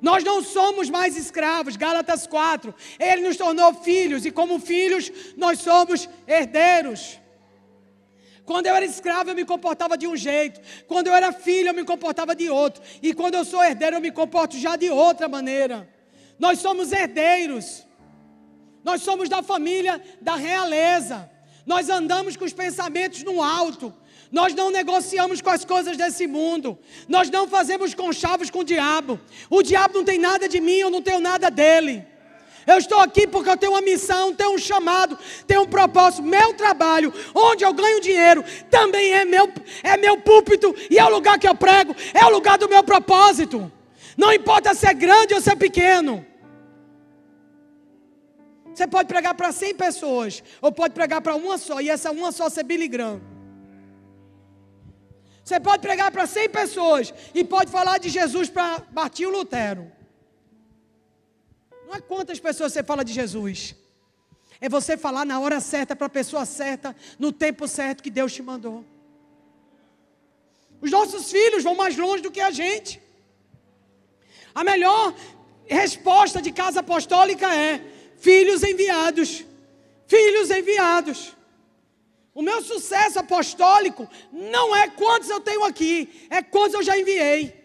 Nós 0.00 0.24
não 0.24 0.42
somos 0.42 0.88
mais 0.88 1.16
escravos, 1.16 1.76
Gálatas 1.76 2.26
4. 2.26 2.74
Ele 2.98 3.28
nos 3.28 3.36
tornou 3.36 3.74
filhos, 3.74 4.24
e 4.24 4.30
como 4.30 4.58
filhos, 4.58 5.12
nós 5.36 5.58
somos 5.58 6.08
herdeiros. 6.26 7.18
Quando 8.46 8.66
eu 8.66 8.74
era 8.74 8.84
escravo, 8.84 9.30
eu 9.30 9.34
me 9.34 9.44
comportava 9.44 9.96
de 9.96 10.06
um 10.06 10.16
jeito. 10.16 10.60
Quando 10.88 11.08
eu 11.08 11.14
era 11.14 11.30
filho, 11.32 11.68
eu 11.68 11.74
me 11.74 11.84
comportava 11.84 12.34
de 12.34 12.48
outro. 12.48 12.82
E 13.02 13.12
quando 13.12 13.34
eu 13.34 13.44
sou 13.44 13.62
herdeiro, 13.62 13.96
eu 13.96 14.00
me 14.00 14.10
comporto 14.10 14.56
já 14.56 14.74
de 14.74 14.88
outra 14.88 15.28
maneira. 15.28 15.88
Nós 16.38 16.58
somos 16.58 16.90
herdeiros. 16.90 17.86
Nós 18.82 19.02
somos 19.02 19.28
da 19.28 19.42
família 19.42 20.02
da 20.20 20.34
realeza. 20.34 21.30
Nós 21.70 21.88
andamos 21.88 22.36
com 22.36 22.44
os 22.44 22.52
pensamentos 22.52 23.22
no 23.22 23.40
alto. 23.40 23.94
Nós 24.32 24.52
não 24.60 24.72
negociamos 24.72 25.40
com 25.40 25.50
as 25.50 25.64
coisas 25.64 25.96
desse 25.96 26.26
mundo. 26.26 26.76
Nós 27.08 27.30
não 27.30 27.46
fazemos 27.46 27.94
conchavos 27.94 28.50
com 28.50 28.58
o 28.58 28.64
diabo. 28.64 29.20
O 29.48 29.62
diabo 29.62 29.98
não 29.98 30.04
tem 30.04 30.18
nada 30.18 30.48
de 30.48 30.58
mim, 30.60 30.78
eu 30.78 30.90
não 30.90 31.00
tenho 31.00 31.20
nada 31.20 31.48
dele. 31.48 32.04
Eu 32.66 32.76
estou 32.76 32.98
aqui 32.98 33.24
porque 33.24 33.48
eu 33.48 33.56
tenho 33.56 33.70
uma 33.70 33.80
missão, 33.80 34.34
tenho 34.34 34.52
um 34.52 34.58
chamado, 34.58 35.16
tenho 35.46 35.62
um 35.62 35.68
propósito. 35.68 36.24
Meu 36.24 36.52
trabalho, 36.54 37.14
onde 37.32 37.62
eu 37.62 37.72
ganho 37.72 38.00
dinheiro, 38.00 38.44
também 38.68 39.12
é 39.12 39.24
meu, 39.24 39.48
é 39.84 39.96
meu 39.96 40.16
púlpito 40.16 40.74
e 40.90 40.98
é 40.98 41.04
o 41.04 41.08
lugar 41.08 41.38
que 41.38 41.46
eu 41.46 41.54
prego, 41.54 41.94
é 42.12 42.24
o 42.26 42.30
lugar 42.30 42.58
do 42.58 42.68
meu 42.68 42.82
propósito. 42.82 43.70
Não 44.16 44.32
importa 44.32 44.74
se 44.74 44.88
é 44.88 44.92
grande 44.92 45.34
ou 45.34 45.40
se 45.40 45.52
é 45.52 45.54
pequeno. 45.54 46.26
Você 48.74 48.86
pode 48.86 49.08
pregar 49.08 49.34
para 49.34 49.52
100 49.52 49.74
pessoas, 49.74 50.42
ou 50.60 50.72
pode 50.72 50.94
pregar 50.94 51.20
para 51.20 51.34
uma 51.34 51.58
só, 51.58 51.80
e 51.80 51.90
essa 51.90 52.10
uma 52.10 52.32
só 52.32 52.48
ser 52.48 52.64
Billy 52.64 52.88
Graham. 52.88 53.20
Você 55.44 55.58
pode 55.58 55.82
pregar 55.82 56.10
para 56.12 56.26
100 56.26 56.48
pessoas, 56.50 57.14
e 57.34 57.42
pode 57.44 57.70
falar 57.70 57.98
de 57.98 58.08
Jesus 58.08 58.48
para 58.48 58.82
Martinho 58.92 59.30
Lutero. 59.30 59.90
Não 61.86 61.94
é 61.94 62.00
quantas 62.00 62.38
pessoas 62.38 62.72
você 62.72 62.82
fala 62.82 63.04
de 63.04 63.12
Jesus, 63.12 63.74
é 64.60 64.68
você 64.68 64.96
falar 64.96 65.24
na 65.24 65.40
hora 65.40 65.58
certa, 65.60 65.96
para 65.96 66.06
a 66.06 66.10
pessoa 66.10 66.44
certa, 66.44 66.94
no 67.18 67.32
tempo 67.32 67.66
certo 67.66 68.02
que 68.02 68.10
Deus 68.10 68.32
te 68.32 68.42
mandou. 68.42 68.84
Os 70.80 70.90
nossos 70.90 71.30
filhos 71.30 71.62
vão 71.62 71.74
mais 71.74 71.96
longe 71.96 72.22
do 72.22 72.30
que 72.30 72.40
a 72.40 72.50
gente. 72.50 73.00
A 74.54 74.64
melhor 74.64 75.14
resposta 75.66 76.40
de 76.40 76.50
casa 76.50 76.80
apostólica 76.80 77.54
é: 77.54 77.82
filhos 78.20 78.62
enviados. 78.62 79.44
Filhos 80.06 80.50
enviados. 80.50 81.36
O 82.32 82.42
meu 82.42 82.62
sucesso 82.62 83.18
apostólico 83.18 84.08
não 84.32 84.74
é 84.74 84.88
quantos 84.88 85.28
eu 85.28 85.40
tenho 85.40 85.64
aqui, 85.64 86.26
é 86.30 86.42
quantos 86.42 86.74
eu 86.74 86.82
já 86.82 86.96
enviei. 86.96 87.58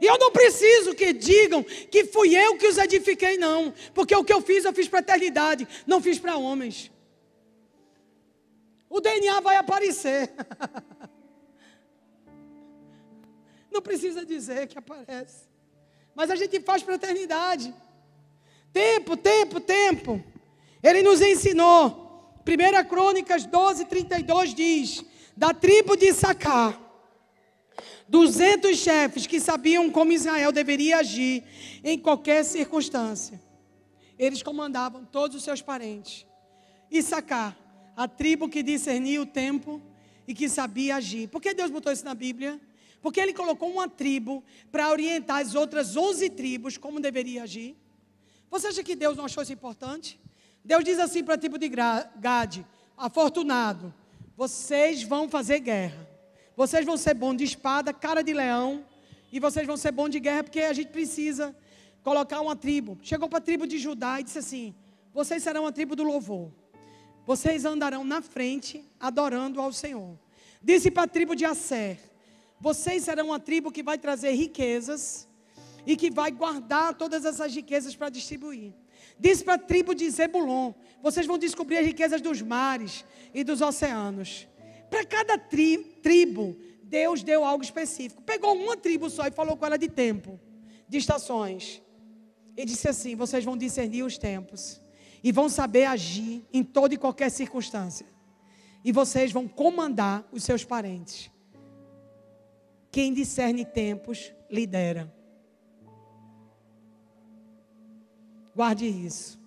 E 0.00 0.06
eu 0.06 0.18
não 0.18 0.30
preciso 0.30 0.94
que 0.94 1.12
digam 1.12 1.62
que 1.62 2.06
fui 2.06 2.34
eu 2.34 2.56
que 2.56 2.66
os 2.66 2.78
edifiquei, 2.78 3.36
não. 3.36 3.72
Porque 3.94 4.14
o 4.14 4.24
que 4.24 4.32
eu 4.32 4.40
fiz, 4.40 4.64
eu 4.64 4.72
fiz 4.72 4.88
para 4.88 5.00
a 5.00 5.02
eternidade, 5.02 5.68
não 5.86 6.00
fiz 6.00 6.18
para 6.18 6.36
homens. 6.36 6.90
O 8.88 9.00
DNA 9.00 9.40
vai 9.40 9.56
aparecer. 9.56 10.32
Não 13.70 13.80
precisa 13.80 14.26
dizer 14.26 14.66
que 14.66 14.76
aparece. 14.76 15.48
Mas 16.12 16.28
a 16.28 16.34
gente 16.34 16.60
faz 16.60 16.82
para 16.82 16.94
a 16.94 16.96
eternidade. 16.96 17.72
Tempo, 18.72 19.16
tempo, 19.16 19.60
tempo. 19.60 20.24
Ele 20.82 21.02
nos 21.02 21.20
ensinou. 21.20 22.08
1 22.46 22.88
Crônicas 22.88 23.44
12, 23.44 23.84
32 23.84 24.54
diz: 24.54 25.04
Da 25.36 25.52
tribo 25.52 25.96
de 25.96 26.12
Sacar, 26.12 26.78
duzentos 28.08 28.78
chefes 28.78 29.26
que 29.26 29.38
sabiam 29.38 29.90
como 29.90 30.12
Israel 30.12 30.50
deveria 30.50 30.98
agir 30.98 31.44
em 31.84 31.98
qualquer 31.98 32.44
circunstância. 32.44 33.40
Eles 34.18 34.42
comandavam 34.42 35.04
todos 35.04 35.36
os 35.36 35.44
seus 35.44 35.62
parentes. 35.62 36.26
E 36.90 37.02
Sacar, 37.02 37.56
a 37.96 38.08
tribo 38.08 38.48
que 38.48 38.62
discernia 38.62 39.22
o 39.22 39.26
tempo 39.26 39.80
e 40.26 40.34
que 40.34 40.48
sabia 40.48 40.96
agir. 40.96 41.28
Por 41.28 41.40
que 41.40 41.54
Deus 41.54 41.70
botou 41.70 41.92
isso 41.92 42.04
na 42.04 42.14
Bíblia? 42.14 42.60
Porque 43.02 43.20
ele 43.20 43.32
colocou 43.32 43.70
uma 43.70 43.88
tribo 43.88 44.44
para 44.70 44.90
orientar 44.90 45.38
as 45.40 45.54
outras 45.54 45.96
11 45.96 46.30
tribos 46.30 46.76
como 46.76 47.00
deveria 47.00 47.44
agir. 47.44 47.76
Você 48.50 48.66
acha 48.66 48.82
que 48.82 48.96
Deus 48.96 49.16
não 49.16 49.26
achou 49.26 49.42
isso 49.42 49.52
importante? 49.52 50.18
Deus 50.64 50.84
diz 50.84 50.98
assim 50.98 51.22
para 51.22 51.34
a 51.34 51.38
tribo 51.38 51.56
de 51.56 51.68
Gade: 51.68 52.66
afortunado, 52.96 53.94
vocês 54.36 55.02
vão 55.02 55.28
fazer 55.28 55.60
guerra. 55.60 56.08
Vocês 56.56 56.84
vão 56.84 56.96
ser 56.96 57.14
bom 57.14 57.34
de 57.34 57.44
espada, 57.44 57.92
cara 57.92 58.22
de 58.22 58.34
leão, 58.34 58.84
e 59.32 59.40
vocês 59.40 59.66
vão 59.66 59.76
ser 59.76 59.92
bom 59.92 60.08
de 60.08 60.20
guerra 60.20 60.44
porque 60.44 60.60
a 60.60 60.72
gente 60.72 60.88
precisa 60.88 61.56
colocar 62.02 62.40
uma 62.40 62.56
tribo. 62.56 62.98
Chegou 63.02 63.28
para 63.28 63.38
a 63.38 63.42
tribo 63.42 63.66
de 63.66 63.78
Judá 63.78 64.20
e 64.20 64.24
disse 64.24 64.38
assim: 64.38 64.74
Vocês 65.14 65.42
serão 65.42 65.66
a 65.66 65.72
tribo 65.72 65.94
do 65.94 66.02
louvor. 66.02 66.50
Vocês 67.24 67.64
andarão 67.64 68.02
na 68.02 68.20
frente 68.20 68.84
adorando 68.98 69.60
ao 69.60 69.72
Senhor. 69.72 70.18
Disse 70.60 70.90
para 70.90 71.04
a 71.04 71.08
tribo 71.08 71.36
de 71.36 71.44
Asser: 71.44 71.98
Vocês 72.60 73.04
serão 73.04 73.26
uma 73.26 73.38
tribo 73.38 73.70
que 73.70 73.82
vai 73.82 73.96
trazer 73.96 74.32
riquezas 74.32 75.28
e 75.86 75.96
que 75.96 76.10
vai 76.10 76.30
guardar 76.30 76.94
todas 76.94 77.24
essas 77.24 77.54
riquezas 77.54 77.96
para 77.96 78.08
distribuir. 78.08 78.72
Disse 79.18 79.44
para 79.44 79.54
a 79.54 79.58
tribo 79.58 79.94
de 79.94 80.08
Zebulon: 80.10 80.72
Vocês 81.02 81.26
vão 81.26 81.38
descobrir 81.38 81.78
as 81.78 81.86
riquezas 81.86 82.20
dos 82.20 82.42
mares 82.42 83.04
e 83.34 83.44
dos 83.44 83.60
oceanos. 83.60 84.46
Para 84.88 85.04
cada 85.04 85.38
tri, 85.38 85.78
tribo, 86.02 86.56
Deus 86.82 87.22
deu 87.22 87.44
algo 87.44 87.62
específico. 87.62 88.22
Pegou 88.22 88.54
uma 88.54 88.76
tribo 88.76 89.08
só 89.08 89.26
e 89.26 89.30
falou 89.30 89.56
com 89.56 89.64
ela 89.66 89.78
de 89.78 89.88
tempo, 89.88 90.38
de 90.88 90.98
estações. 90.98 91.82
E 92.56 92.64
disse 92.64 92.88
assim: 92.88 93.14
Vocês 93.14 93.44
vão 93.44 93.56
discernir 93.56 94.02
os 94.02 94.18
tempos 94.18 94.80
e 95.22 95.30
vão 95.32 95.48
saber 95.48 95.84
agir 95.84 96.44
em 96.52 96.64
toda 96.64 96.94
e 96.94 96.98
qualquer 96.98 97.30
circunstância. 97.30 98.06
E 98.84 98.92
vocês 98.92 99.30
vão 99.30 99.46
comandar 99.46 100.26
os 100.32 100.42
seus 100.42 100.64
parentes. 100.64 101.30
Quem 102.90 103.12
discerne 103.12 103.64
tempos, 103.64 104.32
lidera. 104.50 105.12
Guarde 108.60 108.84
isso. 108.84 109.40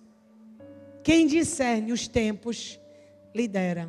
Quem 1.04 1.28
discerne 1.28 1.92
os 1.92 2.08
tempos, 2.08 2.80
lidera. 3.32 3.88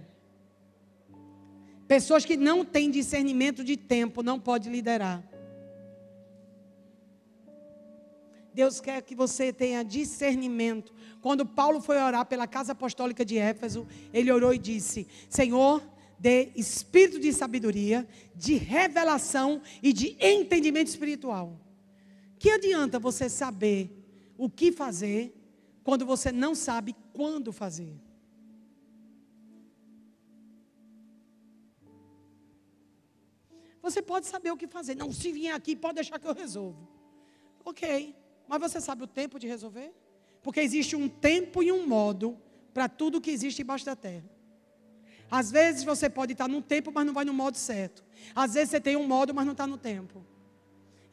Pessoas 1.87 2.23
que 2.23 2.37
não 2.37 2.63
têm 2.63 2.91
discernimento 2.91 3.63
de 3.63 3.75
tempo 3.75 4.21
não 4.21 4.39
pode 4.39 4.69
liderar. 4.69 5.23
Deus 8.53 8.79
quer 8.79 9.01
que 9.01 9.15
você 9.15 9.51
tenha 9.51 9.81
discernimento. 9.81 10.93
Quando 11.21 11.43
Paulo 11.43 11.81
foi 11.81 11.97
orar 11.97 12.27
pela 12.27 12.45
casa 12.45 12.73
apostólica 12.73 13.25
de 13.25 13.39
Éfeso, 13.39 13.87
ele 14.13 14.31
orou 14.31 14.53
e 14.53 14.59
disse: 14.59 15.07
Senhor, 15.27 15.81
dê 16.19 16.51
espírito 16.55 17.19
de 17.19 17.33
sabedoria, 17.33 18.07
de 18.35 18.53
revelação 18.57 19.59
e 19.81 19.91
de 19.91 20.15
entendimento 20.19 20.89
espiritual. 20.89 21.59
Que 22.37 22.51
adianta 22.51 22.99
você 22.99 23.27
saber 23.27 24.04
o 24.37 24.49
que 24.49 24.71
fazer 24.71 25.33
quando 25.83 26.05
você 26.05 26.31
não 26.31 26.55
sabe 26.55 26.95
quando 27.13 27.51
fazer? 27.51 27.95
Você 33.81 34.01
pode 34.01 34.25
saber 34.25 34.51
o 34.51 34.57
que 34.57 34.67
fazer. 34.67 34.95
Não, 34.95 35.11
se 35.11 35.31
vier 35.31 35.53
aqui, 35.53 35.75
pode 35.75 35.95
deixar 35.95 36.17
que 36.17 36.27
eu 36.27 36.33
resolvo. 36.33 36.87
Ok. 37.63 38.15
Mas 38.47 38.59
você 38.59 38.81
sabe 38.81 39.03
o 39.03 39.07
tempo 39.07 39.37
de 39.37 39.47
resolver? 39.47 39.93
Porque 40.41 40.59
existe 40.59 40.95
um 40.95 41.07
tempo 41.07 41.61
e 41.61 41.71
um 41.71 41.85
modo 41.85 42.37
para 42.73 42.89
tudo 42.89 43.21
que 43.21 43.29
existe 43.29 43.61
embaixo 43.61 43.85
da 43.85 43.95
terra. 43.95 44.29
Às 45.29 45.51
vezes 45.51 45.83
você 45.83 46.09
pode 46.09 46.33
estar 46.33 46.47
num 46.47 46.61
tempo, 46.61 46.91
mas 46.91 47.05
não 47.05 47.13
vai 47.13 47.25
no 47.25 47.33
modo 47.33 47.57
certo. 47.57 48.03
Às 48.35 48.53
vezes 48.55 48.71
você 48.71 48.81
tem 48.81 48.95
um 48.95 49.07
modo, 49.07 49.33
mas 49.33 49.45
não 49.45 49.53
está 49.53 49.65
no 49.67 49.77
tempo. 49.77 50.25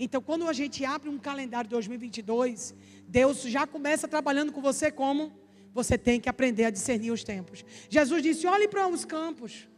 Então, 0.04 0.20
quando 0.20 0.48
a 0.48 0.52
gente 0.52 0.84
abre 0.84 1.08
um 1.08 1.16
calendário 1.16 1.68
de 1.68 1.74
2022, 1.76 2.74
Deus 3.06 3.42
já 3.42 3.68
começa 3.68 4.08
trabalhando 4.08 4.50
com 4.50 4.60
você 4.60 4.90
como 4.90 5.32
você 5.72 5.96
tem 5.96 6.20
que 6.20 6.28
aprender 6.28 6.64
a 6.64 6.70
discernir 6.70 7.12
os 7.12 7.22
tempos. 7.22 7.64
Jesus 7.88 8.20
disse: 8.20 8.44
olhe 8.44 8.66
para 8.66 8.88
os 8.88 9.04
campos. 9.04 9.68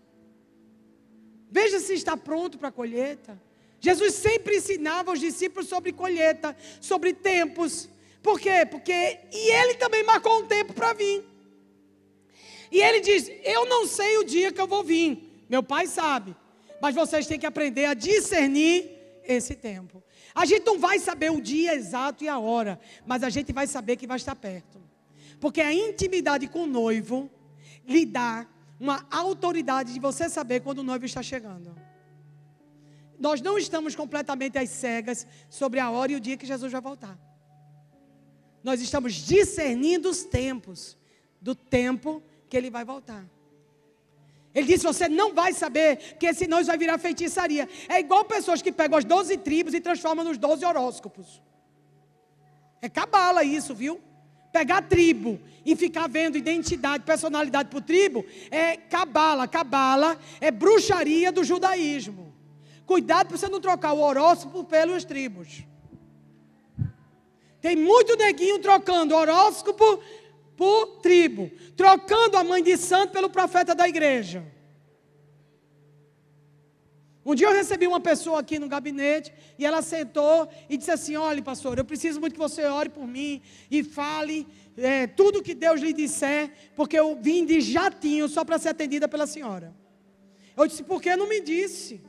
Veja 1.50 1.78
se 1.78 1.92
está 1.92 2.16
pronto 2.16 2.56
para 2.56 2.68
a 2.68 2.72
colheita. 2.72 3.38
Jesus 3.78 4.14
sempre 4.14 4.56
ensinava 4.56 5.12
os 5.12 5.20
discípulos 5.20 5.68
sobre 5.68 5.92
colheita, 5.92 6.56
sobre 6.80 7.12
tempos. 7.12 7.86
Por 8.22 8.40
quê? 8.40 8.64
Porque 8.64 9.18
e 9.30 9.50
ele 9.50 9.74
também 9.74 10.04
marcou 10.04 10.38
um 10.40 10.46
tempo 10.46 10.72
para 10.72 10.94
vir. 10.94 11.22
E 12.72 12.80
ele 12.80 13.00
diz: 13.00 13.30
Eu 13.44 13.66
não 13.66 13.86
sei 13.86 14.16
o 14.16 14.24
dia 14.24 14.50
que 14.50 14.60
eu 14.62 14.66
vou 14.66 14.82
vir. 14.82 15.44
Meu 15.50 15.62
pai 15.62 15.86
sabe. 15.86 16.34
Mas 16.80 16.94
vocês 16.94 17.26
têm 17.26 17.38
que 17.38 17.44
aprender 17.44 17.84
a 17.84 17.92
discernir 17.92 18.90
esse 19.22 19.54
tempo. 19.54 20.02
A 20.34 20.44
gente 20.44 20.66
não 20.66 20.78
vai 20.78 20.98
saber 20.98 21.30
o 21.30 21.40
dia 21.40 21.74
exato 21.74 22.24
e 22.24 22.28
a 22.28 22.38
hora, 22.38 22.80
mas 23.06 23.22
a 23.22 23.30
gente 23.30 23.52
vai 23.52 23.66
saber 23.66 23.96
que 23.96 24.06
vai 24.06 24.16
estar 24.16 24.34
perto. 24.34 24.82
Porque 25.40 25.60
a 25.60 25.72
intimidade 25.72 26.48
com 26.48 26.64
o 26.64 26.66
noivo 26.66 27.30
lhe 27.86 28.04
dá 28.04 28.46
uma 28.80 29.06
autoridade 29.10 29.92
de 29.92 30.00
você 30.00 30.28
saber 30.28 30.60
quando 30.60 30.78
o 30.78 30.82
noivo 30.82 31.04
está 31.04 31.22
chegando. 31.22 31.74
Nós 33.18 33.40
não 33.40 33.56
estamos 33.56 33.94
completamente 33.94 34.58
às 34.58 34.70
cegas 34.70 35.26
sobre 35.48 35.78
a 35.78 35.90
hora 35.90 36.12
e 36.12 36.16
o 36.16 36.20
dia 36.20 36.36
que 36.36 36.46
Jesus 36.46 36.72
vai 36.72 36.80
voltar. 36.80 37.16
Nós 38.62 38.80
estamos 38.80 39.14
discernindo 39.14 40.08
os 40.08 40.24
tempos 40.24 40.98
do 41.40 41.54
tempo 41.54 42.22
que 42.48 42.56
ele 42.56 42.70
vai 42.70 42.84
voltar. 42.84 43.24
Ele 44.54 44.66
disse: 44.66 44.84
Você 44.84 45.08
não 45.08 45.34
vai 45.34 45.52
saber, 45.52 45.96
porque 46.10 46.32
senão 46.32 46.58
isso 46.58 46.68
vai 46.68 46.78
virar 46.78 46.98
feitiçaria. 46.98 47.68
É 47.88 47.98
igual 48.00 48.24
pessoas 48.24 48.62
que 48.62 48.70
pegam 48.70 48.98
as 48.98 49.04
12 49.04 49.36
tribos 49.38 49.74
e 49.74 49.80
transformam 49.80 50.24
nos 50.24 50.38
12 50.38 50.64
horóscopos. 50.64 51.42
É 52.80 52.88
cabala 52.88 53.42
isso, 53.42 53.74
viu? 53.74 54.00
pegar 54.54 54.82
tribo 54.82 55.40
e 55.66 55.74
ficar 55.74 56.08
vendo 56.08 56.38
identidade, 56.38 57.02
personalidade 57.02 57.68
por 57.68 57.82
tribo, 57.82 58.24
é 58.52 58.76
cabala. 58.76 59.48
Cabala 59.48 60.16
é 60.40 60.52
bruxaria 60.52 61.32
do 61.32 61.42
judaísmo. 61.42 62.32
Cuidado 62.86 63.26
para 63.26 63.36
você 63.36 63.48
não 63.48 63.60
trocar 63.60 63.94
o 63.94 64.00
horóscopo 64.00 64.62
pelos 64.62 65.04
tribos. 65.04 65.64
Tem 67.60 67.74
muito 67.74 68.16
neguinho 68.16 68.60
trocando 68.60 69.16
horóscopo 69.16 69.98
por 70.56 71.00
tribo, 71.00 71.50
trocando 71.76 72.36
a 72.36 72.44
mãe 72.44 72.62
de 72.62 72.76
santo 72.76 73.12
pelo 73.12 73.30
profeta 73.30 73.74
da 73.74 73.88
igreja. 73.88 74.44
Um 77.24 77.34
dia 77.34 77.46
eu 77.46 77.54
recebi 77.54 77.86
uma 77.86 78.00
pessoa 78.00 78.40
aqui 78.40 78.58
no 78.58 78.68
gabinete 78.68 79.32
e 79.58 79.64
ela 79.64 79.80
sentou 79.80 80.46
e 80.68 80.76
disse 80.76 80.90
assim: 80.90 81.16
Olha, 81.16 81.42
pastor, 81.42 81.78
eu 81.78 81.84
preciso 81.84 82.20
muito 82.20 82.34
que 82.34 82.38
você 82.38 82.64
ore 82.64 82.90
por 82.90 83.06
mim 83.06 83.40
e 83.70 83.82
fale 83.82 84.46
é, 84.76 85.06
tudo 85.06 85.42
que 85.42 85.54
Deus 85.54 85.80
lhe 85.80 85.92
disser, 85.92 86.52
porque 86.76 86.98
eu 86.98 87.16
vim 87.16 87.46
de 87.46 87.62
jatinho 87.62 88.28
só 88.28 88.44
para 88.44 88.58
ser 88.58 88.70
atendida 88.70 89.08
pela 89.08 89.26
senhora. 89.26 89.74
Eu 90.54 90.66
disse: 90.66 90.82
Por 90.82 91.00
que 91.00 91.16
não 91.16 91.26
me 91.26 91.40
disse? 91.40 92.02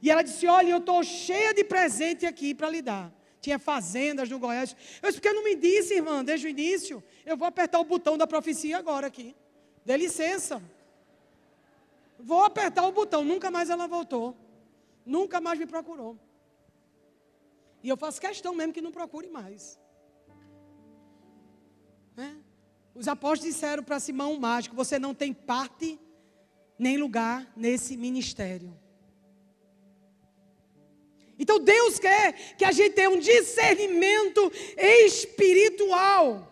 E 0.00 0.10
ela 0.10 0.22
disse: 0.22 0.46
Olha, 0.46 0.70
eu 0.70 0.78
estou 0.78 1.02
cheia 1.02 1.52
de 1.52 1.62
presente 1.62 2.24
aqui 2.24 2.54
para 2.54 2.70
lhe 2.70 2.80
dar. 2.80 3.12
Tinha 3.42 3.58
fazendas 3.58 4.28
no 4.30 4.38
Goiás. 4.38 4.74
Eu 5.02 5.10
disse: 5.10 5.20
Por 5.20 5.28
que 5.28 5.34
não 5.34 5.44
me 5.44 5.54
disse, 5.54 5.94
irmã, 5.94 6.24
desde 6.24 6.46
o 6.46 6.50
início? 6.50 7.04
Eu 7.28 7.36
vou 7.36 7.46
apertar 7.46 7.78
o 7.78 7.84
botão 7.84 8.16
da 8.16 8.26
profecia 8.26 8.78
agora 8.78 9.06
aqui. 9.06 9.36
Dê 9.84 9.98
licença. 9.98 10.62
Vou 12.18 12.42
apertar 12.42 12.84
o 12.86 12.92
botão. 13.00 13.22
Nunca 13.22 13.50
mais 13.50 13.68
ela 13.68 13.86
voltou. 13.86 14.34
Nunca 15.04 15.38
mais 15.38 15.58
me 15.58 15.66
procurou. 15.66 16.18
E 17.82 17.88
eu 17.90 17.98
faço 17.98 18.18
questão 18.18 18.54
mesmo 18.54 18.72
que 18.72 18.80
não 18.80 18.90
procure 18.90 19.28
mais. 19.28 19.78
Né? 22.16 22.34
Os 22.94 23.06
apóstolos 23.06 23.54
disseram 23.54 23.82
para 23.82 24.00
Simão 24.00 24.40
Mágico: 24.40 24.74
Você 24.74 24.98
não 24.98 25.14
tem 25.14 25.34
parte 25.34 26.00
nem 26.78 26.96
lugar 26.96 27.46
nesse 27.54 27.94
ministério. 27.94 28.74
Então 31.38 31.60
Deus 31.60 31.98
quer 31.98 32.56
que 32.56 32.64
a 32.64 32.72
gente 32.72 32.94
tenha 32.94 33.10
um 33.10 33.18
discernimento 33.18 34.50
espiritual 34.78 36.48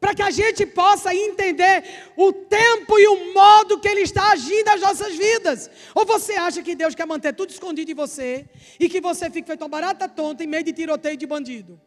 para 0.00 0.14
que 0.14 0.22
a 0.22 0.30
gente 0.30 0.64
possa 0.64 1.14
entender 1.14 1.84
o 2.16 2.32
tempo 2.32 2.98
e 2.98 3.06
o 3.06 3.34
modo 3.34 3.78
que 3.78 3.86
Ele 3.86 4.00
está 4.00 4.32
agindo 4.32 4.64
nas 4.64 4.80
nossas 4.80 5.14
vidas. 5.14 5.70
Ou 5.94 6.06
você 6.06 6.32
acha 6.32 6.62
que 6.62 6.74
Deus 6.74 6.94
quer 6.94 7.06
manter 7.06 7.34
tudo 7.34 7.50
escondido 7.50 7.86
de 7.88 7.94
você 7.94 8.48
e 8.80 8.88
que 8.88 9.00
você 9.00 9.30
fique 9.30 9.46
feito 9.46 9.60
uma 9.62 9.68
barata 9.68 10.08
tonta 10.08 10.42
em 10.42 10.46
meio 10.46 10.64
de 10.64 10.72
tiroteio 10.72 11.18
de 11.18 11.26
bandido? 11.26 11.78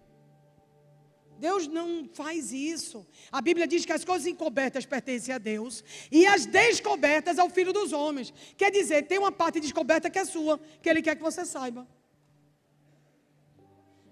Deus 1.40 1.68
não 1.68 2.07
faz 2.14 2.53
isso. 2.53 3.06
A 3.31 3.41
Bíblia 3.41 3.65
diz 3.68 3.84
que 3.84 3.91
as 3.91 4.06
coisas 4.06 4.27
encobertas 4.27 4.85
pertencem 4.85 5.34
a 5.34 5.40
Deus 5.40 5.84
e 6.11 6.26
as 6.26 6.45
descobertas 6.45 7.40
ao 7.40 7.49
Filho 7.49 7.73
dos 7.73 7.91
homens. 7.91 8.31
Quer 8.56 8.72
dizer, 8.72 9.07
tem 9.07 9.18
uma 9.18 9.31
parte 9.31 9.60
descoberta 9.60 10.10
que 10.10 10.19
é 10.19 10.23
sua, 10.23 10.60
que 10.81 10.88
Ele 10.88 11.02
quer 11.02 11.15
que 11.15 11.23
você 11.23 11.44
saiba. 11.44 11.88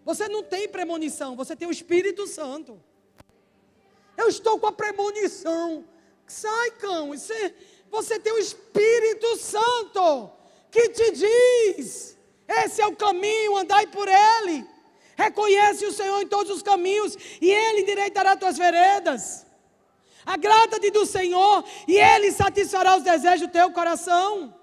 Você 0.04 0.28
não 0.28 0.44
tem 0.44 0.68
premonição, 0.68 1.36
você 1.36 1.56
tem 1.56 1.68
o 1.68 1.72
Espírito 1.72 2.26
Santo. 2.26 2.84
Eu 4.18 4.28
estou 4.28 4.60
com 4.60 4.68
a 4.68 4.72
premonição. 4.72 5.86
Sai, 6.28 6.72
cão. 6.72 7.14
É, 7.14 7.54
você 7.90 8.20
tem 8.20 8.34
o 8.34 8.40
Espírito 8.40 9.38
Santo 9.38 10.32
que 10.70 10.90
te 10.90 11.12
diz: 11.12 12.18
esse 12.48 12.82
é 12.82 12.88
o 12.88 12.96
caminho, 12.96 13.58
andai 13.58 13.88
por 13.88 14.08
ele. 14.08 14.66
Reconhece 15.16 15.86
o 15.86 15.92
Senhor 15.92 16.22
em 16.22 16.28
todos 16.28 16.52
os 16.52 16.64
caminhos 16.64 17.18
e 17.40 17.50
ele 17.50 17.82
endireitará 17.82 18.36
tuas 18.36 18.58
veredas. 18.58 19.46
Agrada-te 20.26 20.90
do 20.92 21.06
Senhor 21.06 21.64
e 21.88 21.98
ele 21.98 22.32
satisfará 22.32 22.98
os 22.98 23.04
desejos 23.04 23.48
do 23.48 23.52
teu 23.52 23.72
coração. 23.72 24.56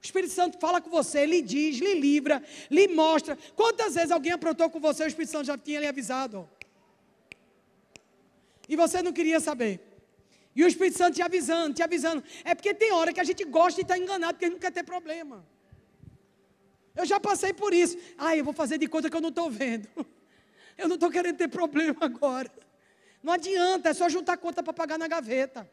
O 0.00 0.04
Espírito 0.04 0.32
Santo 0.32 0.58
fala 0.58 0.80
com 0.80 0.88
você, 0.88 1.26
lhe 1.26 1.42
diz, 1.42 1.78
lhe 1.78 1.94
livra, 1.94 2.42
lhe 2.70 2.88
mostra. 2.88 3.36
Quantas 3.54 3.94
vezes 3.94 4.10
alguém 4.10 4.32
aprontou 4.32 4.70
com 4.70 4.80
você, 4.80 5.04
o 5.04 5.06
Espírito 5.06 5.32
Santo 5.32 5.46
já 5.46 5.58
tinha 5.58 5.80
lhe 5.80 5.86
avisado. 5.86 6.48
E 8.70 8.76
você 8.76 9.02
não 9.02 9.12
queria 9.12 9.40
saber. 9.40 9.72
E 10.54 10.62
o 10.62 10.68
Espírito 10.68 10.96
Santo 10.96 11.16
te 11.16 11.22
avisando, 11.22 11.74
te 11.74 11.82
avisando. 11.82 12.22
É 12.44 12.54
porque 12.54 12.72
tem 12.72 12.92
hora 12.92 13.12
que 13.12 13.18
a 13.18 13.24
gente 13.24 13.44
gosta 13.44 13.80
de 13.80 13.82
estar 13.82 13.98
enganado, 13.98 14.34
porque 14.34 14.44
a 14.44 14.48
gente 14.48 14.58
não 14.58 14.60
quer 14.60 14.70
ter 14.70 14.84
problema. 14.84 15.44
Eu 16.94 17.04
já 17.04 17.18
passei 17.18 17.52
por 17.52 17.74
isso. 17.74 17.98
Ah, 18.16 18.36
eu 18.36 18.44
vou 18.44 18.54
fazer 18.54 18.78
de 18.78 18.86
conta 18.86 19.10
que 19.10 19.16
eu 19.16 19.20
não 19.20 19.30
estou 19.30 19.50
vendo. 19.50 19.88
Eu 20.78 20.88
não 20.88 20.94
estou 20.94 21.10
querendo 21.10 21.36
ter 21.36 21.48
problema 21.48 21.98
agora. 22.00 22.50
Não 23.22 23.34
adianta, 23.34 23.90
é 23.90 23.92
só 23.92 24.08
juntar 24.08 24.38
conta 24.38 24.62
para 24.62 24.72
pagar 24.72 24.98
na 24.98 25.06
gaveta. 25.06 25.70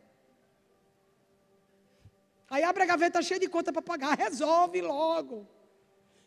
Aí 2.49 2.61
abre 2.61 2.83
a 2.83 2.85
gaveta 2.85 3.21
cheia 3.21 3.39
de 3.39 3.47
conta 3.47 3.71
para 3.71 3.81
pagar, 3.81 4.17
resolve 4.17 4.81
logo. 4.81 5.47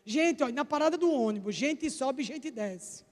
Gente, 0.03 0.41
olha, 0.41 0.53
na 0.53 0.65
parada 0.65 0.97
do 0.97 1.11
ônibus, 1.11 1.53
gente 1.53 1.91
sobe, 1.91 2.23
gente 2.23 2.49
desce. 2.49 3.05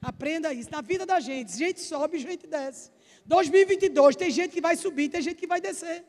Aprenda 0.00 0.52
isso. 0.52 0.70
Na 0.70 0.80
vida 0.80 1.04
da 1.04 1.20
gente, 1.20 1.56
gente 1.56 1.80
sobe, 1.80 2.18
gente 2.18 2.46
desce. 2.46 2.90
2022, 3.26 4.16
tem 4.16 4.30
gente 4.30 4.52
que 4.52 4.60
vai 4.60 4.76
subir, 4.76 5.08
tem 5.08 5.20
gente 5.20 5.36
que 5.36 5.46
vai 5.46 5.60
descer. 5.60 6.04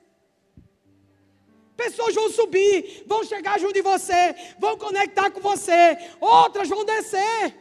Pessoas 1.75 2.13
vão 2.13 2.29
subir, 2.29 3.03
vão 3.07 3.23
chegar 3.23 3.59
junto 3.59 3.73
de 3.73 3.81
você, 3.81 4.35
vão 4.59 4.77
conectar 4.77 5.31
com 5.31 5.39
você, 5.39 5.97
outras 6.19 6.67
vão 6.67 6.83
descer. 6.83 7.55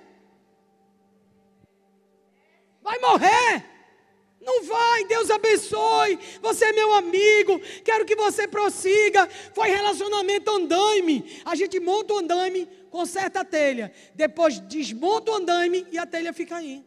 Vai 2.83 2.99
morrer. 2.99 3.65
Não 4.41 4.63
vai, 4.65 5.05
Deus 5.05 5.31
abençoe. 5.31 6.19
Você 6.41 6.67
é 6.67 6.73
meu 6.73 6.93
amigo. 6.95 7.61
Quero 7.85 8.05
que 8.05 8.17
você 8.17 8.49
prossiga. 8.49 9.29
Foi 9.55 9.69
relacionamento 9.69 10.51
andaime. 10.51 11.41
A 11.45 11.55
gente 11.55 11.79
monta 11.79 12.15
o 12.15 12.19
andaime, 12.19 12.69
conserta 12.89 13.41
a 13.41 13.45
telha. 13.45 13.93
Depois 14.15 14.59
desmonta 14.61 15.33
o 15.33 15.35
andaime 15.37 15.87
e 15.91 15.99
a 15.99 16.07
telha 16.07 16.33
fica 16.33 16.57
aí. 16.57 16.85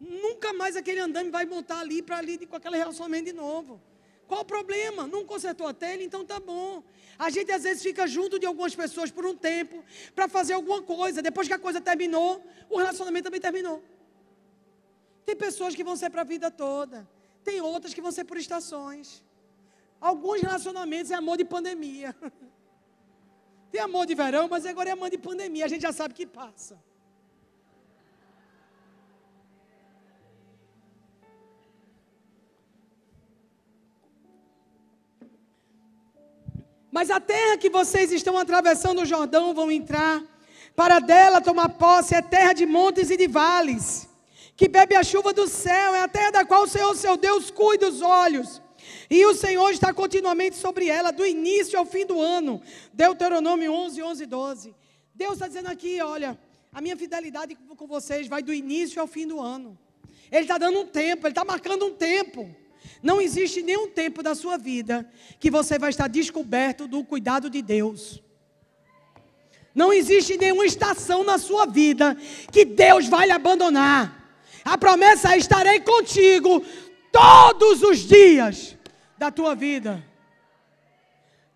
Nunca 0.00 0.52
mais 0.52 0.76
aquele 0.76 1.00
andaime 1.00 1.30
vai 1.30 1.44
montar 1.44 1.80
ali 1.80 2.02
para 2.02 2.18
ali 2.18 2.46
com 2.46 2.56
aquele 2.56 2.76
relacionamento 2.76 3.26
de 3.26 3.32
novo. 3.32 3.80
Qual 4.28 4.42
o 4.42 4.44
problema? 4.44 5.06
Não 5.06 5.24
consertou 5.24 5.66
a 5.66 5.72
telha, 5.72 6.02
então 6.02 6.24
tá 6.24 6.38
bom. 6.38 6.82
A 7.18 7.30
gente 7.30 7.50
às 7.50 7.62
vezes 7.62 7.82
fica 7.82 8.06
junto 8.06 8.38
de 8.38 8.46
algumas 8.46 8.74
pessoas 8.74 9.10
por 9.10 9.24
um 9.24 9.34
tempo 9.34 9.82
para 10.14 10.28
fazer 10.28 10.52
alguma 10.52 10.82
coisa. 10.82 11.22
Depois 11.22 11.48
que 11.48 11.54
a 11.54 11.58
coisa 11.58 11.80
terminou, 11.80 12.44
o 12.68 12.76
relacionamento 12.76 13.24
também 13.24 13.40
terminou. 13.40 13.82
Tem 15.24 15.34
pessoas 15.34 15.74
que 15.74 15.82
vão 15.82 15.96
ser 15.96 16.10
para 16.10 16.20
a 16.20 16.24
vida 16.24 16.50
toda. 16.50 17.08
Tem 17.42 17.60
outras 17.60 17.94
que 17.94 18.00
vão 18.00 18.12
ser 18.12 18.24
por 18.24 18.36
estações. 18.36 19.24
Alguns 20.00 20.42
relacionamentos 20.42 21.10
é 21.10 21.14
amor 21.14 21.38
de 21.38 21.44
pandemia. 21.44 22.14
Tem 23.70 23.80
amor 23.80 24.06
de 24.06 24.14
verão, 24.14 24.48
mas 24.48 24.64
agora 24.66 24.90
é 24.90 24.92
amor 24.92 25.10
de 25.10 25.18
pandemia. 25.18 25.64
A 25.64 25.68
gente 25.68 25.82
já 25.82 25.92
sabe 25.92 26.14
que 26.14 26.26
passa. 26.26 26.78
Mas 36.90 37.10
a 37.10 37.20
terra 37.20 37.58
que 37.58 37.70
vocês 37.70 38.10
estão 38.10 38.36
atravessando 38.38 39.02
o 39.02 39.06
Jordão 39.06 39.54
vão 39.54 39.70
entrar, 39.70 40.22
para 40.74 40.98
dela 40.98 41.40
tomar 41.40 41.68
posse, 41.70 42.14
é 42.14 42.22
terra 42.22 42.52
de 42.52 42.66
montes 42.66 43.10
e 43.10 43.16
de 43.16 43.26
vales 43.26 44.08
que 44.58 44.66
bebe 44.66 44.96
a 44.96 45.04
chuva 45.04 45.32
do 45.32 45.46
céu, 45.46 45.94
é 45.94 46.02
a 46.02 46.08
terra 46.08 46.32
da 46.32 46.44
qual 46.44 46.64
o 46.64 46.66
Senhor, 46.66 46.92
seu 46.96 47.16
Deus, 47.16 47.48
cuida 47.48 47.88
os 47.88 48.02
olhos. 48.02 48.60
E 49.10 49.24
o 49.26 49.34
Senhor 49.34 49.70
está 49.70 49.92
continuamente 49.92 50.56
sobre 50.56 50.88
ela, 50.88 51.10
do 51.10 51.26
início 51.26 51.78
ao 51.78 51.86
fim 51.86 52.04
do 52.06 52.20
ano. 52.20 52.60
Deuteronômio 52.92 53.72
11, 53.72 54.02
11, 54.02 54.26
12. 54.26 54.74
Deus 55.14 55.32
está 55.34 55.48
dizendo 55.48 55.68
aqui: 55.68 56.00
olha, 56.00 56.38
a 56.72 56.80
minha 56.80 56.96
fidelidade 56.96 57.56
com 57.76 57.86
vocês 57.86 58.28
vai 58.28 58.42
do 58.42 58.52
início 58.52 59.00
ao 59.00 59.06
fim 59.06 59.26
do 59.26 59.40
ano. 59.40 59.78
Ele 60.30 60.42
está 60.42 60.58
dando 60.58 60.80
um 60.80 60.86
tempo, 60.86 61.26
ele 61.26 61.32
está 61.32 61.44
marcando 61.44 61.86
um 61.86 61.94
tempo. 61.94 62.54
Não 63.02 63.20
existe 63.20 63.62
nenhum 63.62 63.88
tempo 63.88 64.22
da 64.22 64.34
sua 64.34 64.56
vida 64.56 65.10
que 65.38 65.50
você 65.50 65.78
vai 65.78 65.90
estar 65.90 66.08
descoberto 66.08 66.86
do 66.86 67.04
cuidado 67.04 67.48
de 67.48 67.62
Deus. 67.62 68.22
Não 69.74 69.92
existe 69.92 70.36
nenhuma 70.36 70.66
estação 70.66 71.22
na 71.22 71.38
sua 71.38 71.66
vida 71.66 72.16
que 72.50 72.64
Deus 72.64 73.06
vai 73.06 73.26
lhe 73.26 73.32
abandonar. 73.32 74.18
A 74.64 74.76
promessa 74.76 75.34
é: 75.34 75.38
estarei 75.38 75.80
contigo 75.80 76.64
todos 77.12 77.82
os 77.82 77.98
dias 77.98 78.76
da 79.18 79.30
tua 79.30 79.54
vida. 79.54 80.04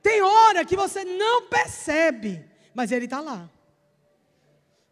Tem 0.03 0.21
hora 0.21 0.65
que 0.65 0.77
você 0.77 1.05
não 1.05 1.43
percebe, 1.49 2.45
mas 2.75 2.91
Ele 2.91 3.05
está 3.05 3.21
lá. 3.21 3.49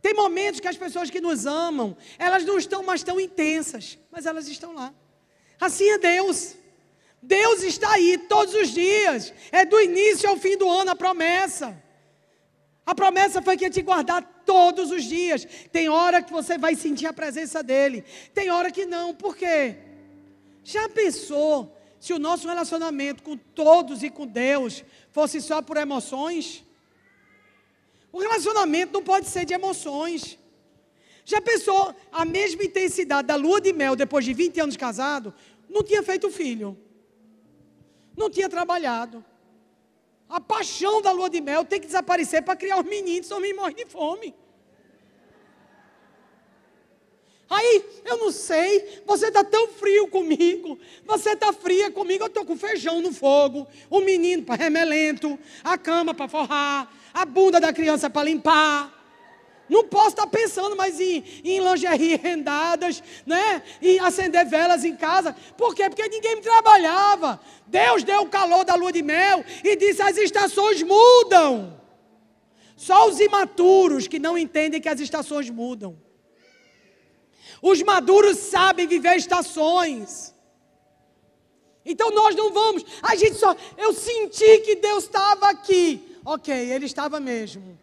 Tem 0.01 0.15
momentos 0.15 0.61
que 0.61 0.69
as 0.69 0.77
pessoas 0.77 1.11
que 1.11 1.21
nos 1.21 1.45
amam, 1.47 1.97
elas 2.19 2.45
não 2.45 2.57
estão 2.57 2.83
mais 2.83 3.03
tão 3.03 3.21
intensas, 3.21 3.99
mas 4.11 4.25
elas 4.25 4.49
estão 4.49 4.73
lá. 4.73 4.95
Assim 5.61 5.91
é 5.91 5.99
Deus. 5.99 6.55
Deus 7.21 7.63
está 7.63 7.93
aí 7.93 8.17
todos 8.17 8.55
os 8.55 8.69
dias. 8.69 9.35
É 9.53 9.65
do 9.65 9.79
início 9.79 10.29
ao 10.29 10.37
fim 10.37 10.57
do 10.57 10.71
ano 10.71 10.93
a 10.93 10.97
promessa. 10.97 11.77
A 12.87 12.95
promessa 12.95 13.43
foi 13.43 13.57
que 13.57 13.65
ia 13.65 13.71
te 13.71 13.83
guardar 13.83 14.43
todos 14.47 14.91
os 14.91 15.05
dias. 15.05 15.47
Tem 15.71 15.89
hora 15.89 16.23
que 16.23 16.33
você 16.33 16.57
vai 16.57 16.75
sentir 16.75 17.07
a 17.07 17.13
presença 17.13 17.63
dele, 17.63 18.05
tem 18.33 18.51
hora 18.51 18.71
que 18.71 18.87
não. 18.87 19.15
Por 19.15 19.37
quê? 19.37 19.77
Já 20.65 20.89
pensou 20.89 21.77
se 22.01 22.15
o 22.15 22.19
nosso 22.19 22.49
relacionamento 22.49 23.23
com 23.23 23.37
todos 23.37 24.03
e 24.03 24.09
com 24.09 24.27
Deus 24.27 24.83
fosse 25.11 25.41
só 25.41 25.61
por 25.61 25.77
emoções? 25.77 26.65
O 28.11 28.19
relacionamento 28.19 28.95
não 28.95 29.03
pode 29.03 29.27
ser 29.27 29.45
de 29.45 29.53
emoções. 29.53 30.39
Já 31.27 31.41
pensou 31.41 31.95
a 32.11 32.25
mesma 32.25 32.65
intensidade 32.65 33.29
da 33.29 33.37
lua 33.37 33.61
de 33.61 33.73
mel 33.73 33.95
depois 33.95 34.25
de 34.25 34.33
20 34.33 34.61
anos 34.61 34.77
casado? 34.77 35.33
Não 35.69 35.83
tinha 35.83 36.03
feito 36.03 36.31
filho. 36.31 36.77
Não 38.17 38.31
tinha 38.31 38.49
trabalhado. 38.49 39.23
A 40.29 40.41
paixão 40.41 41.03
da 41.03 41.13
lua 41.13 41.29
de 41.29 41.41
mel 41.41 41.65
tem 41.65 41.81
que 41.81 41.87
desaparecer 41.87 42.43
para 42.43 42.57
criar 42.57 42.81
os 42.81 42.87
meninos, 42.87 43.27
senão 43.27 43.41
me 43.41 43.53
morre 43.53 43.75
de 43.75 43.85
fome. 43.85 44.35
Aí, 47.51 47.85
eu 48.05 48.17
não 48.17 48.31
sei, 48.31 49.03
você 49.05 49.27
está 49.27 49.43
tão 49.43 49.67
frio 49.67 50.07
comigo, 50.07 50.79
você 51.05 51.31
está 51.31 51.53
fria 51.53 51.91
comigo, 51.91 52.23
eu 52.23 52.29
estou 52.29 52.45
com 52.45 52.57
feijão 52.57 53.03
no 53.03 53.13
fogo, 53.13 53.67
o 53.91 54.01
menino 54.01 54.45
para 54.45 54.55
remelento, 54.55 55.37
a 55.65 55.77
cama 55.77 56.15
para 56.15 56.29
forrar, 56.29 56.95
a 57.13 57.25
bunda 57.25 57.59
da 57.59 57.73
criança 57.73 58.09
para 58.09 58.23
limpar. 58.23 58.97
Não 59.69 59.83
posso 59.83 60.11
estar 60.11 60.29
pensando 60.29 60.77
mais 60.77 61.01
em, 61.01 61.25
em 61.45 61.59
lingerie 61.59 62.17
rendadas, 62.17 63.03
né? 63.27 63.63
Em 63.83 63.99
acender 63.99 64.47
velas 64.47 64.85
em 64.85 64.95
casa. 64.95 65.35
Por 65.57 65.75
quê? 65.75 65.89
Porque 65.89 66.09
ninguém 66.09 66.37
me 66.37 66.43
trabalhava. 66.43 67.41
Deus 67.67 68.03
deu 68.05 68.23
o 68.23 68.29
calor 68.29 68.65
da 68.65 68.75
lua 68.75 68.93
de 68.93 69.03
mel 69.03 69.45
e 69.63 69.77
disse: 69.77 70.03
as 70.03 70.17
estações 70.17 70.83
mudam. 70.83 71.81
Só 72.77 73.09
os 73.09 73.21
imaturos 73.21 74.09
que 74.09 74.19
não 74.19 74.37
entendem 74.37 74.81
que 74.81 74.89
as 74.89 74.99
estações 74.99 75.49
mudam. 75.51 75.97
Os 77.63 77.83
maduros 77.83 78.37
sabem 78.39 78.87
viver 78.87 79.17
estações. 79.17 80.35
Então 81.85 82.11
nós 82.11 82.35
não 82.35 82.53
vamos. 82.53 82.85
A 83.03 83.17
gente 83.17 83.37
só. 83.37 83.55
Eu 83.77 83.93
senti 83.93 84.59
que 84.59 84.77
Deus 84.77 85.05
estava 85.05 85.49
aqui. 85.49 86.19
Ok, 86.25 86.55
Ele 86.55 86.87
estava 86.87 87.19
mesmo. 87.19 87.79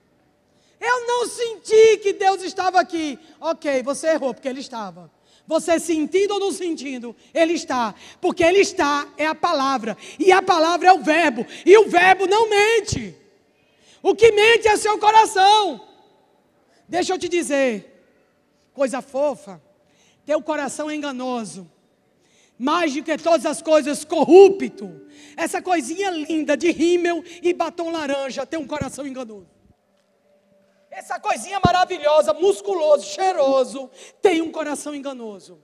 Eu 0.80 1.08
não 1.08 1.28
senti 1.28 1.98
que 1.98 2.14
Deus 2.14 2.44
estava 2.44 2.80
aqui. 2.80 3.18
Ok, 3.42 3.82
você 3.82 4.10
errou, 4.10 4.34
porque 4.34 4.48
Ele 4.48 4.60
estava. 4.60 5.12
Você 5.48 5.80
sentindo 5.80 6.34
ou 6.34 6.40
não 6.40 6.52
sentindo, 6.52 7.16
Ele 7.34 7.54
está. 7.54 7.96
Porque 8.22 8.44
Ele 8.44 8.60
está 8.60 9.08
é 9.18 9.26
a 9.26 9.34
palavra. 9.34 9.98
E 10.20 10.32
a 10.32 10.42
palavra 10.42 10.90
é 10.90 10.94
o 10.94 11.00
verbo. 11.00 11.46
E 11.66 11.78
o 11.78 11.90
verbo 11.90 12.28
não 12.28 12.50
mente. 12.50 13.16
O 14.04 14.14
que 14.14 14.32
mente 14.32 14.68
é 14.68 14.78
seu 14.78 15.00
coração. 15.00 15.82
Deixa 16.88 17.14
eu 17.14 17.18
te 17.18 17.28
dizer, 17.28 17.97
coisa 18.78 19.02
fofa. 19.02 19.60
Teu 20.24 20.40
coração 20.40 20.88
é 20.88 20.96
enganoso. 20.96 21.68
Mais 22.60 22.94
do 22.94 23.02
que 23.02 23.18
todas 23.18 23.46
as 23.46 23.60
coisas, 23.60 24.06
corrupto. 24.06 25.02
Essa 25.36 25.62
coisinha 25.64 26.12
linda 26.12 26.56
de 26.56 26.70
rímel 26.72 27.24
e 27.42 27.54
batom 27.54 27.90
laranja 27.90 28.46
tem 28.46 28.60
um 28.60 28.68
coração 28.68 29.08
enganoso. 29.08 29.50
Essa 30.92 31.20
coisinha 31.20 31.60
maravilhosa, 31.64 32.34
musculoso, 32.34 33.06
cheiroso, 33.06 33.90
tem 34.22 34.42
um 34.42 34.52
coração 34.52 34.94
enganoso. 34.94 35.60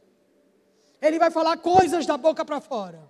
Ele 0.99 1.19
vai 1.19 1.30
falar 1.30 1.57
coisas 1.57 2.07
da 2.07 2.18
boca 2.18 2.44
para 2.44 2.60
fora. 2.60 3.02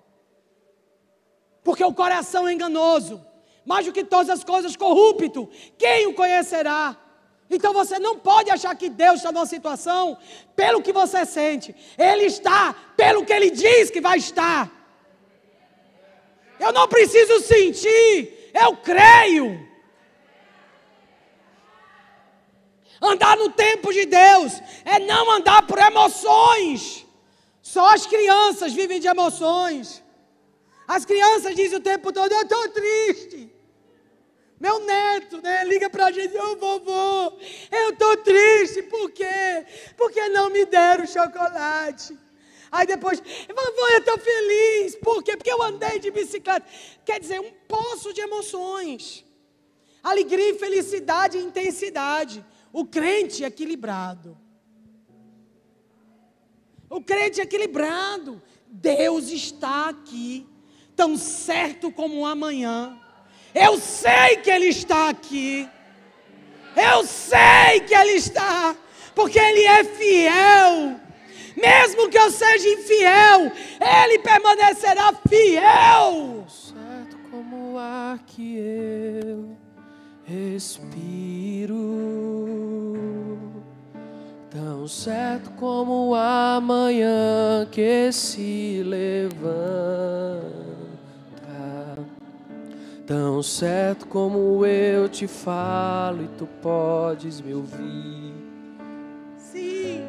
Porque 1.64 1.84
o 1.84 1.94
coração 1.94 2.46
é 2.48 2.52
enganoso. 2.54 3.26
mais 3.66 3.86
do 3.86 3.94
que 3.94 4.04
todas 4.04 4.30
as 4.30 4.44
coisas, 4.44 4.76
corrupto. 4.76 5.50
Quem 5.78 6.08
o 6.08 6.14
conhecerá? 6.14 6.98
Então 7.56 7.74
você 7.74 8.00
não 8.00 8.18
pode 8.18 8.50
achar 8.50 8.76
que 8.76 8.90
Deus 8.90 9.18
está 9.18 9.32
numa 9.32 9.46
situação 9.46 10.18
pelo 10.56 10.82
que 10.82 10.94
você 10.94 11.26
sente. 11.26 11.76
Ele 11.98 12.26
está 12.26 12.74
pelo 12.98 13.26
que 13.26 13.34
ele 13.34 13.50
diz 13.50 13.90
que 13.90 14.02
vai 14.02 14.18
estar. 14.18 14.72
Eu 16.60 16.72
não 16.72 16.88
preciso 16.88 17.40
sentir, 17.42 18.52
eu 18.54 18.78
creio. 18.78 19.68
Andar 23.02 23.36
no 23.36 23.50
tempo 23.50 23.92
de 23.92 24.06
Deus 24.06 24.62
é 24.86 24.98
não 25.00 25.30
andar 25.30 25.68
por 25.68 25.78
emoções. 25.78 27.06
Só 27.62 27.94
as 27.94 28.06
crianças 28.06 28.74
vivem 28.74 29.00
de 29.00 29.08
emoções. 29.08 30.02
As 30.88 31.06
crianças 31.06 31.56
dizem 31.56 31.78
o 31.78 31.82
tempo 31.82 32.12
todo: 32.12 32.32
Eu 32.32 32.42
estou 32.44 32.70
triste. 32.70 33.53
Meu 34.64 34.80
neto, 34.80 35.42
né, 35.42 35.66
liga 35.66 35.90
para 35.90 36.06
a 36.06 36.12
gente: 36.14 36.38
Ô 36.38 36.54
oh, 36.54 36.56
vovô, 36.56 37.38
eu 37.70 37.90
estou 37.90 38.16
triste. 38.16 38.82
Por 38.84 39.12
quê? 39.12 39.66
Porque 39.98 40.30
não 40.30 40.50
me 40.50 40.64
deram 40.64 41.06
chocolate. 41.06 42.18
Aí 42.72 42.88
depois, 42.88 43.20
vovô, 43.20 43.88
eu 43.90 44.00
estou 44.00 44.18
feliz. 44.18 44.96
Por 44.96 45.22
quê? 45.22 45.36
Porque 45.36 45.52
eu 45.52 45.62
andei 45.62 46.00
de 46.00 46.10
bicicleta. 46.12 46.66
Quer 47.04 47.20
dizer, 47.20 47.42
um 47.42 47.52
poço 47.68 48.14
de 48.14 48.22
emoções. 48.22 49.26
Alegria 50.02 50.58
felicidade 50.58 51.38
e 51.38 51.42
intensidade. 51.42 52.46
O 52.72 52.86
crente 52.86 53.44
equilibrado. 53.44 54.38
O 56.90 57.02
crente 57.02 57.42
equilibrado. 57.42 58.42
Deus 58.66 59.30
está 59.30 59.90
aqui, 59.90 60.48
tão 60.96 61.18
certo 61.18 61.92
como 61.92 62.26
amanhã. 62.26 63.03
Eu 63.54 63.78
sei 63.78 64.38
que 64.38 64.50
Ele 64.50 64.68
está 64.68 65.10
aqui. 65.10 65.70
Eu 66.76 67.06
sei 67.06 67.82
que 67.86 67.94
Ele 67.94 68.14
está, 68.14 68.76
porque 69.14 69.40
Ele 69.40 69.64
é 69.64 69.84
fiel. 69.84 71.00
Mesmo 71.56 72.10
que 72.10 72.18
eu 72.18 72.32
seja 72.32 72.68
infiel, 72.68 73.52
Ele 73.80 74.20
permanecerá 74.20 75.14
fiel. 75.28 76.46
Certo 76.48 77.18
como 77.30 77.74
o 77.74 77.78
ar 77.78 78.20
que 78.26 78.58
eu 78.58 79.56
respiro, 80.26 81.78
tão 84.50 84.88
certo 84.88 85.52
como 85.52 86.10
o 86.10 86.16
amanhã 86.16 87.68
que 87.72 88.12
se 88.12 88.82
levanta, 88.84 90.63
tão 93.06 93.44
certo 93.44 94.08
como 94.08 94.66
eu 94.66 95.10
te 95.10 95.28
falo 95.28 96.24
e 96.24 96.28
tu 96.38 96.48
podes 96.62 97.42
me 97.42 97.54
ouvir. 97.54 98.34
Sim. 99.38 100.06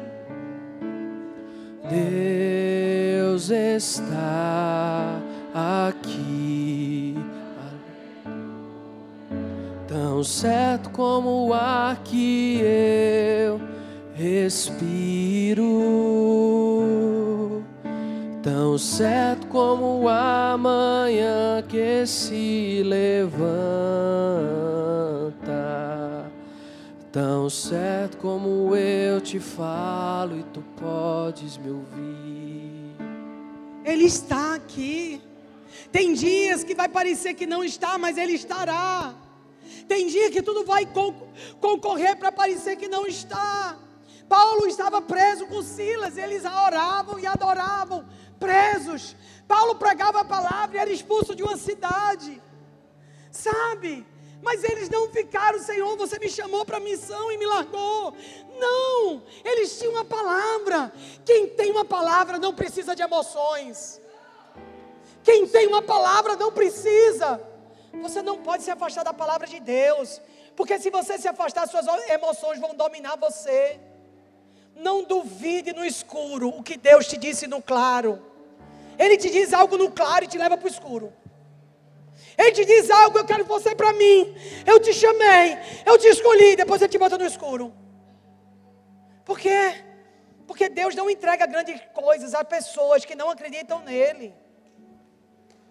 Deus 1.89 3.49
está 3.49 5.19
aqui. 5.53 7.15
Tão 9.87 10.23
certo 10.23 10.89
como 10.89 11.47
o 11.47 11.53
ar 11.53 12.01
que 12.03 12.59
eu 12.61 13.61
respiro, 14.15 15.63
tão 18.45 18.77
certo 18.77 19.47
como 19.47 20.07
amanhã 20.07 21.63
que 21.67 22.05
se 22.05 22.83
levanta, 22.83 23.41
tão 27.11 27.49
certo 27.49 28.17
como 28.17 28.75
eu 28.75 29.19
te 29.19 29.39
falo 29.39 30.37
e 30.37 30.43
tu 30.43 30.61
podes 30.79 31.57
me 31.57 31.71
ouvir. 31.71 32.95
Ele 33.83 34.03
está 34.03 34.53
aqui. 34.53 35.19
Tem 35.91 36.13
dias 36.13 36.63
que 36.63 36.75
vai 36.75 36.87
parecer 36.87 37.33
que 37.33 37.47
não 37.47 37.63
está, 37.63 37.97
mas 37.97 38.15
Ele 38.15 38.33
estará. 38.33 39.15
Tem 39.87 40.05
dia 40.05 40.29
que 40.29 40.43
tudo 40.43 40.63
vai 40.63 40.87
concorrer 41.59 42.15
para 42.15 42.31
parecer 42.31 42.75
que 42.75 42.87
não 42.87 43.07
está. 43.07 43.75
Paulo 44.27 44.67
estava 44.67 45.01
preso 45.01 45.45
com 45.47 45.61
Silas, 45.61 46.17
eles 46.17 46.43
oravam 46.45 47.19
e 47.19 47.27
adoravam, 47.27 48.05
presos. 48.45 49.15
Paulo 49.47 49.75
pregava 49.75 50.21
a 50.21 50.25
palavra 50.25 50.77
e 50.77 50.79
era 50.79 50.91
expulso 50.91 51.35
de 51.35 51.43
uma 51.43 51.57
cidade. 51.57 52.41
Sabe? 53.31 54.05
Mas 54.41 54.63
eles 54.63 54.89
não 54.89 55.09
ficaram, 55.09 55.59
Senhor, 55.59 55.97
você 55.97 56.19
me 56.19 56.29
chamou 56.29 56.63
para 56.65 56.77
a 56.77 56.87
missão 56.89 57.31
e 57.31 57.37
me 57.37 57.45
largou. 57.45 58.13
Não, 58.59 59.23
eles 59.43 59.77
tinham 59.77 59.93
uma 59.93 60.05
palavra. 60.05 60.93
Quem 61.25 61.47
tem 61.47 61.71
uma 61.71 61.85
palavra 61.85 62.37
não 62.37 62.53
precisa 62.53 62.95
de 62.95 63.01
emoções. 63.01 63.99
Quem 65.23 65.47
tem 65.47 65.67
uma 65.67 65.81
palavra 65.81 66.35
não 66.35 66.51
precisa. 66.51 67.41
Você 68.01 68.21
não 68.21 68.37
pode 68.47 68.63
se 68.63 68.71
afastar 68.71 69.03
da 69.03 69.13
palavra 69.13 69.47
de 69.47 69.59
Deus, 69.59 70.21
porque 70.55 70.77
se 70.77 70.89
você 70.89 71.17
se 71.17 71.27
afastar, 71.27 71.67
suas 71.67 71.87
emoções 72.09 72.59
vão 72.59 72.75
dominar 72.75 73.15
você. 73.15 73.79
Não 74.75 75.03
duvide 75.03 75.71
no 75.73 75.85
escuro 75.85 76.49
o 76.49 76.61
que 76.61 76.77
Deus 76.77 77.07
te 77.07 77.17
disse 77.17 77.47
no 77.47 77.61
claro. 77.61 78.21
Ele 78.97 79.17
te 79.17 79.29
diz 79.29 79.53
algo 79.53 79.77
no 79.77 79.91
claro 79.91 80.25
e 80.25 80.27
te 80.27 80.37
leva 80.37 80.57
para 80.57 80.65
o 80.65 80.69
escuro. 80.69 81.13
Ele 82.37 82.51
te 82.51 82.65
diz 82.65 82.89
algo, 82.89 83.17
eu 83.17 83.25
quero 83.25 83.45
você 83.45 83.73
para 83.73 83.93
mim. 83.93 84.35
Eu 84.65 84.79
te 84.79 84.93
chamei, 84.93 85.57
eu 85.85 85.97
te 85.97 86.07
escolhi, 86.07 86.55
depois 86.55 86.81
ele 86.81 86.91
te 86.91 86.97
bota 86.97 87.17
no 87.17 87.25
escuro. 87.25 87.73
Por 89.23 89.39
quê? 89.39 89.83
Porque 90.47 90.69
Deus 90.69 90.93
não 90.95 91.09
entrega 91.09 91.45
grandes 91.45 91.81
coisas 91.93 92.33
a 92.33 92.43
pessoas 92.43 93.05
que 93.05 93.15
não 93.15 93.29
acreditam 93.29 93.79
nele. 93.79 94.33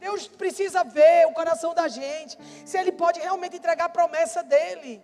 Deus 0.00 0.26
precisa 0.26 0.82
ver 0.84 1.26
o 1.26 1.32
coração 1.32 1.72
da 1.72 1.88
gente, 1.88 2.36
se 2.64 2.76
Ele 2.76 2.92
pode 2.92 3.20
realmente 3.20 3.56
entregar 3.56 3.86
a 3.86 3.88
promessa 3.88 4.42
dEle. 4.42 5.02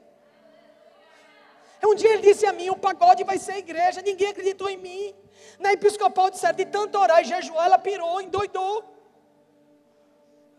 Um 1.83 1.95
dia 1.95 2.13
ele 2.13 2.23
disse 2.23 2.45
a 2.47 2.53
mim: 2.53 2.69
o 2.71 2.77
pagode 2.77 3.25
vai 3.25 3.39
ser 3.39 3.57
igreja. 3.57 4.03
Ninguém 4.03 4.29
acreditou 4.29 4.69
em 4.69 4.77
mim. 4.77 5.15
Na 5.61 5.75
episcopal 5.75 6.31
disseram: 6.31 6.57
de 6.57 6.65
tanto 6.65 6.99
orar 6.99 7.21
e 7.21 7.25
jejuar, 7.25 7.67
ela 7.67 7.79
pirou, 7.79 8.21
endoidou. 8.21 8.83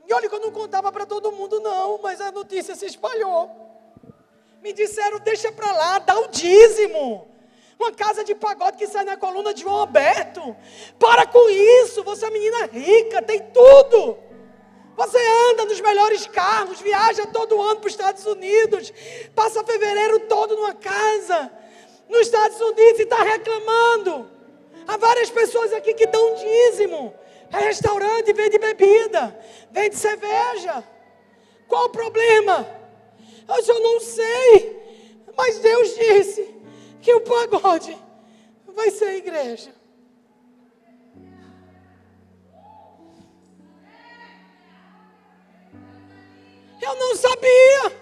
E 0.08 0.14
olha 0.14 0.30
que 0.30 0.36
eu 0.36 0.40
não 0.40 0.52
contava 0.52 0.92
para 0.92 1.06
todo 1.06 1.32
mundo, 1.32 1.60
não, 1.60 2.00
mas 2.02 2.22
a 2.22 2.32
notícia 2.32 2.76
se 2.76 2.86
espalhou. 2.86 3.50
Me 4.62 4.72
disseram: 4.72 5.20
deixa 5.20 5.52
para 5.52 5.72
lá, 5.74 6.00
dá 6.00 6.18
o 6.20 6.28
dízimo. 6.28 7.28
Uma 7.80 7.92
casa 7.92 8.24
de 8.24 8.36
pagode 8.36 8.78
que 8.78 8.86
sai 8.86 9.04
na 9.04 9.18
coluna 9.18 9.56
de 9.56 9.62
João 9.62 9.78
Alberto. 9.78 10.56
Para 11.00 11.26
com 11.26 11.50
isso, 11.50 12.04
você 12.04 12.28
é 12.28 12.30
menina 12.30 12.68
rica, 12.68 13.24
tem 13.24 13.40
tudo. 13.52 14.20
Você 14.96 15.18
anda 15.50 15.66
nos 15.66 15.82
melhores 15.82 16.28
carros, 16.28 16.80
viaja 16.80 17.26
todo 17.26 17.60
ano 17.60 17.78
para 17.78 17.88
os 17.88 17.94
Estados 17.94 18.24
Unidos, 18.28 18.94
passa 19.34 19.64
fevereiro 19.64 20.20
todo 20.28 20.56
numa 20.56 20.76
casa 20.76 21.52
nos 22.08 22.22
Estados 22.22 22.62
Unidos 22.62 23.00
e 23.00 23.04
está 23.04 23.24
reclamando. 23.24 24.30
Há 24.88 24.98
várias 24.98 25.30
pessoas 25.30 25.74
aqui 25.74 25.94
que 25.94 26.08
dão 26.08 26.36
dízimo. 26.36 27.14
É 27.52 27.60
restaurante, 27.60 28.34
vende 28.34 28.58
bebida, 28.58 29.38
vende 29.72 29.96
cerveja. 29.96 30.84
Qual 31.68 31.86
o 31.86 31.90
problema? 31.90 32.68
Eu 33.48 33.80
não 33.82 34.00
sei, 34.00 34.82
mas 35.36 35.60
Deus 35.60 35.96
disse 35.96 36.56
que 37.02 37.14
o 37.14 37.22
pagode 37.22 37.98
vai 38.68 38.90
ser 38.92 39.16
igreja. 39.16 39.74
Eu 46.82 46.96
não 46.96 47.16
sabia, 47.16 48.00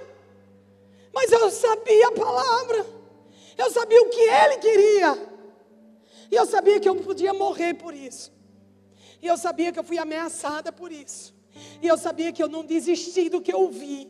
mas 1.13 1.31
eu 1.31 1.51
sabia 1.51 2.07
a 2.07 2.11
palavra, 2.11 2.85
eu 3.57 3.69
sabia 3.71 4.01
o 4.01 4.09
que 4.09 4.21
ele 4.21 4.57
queria, 4.57 5.17
e 6.31 6.35
eu 6.35 6.45
sabia 6.45 6.79
que 6.79 6.87
eu 6.87 6.95
podia 6.95 7.33
morrer 7.33 7.73
por 7.73 7.93
isso, 7.93 8.31
e 9.21 9.27
eu 9.27 9.37
sabia 9.37 9.71
que 9.71 9.79
eu 9.79 9.83
fui 9.83 9.97
ameaçada 9.97 10.71
por 10.71 10.91
isso, 10.91 11.35
e 11.81 11.87
eu 11.87 11.97
sabia 11.97 12.31
que 12.31 12.41
eu 12.41 12.47
não 12.47 12.63
desisti 12.65 13.29
do 13.29 13.41
que 13.41 13.53
eu 13.53 13.69
vi. 13.69 14.09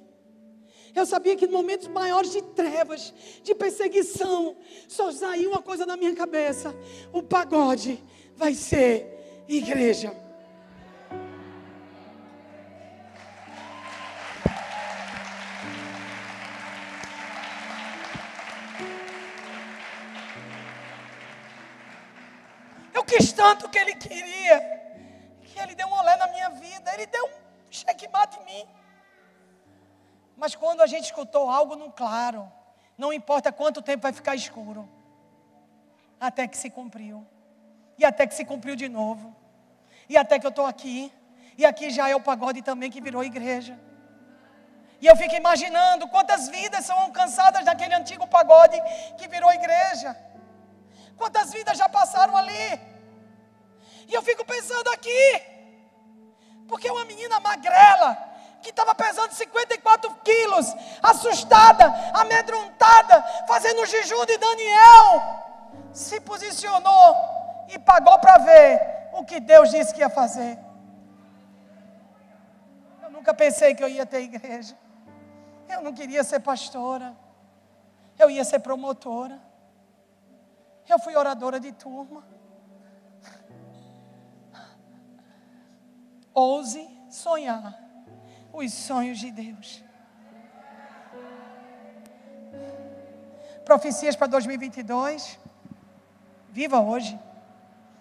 Eu 0.95 1.05
sabia 1.05 1.35
que 1.35 1.45
em 1.45 1.51
momentos 1.51 1.87
maiores 1.87 2.31
de 2.31 2.41
trevas, 2.41 3.13
de 3.43 3.53
perseguição, 3.53 4.57
só 4.87 5.11
saía 5.11 5.47
uma 5.47 5.61
coisa 5.61 5.85
na 5.85 5.95
minha 5.95 6.15
cabeça: 6.15 6.75
o 7.13 7.21
pagode 7.21 8.03
vai 8.35 8.55
ser 8.55 9.45
igreja. 9.47 10.28
Tanto 23.41 23.69
que 23.69 23.79
ele 23.83 23.95
queria, 23.95 24.57
que 25.45 25.57
ele 25.57 25.73
deu 25.73 25.87
um 25.87 25.97
olé 26.01 26.15
na 26.17 26.27
minha 26.27 26.49
vida, 26.49 26.93
ele 26.93 27.05
deu 27.05 27.25
um 27.25 27.71
checkmate 27.71 28.37
em 28.39 28.45
mim. 28.49 28.65
Mas 30.35 30.55
quando 30.55 30.81
a 30.81 30.87
gente 30.87 31.05
escutou 31.05 31.49
algo 31.49 31.73
no 31.77 31.89
claro, 31.89 32.51
não 32.97 33.13
importa 33.13 33.49
quanto 33.59 33.81
tempo 33.81 34.03
vai 34.07 34.11
ficar 34.11 34.35
escuro, 34.35 34.81
até 36.19 36.45
que 36.49 36.57
se 36.57 36.69
cumpriu, 36.69 37.25
e 37.97 38.03
até 38.03 38.27
que 38.27 38.35
se 38.39 38.43
cumpriu 38.43 38.75
de 38.75 38.89
novo, 38.89 39.33
e 40.09 40.17
até 40.17 40.37
que 40.37 40.45
eu 40.45 40.55
estou 40.55 40.65
aqui, 40.65 41.09
e 41.57 41.65
aqui 41.65 41.89
já 41.91 42.09
é 42.09 42.15
o 42.17 42.25
pagode 42.29 42.61
também 42.61 42.91
que 42.91 42.99
virou 43.07 43.23
igreja. 43.23 43.79
E 44.99 45.07
eu 45.07 45.15
fico 45.15 45.35
imaginando 45.43 46.09
quantas 46.09 46.49
vidas 46.49 46.83
são 46.83 46.99
alcançadas 47.07 47.63
daquele 47.63 47.95
antigo 47.95 48.27
pagode 48.27 48.77
que 49.17 49.29
virou 49.29 49.49
igreja. 49.53 50.13
Quantas 51.15 51.53
vidas 51.53 51.77
já 51.77 51.87
passaram 51.87 52.35
ali. 52.35 52.98
E 54.09 54.13
eu 54.15 54.23
fico 54.23 54.43
pensando 54.43 54.89
aqui, 54.89 55.41
porque 56.67 56.89
uma 56.89 57.05
menina 57.05 57.39
magrela, 57.39 58.17
que 58.59 58.71
estava 58.71 58.95
pesando 58.95 59.31
54 59.33 60.15
quilos, 60.23 60.65
assustada, 61.01 61.85
amedrontada, 62.15 63.21
fazendo 63.47 63.83
o 63.83 63.85
jejum 63.85 64.25
de 64.25 64.35
Daniel, 64.37 65.23
se 65.93 66.19
posicionou 66.21 67.15
e 67.69 67.77
pagou 67.77 68.17
para 68.17 68.39
ver 68.39 69.09
o 69.13 69.23
que 69.23 69.39
Deus 69.39 69.69
disse 69.69 69.93
que 69.93 70.01
ia 70.01 70.09
fazer. 70.09 70.57
Eu 73.03 73.11
nunca 73.11 73.31
pensei 73.31 73.75
que 73.75 73.83
eu 73.83 73.87
ia 73.87 74.07
ter 74.07 74.21
igreja. 74.21 74.75
Eu 75.69 75.81
não 75.81 75.93
queria 75.93 76.23
ser 76.23 76.39
pastora. 76.39 77.15
Eu 78.17 78.27
ia 78.31 78.43
ser 78.43 78.57
promotora. 78.57 79.39
Eu 80.87 80.97
fui 80.97 81.15
oradora 81.15 81.59
de 81.59 81.71
turma. 81.71 82.38
Ouse 86.33 86.87
sonhar 87.09 87.77
os 88.53 88.73
sonhos 88.73 89.19
de 89.19 89.31
Deus. 89.31 89.83
Profecias 93.65 94.15
para 94.15 94.27
2022. 94.27 95.39
Viva 96.49 96.79
hoje, 96.79 97.19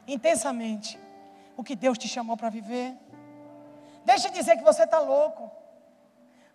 intensamente, 0.07 0.99
o 1.57 1.63
que 1.63 1.77
Deus 1.77 1.99
te 1.99 2.09
chamou 2.09 2.37
para 2.37 2.49
viver. 2.49 2.97
Deixa 4.05 4.31
de 4.31 4.39
dizer 4.39 4.57
que 4.57 4.65
você 4.65 4.85
está 4.85 4.99
louco. 4.99 5.51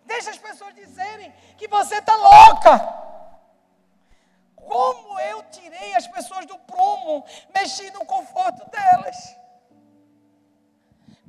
Deixa 0.04 0.30
as 0.30 0.38
pessoas 0.38 0.74
dizerem 0.74 1.32
que 1.56 1.68
você 1.68 1.96
está 1.96 2.16
louca. 2.16 3.04
Como 4.56 5.20
eu 5.20 5.42
tirei 5.44 5.94
as 5.94 6.06
pessoas 6.06 6.46
do 6.46 6.58
prumo, 6.58 7.24
mexi 7.54 7.90
no 7.92 8.04
conforto 8.04 8.68
delas. 8.70 9.36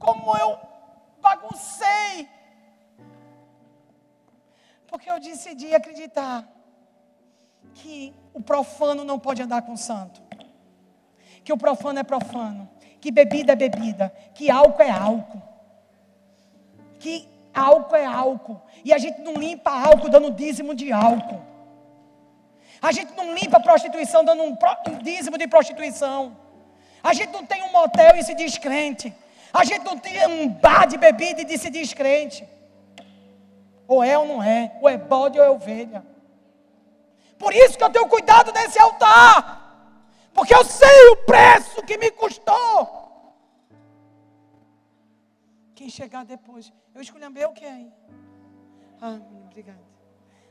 Como 0.05 0.37
eu 0.37 0.59
baguncei 1.21 2.29
porque 4.95 5.11
eu 5.11 5.19
decidi 5.19 5.75
acreditar 5.75 6.47
que 7.73 8.13
o 8.33 8.41
profano 8.41 9.03
não 9.03 9.19
pode 9.19 9.41
andar 9.41 9.61
com 9.63 9.73
o 9.73 9.77
santo. 9.77 10.21
Que 11.43 11.51
o 11.51 11.57
profano 11.57 11.99
é 11.99 12.03
profano. 12.03 12.69
Que 13.01 13.11
bebida 13.11 13.51
é 13.51 13.55
bebida. 13.57 14.09
Que 14.33 14.49
álcool 14.49 14.81
é 14.81 14.89
álcool. 14.89 15.41
Que 16.97 17.27
álcool 17.53 17.95
é 17.97 18.05
álcool. 18.05 18.61
E 18.85 18.93
a 18.93 18.97
gente 18.97 19.19
não 19.19 19.33
limpa 19.33 19.69
álcool 19.71 20.07
dando 20.07 20.31
dízimo 20.31 20.73
de 20.73 20.93
álcool. 20.93 21.41
A 22.81 22.93
gente 22.93 23.13
não 23.17 23.33
limpa 23.33 23.59
prostituição 23.59 24.23
dando 24.23 24.43
um 24.43 24.57
dízimo 25.03 25.37
de 25.37 25.45
prostituição. 25.45 26.37
A 27.03 27.13
gente 27.13 27.33
não 27.33 27.45
tem 27.45 27.61
um 27.63 27.71
motel 27.73 28.15
e 28.15 28.23
se 28.23 28.33
diz 28.33 28.57
crente. 28.57 29.13
A 29.55 29.63
gente 29.63 29.85
não 29.85 29.97
tem 29.97 30.27
um 30.27 30.49
bar 30.49 30.85
de 30.85 30.97
bebida 30.97 31.41
e 31.41 31.57
se 31.57 31.69
diz 31.69 31.93
crente. 31.93 32.45
Ou 33.87 34.03
é 34.03 34.17
ou 34.17 34.27
não 34.27 34.43
é, 34.43 34.77
ou 34.81 34.89
é 34.89 34.97
bode 34.97 35.39
ou 35.39 35.45
é 35.45 35.49
ovelha. 35.49 36.05
Por 37.39 37.53
isso 37.53 37.77
que 37.77 37.83
eu 37.83 37.89
tenho 37.89 38.09
cuidado 38.09 38.51
nesse 38.51 38.77
altar. 38.77 39.63
Porque 40.33 40.53
eu 40.53 40.65
sei 40.65 41.07
o 41.11 41.17
preço 41.25 41.81
que 41.83 41.97
me 41.97 42.11
custou. 42.11 43.33
Quem 45.73 45.89
chegar 45.89 46.25
depois. 46.25 46.73
Eu 46.93 47.01
escolhi 47.01 47.25
o 47.25 47.53
que 47.53 47.65
aí? 47.65 47.89
Ah, 49.01 49.21
obrigada. 49.45 49.87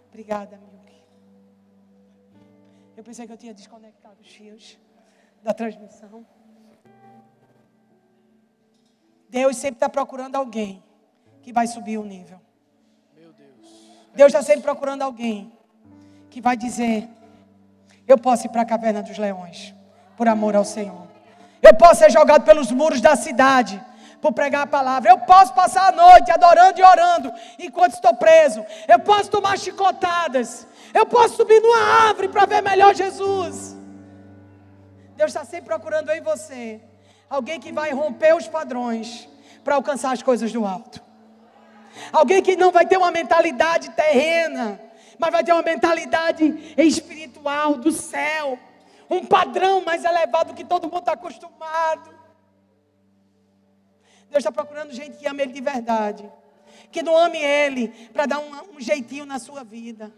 Obrigada, 0.09 0.56
Milk. 0.56 1.05
Eu 2.97 3.05
pensei 3.05 3.26
que 3.26 3.32
eu 3.32 3.36
tinha 3.36 3.52
desconectado 3.52 4.18
os 4.22 4.28
fios 4.28 4.78
da 5.43 5.52
transmissão. 5.52 6.26
Deus 9.35 9.56
sempre 9.56 9.78
está 9.78 9.89
procurando 9.89 10.36
alguém 10.36 10.81
que 11.43 11.52
vai 11.52 11.66
subir 11.66 11.98
o 11.98 12.05
nível. 12.05 12.40
Deus 14.15 14.28
está 14.28 14.40
sempre 14.43 14.62
procurando 14.62 15.02
alguém 15.02 15.52
que 16.31 16.40
vai 16.40 16.56
dizer: 16.56 17.09
Eu 18.06 18.16
posso 18.16 18.47
ir 18.47 18.51
para 18.51 18.62
a 18.62 18.65
caverna 18.65 19.02
dos 19.02 19.19
leões, 19.19 19.74
por 20.16 20.28
amor 20.28 20.55
ao 20.55 20.65
Senhor. 20.65 21.09
Eu 21.61 21.74
posso 21.74 21.97
ser 21.97 22.12
jogado 22.12 22.44
pelos 22.44 22.70
muros 22.70 23.01
da 23.01 23.16
cidade, 23.16 23.82
por 24.23 24.32
pregar 24.32 24.62
a 24.62 24.69
palavra. 24.69 25.11
Eu 25.11 25.19
posso 25.19 25.52
passar 25.52 25.89
a 25.89 25.97
noite 26.05 26.31
adorando 26.31 26.78
e 26.78 26.85
orando, 26.85 27.32
enquanto 27.59 27.94
estou 27.94 28.15
preso. 28.15 28.65
Eu 28.86 29.01
posso 29.01 29.32
tomar 29.32 29.59
chicotadas. 29.59 30.65
Eu 30.94 31.06
posso 31.06 31.39
subir 31.39 31.61
numa 31.61 32.06
árvore 32.06 32.28
para 32.28 32.47
ver 32.47 32.62
melhor 32.62 32.94
Jesus. 32.94 33.77
Deus 35.16 35.31
está 35.32 35.44
sempre 35.44 35.66
procurando 35.66 36.12
em 36.12 36.20
você 36.20 36.81
alguém 37.35 37.61
que 37.61 37.73
vai 37.73 37.93
romper 37.93 38.35
os 38.35 38.47
padrões 38.47 39.28
para 39.62 39.74
alcançar 39.74 40.12
as 40.12 40.23
coisas 40.23 40.52
do 40.52 40.65
alto. 40.65 41.02
Alguém 42.12 42.43
que 42.43 42.56
não 42.56 42.70
vai 42.70 42.86
ter 42.86 42.97
uma 42.97 43.11
mentalidade 43.11 43.90
terrena, 43.90 44.81
mas 45.19 45.31
vai 45.31 45.44
ter 45.44 45.52
uma 45.52 45.62
mentalidade 45.62 46.74
espiritual 46.77 47.77
do 47.77 47.93
céu. 47.93 48.59
Um 49.09 49.24
padrão 49.24 49.85
mais 49.85 50.05
elevado 50.05 50.48
do 50.48 50.55
que 50.55 50.65
todo 50.65 50.85
mundo 50.85 51.01
está 51.01 51.12
acostumado. 51.12 52.15
Deus 54.31 54.40
está 54.40 54.51
procurando 54.51 54.93
gente 54.93 55.16
que 55.16 55.27
ame 55.27 55.43
Ele 55.43 55.52
de 55.52 55.61
verdade. 55.61 56.31
Que 56.90 57.02
não 57.02 57.16
ame 57.16 57.39
Ele 57.39 57.89
para 58.12 58.27
dar 58.27 58.39
um, 58.39 58.77
um 58.77 58.81
jeitinho 58.81 59.24
na 59.24 59.39
sua 59.39 59.62
vida. 59.62 60.12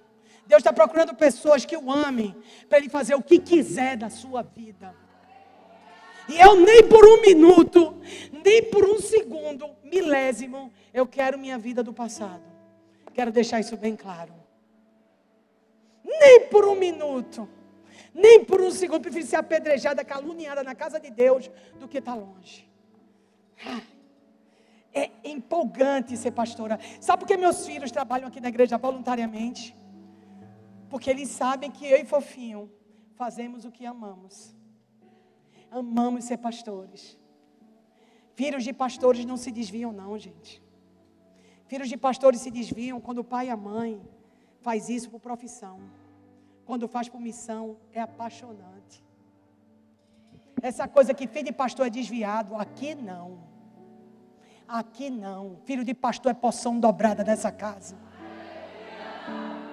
Deus 0.46 0.60
está 0.60 0.72
procurando 0.72 1.14
pessoas 1.14 1.64
que 1.64 1.76
o 1.76 1.90
amem 1.90 2.34
para 2.68 2.78
Ele 2.78 2.88
fazer 2.88 3.14
o 3.14 3.22
que 3.22 3.38
quiser 3.38 3.96
da 3.96 4.08
sua 4.08 4.42
vida. 4.42 5.05
E 6.28 6.40
eu 6.40 6.56
nem 6.56 6.88
por 6.88 7.04
um 7.06 7.20
minuto, 7.20 7.96
nem 8.44 8.64
por 8.64 8.84
um 8.84 8.98
segundo, 8.98 9.70
milésimo, 9.84 10.72
eu 10.92 11.06
quero 11.06 11.38
minha 11.38 11.58
vida 11.58 11.82
do 11.82 11.92
passado. 11.92 12.42
Quero 13.14 13.30
deixar 13.30 13.60
isso 13.60 13.76
bem 13.76 13.94
claro. 13.94 14.34
Nem 16.04 16.48
por 16.48 16.64
um 16.66 16.74
minuto, 16.74 17.48
nem 18.12 18.44
por 18.44 18.60
um 18.60 18.70
segundo, 18.70 19.02
prefiro 19.02 19.26
ser 19.26 19.36
apedrejada, 19.36 20.04
caluniada 20.04 20.62
na 20.62 20.74
casa 20.74 20.98
de 20.98 21.10
Deus 21.10 21.50
do 21.78 21.86
que 21.86 21.98
estar 21.98 22.14
tá 22.14 22.18
longe. 22.18 22.68
É 24.92 25.10
empolgante 25.24 26.16
ser 26.16 26.30
pastora. 26.30 26.80
Sabe 27.00 27.20
por 27.20 27.28
que 27.28 27.36
meus 27.36 27.66
filhos 27.66 27.90
trabalham 27.90 28.28
aqui 28.28 28.40
na 28.40 28.48
igreja 28.48 28.78
voluntariamente? 28.78 29.76
Porque 30.88 31.10
eles 31.10 31.28
sabem 31.28 31.70
que 31.70 31.86
eu 31.86 31.98
e 31.98 32.04
Fofinho 32.04 32.70
fazemos 33.14 33.64
o 33.64 33.70
que 33.70 33.84
amamos 33.84 34.55
amamos 35.70 36.24
ser 36.24 36.38
pastores. 36.38 37.18
Filhos 38.34 38.64
de 38.64 38.72
pastores 38.72 39.24
não 39.24 39.36
se 39.36 39.50
desviam, 39.50 39.92
não, 39.92 40.18
gente. 40.18 40.62
Filhos 41.66 41.88
de 41.88 41.96
pastores 41.96 42.40
se 42.40 42.50
desviam 42.50 43.00
quando 43.00 43.18
o 43.18 43.24
pai 43.24 43.46
e 43.46 43.50
a 43.50 43.56
mãe 43.56 44.00
faz 44.60 44.88
isso 44.88 45.10
por 45.10 45.20
profissão. 45.20 45.80
Quando 46.64 46.88
faz 46.88 47.08
por 47.08 47.20
missão, 47.20 47.76
é 47.92 48.00
apaixonante. 48.00 49.04
Essa 50.62 50.88
coisa 50.88 51.14
que 51.14 51.26
filho 51.26 51.46
de 51.46 51.52
pastor 51.52 51.86
é 51.86 51.90
desviado, 51.90 52.54
aqui 52.56 52.94
não. 52.94 53.38
Aqui 54.66 55.10
não. 55.10 55.58
Filho 55.64 55.84
de 55.84 55.94
pastor 55.94 56.32
é 56.32 56.34
poção 56.34 56.78
dobrada 56.78 57.22
nessa 57.22 57.52
casa. 57.52 57.96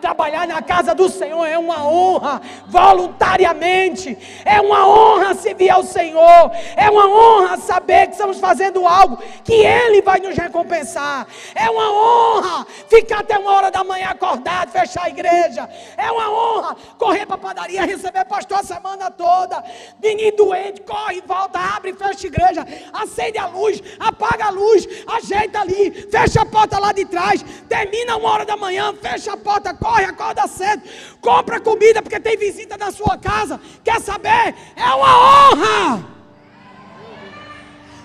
Trabalhar 0.04 0.46
na 0.46 0.62
casa 0.62 0.94
do 0.94 1.08
Senhor 1.08 1.46
é 1.46 1.58
uma 1.58 1.88
honra, 1.88 2.42
voluntariamente. 2.68 4.18
É 4.44 4.60
uma 4.60 4.86
honra 4.86 5.34
servir 5.34 5.70
ao 5.70 5.82
Senhor. 5.82 6.52
É 6.76 6.90
uma 6.90 7.08
honra 7.08 7.56
saber 7.56 8.08
que 8.08 8.12
estamos 8.12 8.38
fazendo 8.38 8.86
algo 8.86 9.18
que 9.46 9.54
Ele 9.54 10.02
vai 10.02 10.20
nos 10.20 10.36
recompensar. 10.36 11.26
É 11.56 11.70
uma 11.70 11.90
honra 11.90 12.68
ficar 12.90 13.20
até 13.20 13.38
uma 13.40 13.50
hora 13.54 13.72
da 13.72 13.82
manhã 13.86 14.10
acordado, 14.10 14.72
fechar 14.72 15.06
a 15.06 15.10
igreja. 15.10 15.70
É 15.96 16.12
uma 16.12 16.30
honra 16.30 16.76
correr 16.98 17.26
para 17.26 17.36
a 17.36 17.40
padaria, 17.40 17.86
receber 17.86 18.26
pastor 18.26 18.60
a 18.60 18.64
semana 18.64 19.10
toda. 19.10 19.64
Menino 20.04 20.36
doente, 20.36 20.82
corre, 20.82 21.24
volta, 21.26 21.60
abre, 21.60 21.94
fecha 21.94 22.26
a 22.26 22.28
igreja. 22.28 22.68
Acende 22.92 23.38
a 23.38 23.48
luz, 23.48 23.82
apaga 23.98 24.48
a 24.48 24.50
luz, 24.50 24.86
ajeita 25.08 25.62
ali, 25.62 25.92
fecha 26.12 26.42
a 26.42 26.46
porta 26.46 26.78
lá 26.78 26.92
de 26.92 27.06
trás. 27.06 27.42
Termina 27.70 28.18
uma 28.18 28.30
hora 28.30 28.46
da 28.46 28.58
manhã, 28.58 28.94
fecha 29.02 29.32
a 29.32 29.38
porta, 29.38 29.74
corre 29.74 29.93
corre, 29.94 30.06
acorda 30.06 30.48
cedo, 30.48 30.82
compra 31.22 31.60
comida 31.60 32.02
porque 32.02 32.20
tem 32.20 32.38
visita 32.38 32.78
na 32.78 32.91
sua 32.91 33.18
casa. 33.18 33.60
Quer 33.84 34.02
saber? 34.02 34.56
É 34.76 34.90
uma 34.94 35.52
honra. 35.52 36.14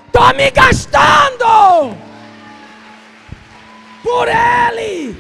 Estou 0.06 0.34
me 0.34 0.50
gastando 0.50 1.96
por 4.02 4.28
Ele. 4.28 5.16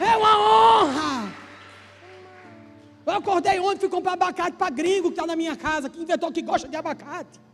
É 0.00 0.16
uma 0.16 0.38
honra. 0.38 1.32
Eu 3.06 3.12
acordei 3.14 3.60
ontem, 3.60 3.80
fui 3.80 3.88
comprar 3.88 4.14
abacate 4.14 4.56
para 4.56 4.68
gringo 4.70 5.08
que 5.08 5.14
está 5.14 5.26
na 5.26 5.36
minha 5.36 5.56
casa, 5.56 5.88
que 5.88 6.00
inventou 6.00 6.32
que 6.32 6.42
gosta 6.42 6.68
de 6.68 6.76
abacate. 6.76 7.45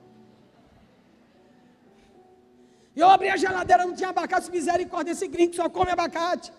E 2.94 3.00
eu 3.00 3.08
abri 3.08 3.28
a 3.28 3.36
geladeira, 3.36 3.86
não 3.86 3.94
tinha 3.94 4.10
abacate, 4.10 4.50
misericórdia, 4.50 5.12
esse 5.12 5.26
gringo 5.26 5.54
só 5.54 5.68
come 5.68 5.90
abacate. 5.90 6.52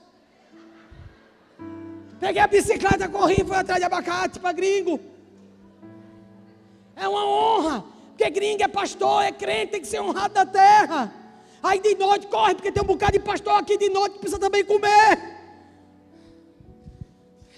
Peguei 2.19 2.41
a 2.41 2.47
bicicleta, 2.47 3.07
corri 3.07 3.41
e 3.41 3.45
fui 3.45 3.55
atrás 3.55 3.79
de 3.79 3.85
abacate 3.85 4.39
para 4.39 4.51
gringo. 4.51 4.99
É 6.95 7.07
uma 7.07 7.25
honra, 7.25 7.83
porque 8.09 8.29
gringo 8.29 8.63
é 8.63 8.67
pastor, 8.67 9.23
é 9.23 9.31
crente, 9.31 9.71
tem 9.73 9.81
que 9.81 9.87
ser 9.87 9.99
honrado 10.01 10.33
da 10.33 10.45
terra. 10.45 11.13
Aí 11.61 11.79
de 11.79 11.95
noite 11.95 12.27
corre, 12.27 12.55
porque 12.55 12.71
tem 12.71 12.83
um 12.83 12.87
bocado 12.87 13.13
de 13.13 13.19
pastor 13.19 13.53
aqui 13.53 13.77
de 13.77 13.89
noite 13.89 14.13
que 14.13 14.19
precisa 14.19 14.39
também 14.39 14.65
comer. 14.65 15.33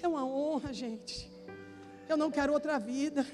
É 0.02 0.08
uma 0.08 0.26
honra, 0.26 0.72
gente. 0.72 1.32
Eu 2.08 2.18
não 2.18 2.30
quero 2.30 2.54
outra 2.54 2.78
vida. 2.78 3.26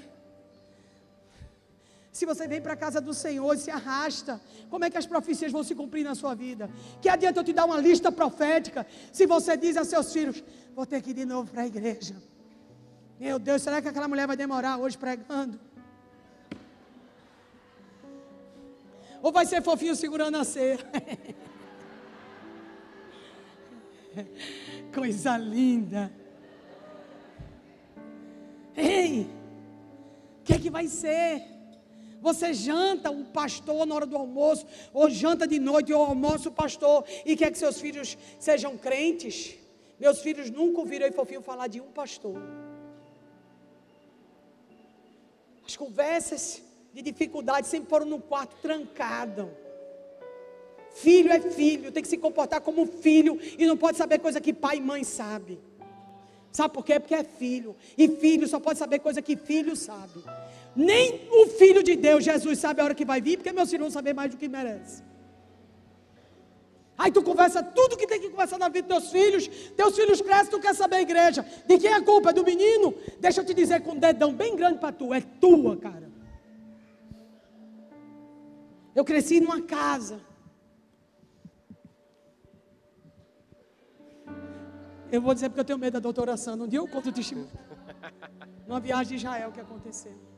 Se 2.12 2.24
você 2.26 2.46
vem 2.46 2.60
para 2.60 2.74
a 2.74 2.76
casa 2.76 3.00
do 3.00 3.14
Senhor 3.14 3.54
e 3.54 3.58
se 3.58 3.70
arrasta, 3.70 4.38
como 4.68 4.84
é 4.84 4.90
que 4.90 4.98
as 4.98 5.06
profecias 5.06 5.50
vão 5.50 5.64
se 5.64 5.74
cumprir 5.74 6.04
na 6.04 6.14
sua 6.14 6.34
vida? 6.34 6.70
Que 7.00 7.08
adianta 7.08 7.40
eu 7.40 7.44
te 7.44 7.54
dar 7.54 7.64
uma 7.64 7.78
lista 7.78 8.12
profética 8.12 8.86
se 9.10 9.26
você 9.26 9.56
diz 9.56 9.78
a 9.78 9.84
seus 9.84 10.12
filhos: 10.12 10.44
Vou 10.74 10.84
ter 10.84 11.00
que 11.00 11.12
ir 11.12 11.14
de 11.14 11.24
novo 11.24 11.50
para 11.50 11.62
a 11.62 11.66
igreja. 11.66 12.14
Meu 13.18 13.38
Deus, 13.38 13.62
será 13.62 13.80
que 13.80 13.88
aquela 13.88 14.08
mulher 14.08 14.26
vai 14.26 14.36
demorar 14.36 14.76
hoje 14.76 14.98
pregando? 14.98 15.58
Ou 19.22 19.32
vai 19.32 19.46
ser 19.46 19.62
fofinho 19.62 19.96
segurando 19.96 20.36
a 20.36 20.44
ceia? 20.44 20.80
Coisa 24.92 25.38
linda. 25.38 26.12
Ei, 28.76 29.30
o 30.40 30.42
que 30.44 30.52
é 30.52 30.58
que 30.58 30.68
vai 30.68 30.86
ser? 30.88 31.51
Você 32.22 32.54
janta 32.54 33.10
o 33.10 33.24
pastor 33.24 33.84
na 33.84 33.96
hora 33.96 34.06
do 34.06 34.16
almoço, 34.16 34.64
ou 34.94 35.10
janta 35.10 35.44
de 35.44 35.58
noite, 35.58 35.92
ou 35.92 36.04
almoça 36.04 36.48
o 36.48 36.52
pastor, 36.52 37.04
e 37.26 37.36
quer 37.36 37.50
que 37.50 37.58
seus 37.58 37.80
filhos 37.80 38.16
sejam 38.38 38.78
crentes. 38.78 39.56
Meus 39.98 40.20
filhos 40.20 40.48
nunca 40.48 40.78
ouviram 40.78 41.04
aí 41.04 41.12
fofinho 41.12 41.42
falar 41.42 41.66
de 41.66 41.80
um 41.80 41.90
pastor. 41.90 42.40
As 45.66 45.76
conversas 45.76 46.62
de 46.94 47.02
dificuldade 47.02 47.66
sempre 47.66 47.90
foram 47.90 48.06
no 48.06 48.20
quarto 48.20 48.54
trancado. 48.62 49.50
Filho 50.94 51.32
é 51.32 51.40
filho, 51.40 51.90
tem 51.90 52.02
que 52.02 52.08
se 52.08 52.18
comportar 52.18 52.60
como 52.60 52.86
filho 52.86 53.38
e 53.58 53.66
não 53.66 53.76
pode 53.76 53.96
saber 53.96 54.20
coisa 54.20 54.40
que 54.40 54.52
pai 54.52 54.76
e 54.76 54.80
mãe 54.80 55.02
sabe. 55.02 55.58
Sabe 56.52 56.74
por 56.74 56.84
quê? 56.84 57.00
Porque 57.00 57.14
é 57.14 57.24
filho. 57.24 57.74
E 57.96 58.06
filho 58.08 58.46
só 58.46 58.60
pode 58.60 58.78
saber 58.78 58.98
coisa 58.98 59.22
que 59.22 59.36
filho 59.36 59.74
sabe. 59.74 60.22
Nem 60.74 61.28
o 61.30 61.46
Filho 61.46 61.82
de 61.82 61.94
Deus, 61.96 62.24
Jesus, 62.24 62.58
sabe 62.58 62.80
a 62.80 62.84
hora 62.84 62.94
que 62.94 63.04
vai 63.04 63.20
vir, 63.20 63.36
porque 63.36 63.52
meus 63.52 63.70
filhos 63.70 63.84
vão 63.84 63.90
saber 63.90 64.14
mais 64.14 64.30
do 64.30 64.36
que 64.36 64.48
merece. 64.48 65.02
Aí 66.96 67.10
tu 67.10 67.22
conversa 67.22 67.62
tudo 67.62 67.96
que 67.96 68.06
tem 68.06 68.20
que 68.20 68.30
conversar 68.30 68.58
na 68.58 68.68
vida 68.68 68.86
dos 68.86 69.10
teus 69.10 69.12
filhos. 69.12 69.48
Teus 69.72 69.96
filhos 69.96 70.20
crescem, 70.20 70.50
tu 70.50 70.60
quer 70.60 70.74
saber 70.74 70.96
a 70.96 71.02
igreja. 71.02 71.44
De 71.66 71.78
quem 71.78 71.90
é 71.90 71.94
a 71.94 72.02
culpa? 72.02 72.30
É 72.30 72.32
do 72.32 72.44
menino? 72.44 72.94
Deixa 73.18 73.40
eu 73.40 73.44
te 73.44 73.52
dizer 73.54 73.82
com 73.82 73.92
um 73.92 73.98
dedão 73.98 74.32
bem 74.32 74.54
grande 74.54 74.78
para 74.78 74.92
tu. 74.92 75.12
É 75.12 75.20
tua, 75.20 75.76
cara. 75.76 76.10
Eu 78.94 79.04
cresci 79.04 79.40
numa 79.40 79.60
casa. 79.62 80.20
Eu 85.10 85.20
vou 85.20 85.34
dizer 85.34 85.48
porque 85.48 85.60
eu 85.60 85.64
tenho 85.64 85.78
medo 85.78 85.94
da 85.94 86.00
doutora 86.00 86.36
Sandra. 86.36 86.64
Um 86.64 86.68
dia 86.68 86.78
eu 86.78 86.86
conto 86.86 87.08
o 87.08 87.12
testemunho. 87.12 87.50
Numa 88.66 88.80
viagem 88.80 89.08
de 89.08 89.14
Israel 89.16 89.50
que 89.50 89.60
aconteceu. 89.60 90.31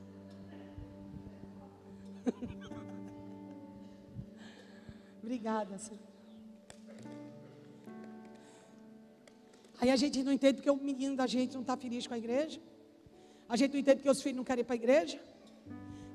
Obrigada, 5.22 5.78
Senhor. 5.78 6.00
Aí 9.80 9.90
a 9.90 9.96
gente 9.96 10.22
não 10.22 10.32
entende 10.32 10.54
porque 10.54 10.70
o 10.70 10.76
menino 10.76 11.16
da 11.16 11.26
gente 11.26 11.54
não 11.54 11.62
está 11.62 11.76
feliz 11.76 12.06
com 12.06 12.14
a 12.14 12.18
igreja. 12.18 12.60
A 13.48 13.56
gente 13.56 13.72
não 13.72 13.80
entende 13.80 13.96
porque 13.96 14.10
os 14.10 14.22
filhos 14.22 14.36
não 14.36 14.44
querem 14.44 14.62
ir 14.62 14.64
para 14.64 14.74
a 14.74 14.76
igreja. 14.76 15.20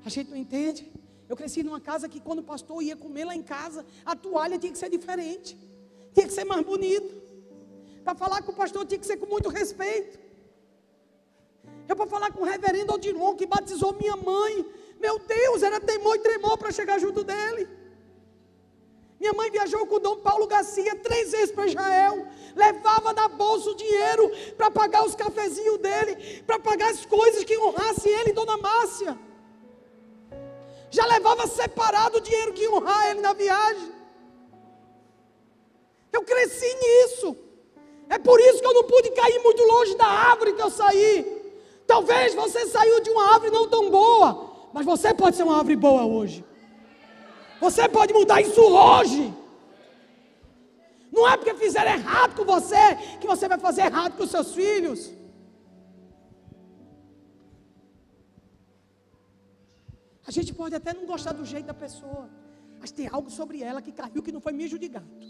A 0.04 0.08
gente 0.08 0.30
não 0.30 0.36
entende. 0.36 0.90
Eu 1.28 1.36
cresci 1.36 1.62
numa 1.62 1.80
casa 1.80 2.08
que 2.08 2.20
quando 2.20 2.40
o 2.40 2.42
pastor 2.42 2.82
ia 2.82 2.96
comer 2.96 3.24
lá 3.24 3.36
em 3.36 3.42
casa, 3.42 3.86
a 4.04 4.16
toalha 4.16 4.58
tinha 4.58 4.72
que 4.72 4.78
ser 4.78 4.90
diferente. 4.90 5.56
Tinha 6.12 6.26
que 6.26 6.32
ser 6.32 6.44
mais 6.44 6.64
bonito. 6.64 7.22
Para 8.02 8.14
falar 8.14 8.42
com 8.42 8.52
o 8.52 8.54
pastor 8.54 8.84
tinha 8.86 8.98
que 8.98 9.06
ser 9.06 9.16
com 9.16 9.26
muito 9.26 9.48
respeito. 9.48 10.18
Eu 11.86 11.94
para 11.94 12.06
falar 12.06 12.32
com 12.32 12.42
o 12.42 12.44
reverendo 12.44 12.94
Odilon, 12.94 13.36
que 13.36 13.46
batizou 13.46 13.92
minha 13.92 14.16
mãe, 14.16 14.64
meu 15.00 15.18
Deus, 15.18 15.62
era 15.62 15.80
temor 15.80 16.14
e 16.16 16.20
tremor 16.20 16.56
para 16.58 16.70
chegar 16.70 16.98
junto 16.98 17.24
dele. 17.24 17.68
Minha 19.18 19.32
mãe 19.32 19.50
viajou 19.50 19.86
com 19.86 19.96
o 19.96 19.98
Dom 19.98 20.16
Paulo 20.16 20.46
Garcia 20.46 20.94
três 20.96 21.32
vezes 21.32 21.52
para 21.52 21.66
Israel. 21.66 22.26
Levava 22.54 23.12
na 23.12 23.28
bolsa 23.28 23.70
o 23.70 23.74
dinheiro 23.74 24.30
para 24.56 24.70
pagar 24.70 25.04
os 25.04 25.14
cafezinhos 25.14 25.78
dele, 25.78 26.42
para 26.46 26.58
pagar 26.58 26.90
as 26.90 27.04
coisas 27.04 27.44
que 27.44 27.58
honrasse 27.58 28.08
ele 28.08 28.30
e 28.30 28.32
Dona 28.32 28.56
Márcia. 28.56 29.18
Já 30.90 31.06
levava 31.06 31.46
separado 31.46 32.18
o 32.18 32.20
dinheiro 32.20 32.52
que 32.52 32.68
honrar 32.68 33.10
ele 33.10 33.20
na 33.20 33.32
viagem. 33.32 33.92
Eu 36.12 36.22
cresci 36.22 36.74
nisso. 36.74 37.36
É 38.08 38.18
por 38.18 38.40
isso 38.40 38.60
que 38.60 38.66
eu 38.66 38.74
não 38.74 38.84
pude 38.84 39.10
cair 39.10 39.38
muito 39.40 39.62
longe 39.62 39.94
da 39.96 40.06
árvore 40.06 40.54
que 40.54 40.62
eu 40.62 40.70
saí. 40.70 41.14
Talvez 41.86 42.34
você 42.34 42.66
saiu 42.66 43.00
de 43.00 43.10
uma 43.10 43.34
árvore 43.34 43.52
não 43.52 43.68
tão 43.68 43.90
boa, 43.90 44.49
mas 44.72 44.86
você 44.86 45.12
pode 45.12 45.36
ser 45.36 45.42
uma 45.42 45.56
árvore 45.58 45.76
boa 45.76 46.04
hoje. 46.04 46.44
Você 47.60 47.88
pode 47.88 48.12
mudar 48.12 48.40
isso 48.40 48.60
hoje. 48.60 49.34
Não 51.12 51.28
é 51.28 51.36
porque 51.36 51.54
fizeram 51.54 51.92
errado 51.92 52.36
com 52.36 52.44
você 52.44 52.82
que 53.20 53.26
você 53.26 53.48
vai 53.48 53.58
fazer 53.58 53.82
errado 53.82 54.16
com 54.16 54.24
os 54.24 54.30
seus 54.30 54.54
filhos. 54.54 55.12
A 60.26 60.30
gente 60.30 60.54
pode 60.54 60.74
até 60.76 60.94
não 60.94 61.06
gostar 61.06 61.32
do 61.32 61.44
jeito 61.44 61.66
da 61.66 61.74
pessoa, 61.74 62.30
mas 62.78 62.92
tem 62.92 63.08
algo 63.08 63.30
sobre 63.38 63.62
ela 63.62 63.82
que 63.82 63.92
caiu 64.00 64.22
que 64.22 64.30
não 64.30 64.40
foi 64.40 64.52
mijo 64.52 64.78
de 64.78 64.88
gato. 64.88 65.26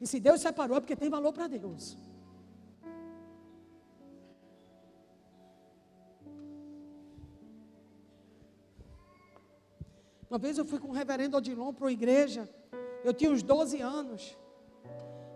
E 0.00 0.06
se 0.06 0.18
Deus 0.20 0.40
separou 0.40 0.76
é 0.76 0.80
porque 0.80 0.96
tem 0.96 1.10
valor 1.10 1.32
para 1.32 1.48
Deus. 1.48 1.98
Uma 10.32 10.38
vez 10.38 10.56
eu 10.56 10.64
fui 10.64 10.78
com 10.78 10.88
o 10.88 10.92
reverendo 10.92 11.36
Odilon 11.36 11.74
para 11.74 11.84
uma 11.84 11.92
igreja. 11.92 12.48
Eu 13.04 13.12
tinha 13.12 13.30
uns 13.30 13.42
12 13.42 13.82
anos. 13.82 14.34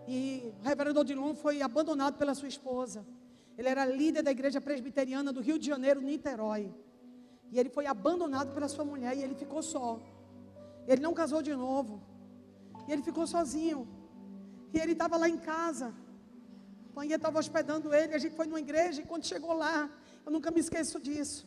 E 0.07 0.51
o 0.59 0.67
reverendo 0.67 0.99
Odilon 1.01 1.35
foi 1.35 1.61
abandonado 1.61 2.17
pela 2.17 2.33
sua 2.33 2.47
esposa. 2.47 3.05
Ele 3.55 3.69
era 3.69 3.85
líder 3.85 4.23
da 4.23 4.31
igreja 4.31 4.59
presbiteriana 4.59 5.31
do 5.31 5.39
Rio 5.39 5.59
de 5.59 5.67
Janeiro, 5.67 6.01
Niterói. 6.01 6.73
E 7.51 7.59
ele 7.59 7.69
foi 7.69 7.85
abandonado 7.85 8.51
pela 8.55 8.67
sua 8.67 8.83
mulher 8.83 9.15
e 9.15 9.21
ele 9.21 9.35
ficou 9.35 9.61
só. 9.61 9.99
Ele 10.87 10.99
não 10.99 11.13
casou 11.13 11.43
de 11.43 11.53
novo. 11.53 12.01
E 12.87 12.91
ele 12.91 13.03
ficou 13.03 13.27
sozinho. 13.27 13.87
E 14.73 14.79
ele 14.79 14.93
estava 14.93 15.15
lá 15.15 15.29
em 15.29 15.37
casa. 15.37 15.93
A 16.89 16.95
mãe 16.95 17.11
estava 17.11 17.37
hospedando 17.37 17.93
ele. 17.93 18.15
A 18.15 18.17
gente 18.17 18.35
foi 18.35 18.47
numa 18.47 18.59
igreja 18.59 18.99
e 18.99 19.05
quando 19.05 19.27
chegou 19.27 19.53
lá, 19.53 19.91
eu 20.25 20.31
nunca 20.31 20.49
me 20.49 20.59
esqueço 20.59 20.99
disso. 20.99 21.45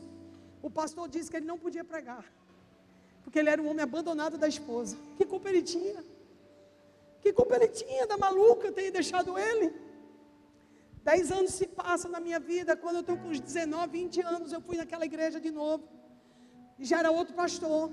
O 0.63 0.71
pastor 0.71 1.09
disse 1.09 1.29
que 1.29 1.37
ele 1.37 1.47
não 1.47 1.59
podia 1.59 1.83
pregar. 1.83 2.25
Porque 3.31 3.39
ele 3.39 3.49
era 3.49 3.63
um 3.63 3.69
homem 3.71 3.85
abandonado 3.85 4.37
da 4.37 4.49
esposa. 4.49 4.97
Que 5.17 5.25
culpa 5.25 5.49
ele 5.49 5.63
tinha? 5.63 6.05
Que 7.21 7.33
culpa 7.33 7.55
ele 7.55 7.69
tinha 7.69 8.05
da 8.05 8.19
maluca 8.19 8.73
ter 8.73 8.91
deixado 8.91 9.39
ele? 9.39 9.73
Dez 11.05 11.31
anos 11.31 11.53
se 11.53 11.69
passam 11.69 12.11
na 12.11 12.19
minha 12.19 12.41
vida. 12.41 12.77
Quando 12.77 12.97
eu 12.97 13.01
estou 13.03 13.17
com 13.17 13.29
uns 13.29 13.39
19, 13.39 13.87
20 13.87 14.21
anos, 14.23 14.53
eu 14.53 14.61
fui 14.61 14.77
naquela 14.77 15.05
igreja 15.05 15.39
de 15.39 15.53
novo. 15.53 15.85
E 16.77 16.85
já 16.85 16.99
era 16.99 17.13
outro 17.13 17.33
pastor. 17.33 17.93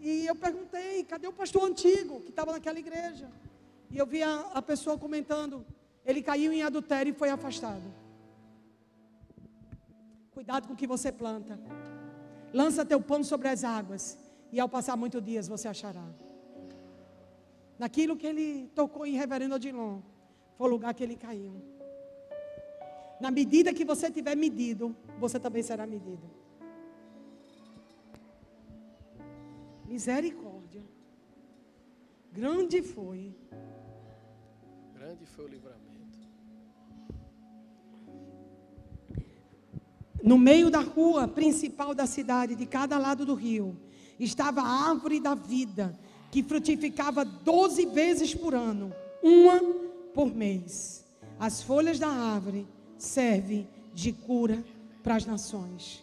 E 0.00 0.26
eu 0.26 0.34
perguntei: 0.34 1.04
cadê 1.04 1.28
o 1.28 1.32
pastor 1.32 1.62
antigo 1.62 2.20
que 2.22 2.30
estava 2.30 2.50
naquela 2.50 2.80
igreja? 2.80 3.30
E 3.88 3.96
eu 3.96 4.04
vi 4.04 4.20
a, 4.20 4.50
a 4.52 4.60
pessoa 4.60 4.98
comentando: 4.98 5.64
ele 6.04 6.20
caiu 6.20 6.52
em 6.52 6.64
adultério 6.64 7.12
e 7.12 7.14
foi 7.14 7.30
afastado. 7.30 7.84
Cuidado 10.32 10.66
com 10.66 10.74
o 10.74 10.76
que 10.76 10.88
você 10.88 11.12
planta. 11.12 11.56
Lança 12.52 12.84
teu 12.84 13.00
pano 13.00 13.22
sobre 13.22 13.46
as 13.46 13.62
águas 13.62 14.18
e 14.52 14.60
ao 14.60 14.68
passar 14.68 14.96
muitos 14.96 15.24
dias 15.24 15.48
você 15.48 15.66
achará. 15.66 16.06
Naquilo 17.78 18.16
que 18.16 18.26
ele 18.26 18.68
tocou 18.74 19.06
em 19.06 19.14
Reverendo 19.14 19.54
Odilon, 19.54 20.00
foi 20.56 20.68
o 20.68 20.70
lugar 20.70 20.92
que 20.94 21.02
ele 21.02 21.16
caiu. 21.16 21.54
Na 23.18 23.30
medida 23.30 23.72
que 23.72 23.84
você 23.84 24.10
tiver 24.10 24.36
medido, 24.36 24.94
você 25.18 25.40
também 25.40 25.62
será 25.62 25.86
medido. 25.86 26.30
Misericórdia. 29.86 30.82
Grande 32.32 32.82
foi. 32.82 33.34
Grande 34.94 35.24
foi 35.26 35.44
o 35.44 35.48
livramento. 35.48 35.92
No 40.22 40.38
meio 40.38 40.70
da 40.70 40.80
rua 40.80 41.26
principal 41.26 41.94
da 41.94 42.06
cidade, 42.06 42.54
de 42.54 42.64
cada 42.64 42.96
lado 42.96 43.26
do 43.26 43.34
rio, 43.34 43.76
estava 44.18 44.62
a 44.62 44.88
árvore 44.90 45.20
da 45.20 45.34
vida, 45.34 45.98
que 46.30 46.42
frutificava 46.42 47.24
doze 47.24 47.86
vezes 47.86 48.34
por 48.34 48.54
ano, 48.54 48.92
uma 49.22 49.60
por 50.14 50.34
mês. 50.34 51.04
As 51.38 51.62
folhas 51.62 51.98
da 51.98 52.08
árvore 52.08 52.66
servem 52.96 53.68
de 53.92 54.12
cura 54.12 54.64
para 55.02 55.16
as 55.16 55.26
nações. 55.26 56.02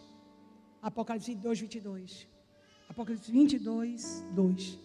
Apocalipse 0.82 1.34
2, 1.34 1.60
22. 1.60 2.26
Apocalipse 2.88 3.30
22, 3.30 4.24
2. 4.32 4.78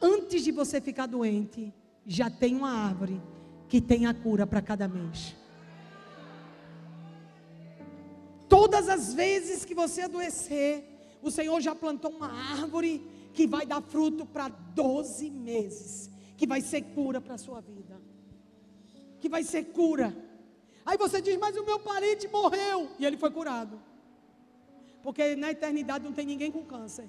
Antes 0.00 0.42
de 0.42 0.50
você 0.50 0.80
ficar 0.80 1.06
doente, 1.06 1.72
já 2.06 2.30
tem 2.30 2.56
uma 2.56 2.70
árvore 2.70 3.20
que 3.68 3.80
tem 3.80 4.06
a 4.06 4.14
cura 4.14 4.46
para 4.46 4.62
cada 4.62 4.88
mês. 4.88 5.36
Todas 8.48 8.88
as 8.88 9.14
vezes 9.14 9.64
que 9.64 9.74
você 9.74 10.02
adoecer, 10.02 10.84
o 11.22 11.30
Senhor 11.30 11.60
já 11.60 11.74
plantou 11.74 12.10
uma 12.10 12.30
árvore 12.30 13.06
que 13.32 13.46
vai 13.46 13.66
dar 13.66 13.80
fruto 13.80 14.26
para 14.26 14.48
12 14.48 15.30
meses, 15.30 16.10
que 16.36 16.46
vai 16.46 16.60
ser 16.60 16.82
cura 16.82 17.20
para 17.20 17.34
a 17.34 17.38
sua 17.38 17.60
vida. 17.60 18.00
Que 19.20 19.28
vai 19.28 19.44
ser 19.44 19.64
cura. 19.64 20.16
Aí 20.84 20.96
você 20.96 21.20
diz, 21.20 21.36
mas 21.36 21.56
o 21.56 21.64
meu 21.64 21.78
parente 21.78 22.26
morreu 22.28 22.90
e 22.98 23.04
ele 23.04 23.16
foi 23.16 23.30
curado. 23.30 23.80
Porque 25.02 25.36
na 25.36 25.50
eternidade 25.50 26.04
não 26.04 26.12
tem 26.12 26.26
ninguém 26.26 26.50
com 26.50 26.64
câncer. 26.64 27.08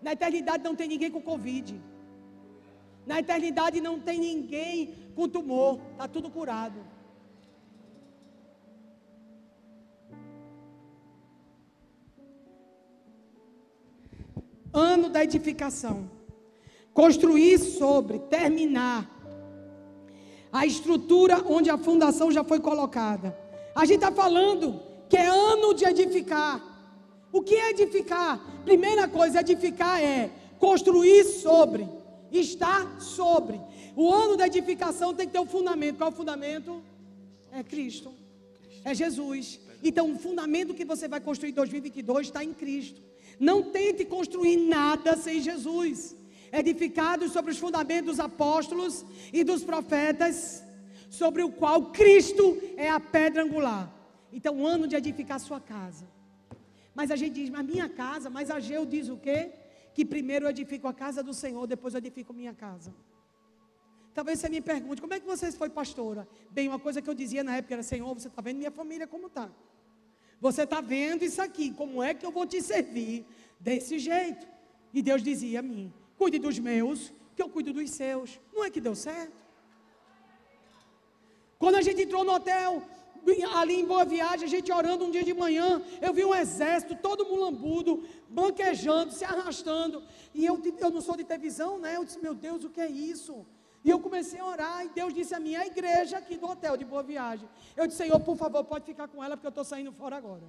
Na 0.00 0.12
eternidade 0.12 0.64
não 0.64 0.74
tem 0.74 0.88
ninguém 0.88 1.10
com 1.10 1.20
Covid. 1.20 1.80
Na 3.06 3.20
eternidade 3.20 3.80
não 3.80 4.00
tem 4.00 4.18
ninguém 4.18 4.94
com 5.14 5.28
tumor. 5.28 5.80
Está 5.92 6.08
tudo 6.08 6.30
curado. 6.30 6.84
Ano 14.72 15.08
da 15.08 15.22
edificação. 15.22 16.10
Construir 16.94 17.58
sobre, 17.58 18.18
terminar 18.18 19.10
a 20.52 20.66
estrutura 20.66 21.42
onde 21.46 21.70
a 21.70 21.78
fundação 21.78 22.30
já 22.30 22.44
foi 22.44 22.60
colocada. 22.60 23.36
A 23.74 23.86
gente 23.86 24.04
está 24.04 24.12
falando 24.12 24.80
que 25.08 25.16
é 25.16 25.26
ano 25.26 25.72
de 25.72 25.84
edificar. 25.84 26.60
O 27.32 27.42
que 27.42 27.54
é 27.54 27.70
edificar? 27.70 28.38
Primeira 28.64 29.08
coisa, 29.08 29.40
edificar 29.40 30.02
é 30.02 30.30
construir 30.58 31.24
sobre, 31.24 31.88
estar 32.30 33.00
sobre. 33.00 33.58
O 33.96 34.12
ano 34.12 34.36
da 34.36 34.46
edificação 34.46 35.14
tem 35.14 35.26
que 35.26 35.32
ter 35.32 35.40
um 35.40 35.46
fundamento. 35.46 35.96
Qual 35.96 36.10
é 36.10 36.12
o 36.12 36.16
fundamento? 36.16 36.82
É 37.50 37.62
Cristo. 37.62 38.12
É 38.84 38.94
Jesus. 38.94 39.58
Então, 39.82 40.12
o 40.12 40.18
fundamento 40.18 40.74
que 40.74 40.84
você 40.84 41.08
vai 41.08 41.20
construir 41.20 41.50
em 41.50 41.54
2022 41.54 42.26
está 42.26 42.44
em 42.44 42.52
Cristo. 42.52 43.00
Não 43.38 43.70
tente 43.70 44.04
construir 44.04 44.56
nada 44.56 45.16
sem 45.16 45.40
Jesus. 45.40 46.16
Edificados 46.52 47.32
sobre 47.32 47.50
os 47.50 47.58
fundamentos 47.58 48.16
dos 48.16 48.20
apóstolos 48.20 49.04
e 49.32 49.42
dos 49.42 49.64
profetas, 49.64 50.62
sobre 51.08 51.42
o 51.42 51.50
qual 51.50 51.90
Cristo 51.90 52.58
é 52.76 52.88
a 52.90 53.00
pedra 53.00 53.42
angular. 53.42 53.92
Então, 54.32 54.56
o 54.60 54.66
ano 54.66 54.86
de 54.86 54.96
edificar 54.96 55.38
sua 55.40 55.60
casa. 55.60 56.06
Mas 56.94 57.10
a 57.10 57.16
gente 57.16 57.34
diz, 57.34 57.50
mas 57.50 57.66
minha 57.66 57.88
casa, 57.88 58.28
mas 58.28 58.50
Ageu 58.50 58.84
diz 58.84 59.08
o 59.08 59.16
quê? 59.16 59.52
Que 59.94 60.04
primeiro 60.04 60.46
eu 60.46 60.50
edifico 60.50 60.86
a 60.88 60.94
casa 60.94 61.22
do 61.22 61.34
Senhor, 61.34 61.66
depois 61.66 61.94
eu 61.94 61.98
edifico 61.98 62.32
minha 62.32 62.54
casa. 62.54 62.94
Talvez 64.14 64.38
você 64.38 64.48
me 64.48 64.60
pergunte, 64.60 65.00
como 65.00 65.14
é 65.14 65.20
que 65.20 65.26
você 65.26 65.50
foi 65.52 65.70
pastora? 65.70 66.28
Bem, 66.50 66.68
uma 66.68 66.78
coisa 66.78 67.00
que 67.00 67.08
eu 67.08 67.14
dizia 67.14 67.42
na 67.42 67.56
época 67.56 67.74
era, 67.74 67.82
Senhor, 67.82 68.12
você 68.12 68.28
está 68.28 68.42
vendo 68.42 68.58
minha 68.58 68.70
família 68.70 69.06
como 69.06 69.26
está? 69.26 69.50
Você 70.42 70.62
está 70.64 70.80
vendo 70.80 71.24
isso 71.24 71.40
aqui, 71.40 71.72
como 71.72 72.02
é 72.02 72.12
que 72.12 72.26
eu 72.26 72.32
vou 72.32 72.44
te 72.44 72.60
servir 72.60 73.24
desse 73.60 73.96
jeito? 74.00 74.44
E 74.92 75.00
Deus 75.00 75.22
dizia 75.22 75.60
a 75.60 75.62
mim, 75.62 75.92
cuide 76.18 76.36
dos 76.40 76.58
meus, 76.58 77.12
que 77.36 77.40
eu 77.40 77.48
cuido 77.48 77.72
dos 77.72 77.88
seus. 77.90 78.40
Não 78.52 78.64
é 78.64 78.68
que 78.68 78.80
deu 78.80 78.96
certo? 78.96 79.40
Quando 81.60 81.76
a 81.76 81.80
gente 81.80 82.02
entrou 82.02 82.24
no 82.24 82.32
hotel, 82.32 82.82
ali 83.54 83.74
em 83.82 83.86
Boa 83.86 84.04
Viagem, 84.04 84.46
a 84.46 84.50
gente 84.50 84.72
orando 84.72 85.04
um 85.04 85.12
dia 85.12 85.22
de 85.22 85.32
manhã, 85.32 85.80
eu 86.00 86.12
vi 86.12 86.24
um 86.24 86.34
exército 86.34 86.96
todo 86.96 87.24
mulambudo, 87.24 88.02
banquejando, 88.28 89.12
se 89.12 89.24
arrastando, 89.24 90.02
e 90.34 90.44
eu, 90.44 90.60
eu 90.80 90.90
não 90.90 91.00
sou 91.00 91.16
de 91.16 91.22
televisão, 91.22 91.78
né? 91.78 91.94
Eu 91.96 92.04
disse, 92.04 92.18
meu 92.18 92.34
Deus, 92.34 92.64
o 92.64 92.70
que 92.70 92.80
é 92.80 92.90
isso? 92.90 93.46
E 93.84 93.90
eu 93.90 93.98
comecei 93.98 94.38
a 94.38 94.46
orar, 94.46 94.84
e 94.84 94.88
Deus 94.90 95.12
disse 95.12 95.34
a 95.34 95.40
mim, 95.40 95.56
a 95.56 95.66
igreja 95.66 96.18
aqui 96.18 96.36
do 96.36 96.46
hotel 96.46 96.76
de 96.76 96.84
Boa 96.84 97.02
Viagem. 97.02 97.48
Eu 97.76 97.86
disse, 97.86 97.98
Senhor, 97.98 98.20
por 98.20 98.36
favor, 98.36 98.62
pode 98.64 98.84
ficar 98.84 99.08
com 99.08 99.22
ela, 99.22 99.36
porque 99.36 99.46
eu 99.46 99.50
estou 99.50 99.64
saindo 99.64 99.92
fora 99.92 100.16
agora. 100.16 100.44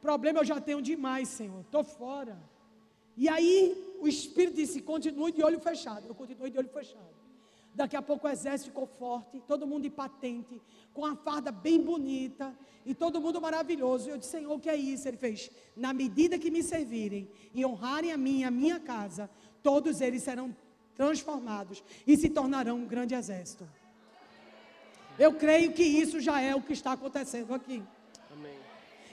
Problema 0.00 0.40
eu 0.40 0.44
já 0.44 0.60
tenho 0.60 0.82
demais, 0.82 1.28
Senhor, 1.28 1.60
estou 1.60 1.84
fora. 1.84 2.36
E 3.16 3.28
aí 3.28 3.96
o 4.00 4.08
Espírito 4.08 4.56
disse, 4.56 4.80
continue 4.82 5.32
de 5.32 5.42
olho 5.42 5.60
fechado. 5.60 6.06
Eu 6.06 6.14
continuei 6.14 6.50
de 6.50 6.58
olho 6.58 6.68
fechado. 6.68 7.18
Daqui 7.74 7.96
a 7.96 8.02
pouco 8.02 8.26
o 8.26 8.30
exército 8.30 8.70
ficou 8.70 8.86
forte, 8.86 9.40
todo 9.46 9.64
mundo 9.64 9.82
de 9.84 9.90
patente, 9.90 10.60
com 10.92 11.04
a 11.04 11.14
farda 11.14 11.52
bem 11.52 11.80
bonita, 11.80 12.56
e 12.84 12.92
todo 12.92 13.20
mundo 13.20 13.40
maravilhoso. 13.40 14.10
Eu 14.10 14.18
disse, 14.18 14.32
Senhor, 14.32 14.52
o 14.52 14.58
que 14.58 14.68
é 14.68 14.74
isso? 14.74 15.06
Ele 15.06 15.16
fez, 15.16 15.48
na 15.76 15.92
medida 15.92 16.38
que 16.38 16.50
me 16.50 16.62
servirem 16.62 17.30
e 17.54 17.64
honrarem 17.64 18.10
a 18.10 18.16
mim 18.16 18.40
e 18.40 18.44
a 18.44 18.50
minha 18.50 18.80
casa, 18.80 19.30
todos 19.62 20.00
eles 20.00 20.24
serão 20.24 20.56
transformados 20.98 21.82
e 22.04 22.16
se 22.16 22.28
tornarão 22.28 22.76
um 22.76 22.86
grande 22.86 23.14
exército. 23.14 23.66
Eu 25.16 25.32
creio 25.32 25.72
que 25.72 25.82
isso 25.82 26.20
já 26.20 26.40
é 26.40 26.54
o 26.54 26.60
que 26.60 26.72
está 26.72 26.92
acontecendo 26.92 27.54
aqui. 27.54 27.82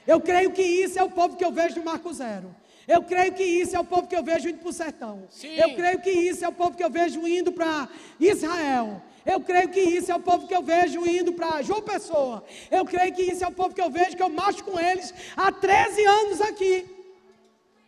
Eu 0.05 0.19
creio 0.19 0.51
que 0.51 0.61
isso 0.61 0.99
é 0.99 1.03
o 1.03 1.09
povo 1.09 1.35
que 1.35 1.45
eu 1.45 1.51
vejo 1.51 1.77
no 1.77 1.85
Marco 1.85 2.11
Zero. 2.13 2.53
Eu 2.87 3.01
creio 3.01 3.33
que 3.33 3.43
isso 3.43 3.75
é 3.75 3.79
o 3.79 3.83
povo 3.83 4.07
que 4.07 4.15
eu 4.15 4.23
vejo 4.23 4.49
indo 4.49 4.59
para 4.59 4.69
o 4.69 4.73
sertão. 4.73 5.23
Sim. 5.29 5.55
Eu 5.55 5.75
creio 5.75 5.99
que 6.01 6.11
isso 6.11 6.45
é 6.45 6.47
o 6.47 6.51
povo 6.51 6.75
que 6.77 6.83
eu 6.83 6.89
vejo 6.89 7.27
indo 7.27 7.51
para 7.51 7.89
Israel. 8.19 9.01
Eu 9.25 9.39
creio 9.41 9.69
que 9.69 9.79
isso 9.79 10.11
é 10.11 10.15
o 10.15 10.19
povo 10.19 10.47
que 10.47 10.55
eu 10.55 10.61
vejo 10.61 11.07
indo 11.07 11.33
para 11.33 11.63
João 11.63 11.81
Pessoa. 11.81 12.43
Eu 12.69 12.85
creio 12.85 13.11
que 13.13 13.23
isso 13.23 13.43
é 13.43 13.47
o 13.47 13.51
povo 13.51 13.73
que 13.73 13.81
eu 13.81 13.89
vejo 13.89 14.15
que 14.15 14.21
eu 14.21 14.29
marcho 14.29 14.63
com 14.63 14.79
eles 14.79 15.11
há 15.35 15.51
13 15.51 16.05
anos 16.05 16.41
aqui. 16.41 16.85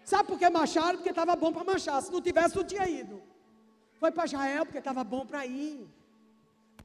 Sabe 0.03 0.27
por 0.27 0.39
que 0.39 0.49
marcharam? 0.49 0.95
Porque 0.95 1.09
estava 1.09 1.35
bom 1.35 1.51
para 1.51 1.63
marchar. 1.63 2.01
Se 2.01 2.11
não 2.11 2.21
tivesse, 2.21 2.55
não 2.55 2.63
tinha 2.63 2.87
ido. 2.87 3.21
Foi 3.99 4.11
para 4.11 4.25
Israel 4.25 4.65
porque 4.65 4.77
estava 4.77 5.03
bom 5.03 5.25
para 5.25 5.45
ir. 5.45 5.87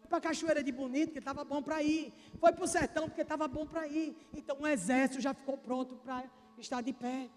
Foi 0.01 0.09
para 0.09 0.19
a 0.19 0.21
Cachoeira 0.21 0.63
de 0.63 0.73
Bonito 0.73 1.09
porque 1.09 1.19
estava 1.19 1.45
bom 1.45 1.63
para 1.63 1.83
ir. 1.83 2.13
Foi 2.39 2.53
para 2.53 2.65
o 2.65 2.69
sertão 2.69 3.09
porque 3.09 3.23
estava 3.23 3.47
bom 3.47 3.67
para 3.67 3.87
ir. 3.87 4.17
Então 4.35 4.57
o 4.61 4.67
exército 4.67 5.21
já 5.21 5.35
ficou 5.35 5.57
pronto 5.57 5.97
para 5.97 6.25
estar 6.59 6.81
de 6.81 6.93
pé. 6.93 7.29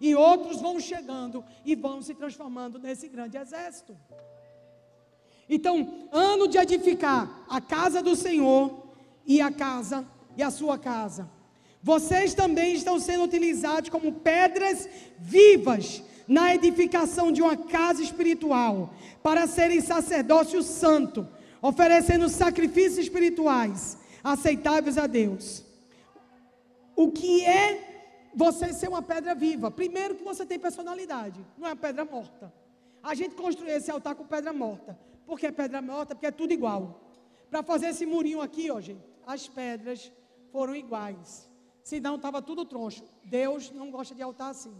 E 0.00 0.14
outros 0.14 0.60
vão 0.60 0.78
chegando 0.78 1.44
e 1.64 1.74
vão 1.74 2.02
se 2.02 2.14
transformando 2.14 2.78
nesse 2.78 3.08
grande 3.08 3.36
exército. 3.36 3.96
Então, 5.48 6.08
ano 6.12 6.48
de 6.48 6.58
edificar 6.58 7.44
a 7.48 7.60
casa 7.60 8.02
do 8.02 8.16
Senhor 8.16 8.84
e 9.24 9.40
a 9.40 9.50
casa 9.50 10.06
e 10.36 10.42
a 10.42 10.50
sua 10.50 10.76
casa. 10.78 11.30
Vocês 11.82 12.34
também 12.34 12.74
estão 12.74 12.98
sendo 12.98 13.24
utilizados 13.24 13.88
como 13.90 14.12
pedras 14.12 14.88
vivas 15.18 16.02
na 16.26 16.54
edificação 16.54 17.30
de 17.30 17.42
uma 17.42 17.56
casa 17.56 18.02
espiritual, 18.02 18.92
para 19.22 19.46
serem 19.46 19.80
sacerdócio 19.80 20.62
santo, 20.62 21.26
oferecendo 21.62 22.28
sacrifícios 22.28 22.98
espirituais 22.98 23.98
aceitáveis 24.22 24.98
a 24.98 25.06
Deus. 25.06 25.64
O 26.96 27.12
que 27.12 27.44
é 27.44 27.86
você 28.36 28.70
ser 28.74 28.88
uma 28.88 29.00
pedra 29.00 29.34
viva. 29.34 29.70
Primeiro 29.70 30.14
que 30.14 30.22
você 30.22 30.44
tem 30.44 30.58
personalidade, 30.58 31.40
não 31.56 31.66
é 31.66 31.70
uma 31.70 31.76
pedra 31.76 32.04
morta. 32.04 32.52
A 33.02 33.14
gente 33.14 33.34
construiu 33.34 33.74
esse 33.74 33.90
altar 33.90 34.14
com 34.14 34.26
pedra 34.26 34.52
morta. 34.52 34.98
Por 35.24 35.40
que 35.40 35.50
pedra 35.50 35.80
morta? 35.80 36.14
Porque 36.14 36.26
é 36.26 36.30
tudo 36.30 36.52
igual. 36.52 37.00
Para 37.50 37.62
fazer 37.62 37.86
esse 37.86 38.04
murinho 38.04 38.42
aqui, 38.42 38.70
ó, 38.70 38.78
gente, 38.78 39.02
as 39.26 39.48
pedras 39.48 40.12
foram 40.52 40.76
iguais. 40.76 41.48
Senão 41.82 42.16
estava 42.16 42.42
tudo 42.42 42.66
troncho. 42.66 43.04
Deus 43.24 43.70
não 43.70 43.90
gosta 43.90 44.14
de 44.14 44.22
altar 44.22 44.50
assim. 44.50 44.74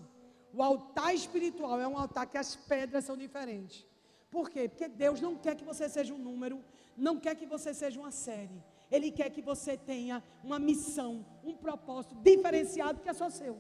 O 0.57 0.63
altar 0.63 1.15
espiritual 1.15 1.79
é 1.79 1.87
um 1.87 1.99
altar 1.99 2.27
que 2.27 2.39
as 2.39 2.57
pedras 2.57 3.05
são 3.05 3.15
diferentes. 3.15 3.87
Por 4.31 4.49
quê? 4.49 4.67
Porque 4.71 4.89
Deus 4.89 5.21
não 5.21 5.35
quer 5.37 5.55
que 5.55 5.67
você 5.71 5.87
seja 5.87 6.15
um 6.15 6.19
número, 6.19 6.65
não 6.97 7.21
quer 7.21 7.35
que 7.35 7.45
você 7.45 7.75
seja 7.75 8.01
uma 8.01 8.11
série. 8.11 8.63
Ele 8.91 9.11
quer 9.11 9.29
que 9.29 9.43
você 9.43 9.77
tenha 9.77 10.23
uma 10.43 10.59
missão, 10.59 11.27
um 11.45 11.55
propósito 11.55 12.15
diferenciado 12.15 13.01
que 13.03 13.09
é 13.11 13.13
só 13.13 13.29
seu. 13.29 13.59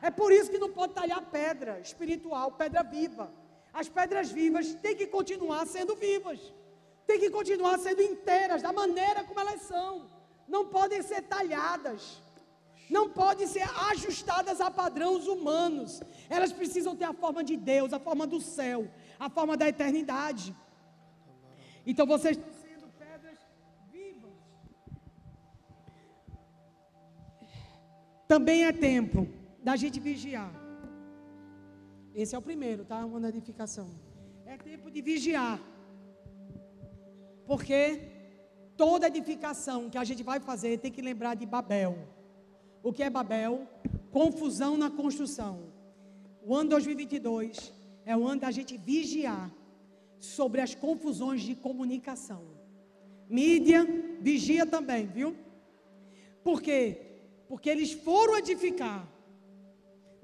É 0.00 0.10
por 0.10 0.32
isso 0.32 0.50
que 0.50 0.62
não 0.64 0.72
pode 0.72 0.94
talhar 0.94 1.20
pedra 1.30 1.78
espiritual, 1.78 2.52
pedra 2.52 2.82
viva. 2.82 3.30
As 3.70 3.90
pedras 3.90 4.30
vivas 4.30 4.72
têm 4.76 4.96
que 4.96 5.06
continuar 5.06 5.66
sendo 5.66 5.94
vivas. 5.94 6.40
Têm 7.06 7.20
que 7.20 7.28
continuar 7.28 7.78
sendo 7.78 8.00
inteiras, 8.00 8.62
da 8.62 8.72
maneira 8.72 9.24
como 9.24 9.40
elas 9.40 9.60
são. 9.60 10.10
Não 10.48 10.64
podem 10.68 11.02
ser 11.02 11.20
talhadas. 11.20 12.21
Não 12.96 13.04
podem 13.08 13.46
ser 13.46 13.66
ajustadas 13.90 14.60
a 14.60 14.70
padrões 14.70 15.26
humanos. 15.26 15.90
Elas 16.36 16.52
precisam 16.52 16.94
ter 17.00 17.06
a 17.06 17.14
forma 17.22 17.42
de 17.50 17.56
Deus, 17.56 17.92
a 17.92 18.00
forma 18.08 18.26
do 18.32 18.40
céu, 18.56 18.80
a 19.18 19.28
forma 19.36 19.56
da 19.56 19.66
eternidade. 19.74 20.54
Então 21.86 22.06
vocês 22.06 22.38
Também 28.32 28.64
é 28.64 28.72
tempo 28.72 29.28
da 29.62 29.74
gente 29.76 29.98
vigiar. 30.00 30.52
Esse 32.14 32.34
é 32.34 32.38
o 32.38 32.46
primeiro, 32.50 32.82
tá? 32.82 33.04
Uma 33.04 33.28
edificação. 33.28 33.88
É 34.46 34.56
tempo 34.56 34.90
de 34.90 35.02
vigiar. 35.02 35.60
Porque 37.46 38.00
toda 38.74 39.06
edificação 39.06 39.90
que 39.90 39.98
a 39.98 40.04
gente 40.04 40.22
vai 40.22 40.40
fazer 40.40 40.78
tem 40.78 40.90
que 40.90 41.02
lembrar 41.02 41.34
de 41.34 41.44
Babel. 41.44 41.94
O 42.82 42.92
que 42.92 43.02
é 43.02 43.10
Babel? 43.10 43.68
Confusão 44.10 44.76
na 44.76 44.90
construção. 44.90 45.72
O 46.44 46.54
ano 46.54 46.70
2022 46.70 47.72
é 48.04 48.16
o 48.16 48.26
ano 48.26 48.40
da 48.40 48.50
gente 48.50 48.76
vigiar 48.76 49.50
sobre 50.18 50.60
as 50.60 50.74
confusões 50.74 51.42
de 51.42 51.54
comunicação. 51.54 52.42
Mídia, 53.28 53.86
vigia 54.20 54.66
também, 54.66 55.06
viu? 55.06 55.36
Por 56.42 56.60
quê? 56.60 57.00
Porque 57.48 57.70
eles 57.70 57.92
foram 57.92 58.36
edificar. 58.38 59.08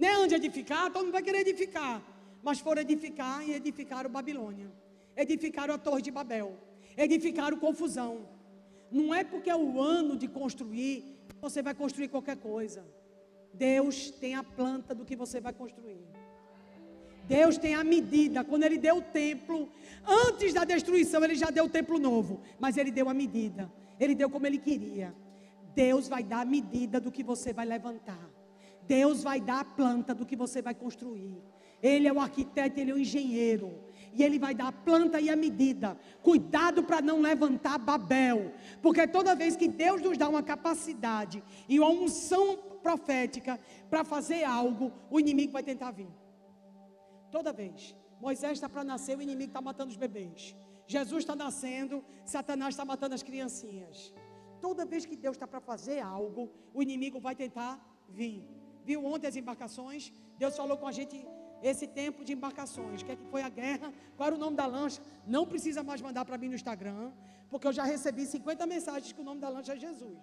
É 0.01 0.17
onde 0.19 0.35
edificar, 0.35 0.93
todo 0.93 1.05
mundo 1.05 1.13
vai 1.13 1.23
querer 1.23 1.41
edificar. 1.41 2.03
Mas 2.43 2.61
foram 2.61 2.83
edificar 2.83 3.47
e 3.49 3.53
edificaram 3.53 4.11
Babilônia. 4.11 4.71
Edificaram 5.17 5.75
a 5.75 5.79
Torre 5.79 6.03
de 6.03 6.11
Babel. 6.11 6.57
Edificaram 6.97 7.57
confusão. 7.59 8.29
Não 8.91 9.15
é 9.15 9.23
porque 9.23 9.51
é 9.51 9.57
o 9.57 9.81
ano 9.81 10.17
de 10.17 10.27
construir, 10.27 11.18
você 11.41 11.63
vai 11.63 11.75
construir 11.75 12.09
qualquer 12.09 12.37
coisa. 12.37 12.85
Deus 13.53 14.11
tem 14.11 14.35
a 14.35 14.43
planta 14.43 14.95
do 14.95 15.05
que 15.05 15.17
você 15.17 15.41
vai 15.41 15.53
construir. 15.53 16.05
Deus 17.27 17.59
tem 17.59 17.75
a 17.75 17.85
medida. 17.85 18.43
Quando 18.43 18.65
Ele 18.65 18.79
deu 18.79 18.99
o 18.99 19.03
templo, 19.03 19.71
antes 20.07 20.55
da 20.55 20.65
destruição, 20.65 21.23
Ele 21.23 21.35
já 21.35 21.51
deu 21.51 21.67
o 21.67 21.69
templo 21.69 21.99
novo. 21.99 22.41
Mas 22.59 22.77
Ele 22.77 22.91
deu 22.91 23.09
a 23.09 23.15
medida. 23.15 23.71
Ele 24.01 24.15
deu 24.15 24.31
como 24.31 24.47
Ele 24.47 24.59
queria. 24.59 25.15
Deus 25.75 26.09
vai 26.09 26.23
dar 26.23 26.41
a 26.41 26.45
medida 26.45 27.01
do 27.01 27.13
que 27.13 27.23
você 27.23 27.53
vai 27.53 27.67
levantar. 27.67 28.31
Deus 28.87 29.23
vai 29.23 29.41
dar 29.41 29.61
a 29.61 29.65
planta 29.65 30.15
do 30.15 30.25
que 30.25 30.35
você 30.35 30.63
vai 30.63 30.75
construir. 30.75 31.37
Ele 31.83 32.09
é 32.09 32.13
o 32.13 32.19
arquiteto, 32.19 32.81
ele 32.81 32.91
é 32.91 32.95
o 32.95 32.99
engenheiro. 32.99 33.79
E 34.19 34.23
ele 34.25 34.39
vai 34.39 34.53
dar 34.53 34.69
a 34.69 34.73
planta 34.73 35.21
e 35.21 35.31
a 35.31 35.37
medida. 35.37 35.97
Cuidado 36.23 36.83
para 36.83 37.01
não 37.01 37.21
levantar 37.21 37.79
Babel. 37.79 38.53
Porque 38.83 39.07
toda 39.07 39.37
vez 39.37 39.55
que 39.55 39.69
Deus 39.69 40.03
nos 40.03 40.19
dá 40.19 40.29
uma 40.29 40.43
capacidade 40.43 41.43
e 41.69 41.79
uma 41.79 41.91
unção 41.91 42.57
profética 42.83 43.61
para 43.89 44.03
fazer 44.03 44.43
algo, 44.43 44.93
o 45.09 45.21
inimigo 45.21 45.53
vai 45.53 45.63
tentar 45.63 45.93
vir. 45.93 46.09
Toda 47.31 47.53
vez. 47.53 47.95
Moisés 48.21 48.55
está 48.55 48.69
para 48.69 48.83
nascer, 48.83 49.17
o 49.17 49.23
inimigo 49.23 49.51
está 49.51 49.61
matando 49.61 49.93
os 49.93 49.97
bebês. 49.97 50.57
Jesus 50.85 51.23
está 51.23 51.37
nascendo, 51.37 52.05
Satanás 52.25 52.71
está 52.75 52.85
matando 52.85 53.15
as 53.15 53.23
criancinhas. 53.23 54.13
Toda 54.61 54.85
vez 54.85 55.07
que 55.07 55.15
Deus 55.15 55.37
está 55.37 55.47
para 55.47 55.61
fazer 55.61 56.01
algo, 56.01 56.51
o 56.75 56.83
inimigo 56.83 57.21
vai 57.21 57.37
tentar 57.37 57.73
vir. 58.09 58.43
Viu 58.85 59.05
ontem 59.05 59.29
as 59.29 59.37
embarcações? 59.37 60.13
Deus 60.37 60.57
falou 60.57 60.77
com 60.77 60.89
a 60.89 60.93
gente 60.93 61.25
esse 61.63 61.87
tempo 61.87 62.25
de 62.25 62.33
embarcações. 62.33 63.03
Que, 63.03 63.13
é 63.13 63.17
que 63.17 63.27
foi 63.27 63.43
a 63.43 63.49
guerra? 63.49 63.93
Qual 64.17 64.27
era 64.27 64.37
o 64.37 64.39
nome 64.39 64.57
da 64.57 64.67
lancha? 64.67 65.01
Não 65.27 65.47
precisa 65.47 65.83
mais 65.83 66.01
mandar 66.01 66.25
para 66.25 66.39
mim 66.39 66.49
no 66.49 66.55
Instagram, 66.55 67.11
porque 67.51 67.67
eu 67.67 67.73
já 67.73 67.85
recebi 67.85 68.27
50 68.27 68.67
mensagens 68.67 69.13
que 69.13 69.21
o 69.21 69.25
nome 69.25 69.41
da 69.41 69.49
lancha 69.49 69.73
é 69.75 69.79
Jesus. 69.79 70.19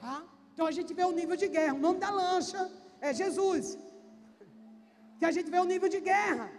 Tá? 0.00 0.22
Então 0.52 0.66
a 0.66 0.72
gente 0.72 0.92
vê 0.94 1.04
o 1.04 1.12
nível 1.12 1.36
de 1.36 1.48
guerra. 1.48 1.74
O 1.74 1.78
nome 1.78 2.00
da 2.00 2.10
lancha 2.10 2.70
é 3.00 3.12
Jesus. 3.12 3.78
Que 5.18 5.24
a 5.24 5.30
gente 5.30 5.50
vê 5.50 5.58
o 5.58 5.64
nível 5.64 5.88
de 5.88 6.00
guerra. 6.00 6.50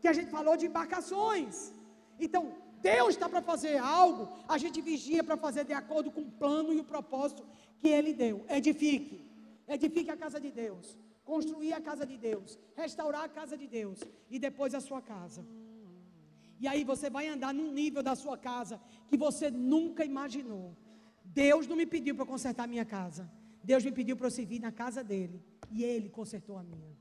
Que 0.00 0.08
a 0.08 0.12
gente 0.12 0.30
falou 0.30 0.56
de 0.56 0.66
embarcações. 0.66 1.72
Então, 2.20 2.42
Deus 2.80 3.10
está 3.10 3.28
para 3.28 3.42
fazer 3.42 3.76
algo, 3.76 4.28
a 4.48 4.56
gente 4.56 4.80
vigia 4.80 5.22
para 5.24 5.36
fazer 5.36 5.64
de 5.64 5.72
acordo 5.72 6.10
com 6.10 6.20
o 6.20 6.30
plano 6.30 6.72
e 6.72 6.80
o 6.80 6.84
propósito 6.84 7.44
que 7.80 7.88
Ele 7.88 8.12
deu. 8.12 8.44
Edifique. 8.48 9.28
Edifique 9.66 10.10
a 10.10 10.16
casa 10.16 10.40
de 10.40 10.50
Deus. 10.50 10.96
Construir 11.32 11.72
a 11.78 11.80
casa 11.88 12.04
de 12.10 12.16
Deus. 12.28 12.58
Restaurar 12.82 13.24
a 13.24 13.32
casa 13.38 13.56
de 13.62 13.66
Deus. 13.78 13.98
E 14.34 14.38
depois 14.46 14.74
a 14.74 14.80
sua 14.88 15.00
casa. 15.14 15.42
E 16.62 16.66
aí 16.66 16.82
você 16.92 17.08
vai 17.16 17.24
andar 17.34 17.52
num 17.58 17.70
nível 17.80 18.02
da 18.02 18.14
sua 18.22 18.36
casa 18.50 18.80
que 19.08 19.16
você 19.16 19.50
nunca 19.50 20.04
imaginou. 20.12 20.66
Deus 21.24 21.66
não 21.70 21.76
me 21.76 21.86
pediu 21.94 22.14
para 22.18 22.32
consertar 22.34 22.64
a 22.64 22.72
minha 22.74 22.86
casa. 22.96 23.24
Deus 23.70 23.84
me 23.84 23.92
pediu 23.98 24.16
para 24.16 24.28
eu 24.28 24.36
servir 24.38 24.60
na 24.66 24.72
casa 24.72 25.04
dele. 25.04 25.38
E 25.70 25.84
ele 25.84 26.08
consertou 26.08 26.56
a 26.56 26.62
minha. 26.62 26.96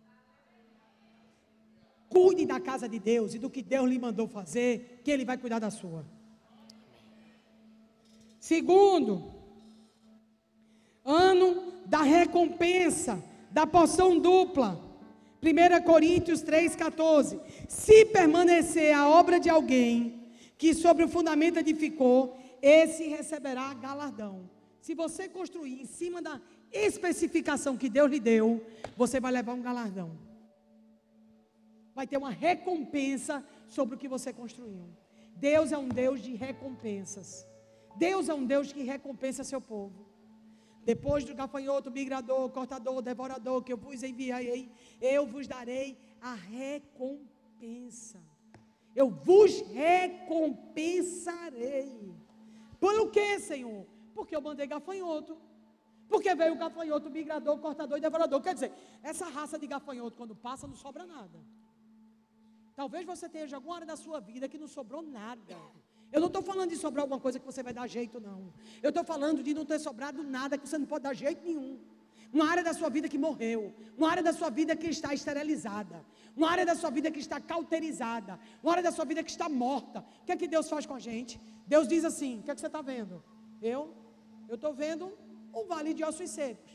Cuide 2.10 2.45
da 2.45 2.60
casa 2.60 2.88
de 2.88 2.99
Deus 2.99 3.34
e 3.34 3.40
do 3.40 3.49
que 3.49 3.62
Deus 3.62 3.90
lhe 3.90 3.99
mandou 3.99 4.28
fazer, 4.28 5.02
que 5.04 5.12
Ele 5.12 5.26
vai 5.26 5.38
cuidar 5.38 5.60
da 5.60 5.70
sua. 5.70 6.06
Segundo, 8.40 9.34
ano 11.04 11.48
da 11.86 12.02
recompensa, 12.02 13.22
da 13.52 13.65
porção 13.65 14.19
dupla. 14.19 14.84
1 15.41 15.84
Coríntios 15.84 16.44
3,14. 16.44 17.40
Se 17.68 18.06
permanecer 18.06 18.95
a 18.95 19.07
obra 19.07 19.40
de 19.40 19.49
alguém 19.49 20.32
que 20.57 20.74
sobre 20.74 21.03
o 21.03 21.07
fundamento 21.07 21.60
edificou, 21.60 22.38
esse 22.61 23.07
receberá 23.07 23.74
galardão. 23.74 24.49
Se 24.82 24.94
você 24.95 25.28
construir 25.28 25.82
em 25.82 25.86
cima 25.86 26.22
da 26.22 26.41
especificação 26.72 27.78
que 27.78 27.90
Deus 27.90 28.10
lhe 28.10 28.19
deu, 28.19 28.65
você 28.95 29.19
vai 29.19 29.32
levar 29.32 29.53
um 29.53 29.61
galardão 29.61 30.28
vai 31.98 32.06
ter 32.06 32.18
uma 32.18 32.30
recompensa 32.30 33.44
sobre 33.68 33.95
o 33.95 33.98
que 33.98 34.07
você 34.07 34.32
construiu. 34.32 34.88
Deus 35.36 35.72
é 35.72 35.78
um 35.80 35.88
Deus 35.88 36.22
de 36.22 36.36
recompensas. 36.36 37.44
Deus 37.95 38.30
é 38.30 38.36
um 38.36 38.45
Deus 38.45 38.72
que 38.72 38.84
recompensa 38.84 39.44
seu 39.44 39.60
povo. 39.60 40.07
Depois 40.88 41.23
do 41.26 41.35
gafanhoto, 41.35 41.91
migrador, 41.91 42.49
cortador, 42.49 43.01
devorador 43.01 43.61
que 43.61 43.73
eu 43.73 43.77
vos 43.77 44.03
enviarei, 44.03 44.72
eu 45.01 45.27
vos 45.27 45.45
darei 45.45 45.97
a 46.22 46.34
recompensa. 46.34 48.23
Eu 48.95 49.09
vos 49.09 49.59
recompensarei. 49.73 52.15
Pelo 52.80 53.11
que, 53.11 53.38
Senhor? 53.38 53.85
Porque 54.15 54.34
eu 54.34 54.41
mandei 54.41 54.65
gafanhoto. 54.65 55.38
Porque 56.07 56.34
veio 56.34 56.53
o 56.53 56.57
gafanhoto, 56.57 57.09
migrador, 57.09 57.59
cortador 57.59 57.97
e 57.97 58.01
devorador. 58.01 58.41
Quer 58.41 58.53
dizer, 58.53 58.72
essa 59.03 59.26
raça 59.26 59.59
de 59.59 59.68
gafanhoto, 59.68 60.15
quando 60.15 60.38
passa, 60.38 60.68
não 60.68 60.76
sobra 60.77 61.05
nada. 61.05 61.38
Talvez 62.77 63.05
você 63.05 63.26
esteja 63.26 63.57
alguma 63.57 63.76
área 63.76 63.88
da 63.88 63.97
sua 63.97 64.22
vida 64.22 64.47
que 64.47 64.57
não 64.57 64.69
sobrou 64.69 65.01
nada. 65.01 65.57
Eu 66.12 66.22
não 66.22 66.28
estou 66.28 66.42
falando 66.42 66.70
de 66.70 66.78
sobrar 66.78 67.04
alguma 67.04 67.20
coisa 67.20 67.40
que 67.40 67.46
você 67.46 67.62
vai 67.62 67.74
dar 67.74 67.88
jeito, 67.88 68.20
não. 68.20 68.54
Eu 68.82 68.90
estou 68.90 69.04
falando 69.04 69.44
de 69.44 69.54
não 69.54 69.66
ter 69.66 69.80
sobrado 69.80 70.24
nada 70.24 70.58
que 70.58 70.68
você 70.68 70.78
não 70.78 70.86
pode 70.86 71.04
dar 71.04 71.14
jeito 71.14 71.44
nenhum. 71.44 71.80
Uma 72.32 72.50
área 72.50 72.64
da 72.64 72.74
sua 72.74 72.90
vida 72.90 73.08
que 73.08 73.18
morreu. 73.18 73.74
Uma 73.98 74.10
área 74.10 74.24
da 74.24 74.34
sua 74.34 74.50
vida 74.50 74.76
que 74.76 74.88
está 74.88 75.14
esterilizada. 75.14 76.06
Uma 76.36 76.50
área 76.50 76.66
da 76.66 76.76
sua 76.76 76.90
vida 76.90 77.10
que 77.10 77.20
está 77.20 77.40
cauterizada. 77.40 78.40
Uma 78.62 78.72
área 78.74 78.84
da 78.84 78.92
sua 78.92 79.06
vida 79.06 79.24
que 79.24 79.32
está 79.32 79.48
morta. 79.50 80.06
O 80.22 80.26
que 80.26 80.32
é 80.32 80.38
que 80.38 80.48
Deus 80.48 80.70
faz 80.70 80.86
com 80.86 80.94
a 80.94 81.00
gente? 81.00 81.40
Deus 81.66 81.88
diz 81.88 82.04
assim: 82.04 82.40
o 82.40 82.44
que 82.44 82.52
é 82.52 82.56
que 82.56 82.62
você 82.62 82.68
está 82.68 82.82
vendo? 82.82 83.24
Eu? 83.62 83.94
Eu 84.48 84.56
estou 84.56 84.74
vendo 84.74 85.18
um 85.54 85.66
vale 85.66 85.94
de 85.94 86.04
ossos 86.04 86.30
secos. 86.30 86.72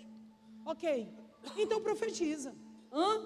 Ok. 0.64 1.08
Então 1.56 1.80
profetiza. 1.80 2.54
Hã? 2.92 3.20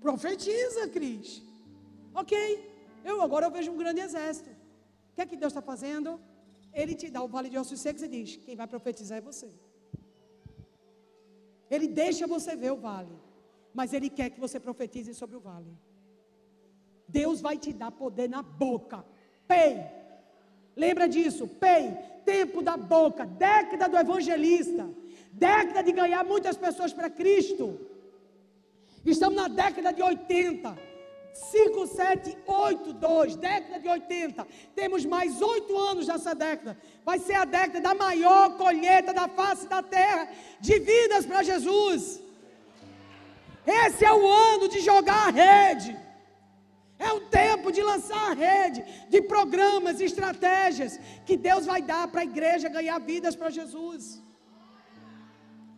Profetiza, 0.00 0.88
Cris. 0.88 1.42
Ok, 2.14 2.34
eu 3.04 3.20
agora 3.22 3.46
eu 3.46 3.50
vejo 3.50 3.70
um 3.70 3.76
grande 3.76 4.00
exército. 4.00 4.50
Que 5.20 5.24
é 5.24 5.26
que 5.26 5.36
Deus 5.36 5.52
está 5.52 5.60
fazendo? 5.60 6.18
Ele 6.72 6.94
te 7.00 7.10
dá 7.14 7.20
o 7.22 7.28
vale 7.28 7.50
de 7.50 7.58
ossos 7.62 7.78
secos 7.78 8.02
e 8.02 8.08
diz: 8.08 8.36
quem 8.44 8.56
vai 8.60 8.66
profetizar 8.66 9.18
é 9.18 9.20
você. 9.20 9.48
Ele 11.70 11.86
deixa 11.86 12.26
você 12.26 12.56
ver 12.56 12.72
o 12.72 12.78
vale, 12.88 13.16
mas 13.74 13.92
ele 13.92 14.08
quer 14.08 14.30
que 14.30 14.40
você 14.40 14.58
profetize 14.58 15.12
sobre 15.14 15.36
o 15.36 15.40
vale. 15.40 15.72
Deus 17.06 17.42
vai 17.42 17.58
te 17.58 17.70
dar 17.70 17.90
poder 17.90 18.30
na 18.30 18.40
boca. 18.40 19.04
Pei. 19.46 19.74
Lembra 20.74 21.06
disso? 21.06 21.46
Pei. 21.46 21.84
Tempo 22.24 22.62
da 22.62 22.78
boca. 22.78 23.26
Década 23.26 23.88
do 23.90 23.98
evangelista. 23.98 24.88
Década 25.32 25.82
de 25.82 25.92
ganhar 25.92 26.24
muitas 26.24 26.56
pessoas 26.56 26.94
para 26.94 27.10
Cristo. 27.10 27.78
Estamos 29.04 29.36
na 29.36 29.48
década 29.48 29.92
de 29.92 30.02
80. 30.02 30.89
5, 31.32 31.86
7, 31.86 32.36
8, 32.46 32.92
2, 32.92 33.36
década 33.36 33.78
de 33.78 33.88
80. 33.88 34.46
Temos 34.74 35.04
mais 35.04 35.40
oito 35.40 35.76
anos 35.78 36.06
nessa 36.06 36.34
década. 36.34 36.76
Vai 37.04 37.18
ser 37.18 37.34
a 37.34 37.44
década 37.44 37.80
da 37.80 37.94
maior 37.94 38.56
colheita 38.56 39.12
da 39.12 39.28
face 39.28 39.66
da 39.66 39.82
terra 39.82 40.28
de 40.60 40.78
vidas 40.78 41.24
para 41.26 41.42
Jesus. 41.42 42.20
Esse 43.66 44.04
é 44.04 44.12
o 44.12 44.26
ano 44.26 44.68
de 44.68 44.80
jogar 44.80 45.28
a 45.28 45.30
rede. 45.30 45.96
É 46.98 47.12
o 47.12 47.20
tempo 47.20 47.72
de 47.72 47.82
lançar 47.82 48.30
a 48.30 48.34
rede 48.34 48.84
de 49.08 49.22
programas 49.22 50.00
e 50.00 50.04
estratégias 50.04 50.98
que 51.24 51.36
Deus 51.36 51.64
vai 51.64 51.80
dar 51.80 52.06
para 52.08 52.20
a 52.20 52.24
igreja 52.24 52.68
ganhar 52.68 52.98
vidas 52.98 53.34
para 53.34 53.48
Jesus. 53.48 54.20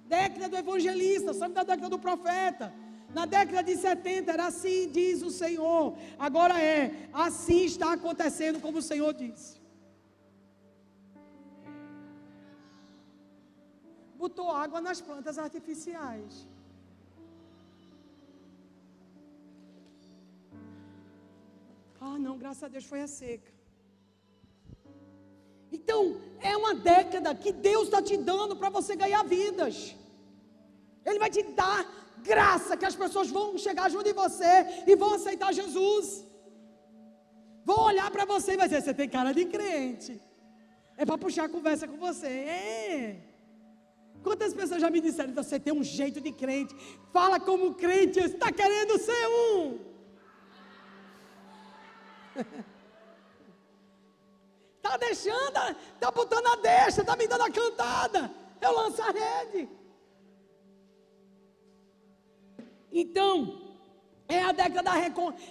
Década 0.06 0.48
do 0.48 0.56
evangelista, 0.56 1.32
sabe 1.32 1.54
da 1.54 1.62
década 1.62 1.88
do 1.88 1.98
profeta. 1.98 2.72
Na 3.14 3.26
década 3.26 3.62
de 3.62 3.76
70 3.76 4.32
era 4.32 4.46
assim, 4.46 4.88
diz 4.90 5.22
o 5.22 5.30
Senhor. 5.30 5.96
Agora 6.18 6.60
é, 6.60 7.08
assim 7.12 7.64
está 7.64 7.92
acontecendo 7.92 8.60
como 8.60 8.78
o 8.78 8.82
Senhor 8.82 9.12
disse. 9.12 9.62
botou 14.22 14.48
água 14.64 14.80
nas 14.86 14.98
plantas 15.06 15.36
artificiais. 15.44 16.34
Ah, 22.00 22.18
não, 22.24 22.34
graças 22.42 22.64
a 22.66 22.70
Deus 22.74 22.86
foi 22.92 23.00
a 23.06 23.08
seca. 23.20 23.50
Então, 25.76 26.00
é 26.50 26.52
uma 26.62 26.74
década 26.92 27.34
que 27.42 27.52
Deus 27.70 27.84
está 27.88 28.00
te 28.10 28.16
dando 28.30 28.54
para 28.60 28.70
você 28.76 28.94
ganhar 29.02 29.24
vidas. 29.24 29.76
Ele 31.08 31.22
vai 31.24 31.30
te 31.36 31.42
dar 31.60 31.80
graça 32.22 32.76
que 32.76 32.86
as 32.90 32.94
pessoas 32.94 33.30
vão 33.30 33.58
chegar 33.58 33.90
junto 33.90 34.04
de 34.04 34.12
você 34.12 34.84
e 34.86 34.94
vão 34.96 35.14
aceitar 35.14 35.52
Jesus. 35.52 36.24
Vão 37.64 37.80
olhar 37.90 38.10
para 38.10 38.24
você 38.24 38.52
e 38.52 38.56
vai 38.56 38.68
dizer: 38.68 38.82
Você 38.82 38.94
tem 38.94 39.08
cara 39.08 39.32
de 39.32 39.44
crente. 39.44 40.20
É 40.96 41.04
para 41.04 41.18
puxar 41.18 41.44
a 41.44 41.48
conversa 41.48 41.86
com 41.86 41.96
você. 41.96 42.26
É. 42.26 43.16
Quantas 44.22 44.54
pessoas 44.54 44.80
já 44.80 44.90
me 44.90 45.00
disseram: 45.00 45.34
Você 45.34 45.58
tem 45.58 45.72
um 45.72 45.84
jeito 45.84 46.20
de 46.20 46.32
crente. 46.32 46.74
Fala 47.12 47.38
como 47.38 47.74
crente, 47.74 48.18
está 48.20 48.50
querendo 48.50 48.98
ser 48.98 49.26
um. 49.28 49.78
Está 54.76 54.96
deixando, 55.06 55.76
está 55.94 56.10
botando 56.10 56.46
a 56.46 56.56
deixa, 56.56 57.00
está 57.02 57.16
me 57.16 57.26
dando 57.26 57.42
a 57.42 57.50
cantada. 57.50 58.30
Eu 58.60 58.72
lanço 58.72 59.02
a 59.02 59.10
rede. 59.10 59.68
Então, 62.92 63.60
é 64.28 64.40
a 64.40 64.52
década 64.52 64.82
da 64.82 64.92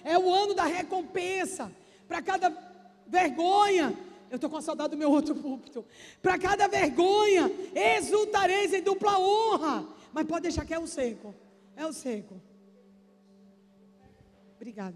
é 0.04 0.18
o 0.18 0.34
ano 0.34 0.54
da 0.54 0.66
recompensa. 0.66 1.72
Para 2.08 2.22
cada 2.22 2.56
vergonha, 3.08 3.98
eu 4.30 4.36
estou 4.36 4.50
com 4.50 4.62
saudade 4.62 4.92
do 4.92 4.98
meu 4.98 5.12
outro 5.12 5.36
púlpito. 5.36 5.86
Para 6.22 6.38
cada 6.38 6.68
vergonha, 6.68 7.52
exultareis 7.74 8.74
em 8.74 8.82
dupla 8.82 9.20
honra. 9.20 9.86
Mas 10.14 10.26
pode 10.26 10.44
deixar 10.44 10.66
que 10.66 10.74
é 10.74 10.80
o 10.80 10.88
seco. 10.88 11.34
É 11.76 11.86
o 11.86 11.94
seco. 11.94 12.42
Obrigado. 14.56 14.96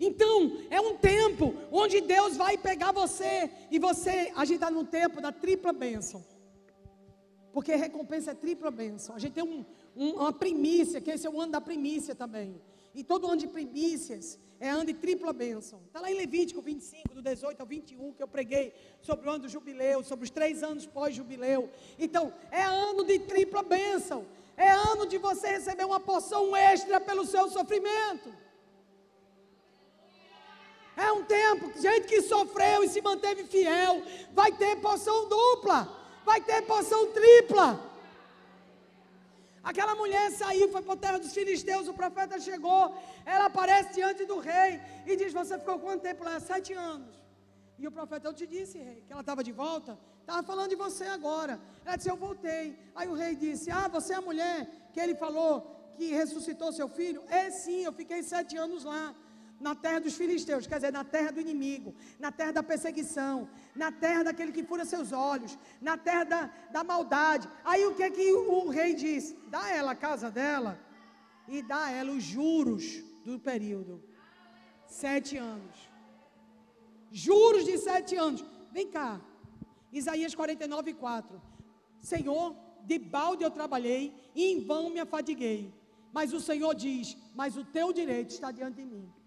Então, 0.00 0.58
é 0.70 0.80
um 0.80 0.96
tempo 0.96 1.54
onde 1.70 2.00
Deus 2.00 2.36
vai 2.36 2.56
pegar 2.56 2.90
você 2.90 3.50
e 3.70 3.78
você, 3.78 4.32
a 4.34 4.44
gente 4.44 4.56
está 4.56 4.70
num 4.70 4.84
tempo 4.84 5.20
da 5.20 5.30
tripla 5.30 5.72
bênção. 5.72 6.24
Porque 7.52 7.74
recompensa 7.74 8.30
é 8.30 8.34
tripla 8.34 8.70
bênção. 8.70 9.14
A 9.14 9.18
gente 9.18 9.32
tem 9.34 9.44
um, 9.44 9.58
um, 9.58 9.64
uma 10.00 10.32
primícia, 10.32 11.00
que 11.00 11.10
esse 11.10 11.26
é 11.26 11.30
o 11.30 11.38
ano 11.38 11.52
da 11.52 11.60
primícia 11.60 12.14
também. 12.14 12.60
E 12.94 13.04
todo 13.04 13.26
ano 13.26 13.36
de 13.36 13.46
primícias 13.46 14.38
é 14.58 14.68
ano 14.68 14.86
de 14.86 14.94
tripla 14.94 15.32
bênção. 15.32 15.80
Está 15.86 16.00
lá 16.00 16.10
em 16.10 16.16
Levítico 16.16 16.62
25, 16.62 17.14
do 17.14 17.22
18 17.22 17.60
ao 17.60 17.66
21, 17.66 18.12
que 18.14 18.22
eu 18.22 18.28
preguei 18.28 18.72
sobre 19.02 19.28
o 19.28 19.30
ano 19.30 19.40
do 19.40 19.48
jubileu, 19.48 20.02
sobre 20.02 20.24
os 20.24 20.30
três 20.30 20.62
anos 20.62 20.86
pós-jubileu. 20.86 21.68
Então, 21.98 22.32
é 22.50 22.62
ano 22.62 23.04
de 23.04 23.18
tripla 23.18 23.62
bênção. 23.62 24.26
É 24.56 24.70
ano 24.70 25.06
de 25.06 25.18
você 25.18 25.48
receber 25.48 25.84
uma 25.84 26.00
porção 26.00 26.56
extra 26.56 26.98
pelo 26.98 27.26
seu 27.26 27.48
sofrimento. 27.50 28.32
É 30.96 31.12
um 31.12 31.24
tempo, 31.24 31.72
gente 31.80 32.06
que 32.06 32.22
sofreu 32.22 32.84
e 32.84 32.88
se 32.88 33.00
manteve 33.00 33.44
fiel, 33.44 34.02
vai 34.32 34.52
ter 34.52 34.76
porção 34.76 35.28
dupla, 35.28 35.88
vai 36.24 36.40
ter 36.40 36.62
porção 36.62 37.06
tripla. 37.12 37.89
Aquela 39.62 39.94
mulher 39.94 40.30
saiu, 40.32 40.70
foi 40.70 40.82
para 40.82 40.94
a 40.94 40.96
terra 40.96 41.18
dos 41.18 41.34
filisteus, 41.34 41.86
o 41.86 41.94
profeta 41.94 42.40
chegou, 42.40 42.94
ela 43.26 43.46
aparece 43.46 43.94
diante 43.94 44.24
do 44.24 44.38
rei 44.38 44.80
e 45.06 45.16
diz: 45.16 45.32
Você 45.32 45.58
ficou 45.58 45.78
quanto 45.78 46.02
tempo 46.02 46.24
lá? 46.24 46.40
Sete 46.40 46.72
anos. 46.72 47.14
E 47.78 47.86
o 47.86 47.92
profeta, 47.92 48.28
eu 48.28 48.34
te 48.34 48.46
disse, 48.46 48.76
rei, 48.78 49.02
que 49.06 49.12
ela 49.12 49.22
estava 49.22 49.42
de 49.42 49.52
volta, 49.52 49.98
estava 50.20 50.42
falando 50.42 50.68
de 50.68 50.76
você 50.76 51.04
agora. 51.04 51.60
Ela 51.84 51.96
disse: 51.96 52.10
Eu 52.10 52.16
voltei. 52.16 52.78
Aí 52.94 53.08
o 53.08 53.14
rei 53.14 53.34
disse: 53.34 53.70
Ah, 53.70 53.88
você 53.88 54.12
é 54.14 54.16
a 54.16 54.22
mulher 54.22 54.68
que 54.92 55.00
ele 55.00 55.14
falou 55.14 55.54
que 55.96 56.12
ressuscitou 56.12 56.72
seu 56.72 56.88
filho? 56.88 57.22
É 57.28 57.50
sim, 57.50 57.80
eu 57.84 57.92
fiquei 57.92 58.22
sete 58.22 58.56
anos 58.56 58.84
lá 58.84 59.14
na 59.60 59.74
terra 59.74 60.00
dos 60.00 60.16
filisteus, 60.16 60.66
quer 60.66 60.76
dizer, 60.76 60.92
na 60.92 61.04
terra 61.04 61.30
do 61.30 61.40
inimigo, 61.40 61.94
na 62.18 62.32
terra 62.32 62.52
da 62.52 62.62
perseguição, 62.62 63.48
na 63.74 63.92
terra 63.92 64.24
daquele 64.24 64.52
que 64.52 64.62
fura 64.62 64.84
seus 64.86 65.12
olhos, 65.12 65.58
na 65.80 65.98
terra 65.98 66.24
da, 66.24 66.50
da 66.72 66.82
maldade. 66.82 67.48
Aí 67.62 67.84
o 67.86 67.94
que 67.94 68.02
é 68.02 68.10
que 68.10 68.32
o, 68.32 68.64
o 68.64 68.70
rei 68.70 68.94
diz? 68.94 69.36
Dá 69.48 69.64
a 69.64 69.70
ela 69.70 69.92
a 69.92 69.94
casa 69.94 70.30
dela 70.30 70.80
e 71.46 71.62
dá 71.62 71.84
a 71.84 71.90
ela 71.90 72.10
os 72.12 72.22
juros 72.22 73.04
do 73.24 73.38
período. 73.38 74.02
Sete 74.86 75.36
anos. 75.36 75.90
Juros 77.12 77.64
de 77.66 77.76
sete 77.76 78.16
anos. 78.16 78.44
Vem 78.72 78.88
cá. 78.88 79.20
Isaías 79.92 80.34
49, 80.34 80.94
4. 80.94 81.40
Senhor, 82.00 82.56
de 82.84 82.98
balde 82.98 83.44
eu 83.44 83.50
trabalhei 83.50 84.14
e 84.34 84.52
em 84.52 84.64
vão 84.64 84.90
me 84.90 85.00
afadiguei. 85.00 85.72
Mas 86.12 86.32
o 86.32 86.40
Senhor 86.40 86.74
diz: 86.74 87.16
Mas 87.34 87.56
o 87.56 87.64
teu 87.64 87.92
direito 87.92 88.30
está 88.30 88.50
diante 88.50 88.76
de 88.76 88.86
mim. 88.86 89.19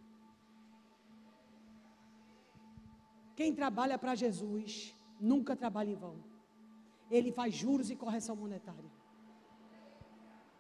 Quem 3.35 3.53
trabalha 3.53 3.97
para 3.97 4.15
Jesus 4.15 4.95
nunca 5.19 5.55
trabalha 5.55 5.91
em 5.91 5.95
vão. 5.95 6.15
Ele 7.10 7.31
faz 7.31 7.53
juros 7.53 7.89
e 7.89 7.95
correção 7.95 8.35
monetária. 8.35 8.91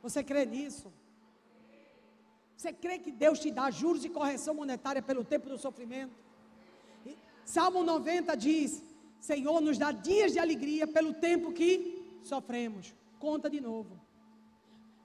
Você 0.01 0.23
crê 0.23 0.45
nisso? 0.45 0.91
Você 2.55 2.71
crê 2.71 2.97
que 2.99 3.11
Deus 3.11 3.39
te 3.39 3.51
dá 3.51 3.69
juros 3.69 4.05
e 4.05 4.09
correção 4.09 4.53
monetária 4.53 5.01
pelo 5.01 5.23
tempo 5.23 5.49
do 5.49 5.57
sofrimento? 5.57 6.15
Salmo 7.45 7.83
90 7.83 8.35
diz: 8.35 8.83
Senhor, 9.19 9.61
nos 9.61 9.77
dá 9.77 9.91
dias 9.91 10.33
de 10.33 10.39
alegria 10.39 10.87
pelo 10.87 11.13
tempo 11.13 11.51
que 11.51 11.71
sofremos. 12.23 12.93
Conta 13.19 13.49
de 13.49 13.59
novo. 13.59 13.99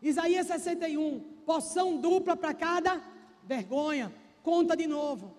Isaías 0.01 0.47
61, 0.47 1.21
porção 1.45 2.01
dupla 2.01 2.37
para 2.37 2.55
cada 2.55 3.03
vergonha. 3.45 4.13
Conta 4.43 4.77
de 4.77 4.87
novo. 4.87 5.35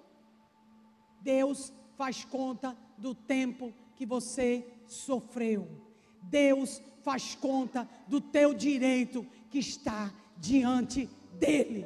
Deus 1.22 1.74
faz 2.00 2.24
conta 2.24 2.78
do 2.98 3.14
tempo 3.14 3.74
que 3.98 4.06
você 4.06 4.66
sofreu. 4.88 5.68
Deus 6.22 6.82
faz 7.04 7.36
conta 7.36 7.86
do 8.08 8.22
teu 8.22 8.54
direito 8.54 9.28
que 9.52 9.60
está 9.60 10.10
diante 10.38 11.10
dele. 11.34 11.86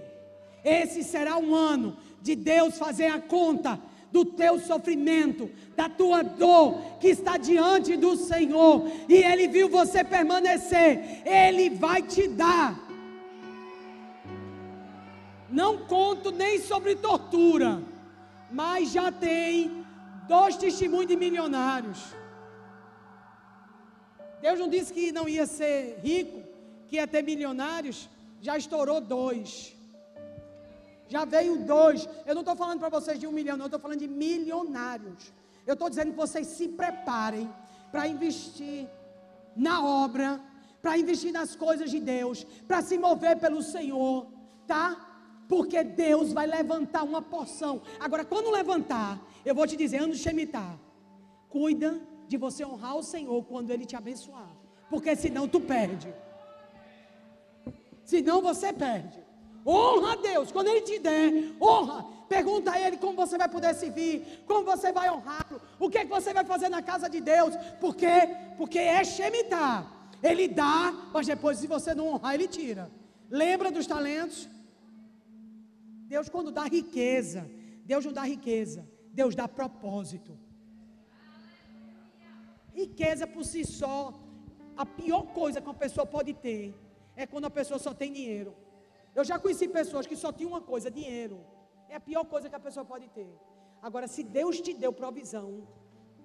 Esse 0.64 1.04
será 1.04 1.38
um 1.38 1.56
ano 1.56 1.98
de 2.22 2.36
Deus 2.36 2.78
fazer 2.78 3.08
a 3.08 3.20
conta 3.20 3.82
do 4.12 4.24
teu 4.24 4.60
sofrimento, 4.60 5.50
da 5.76 5.90
tua 5.90 6.22
dor 6.22 6.80
que 7.00 7.08
está 7.08 7.36
diante 7.36 7.98
do 7.98 8.16
Senhor, 8.16 8.88
e 9.10 9.16
Ele 9.16 9.48
viu 9.48 9.68
você 9.68 10.04
permanecer, 10.04 11.24
Ele 11.26 11.72
vai 11.72 12.04
te 12.04 12.28
dar. 12.28 12.80
Não 15.50 15.80
conto 15.88 16.30
nem 16.30 16.60
sobre 16.60 16.96
tortura, 16.96 17.82
mas 18.52 18.92
já 18.92 19.12
tem 19.12 19.83
Dois 20.28 20.56
testemunhos 20.58 21.08
de 21.08 21.16
milionários. 21.16 22.00
Deus 24.42 24.60
não 24.60 24.68
disse 24.68 24.94
que 24.94 25.12
não 25.12 25.28
ia 25.28 25.46
ser 25.46 26.00
rico, 26.00 26.44
que 26.88 26.96
ia 26.98 27.08
ter 27.08 27.22
milionários. 27.22 28.10
Já 28.42 28.58
estourou 28.58 29.00
dois. 29.00 29.74
Já 31.08 31.26
veio 31.26 31.58
dois. 31.66 32.08
Eu 32.26 32.36
não 32.36 32.42
estou 32.42 32.56
falando 32.56 32.80
para 32.80 32.90
vocês 32.90 33.20
de 33.20 33.28
um 33.28 33.32
milhão, 33.32 33.56
não. 33.58 33.66
Eu 33.66 33.68
estou 33.68 33.80
falando 33.80 34.00
de 34.00 34.08
milionários. 34.08 35.32
Eu 35.66 35.74
estou 35.74 35.90
dizendo 35.90 36.12
que 36.12 36.18
vocês 36.18 36.48
se 36.48 36.68
preparem 36.68 37.50
para 37.92 38.08
investir 38.08 38.88
na 39.56 39.86
obra, 39.86 40.42
para 40.82 40.98
investir 40.98 41.32
nas 41.32 41.56
coisas 41.56 41.90
de 41.90 42.00
Deus, 42.00 42.44
para 42.68 42.82
se 42.82 42.98
mover 42.98 43.38
pelo 43.40 43.62
Senhor, 43.62 44.28
tá? 44.68 45.03
Porque 45.48 45.84
Deus 45.84 46.32
vai 46.32 46.48
levantar 46.48 47.04
uma 47.04 47.22
porção. 47.22 47.82
Agora, 48.00 48.24
quando 48.26 48.50
levantar, 48.50 49.20
eu 49.46 49.54
vou 49.54 49.68
te 49.68 49.76
dizer, 49.76 49.98
ano 49.98 50.16
Shemitah, 50.16 50.80
cuida 51.50 52.00
de 52.28 52.38
você 52.38 52.66
honrar 52.66 52.96
o 52.96 53.04
Senhor 53.04 53.44
quando 53.44 53.72
Ele 53.72 53.86
te 53.86 53.96
abençoar. 53.96 54.50
Porque 54.90 55.16
senão 55.16 55.48
tu 55.48 55.60
perde. 55.60 56.14
Senão 58.04 58.42
você 58.42 58.72
perde. 58.72 59.20
Honra 59.66 60.14
a 60.14 60.16
Deus. 60.16 60.52
Quando 60.52 60.68
Ele 60.68 60.82
te 60.82 61.00
der, 61.00 61.54
honra. 61.62 62.06
Pergunta 62.28 62.72
a 62.72 62.80
Ele 62.80 62.98
como 62.98 63.16
você 63.16 63.38
vai 63.38 63.48
poder 63.48 63.74
servir, 63.76 64.44
como 64.48 64.64
você 64.64 64.92
vai 64.92 65.10
honrá-lo, 65.12 65.62
o 65.80 65.90
que, 65.90 66.00
é 66.00 66.06
que 66.06 66.10
você 66.10 66.34
vai 66.34 66.44
fazer 66.44 66.70
na 66.70 66.82
casa 66.82 67.10
de 67.10 67.22
Deus. 67.22 67.56
Por 67.80 67.96
quê? 67.96 68.36
Porque 68.58 68.80
é 68.80 69.04
Shemitah. 69.04 69.86
Ele 70.22 70.48
dá, 70.48 70.94
mas 71.14 71.28
depois, 71.28 71.60
se 71.60 71.68
você 71.68 71.94
não 71.94 72.08
honrar, 72.08 72.34
Ele 72.34 72.48
tira. 72.48 72.90
Lembra 73.30 73.70
dos 73.72 73.86
talentos? 73.86 74.50
Deus, 76.14 76.30
quando 76.30 76.52
dá 76.52 76.66
riqueza, 76.66 77.42
Deus 77.92 78.06
não 78.06 78.14
dá 78.14 78.22
riqueza, 78.22 78.88
Deus 79.20 79.34
dá 79.40 79.48
propósito. 79.48 80.38
Riqueza 82.82 83.26
por 83.26 83.44
si 83.44 83.66
só, 83.66 83.98
a 84.78 84.86
pior 84.86 85.24
coisa 85.40 85.60
que 85.60 85.68
uma 85.68 85.82
pessoa 85.86 86.06
pode 86.06 86.32
ter 86.46 86.62
é 87.16 87.26
quando 87.26 87.46
a 87.46 87.50
pessoa 87.50 87.80
só 87.80 87.96
tem 87.96 88.14
dinheiro. 88.14 88.54
Eu 89.16 89.24
já 89.24 89.40
conheci 89.40 89.68
pessoas 89.68 90.06
que 90.06 90.16
só 90.16 90.32
tinham 90.32 90.52
uma 90.52 90.62
coisa, 90.62 90.92
dinheiro. 90.92 91.40
É 91.90 91.96
a 91.96 92.00
pior 92.00 92.26
coisa 92.26 92.48
que 92.48 92.58
a 92.62 92.66
pessoa 92.68 92.86
pode 92.86 93.08
ter. 93.10 93.32
Agora, 93.82 94.08
se 94.08 94.22
Deus 94.24 94.62
te 94.62 94.72
deu 94.72 94.94
provisão, 94.94 95.68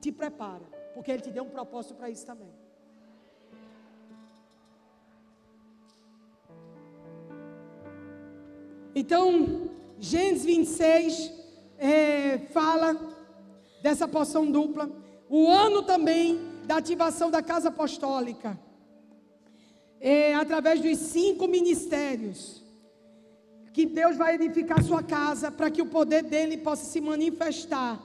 te 0.03 0.13
prepara, 0.13 0.67
porque 0.93 1.11
Ele 1.11 1.23
te 1.23 1.31
deu 1.31 1.45
um 1.45 1.55
propósito 1.59 1.95
para 1.95 2.11
isso 2.11 2.27
também. 2.27 2.53
Então, 8.99 9.71
Gênesis 10.01 10.45
26 10.45 11.33
é, 11.79 12.39
fala 12.51 12.97
dessa 13.81 14.09
porção 14.09 14.51
dupla. 14.51 14.91
O 15.31 15.47
ano 15.49 15.85
também 15.85 16.41
da 16.65 16.79
ativação 16.79 17.31
da 17.31 17.41
casa 17.41 17.69
apostólica. 17.69 18.59
É, 20.01 20.35
através 20.35 20.81
dos 20.81 20.99
cinco 20.99 21.47
ministérios. 21.47 22.61
Que 23.73 23.87
Deus 23.87 24.17
vai 24.17 24.35
edificar 24.35 24.83
sua 24.83 25.01
casa 25.01 25.49
para 25.49 25.71
que 25.71 25.81
o 25.81 25.87
poder 25.87 26.25
dele 26.25 26.57
possa 26.57 26.85
se 26.85 27.01
manifestar 27.01 28.03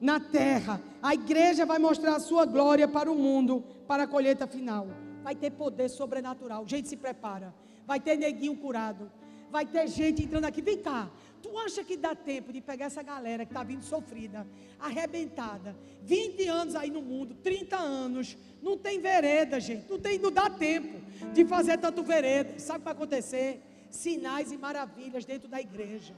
na 0.00 0.18
terra. 0.18 0.80
A 1.02 1.12
igreja 1.12 1.66
vai 1.66 1.78
mostrar 1.78 2.16
a 2.16 2.20
sua 2.20 2.46
glória 2.46 2.88
para 2.88 3.12
o 3.12 3.14
mundo, 3.14 3.62
para 3.86 4.04
a 4.04 4.06
colheita 4.06 4.46
final. 4.46 4.86
Vai 5.22 5.34
ter 5.34 5.50
poder 5.50 5.90
sobrenatural. 5.90 6.66
Gente, 6.66 6.88
se 6.88 6.96
prepara. 6.96 7.54
Vai 7.86 8.00
ter 8.00 8.16
neguinho 8.16 8.56
curado. 8.56 9.19
Vai 9.50 9.66
ter 9.66 9.86
gente 9.88 10.22
entrando 10.22 10.44
aqui. 10.44 10.62
Vem 10.62 10.78
cá. 10.78 11.10
Tu 11.42 11.58
acha 11.58 11.82
que 11.82 11.96
dá 11.96 12.14
tempo 12.14 12.52
de 12.52 12.60
pegar 12.60 12.86
essa 12.86 13.02
galera 13.02 13.46
que 13.46 13.50
está 13.50 13.62
vindo 13.62 13.82
sofrida, 13.82 14.46
arrebentada, 14.78 15.74
20 16.02 16.46
anos 16.46 16.74
aí 16.74 16.90
no 16.90 17.00
mundo, 17.00 17.34
30 17.42 17.76
anos, 17.76 18.36
não 18.62 18.76
tem 18.76 19.00
vereda, 19.00 19.58
gente, 19.58 19.90
não, 19.90 19.98
tem, 19.98 20.18
não 20.18 20.30
dá 20.30 20.50
tempo 20.50 21.00
de 21.32 21.44
fazer 21.46 21.78
tanto 21.78 22.02
vereda. 22.02 22.58
Sabe 22.58 22.78
o 22.78 22.80
que 22.80 22.84
vai 22.84 22.92
acontecer? 22.92 23.62
Sinais 23.90 24.52
e 24.52 24.58
maravilhas 24.58 25.24
dentro 25.24 25.48
da 25.48 25.60
igreja. 25.60 26.14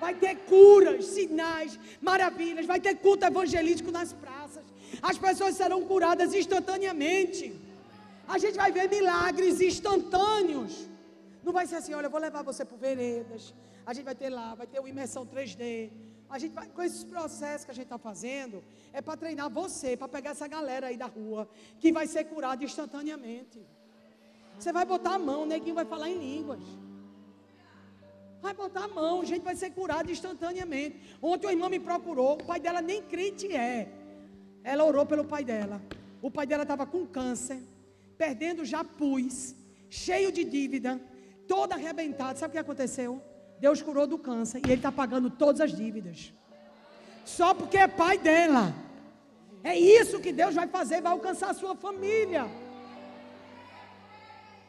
Vai 0.00 0.14
ter 0.14 0.36
curas, 0.46 1.04
sinais, 1.04 1.78
maravilhas, 2.00 2.66
vai 2.66 2.80
ter 2.80 2.94
culto 2.96 3.24
evangelístico 3.24 3.90
nas 3.90 4.12
praças. 4.12 4.62
As 5.00 5.18
pessoas 5.18 5.56
serão 5.56 5.84
curadas 5.84 6.34
instantaneamente. 6.34 7.54
A 8.26 8.38
gente 8.38 8.56
vai 8.56 8.70
ver 8.72 8.88
milagres 8.88 9.60
instantâneos. 9.60 10.91
Não 11.42 11.52
vai 11.52 11.66
ser 11.66 11.76
assim, 11.76 11.92
olha, 11.94 12.06
eu 12.06 12.10
vou 12.10 12.20
levar 12.20 12.42
você 12.42 12.64
por 12.64 12.78
veredas. 12.78 13.52
A 13.84 13.92
gente 13.92 14.04
vai 14.04 14.14
ter 14.14 14.30
lá, 14.30 14.54
vai 14.54 14.66
ter 14.66 14.78
uma 14.78 14.88
imersão 14.88 15.26
3D. 15.26 15.90
A 16.30 16.38
gente 16.38 16.52
vai, 16.52 16.66
com 16.68 16.82
esses 16.82 17.04
processos 17.04 17.64
que 17.64 17.70
a 17.70 17.74
gente 17.74 17.84
está 17.84 17.98
fazendo, 17.98 18.62
é 18.92 19.02
para 19.02 19.16
treinar 19.16 19.50
você, 19.50 19.96
para 19.96 20.08
pegar 20.08 20.30
essa 20.30 20.46
galera 20.46 20.86
aí 20.86 20.96
da 20.96 21.06
rua, 21.06 21.48
que 21.80 21.92
vai 21.92 22.06
ser 22.06 22.24
curada 22.24 22.64
instantaneamente. 22.64 23.60
Você 24.58 24.72
vai 24.72 24.84
botar 24.84 25.14
a 25.14 25.18
mão, 25.18 25.42
o 25.42 25.46
neguinho 25.46 25.74
vai 25.74 25.84
falar 25.84 26.08
em 26.08 26.18
línguas. 26.18 26.62
Vai 28.40 28.54
botar 28.54 28.84
a 28.84 28.88
mão, 28.88 29.20
a 29.20 29.24
gente 29.24 29.42
vai 29.42 29.56
ser 29.56 29.70
curado 29.70 30.10
instantaneamente. 30.10 31.16
Ontem 31.20 31.46
uma 31.46 31.52
irmã 31.52 31.68
me 31.68 31.80
procurou, 31.80 32.34
o 32.34 32.44
pai 32.44 32.60
dela 32.60 32.80
nem 32.80 33.02
crente 33.02 33.54
é. 33.54 33.88
Ela 34.62 34.84
orou 34.84 35.04
pelo 35.04 35.24
pai 35.24 35.44
dela. 35.44 35.82
O 36.20 36.30
pai 36.30 36.46
dela 36.46 36.62
estava 36.62 36.86
com 36.86 37.04
câncer, 37.04 37.60
perdendo 38.16 38.64
já 38.64 38.84
pus, 38.84 39.54
cheio 39.90 40.30
de 40.30 40.44
dívida 40.44 41.00
toda 41.46 41.74
arrebentada. 41.74 42.38
Sabe 42.38 42.50
o 42.50 42.52
que 42.52 42.58
aconteceu? 42.58 43.22
Deus 43.58 43.80
curou 43.80 44.06
do 44.06 44.18
câncer 44.18 44.58
e 44.58 44.66
ele 44.66 44.74
está 44.74 44.90
pagando 44.90 45.30
todas 45.30 45.60
as 45.60 45.72
dívidas. 45.72 46.32
Só 47.24 47.54
porque 47.54 47.76
é 47.76 47.86
pai 47.86 48.18
dela. 48.18 48.74
É 49.62 49.78
isso 49.78 50.20
que 50.20 50.32
Deus 50.32 50.54
vai 50.54 50.66
fazer, 50.66 51.00
vai 51.00 51.12
alcançar 51.12 51.50
a 51.50 51.54
sua 51.54 51.74
família. 51.76 52.46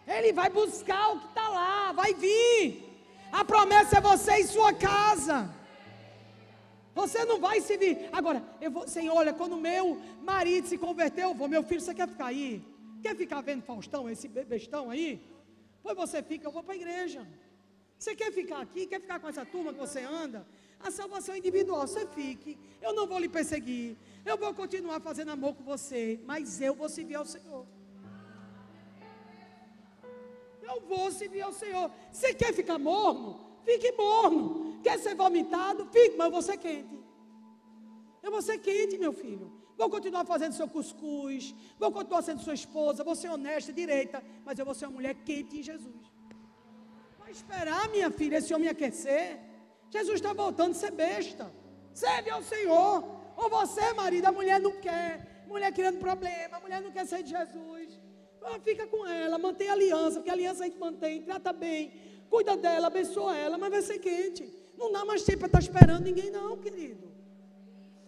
Ele 0.05 0.31
vai 0.31 0.49
buscar 0.49 1.13
o 1.13 1.19
que 1.19 1.27
está 1.27 1.47
lá, 1.47 1.91
vai 1.91 2.13
vir. 2.13 2.83
A 3.31 3.43
promessa 3.43 3.97
é 3.97 4.01
você 4.01 4.33
e 4.39 4.47
sua 4.47 4.71
casa. 4.73 5.49
Você 6.93 7.25
não 7.25 7.39
vai 7.39 7.59
se 7.59 7.75
vir. 7.75 8.07
Agora, 8.11 8.43
eu 8.61 8.69
vou, 8.69 8.87
Senhor, 8.87 9.15
olha, 9.15 9.33
quando 9.33 9.57
meu 9.57 9.99
marido 10.21 10.67
se 10.67 10.77
converteu, 10.77 11.29
eu 11.29 11.33
vou, 11.33 11.47
meu 11.47 11.63
filho, 11.63 11.81
você 11.81 11.93
quer 11.93 12.07
ficar 12.07 12.27
aí? 12.27 12.63
Quer 13.01 13.15
ficar 13.15 13.41
vendo 13.41 13.63
Faustão, 13.63 14.09
esse 14.09 14.27
bestão 14.27 14.91
aí? 14.91 15.19
Pois 15.83 15.97
você 15.97 16.23
fica, 16.23 16.47
eu 16.47 16.51
vou 16.51 16.63
para 16.63 16.73
a 16.73 16.77
igreja. 16.77 17.27
Você 17.99 18.15
quer 18.15 18.31
ficar 18.31 18.59
aqui? 18.61 18.87
Quer 18.87 19.01
ficar 19.01 19.19
com 19.19 19.27
essa 19.27 19.45
turma 19.45 19.73
que 19.73 19.79
você 19.79 19.99
anda? 19.99 20.47
A 20.79 20.89
salvação 20.89 21.35
é 21.35 21.37
individual, 21.37 21.85
você 21.85 22.07
fique. 22.07 22.57
Eu 22.81 22.93
não 22.93 23.05
vou 23.05 23.19
lhe 23.19 23.29
perseguir. 23.29 23.97
Eu 24.25 24.37
vou 24.37 24.53
continuar 24.53 24.99
fazendo 25.01 25.31
amor 25.31 25.55
com 25.55 25.63
você. 25.63 26.19
Mas 26.25 26.59
eu 26.61 26.73
vou 26.73 26.89
servir 26.89 27.15
ao 27.15 27.25
Senhor. 27.25 27.65
Eu 30.61 30.81
vou 30.81 31.11
servir 31.11 31.41
ao 31.41 31.53
Senhor. 31.53 31.91
Você 32.11 32.33
quer 32.33 32.53
ficar 32.53 32.77
morno? 32.77 33.39
Fique 33.65 33.91
morno. 33.93 34.79
Quer 34.81 34.99
ser 34.99 35.15
vomitado? 35.15 35.85
Fique, 35.91 36.15
mas 36.17 36.25
eu 36.25 36.31
vou 36.31 36.41
ser 36.41 36.57
quente. 36.57 36.99
Eu 38.21 38.31
vou 38.31 38.41
ser 38.41 38.57
quente, 38.57 38.97
meu 38.97 39.13
filho. 39.13 39.62
Vou 39.77 39.89
continuar 39.89 40.25
fazendo 40.25 40.53
seu 40.53 40.67
cuscuz. 40.67 41.53
Vou 41.79 41.91
continuar 41.91 42.21
sendo 42.21 42.41
sua 42.41 42.53
esposa. 42.53 43.03
Vou 43.03 43.15
ser 43.15 43.29
honesta, 43.29 43.73
direita. 43.73 44.23
Mas 44.45 44.57
eu 44.59 44.65
vou 44.65 44.73
ser 44.73 44.85
uma 44.85 44.93
mulher 44.93 45.15
quente 45.25 45.59
em 45.59 45.63
Jesus. 45.63 46.05
Vai 47.19 47.31
esperar, 47.31 47.89
minha 47.89 48.11
filha, 48.11 48.37
esse 48.37 48.53
homem 48.53 48.69
aquecer. 48.69 49.39
Jesus 49.89 50.15
está 50.15 50.33
voltando 50.33 50.73
ser 50.73 50.91
besta. 50.91 51.53
Serve 51.93 52.29
ao 52.29 52.43
Senhor. 52.43 53.03
Ou 53.35 53.49
você, 53.49 53.93
marido, 53.93 54.25
a 54.25 54.31
mulher 54.31 54.59
não 54.59 54.73
quer. 54.79 55.45
Mulher 55.47 55.71
criando 55.71 55.99
problema. 55.99 56.57
A 56.57 56.59
mulher 56.59 56.81
não 56.81 56.91
quer 56.91 57.05
ser 57.05 57.23
de 57.23 57.29
Jesus. 57.29 57.99
Fica 58.63 58.85
com 58.87 59.07
ela, 59.07 59.37
mantém 59.37 59.69
a 59.69 59.73
aliança, 59.73 60.17
porque 60.17 60.29
a 60.29 60.33
aliança 60.33 60.63
a 60.63 60.67
gente 60.67 60.77
mantém, 60.77 61.21
trata 61.21 61.53
bem, 61.53 61.93
cuida 62.29 62.57
dela, 62.57 62.87
abençoa 62.87 63.37
ela, 63.37 63.57
mas 63.57 63.69
vai 63.69 63.81
ser 63.81 63.99
quente. 63.99 64.53
Não 64.77 64.91
dá 64.91 65.05
mais 65.05 65.23
tempo 65.23 65.39
para 65.39 65.47
estar 65.47 65.59
esperando 65.59 66.03
ninguém, 66.03 66.29
não, 66.29 66.57
querido. 66.57 67.12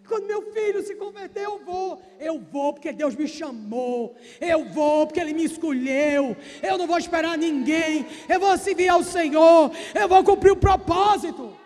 Quando 0.08 0.28
meu 0.28 0.42
filho 0.54 0.84
se 0.84 0.96
converter, 0.96 1.44
eu 1.46 1.58
vou. 1.64 2.02
Eu 2.20 2.40
vou 2.40 2.74
porque 2.74 2.92
Deus 2.92 3.16
me 3.16 3.28
chamou. 3.28 4.16
Eu 4.40 4.66
vou 4.66 5.08
porque 5.08 5.20
Ele 5.20 5.34
me 5.34 5.44
escolheu. 5.44 6.36
Eu 6.62 6.78
não 6.78 6.88
vou 6.88 6.98
esperar 6.98 7.38
ninguém. 7.38 8.06
Eu 8.30 8.40
vou 8.40 8.58
servir 8.58 8.88
ao 8.88 9.04
Senhor. 9.04 9.72
Eu 9.94 10.08
vou 10.08 10.24
cumprir 10.24 10.52
o 10.52 10.58
propósito. 10.58 11.58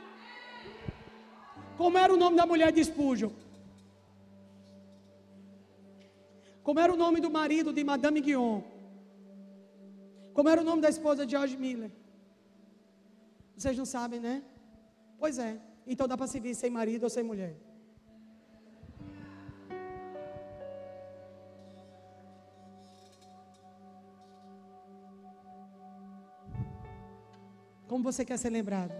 Como 1.77 1.97
era 1.97 2.13
o 2.13 2.17
nome 2.17 2.37
da 2.37 2.45
mulher 2.45 2.71
de 2.71 2.83
Spurgeon? 2.83 3.31
Como 6.63 6.79
era 6.79 6.93
o 6.93 6.97
nome 6.97 7.19
do 7.19 7.29
marido 7.29 7.73
de 7.73 7.83
Madame 7.83 8.21
Guion? 8.21 8.61
Como 10.33 10.49
era 10.49 10.61
o 10.61 10.63
nome 10.63 10.81
da 10.81 10.89
esposa 10.89 11.25
de 11.25 11.31
George 11.31 11.57
Miller? 11.57 11.91
Vocês 13.55 13.77
não 13.77 13.85
sabem, 13.85 14.19
né? 14.19 14.43
Pois 15.17 15.37
é. 15.37 15.59
Então 15.85 16.07
dá 16.07 16.15
para 16.15 16.27
servir 16.27 16.55
sem 16.55 16.69
marido 16.69 17.03
ou 17.03 17.09
sem 17.09 17.23
mulher. 17.23 17.55
Como 27.89 28.03
você 28.03 28.23
quer 28.23 28.37
ser 28.37 28.51
lembrado? 28.51 28.93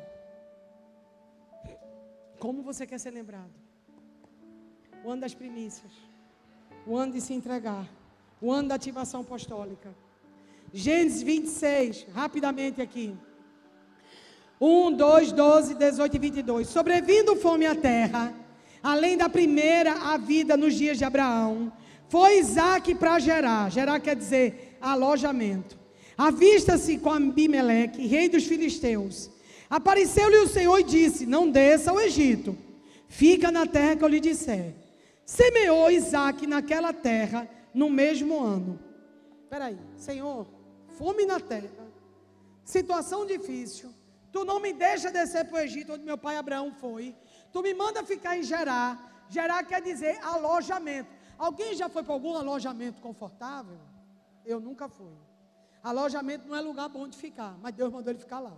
Como 2.40 2.64
você 2.64 2.88
quer 2.88 3.00
ser 3.00 3.12
lembrado? 3.12 3.54
O 5.04 5.12
ano 5.12 5.22
das 5.22 5.36
primícias. 5.36 5.92
O 6.88 6.98
ano 6.98 7.14
de 7.14 7.22
se 7.22 7.34
entregar. 7.34 7.88
O 8.42 8.52
ano 8.52 8.70
da 8.70 8.76
ativação 8.76 9.22
apostólica. 9.22 9.94
Gênesis 10.74 11.22
26, 11.22 12.08
rapidamente 12.16 12.82
aqui. 12.82 13.16
1, 14.60 14.94
2, 14.94 15.32
12, 15.34 15.76
18 15.76 16.16
e 16.16 16.20
22. 16.20 16.68
Sobrevindo 16.68 17.36
fome 17.36 17.68
à 17.68 17.76
terra, 17.76 18.34
além 18.82 19.16
da 19.16 19.30
primeira 19.30 19.94
a 20.14 20.18
vida 20.18 20.58
nos 20.58 20.74
dias 20.74 20.98
de 20.98 21.06
Abraão, 21.06 21.72
foi 22.08 22.40
Isaac 22.40 22.96
para 22.96 23.20
Gerar. 23.20 23.70
Gerar 23.70 24.00
quer 24.00 24.16
dizer 24.16 24.78
alojamento. 24.82 25.79
Avista-se 26.20 26.98
com 26.98 27.12
Abimeleque, 27.12 28.06
rei 28.06 28.28
dos 28.28 28.44
filisteus. 28.44 29.30
Apareceu-lhe 29.70 30.36
o 30.40 30.50
Senhor 30.50 30.78
e 30.78 30.84
disse: 30.84 31.26
Não 31.26 31.50
desça 31.50 31.92
ao 31.92 32.02
Egito, 32.02 32.58
fica 33.08 33.50
na 33.50 33.66
terra 33.66 33.96
que 33.96 34.04
eu 34.04 34.10
lhe 34.10 34.20
disser. 34.20 34.76
Semeou 35.26 35.90
Isaac 35.90 36.46
naquela 36.46 36.92
terra 36.92 37.50
no 37.74 37.90
mesmo 37.90 38.38
ano. 38.38 38.78
Espera 39.44 39.68
aí, 39.68 39.80
Senhor, 39.96 40.46
fome 40.98 41.26
na 41.26 41.40
terra, 41.40 41.88
situação 42.66 43.26
difícil. 43.26 43.90
Tu 44.30 44.44
não 44.44 44.60
me 44.60 44.74
deixa 44.74 45.10
descer 45.10 45.46
para 45.46 45.56
o 45.56 45.62
Egito, 45.62 45.94
onde 45.94 46.04
meu 46.04 46.18
pai 46.18 46.36
Abraão 46.36 46.74
foi. 46.74 47.16
Tu 47.54 47.62
me 47.62 47.74
manda 47.74 48.04
ficar 48.04 48.38
em 48.38 48.44
Gerar. 48.44 49.26
Gerar 49.30 49.64
quer 49.64 49.82
dizer 49.82 50.20
alojamento. 50.22 51.10
Alguém 51.38 51.76
já 51.76 51.88
foi 51.88 52.04
para 52.04 52.14
algum 52.14 52.36
alojamento 52.36 53.00
confortável? 53.00 53.80
Eu 54.46 54.60
nunca 54.60 54.90
fui. 54.90 55.29
Alojamento 55.84 56.48
não 56.48 56.56
é 56.56 56.62
lugar 56.62 56.90
bom 56.90 57.08
de 57.08 57.18
ficar, 57.18 57.58
mas 57.62 57.74
Deus 57.74 57.92
mandou 57.92 58.12
ele 58.12 58.20
ficar 58.20 58.40
lá. 58.40 58.58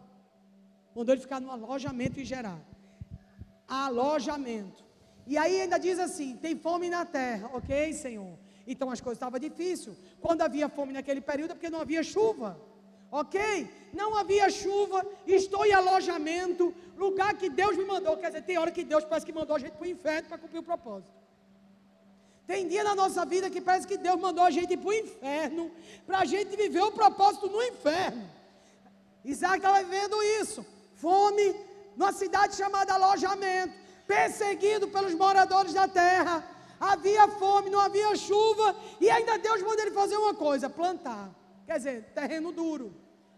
Mandou 0.95 1.14
ele 1.14 1.22
ficar 1.22 1.39
no 1.39 1.52
alojamento 1.52 2.19
e 2.19 2.26
gerar. 2.26 2.60
Alojamento. 3.68 4.84
E 5.27 5.38
aí 5.38 5.61
ainda 5.61 5.77
diz 5.77 5.99
assim: 5.99 6.35
tem 6.35 6.56
fome 6.56 6.89
na 6.89 7.06
terra, 7.06 7.49
ok, 7.53 7.93
Senhor? 7.93 8.38
Então 8.65 8.89
as 8.89 8.99
coisas 8.99 9.18
estavam 9.18 9.39
difíceis. 9.39 9.95
Quando 10.19 10.41
havia 10.41 10.68
fome 10.68 10.93
naquele 10.93 11.22
período, 11.22 11.52
é 11.52 11.53
porque 11.53 11.69
não 11.69 11.81
havia 11.81 12.03
chuva. 12.03 12.60
Ok? 13.11 13.39
Não 13.93 14.15
havia 14.15 14.49
chuva, 14.49 15.06
estou 15.27 15.65
em 15.65 15.73
alojamento, 15.73 16.73
lugar 16.98 17.34
que 17.34 17.49
Deus 17.49 17.76
me 17.76 17.84
mandou. 17.84 18.15
Quer 18.15 18.27
dizer, 18.27 18.43
tem 18.43 18.57
hora 18.57 18.72
que 18.72 18.85
Deus 18.85 19.03
parece 19.03 19.26
que 19.26 19.34
mandou 19.34 19.56
a 19.56 19.60
gente 19.60 19.73
para 19.73 19.84
o 19.84 19.89
inferno 19.89 20.30
para 20.30 20.38
cumprir 20.38 20.60
o 20.60 20.64
propósito. 20.64 21.20
Tem 22.47 22.68
dia 22.68 22.84
na 22.84 22.95
nossa 22.95 23.26
vida 23.26 23.49
que 23.49 23.61
parece 23.61 23.88
que 23.88 23.97
Deus 23.97 24.19
mandou 24.19 24.43
a 24.43 24.51
gente 24.51 24.73
ir 24.73 24.77
para 24.77 24.89
o 24.89 24.93
inferno, 24.93 25.72
para 26.05 26.19
a 26.19 26.26
gente 26.26 26.55
viver 26.55 26.81
o 26.81 26.91
propósito 26.91 27.47
no 27.47 27.61
inferno. 27.63 28.30
Isaac 29.23 29.57
estava 29.57 29.84
vivendo 29.84 30.22
isso. 30.41 30.65
fome 30.95 31.55
numa 31.95 32.11
cidade 32.11 32.55
chamada 32.55 32.93
Alojamento, 32.93 33.73
perseguido 34.07 34.88
pelos 34.88 35.13
moradores 35.13 35.73
da 35.73 35.88
terra. 35.88 36.43
Havia 36.80 37.27
fome, 37.27 37.69
não 37.69 37.80
havia 37.80 38.15
chuva, 38.15 38.76
e 38.99 39.09
ainda 39.09 39.38
Deus 39.38 39.61
mandou 39.61 39.81
ele 39.81 39.91
fazer 39.91 40.18
uma 40.18 40.34
coisa: 40.34 40.69
plantar. 40.69 41.30
Quer 41.65 41.77
dizer, 41.77 42.03
terreno 42.15 42.51
duro. 42.51 42.93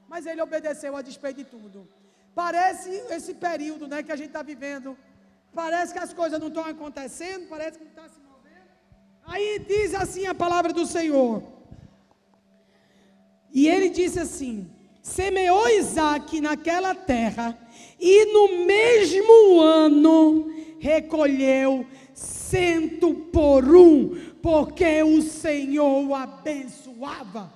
Mas 0.07 0.25
ele 0.25 0.41
obedeceu 0.41 0.95
a 0.95 1.01
despeito 1.01 1.43
de 1.43 1.45
tudo. 1.45 1.87
Parece 2.33 2.89
esse 3.09 3.33
período 3.33 3.87
né, 3.87 4.01
que 4.01 4.11
a 4.11 4.15
gente 4.15 4.27
está 4.27 4.41
vivendo. 4.41 4.97
Parece 5.53 5.93
que 5.93 5.99
as 5.99 6.13
coisas 6.13 6.39
não 6.39 6.47
estão 6.47 6.65
acontecendo, 6.65 7.47
parece 7.47 7.77
que 7.77 7.83
não 7.83 7.91
está 7.91 8.09
se. 8.09 8.22
Aí 9.33 9.57
diz 9.67 9.95
assim 9.95 10.27
a 10.27 10.35
palavra 10.35 10.71
do 10.71 10.85
Senhor. 10.85 11.41
E 13.51 13.67
ele 13.67 13.89
disse 13.89 14.19
assim: 14.19 14.69
semeou 15.01 15.67
Isaac 15.69 16.39
naquela 16.39 16.93
terra, 16.93 17.57
e 17.99 18.25
no 18.25 18.63
mesmo 18.67 19.59
ano 19.59 20.53
recolheu 20.79 21.83
cento 22.13 23.15
por 23.33 23.75
um, 23.75 24.15
porque 24.39 25.01
o 25.01 25.19
Senhor 25.23 26.07
o 26.07 26.13
abençoava. 26.13 27.51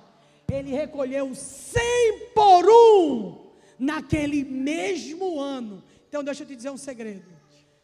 Ele 0.50 0.72
recolheu 0.72 1.32
cem 1.32 2.30
por 2.34 2.68
um 2.68 3.52
naquele 3.78 4.42
mesmo 4.42 5.38
ano. 5.38 5.84
Então 6.08 6.24
deixa 6.24 6.42
eu 6.42 6.46
te 6.48 6.56
dizer 6.56 6.70
um 6.70 6.76
segredo. 6.76 7.30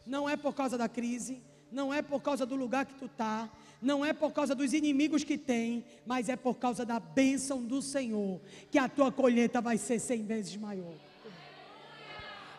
Não 0.05 0.27
é 0.27 0.35
por 0.35 0.53
causa 0.53 0.77
da 0.77 0.89
crise, 0.89 1.41
não 1.71 1.93
é 1.93 2.01
por 2.01 2.21
causa 2.21 2.45
do 2.45 2.55
lugar 2.55 2.85
que 2.85 2.95
tu 2.95 3.05
está, 3.05 3.49
não 3.81 4.05
é 4.05 4.13
por 4.13 4.31
causa 4.31 4.55
dos 4.55 4.73
inimigos 4.73 5.23
que 5.23 5.37
tem, 5.37 5.85
mas 6.05 6.29
é 6.29 6.35
por 6.35 6.55
causa 6.55 6.85
da 6.85 6.99
bênção 6.99 7.63
do 7.63 7.81
Senhor, 7.81 8.39
que 8.71 8.77
a 8.77 8.87
tua 8.87 9.11
colheita 9.11 9.61
vai 9.61 9.77
ser 9.77 9.99
cem 9.99 10.25
vezes 10.25 10.55
maior. 10.57 10.93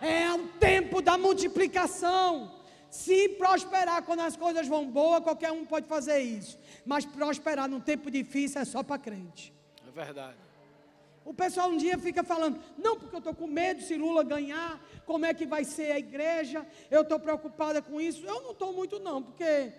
É 0.00 0.30
o 0.32 0.46
tempo 0.58 1.00
da 1.00 1.16
multiplicação. 1.16 2.52
Se 2.90 3.28
prosperar 3.30 4.02
quando 4.02 4.20
as 4.20 4.36
coisas 4.36 4.68
vão 4.68 4.88
boas, 4.88 5.20
qualquer 5.20 5.50
um 5.52 5.64
pode 5.64 5.86
fazer 5.86 6.20
isso. 6.20 6.58
Mas 6.84 7.04
prosperar 7.04 7.68
num 7.68 7.80
tempo 7.80 8.10
difícil 8.10 8.60
é 8.60 8.64
só 8.64 8.82
para 8.82 8.98
crente. 8.98 9.52
É 9.86 9.90
verdade. 9.90 10.36
O 11.24 11.34
pessoal 11.34 11.70
um 11.70 11.76
dia 11.76 11.98
fica 11.98 12.22
falando, 12.22 12.60
não, 12.78 12.96
porque 12.96 13.16
eu 13.16 13.18
estou 13.18 13.34
com 13.34 13.48
medo 13.48 13.82
se 13.82 13.96
Lula 13.96 14.22
ganhar, 14.22 14.80
como 15.04 15.26
é 15.26 15.34
que 15.34 15.44
vai 15.44 15.64
ser 15.64 15.90
a 15.90 15.98
igreja, 15.98 16.64
eu 16.88 17.02
estou 17.02 17.18
preocupada 17.18 17.82
com 17.82 18.00
isso. 18.00 18.24
Eu 18.24 18.42
não 18.42 18.52
estou 18.52 18.72
muito 18.72 19.00
não, 19.00 19.20
porque 19.20 19.72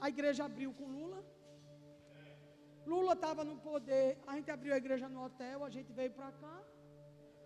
a 0.00 0.08
igreja 0.08 0.44
abriu 0.44 0.72
com 0.72 0.84
Lula. 0.86 1.24
Lula 2.86 3.12
estava 3.12 3.44
no 3.44 3.56
poder, 3.56 4.18
a 4.26 4.34
gente 4.36 4.50
abriu 4.50 4.72
a 4.72 4.78
igreja 4.78 5.08
no 5.08 5.24
hotel, 5.24 5.64
a 5.64 5.70
gente 5.70 5.92
veio 5.92 6.10
para 6.10 6.30
cá. 6.32 6.58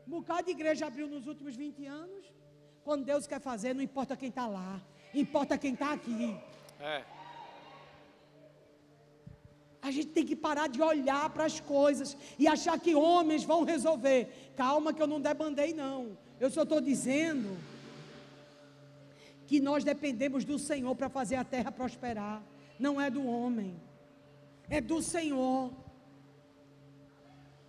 Um 0.07 0.11
bocado 0.11 0.45
de 0.45 0.51
igreja 0.53 0.87
abriu 0.87 1.09
nos 1.09 1.27
últimos 1.27 1.57
20 1.57 1.85
anos. 1.87 2.33
Quando 2.85 3.05
Deus 3.05 3.27
quer 3.27 3.41
fazer, 3.41 3.75
não 3.75 3.83
importa 3.83 4.17
quem 4.17 4.29
está 4.29 4.47
lá, 4.47 4.81
importa 5.15 5.59
quem 5.59 5.75
está 5.75 5.93
aqui. 5.93 6.37
É. 6.81 7.05
A 9.81 9.91
gente 9.91 10.11
tem 10.11 10.25
que 10.25 10.37
parar 10.37 10.69
de 10.69 10.81
olhar 10.81 11.29
para 11.31 11.45
as 11.45 11.59
coisas 11.59 12.17
e 12.39 12.47
achar 12.47 12.79
que 12.79 12.95
homens 12.95 13.43
vão 13.43 13.65
resolver. 13.65 14.53
Calma, 14.57 14.93
que 14.93 15.03
eu 15.03 15.09
não 15.09 15.21
debandei, 15.21 15.75
não. 15.75 16.17
Eu 16.39 16.51
só 16.51 16.63
estou 16.63 16.81
dizendo 16.81 17.57
que 19.53 19.61
nós 19.61 19.85
dependemos 19.85 20.47
do 20.47 20.59
Senhor 20.59 20.95
para 20.97 21.11
fazer 21.11 21.37
a 21.37 21.45
terra 21.45 21.71
prosperar. 21.71 22.43
Não 22.79 22.99
é 22.99 23.11
do 23.11 23.23
homem, 23.27 23.79
é 24.67 24.81
do 24.81 25.03
Senhor. 25.03 25.71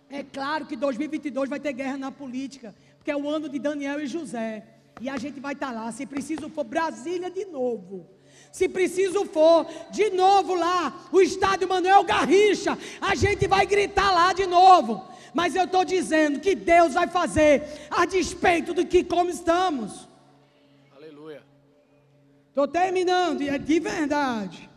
É 0.08 0.22
claro 0.22 0.64
que 0.64 0.76
2022 0.76 1.50
vai 1.50 1.60
ter 1.60 1.74
guerra 1.74 1.98
na 1.98 2.10
política, 2.10 2.74
porque 2.96 3.10
é 3.10 3.16
o 3.16 3.28
ano 3.28 3.50
de 3.50 3.58
Daniel 3.58 4.00
e 4.00 4.06
José. 4.06 4.66
E 4.98 5.10
a 5.10 5.18
gente 5.18 5.40
vai 5.40 5.52
estar 5.52 5.74
tá 5.74 5.78
lá, 5.78 5.92
se 5.92 6.06
preciso 6.06 6.48
for 6.48 6.64
Brasília 6.64 7.30
de 7.30 7.44
novo. 7.44 8.08
Se 8.50 8.66
preciso 8.66 9.26
for, 9.26 9.66
de 9.90 10.08
novo 10.08 10.54
lá, 10.54 11.06
o 11.12 11.20
estádio 11.20 11.68
Manuel 11.68 12.02
Garrincha, 12.04 12.78
a 12.98 13.14
gente 13.14 13.46
vai 13.46 13.66
gritar 13.66 14.10
lá 14.10 14.32
de 14.32 14.46
novo. 14.46 15.06
Mas 15.34 15.54
eu 15.54 15.64
estou 15.64 15.84
dizendo 15.84 16.40
que 16.40 16.54
Deus 16.54 16.94
vai 16.94 17.08
fazer 17.08 17.62
a 17.90 18.06
despeito 18.06 18.72
do 18.72 18.86
que 18.86 19.04
como 19.04 19.28
estamos. 19.28 20.13
Estou 22.54 22.68
terminando, 22.68 23.42
e 23.42 23.48
é 23.48 23.58
de 23.58 23.80
verdade. 23.80 24.70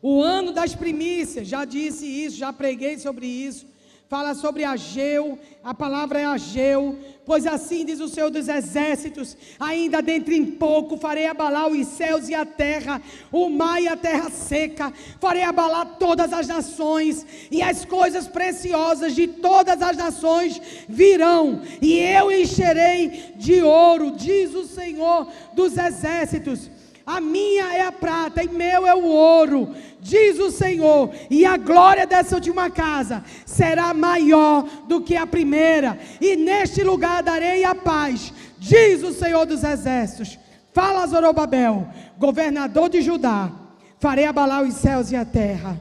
O 0.00 0.22
ano 0.22 0.50
das 0.50 0.74
primícias, 0.74 1.46
já 1.46 1.66
disse 1.66 2.06
isso, 2.06 2.38
já 2.38 2.50
preguei 2.54 2.98
sobre 2.98 3.26
isso. 3.26 3.66
Fala 4.10 4.34
sobre 4.34 4.64
Ageu, 4.64 5.38
a 5.62 5.72
palavra 5.72 6.18
é 6.18 6.24
Ageu, 6.24 6.98
pois 7.24 7.46
assim 7.46 7.84
diz 7.84 8.00
o 8.00 8.08
Senhor 8.08 8.28
dos 8.28 8.48
Exércitos: 8.48 9.36
ainda 9.56 10.02
dentro 10.02 10.34
em 10.34 10.44
pouco 10.44 10.96
farei 10.96 11.28
abalar 11.28 11.68
os 11.68 11.86
céus 11.86 12.28
e 12.28 12.34
a 12.34 12.44
terra, 12.44 13.00
o 13.30 13.48
mar 13.48 13.80
e 13.80 13.86
a 13.86 13.96
terra 13.96 14.28
seca, 14.28 14.92
farei 15.20 15.44
abalar 15.44 15.96
todas 15.96 16.32
as 16.32 16.48
nações, 16.48 17.24
e 17.52 17.62
as 17.62 17.84
coisas 17.84 18.26
preciosas 18.26 19.14
de 19.14 19.28
todas 19.28 19.80
as 19.80 19.96
nações 19.96 20.60
virão, 20.88 21.62
e 21.80 21.96
eu 21.96 22.32
encherei 22.32 23.32
de 23.36 23.62
ouro, 23.62 24.10
diz 24.10 24.52
o 24.56 24.66
Senhor 24.66 25.28
dos 25.54 25.78
Exércitos. 25.78 26.68
A 27.06 27.20
minha 27.20 27.74
é 27.74 27.82
a 27.82 27.92
prata 27.92 28.42
e 28.42 28.48
meu 28.48 28.86
é 28.86 28.94
o 28.94 29.04
ouro, 29.04 29.74
diz 30.00 30.38
o 30.38 30.50
Senhor, 30.50 31.10
e 31.28 31.44
a 31.44 31.56
glória 31.56 32.06
dessa 32.06 32.34
última 32.34 32.70
casa 32.70 33.24
será 33.44 33.92
maior 33.92 34.64
do 34.86 35.00
que 35.00 35.16
a 35.16 35.26
primeira, 35.26 35.98
e 36.20 36.36
neste 36.36 36.84
lugar 36.84 37.22
darei 37.22 37.64
a 37.64 37.74
paz, 37.74 38.32
diz 38.58 39.02
o 39.02 39.12
Senhor 39.12 39.46
dos 39.46 39.64
Exércitos. 39.64 40.38
Fala 40.72 41.06
Zorobabel, 41.06 41.88
governador 42.18 42.88
de 42.88 43.02
Judá: 43.02 43.50
farei 43.98 44.26
abalar 44.26 44.62
os 44.62 44.74
céus 44.74 45.10
e 45.10 45.16
a 45.16 45.24
terra. 45.24 45.78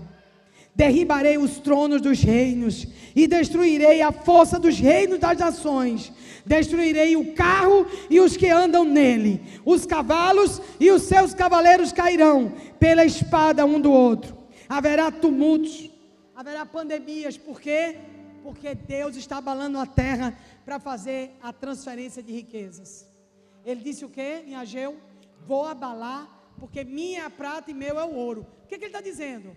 Derribarei 0.75 1.37
os 1.37 1.57
tronos 1.59 2.01
dos 2.01 2.21
reinos 2.21 2.87
e 3.15 3.27
destruirei 3.27 4.01
a 4.01 4.11
força 4.11 4.59
dos 4.59 4.77
reinos 4.79 5.19
das 5.19 5.37
nações. 5.37 6.11
Destruirei 6.45 7.15
o 7.15 7.33
carro 7.33 7.85
e 8.09 8.19
os 8.19 8.35
que 8.35 8.47
andam 8.47 8.83
nele. 8.83 9.41
Os 9.65 9.85
cavalos 9.85 10.61
e 10.79 10.89
os 10.91 11.03
seus 11.03 11.33
cavaleiros 11.33 11.91
cairão 11.91 12.53
pela 12.79 13.05
espada 13.05 13.65
um 13.65 13.79
do 13.79 13.91
outro. 13.91 14.37
Haverá 14.67 15.11
tumultos, 15.11 15.89
haverá 16.35 16.65
pandemias, 16.65 17.37
por 17.37 17.59
quê? 17.59 17.97
Porque 18.43 18.73
Deus 18.73 19.15
está 19.15 19.37
abalando 19.37 19.77
a 19.77 19.85
terra 19.85 20.37
para 20.63 20.79
fazer 20.79 21.35
a 21.41 21.51
transferência 21.51 22.23
de 22.23 22.31
riquezas. 22.31 23.07
Ele 23.65 23.81
disse 23.81 24.05
o 24.05 24.09
que 24.09 24.43
em 24.47 24.55
Ageu? 24.55 24.97
Vou 25.45 25.65
abalar, 25.65 26.27
porque 26.59 26.83
minha 26.83 27.21
é 27.21 27.25
a 27.25 27.29
prata 27.29 27.71
e 27.71 27.73
meu 27.73 27.99
é 27.99 28.05
o 28.05 28.13
ouro. 28.15 28.45
O 28.63 28.67
que, 28.67 28.77
que 28.77 28.85
ele 28.85 28.95
está 28.95 29.01
dizendo? 29.01 29.55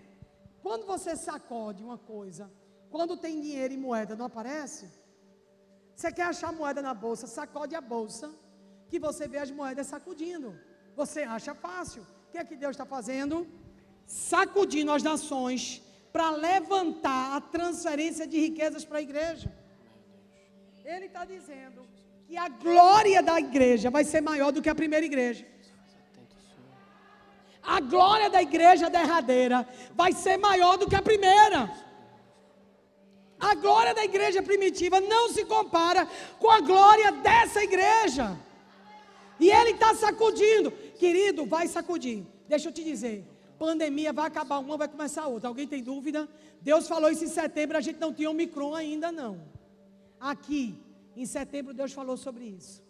Quando 0.61 0.85
você 0.85 1.15
sacode 1.15 1.83
uma 1.83 1.97
coisa, 1.97 2.49
quando 2.93 3.21
tem 3.25 3.41
dinheiro 3.45 3.73
e 3.73 3.83
moeda, 3.85 4.15
não 4.19 4.27
aparece? 4.31 4.85
Você 5.95 6.09
quer 6.17 6.25
achar 6.33 6.51
moeda 6.59 6.81
na 6.87 6.93
bolsa, 7.05 7.25
sacode 7.37 7.75
a 7.79 7.81
bolsa, 7.93 8.27
que 8.89 8.99
você 9.05 9.23
vê 9.33 9.39
as 9.45 9.51
moedas 9.59 9.87
sacudindo. 9.93 10.49
Você 10.99 11.21
acha 11.37 11.53
fácil. 11.55 12.03
O 12.03 12.31
que 12.31 12.37
é 12.37 12.43
que 12.49 12.55
Deus 12.63 12.73
está 12.75 12.85
fazendo? 12.85 13.35
Sacudindo 14.05 14.91
as 14.97 15.03
nações 15.11 15.81
para 16.15 16.29
levantar 16.49 17.35
a 17.37 17.41
transferência 17.55 18.27
de 18.31 18.37
riquezas 18.45 18.85
para 18.85 18.99
a 18.99 19.05
igreja. 19.07 19.49
Ele 20.85 21.07
está 21.07 21.25
dizendo 21.25 21.81
que 22.27 22.37
a 22.37 22.47
glória 22.65 23.23
da 23.23 23.39
igreja 23.39 23.89
vai 23.89 24.03
ser 24.03 24.21
maior 24.21 24.51
do 24.51 24.61
que 24.61 24.69
a 24.69 24.79
primeira 24.83 25.05
igreja 25.11 25.43
a 27.63 27.79
glória 27.79 28.29
da 28.29 28.41
igreja 28.41 28.89
derradeira 28.89 29.65
vai 29.95 30.11
ser 30.11 30.35
maior 30.37 30.77
do 30.77 30.87
que 30.89 30.97
a 30.97 31.01
primeira. 31.01 31.71
A 33.49 33.55
glória 33.55 33.93
da 33.93 34.05
igreja 34.05 34.41
primitiva 34.41 35.01
não 35.01 35.29
se 35.29 35.43
compara 35.43 36.07
com 36.39 36.49
a 36.49 36.61
glória 36.61 37.11
dessa 37.11 37.61
igreja. 37.61 38.37
E 39.39 39.49
ele 39.49 39.71
está 39.71 39.93
sacudindo. 39.93 40.71
Querido, 40.97 41.45
vai 41.45 41.67
sacudir. 41.67 42.23
Deixa 42.47 42.69
eu 42.69 42.73
te 42.73 42.83
dizer. 42.83 43.27
Pandemia 43.59 44.13
vai 44.13 44.27
acabar 44.27 44.59
uma, 44.59 44.77
vai 44.77 44.87
começar 44.87 45.27
outra. 45.27 45.49
Alguém 45.49 45.67
tem 45.67 45.83
dúvida? 45.83 46.29
Deus 46.61 46.87
falou 46.87 47.09
isso 47.09 47.25
em 47.25 47.27
setembro, 47.27 47.77
a 47.77 47.81
gente 47.81 47.99
não 47.99 48.13
tinha 48.13 48.29
Omicron 48.29 48.73
ainda 48.73 49.11
não. 49.11 49.41
Aqui, 50.19 50.79
em 51.15 51.25
setembro, 51.25 51.73
Deus 51.73 51.91
falou 51.91 52.15
sobre 52.15 52.45
isso. 52.45 52.81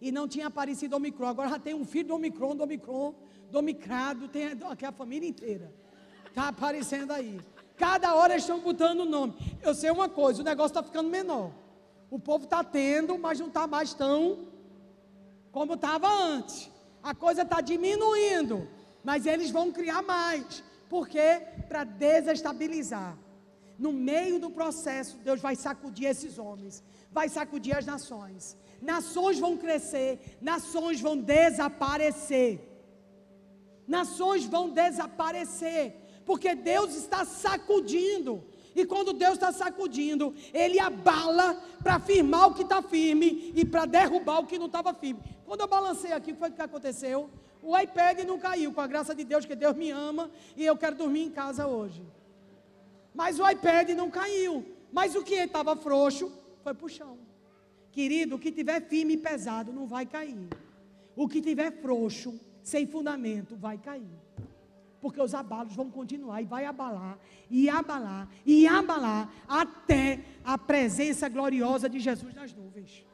E 0.00 0.12
não 0.12 0.28
tinha 0.28 0.46
aparecido 0.46 0.94
Omicron. 0.94 1.26
Agora 1.26 1.48
já 1.48 1.58
tem 1.58 1.74
um 1.74 1.84
filho 1.84 2.08
do 2.08 2.14
Omicron, 2.14 2.54
do 2.54 2.62
Omicron 2.62 3.12
domicrado, 3.50 4.28
tem 4.28 4.46
aqui 4.70 4.84
a 4.84 4.92
família 4.92 5.28
inteira. 5.28 5.72
Está 6.28 6.48
aparecendo 6.48 7.12
aí. 7.12 7.40
Cada 7.76 8.14
hora 8.14 8.32
eles 8.34 8.42
estão 8.42 8.60
botando 8.60 9.00
o 9.00 9.04
nome. 9.04 9.34
Eu 9.62 9.74
sei 9.74 9.90
uma 9.90 10.08
coisa, 10.08 10.40
o 10.40 10.44
negócio 10.44 10.68
está 10.68 10.82
ficando 10.82 11.08
menor. 11.08 11.50
O 12.10 12.18
povo 12.18 12.44
está 12.44 12.62
tendo, 12.64 13.18
mas 13.18 13.40
não 13.40 13.48
está 13.48 13.66
mais 13.66 13.92
tão 13.92 14.46
como 15.52 15.74
estava 15.74 16.08
antes. 16.08 16.70
A 17.02 17.14
coisa 17.14 17.42
está 17.42 17.60
diminuindo, 17.60 18.68
mas 19.02 19.26
eles 19.26 19.50
vão 19.50 19.72
criar 19.72 20.02
mais. 20.02 20.62
Por 20.88 21.08
quê? 21.08 21.42
Para 21.68 21.84
desestabilizar. 21.84 23.16
no 23.78 23.92
meio 23.92 24.38
do 24.38 24.50
processo, 24.50 25.18
Deus 25.18 25.40
vai 25.40 25.54
sacudir 25.54 26.08
esses 26.08 26.38
homens, 26.38 26.82
vai 27.12 27.28
sacudir 27.28 27.76
as 27.76 27.84
nações. 27.84 28.56
Nações 28.80 29.38
vão 29.38 29.56
crescer, 29.56 30.38
nações 30.40 31.00
vão 31.00 31.16
desaparecer. 31.16 32.60
Nações 33.86 34.44
vão 34.46 34.70
desaparecer, 34.70 35.94
porque 36.26 36.54
Deus 36.54 36.94
está 36.94 37.24
sacudindo. 37.24 38.44
E 38.74 38.84
quando 38.84 39.14
Deus 39.14 39.34
está 39.34 39.52
sacudindo, 39.52 40.34
Ele 40.52 40.78
abala 40.78 41.54
para 41.82 41.98
firmar 41.98 42.48
o 42.48 42.54
que 42.54 42.62
está 42.62 42.82
firme 42.82 43.52
e 43.54 43.64
para 43.64 43.86
derrubar 43.86 44.40
o 44.40 44.46
que 44.46 44.58
não 44.58 44.66
estava 44.66 44.92
firme. 44.92 45.22
Quando 45.46 45.62
eu 45.62 45.68
balancei 45.68 46.12
aqui, 46.12 46.32
o 46.32 46.34
que 46.34 46.40
foi 46.40 46.50
que 46.50 46.60
aconteceu? 46.60 47.30
O 47.62 47.78
iPad 47.78 48.20
não 48.26 48.38
caiu, 48.38 48.72
com 48.72 48.80
a 48.80 48.86
graça 48.86 49.14
de 49.14 49.24
Deus, 49.24 49.46
que 49.46 49.54
Deus 49.54 49.74
me 49.74 49.90
ama 49.90 50.30
e 50.56 50.66
eu 50.66 50.76
quero 50.76 50.96
dormir 50.96 51.22
em 51.22 51.30
casa 51.30 51.66
hoje. 51.66 52.04
Mas 53.14 53.38
o 53.38 53.48
iPad 53.48 53.90
não 53.90 54.10
caiu. 54.10 54.66
Mas 54.92 55.14
o 55.14 55.22
que 55.22 55.34
estava 55.34 55.74
frouxo 55.74 56.30
foi 56.62 56.74
para 56.74 56.86
o 56.86 56.88
chão. 56.88 57.18
Querido, 57.90 58.36
o 58.36 58.38
que 58.38 58.52
tiver 58.52 58.82
firme 58.82 59.14
e 59.14 59.16
pesado 59.16 59.72
não 59.72 59.86
vai 59.86 60.04
cair. 60.04 60.48
O 61.14 61.26
que 61.26 61.40
tiver 61.40 61.70
frouxo, 61.80 62.38
sem 62.62 62.86
fundamento, 62.86 63.56
vai 63.56 63.78
cair. 63.78 64.25
Porque 65.06 65.22
os 65.22 65.34
abalos 65.34 65.72
vão 65.72 65.88
continuar 65.88 66.42
e 66.42 66.44
vai 66.44 66.64
abalar, 66.64 67.16
e 67.48 67.68
abalar, 67.68 68.28
e 68.44 68.66
abalar, 68.66 69.30
até 69.48 70.18
a 70.44 70.58
presença 70.58 71.28
gloriosa 71.28 71.88
de 71.88 72.00
Jesus 72.00 72.34
nas 72.34 72.52
nuvens. 72.52 73.04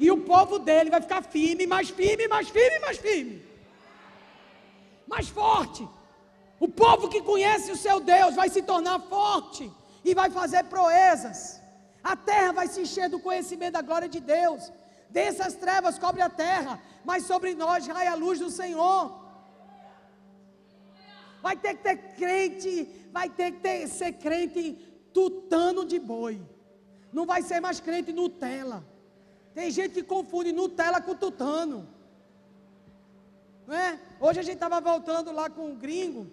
E 0.00 0.10
o 0.10 0.22
povo 0.22 0.58
dele 0.58 0.90
vai 0.90 1.00
ficar 1.00 1.22
firme, 1.22 1.64
mais 1.64 1.90
firme, 1.90 2.26
mais 2.26 2.48
firme, 2.48 2.80
mais 2.80 2.98
firme. 2.98 3.40
Mais 5.06 5.28
forte. 5.28 5.88
O 6.58 6.66
povo 6.66 7.08
que 7.08 7.22
conhece 7.22 7.70
o 7.70 7.76
seu 7.76 8.00
Deus 8.00 8.34
vai 8.34 8.48
se 8.48 8.62
tornar 8.62 8.98
forte 8.98 9.70
e 10.04 10.12
vai 10.12 10.28
fazer 10.28 10.64
proezas. 10.64 11.62
A 12.02 12.16
terra 12.16 12.50
vai 12.50 12.66
se 12.66 12.80
encher 12.80 13.08
do 13.08 13.20
conhecimento 13.20 13.74
da 13.74 13.82
glória 13.82 14.08
de 14.08 14.18
Deus. 14.18 14.72
Dessas 15.08 15.54
trevas 15.54 16.00
cobre 16.00 16.20
a 16.20 16.28
terra, 16.28 16.80
mas 17.04 17.26
sobre 17.26 17.54
nós 17.54 17.86
raia 17.86 18.10
a 18.10 18.16
luz 18.16 18.40
do 18.40 18.50
Senhor. 18.50 19.25
Vai 21.46 21.56
ter 21.56 21.74
que 21.76 21.82
ter 21.84 21.96
crente, 22.16 22.88
vai 23.12 23.28
ter 23.30 23.52
que 23.52 23.60
ter, 23.60 23.86
ser 23.86 24.12
crente 24.14 24.72
tutano 25.14 25.84
de 25.84 25.96
boi. 25.96 26.40
Não 27.12 27.24
vai 27.24 27.40
ser 27.40 27.60
mais 27.60 27.78
crente 27.78 28.12
Nutella. 28.12 28.84
Tem 29.54 29.70
gente 29.70 29.94
que 29.94 30.02
confunde 30.02 30.50
Nutella 30.50 31.00
com 31.00 31.14
tutano. 31.14 31.88
Não 33.64 33.76
é? 33.76 33.96
Hoje 34.18 34.40
a 34.40 34.42
gente 34.42 34.54
estava 34.54 34.80
voltando 34.80 35.30
lá 35.30 35.48
com 35.48 35.66
um 35.70 35.76
gringo 35.76 36.26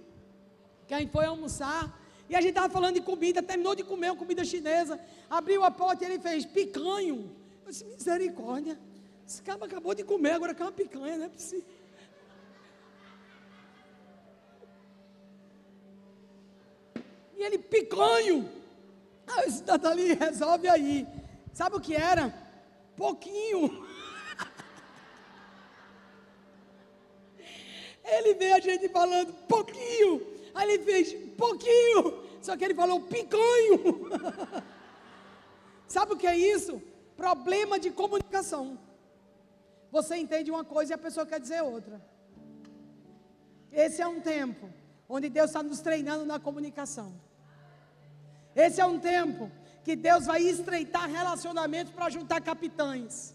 que 0.88 0.96
a 0.96 1.00
gente 1.00 1.12
foi 1.12 1.26
almoçar. 1.26 1.96
E 2.28 2.36
a 2.36 2.42
gente 2.42 2.56
estava 2.56 2.74
falando 2.74 2.96
de 2.96 3.02
comida, 3.02 3.44
terminou 3.44 3.76
de 3.76 3.84
comer 3.84 4.10
uma 4.10 4.18
comida 4.18 4.44
chinesa. 4.44 5.00
Abriu 5.30 5.64
a 5.64 5.70
porta 5.70 6.04
e 6.04 6.08
ele 6.08 6.20
fez 6.20 6.44
picanho. 6.44 7.30
Eu 7.64 7.72
disse, 7.72 7.86
misericórdia. 7.86 8.80
Esse 9.28 9.44
cara 9.44 9.64
acabou 9.64 9.94
de 9.94 10.04
comer, 10.04 10.32
agora 10.32 10.56
quer 10.56 10.64
uma 10.64 10.72
picanha, 10.72 11.18
não 11.18 11.26
é 11.26 11.30
possível. 11.30 11.66
Ele, 17.46 17.58
picanho. 17.58 18.50
Ah, 19.28 19.46
esse 19.46 19.64
Nathalie, 19.64 20.14
resolve 20.14 20.68
aí. 20.68 21.08
Sabe 21.54 21.76
o 21.76 21.80
que 21.80 21.96
era? 21.96 22.34
Pouquinho. 22.96 23.72
Ele 28.04 28.34
vê 28.36 28.54
a 28.54 28.60
gente 28.60 28.88
falando 28.90 29.34
pouquinho. 29.48 30.22
Aí 30.54 30.72
ele 30.72 30.84
fez 30.84 31.14
pouquinho, 31.36 32.24
só 32.42 32.56
que 32.56 32.64
ele 32.64 32.76
falou 32.76 33.02
picanho. 33.02 34.10
Sabe 35.88 36.14
o 36.14 36.18
que 36.18 36.28
é 36.28 36.38
isso? 36.38 36.82
Problema 37.18 37.80
de 37.80 37.90
comunicação. 37.90 38.78
Você 39.92 40.16
entende 40.16 40.52
uma 40.52 40.64
coisa 40.64 40.94
e 40.94 40.96
a 40.96 40.98
pessoa 40.98 41.26
quer 41.26 41.40
dizer 41.40 41.64
outra. 41.64 42.00
Esse 43.72 44.02
é 44.02 44.08
um 44.08 44.22
tempo 44.22 44.70
onde 45.10 45.30
Deus 45.30 45.50
está 45.50 45.64
nos 45.64 45.82
treinando 45.82 46.26
na 46.26 46.40
comunicação. 46.40 47.14
Esse 48.56 48.80
é 48.82 48.86
um 48.86 49.00
tempo 49.00 49.52
que 49.84 49.96
Deus 49.96 50.26
vai 50.26 50.42
estreitar 50.42 51.10
relacionamentos 51.10 51.94
para 51.94 52.10
juntar 52.10 52.42
capitães. 52.42 53.34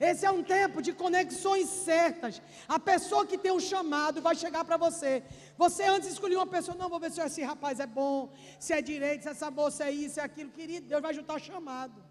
Esse 0.00 0.26
é 0.26 0.30
um 0.30 0.42
tempo 0.42 0.82
de 0.82 0.92
conexões 0.92 1.68
certas. 1.68 2.42
A 2.68 2.78
pessoa 2.78 3.26
que 3.26 3.38
tem 3.38 3.52
um 3.52 3.60
chamado 3.60 4.20
vai 4.20 4.34
chegar 4.34 4.64
para 4.64 4.76
você. 4.76 5.22
Você 5.56 5.84
antes 5.84 6.10
escolheu 6.10 6.40
uma 6.40 6.46
pessoa, 6.46 6.76
não, 6.76 6.88
vou 6.88 6.98
ver 6.98 7.12
se 7.12 7.20
esse 7.20 7.42
rapaz 7.42 7.78
é 7.78 7.86
bom, 7.86 8.32
se 8.58 8.72
é 8.72 8.82
direito, 8.82 9.22
se 9.22 9.28
essa 9.28 9.50
moça 9.50 9.84
é 9.84 9.92
isso, 9.92 10.18
é 10.18 10.24
aquilo. 10.24 10.50
Querido, 10.50 10.88
Deus 10.88 11.00
vai 11.00 11.14
juntar 11.14 11.38
chamado. 11.40 12.02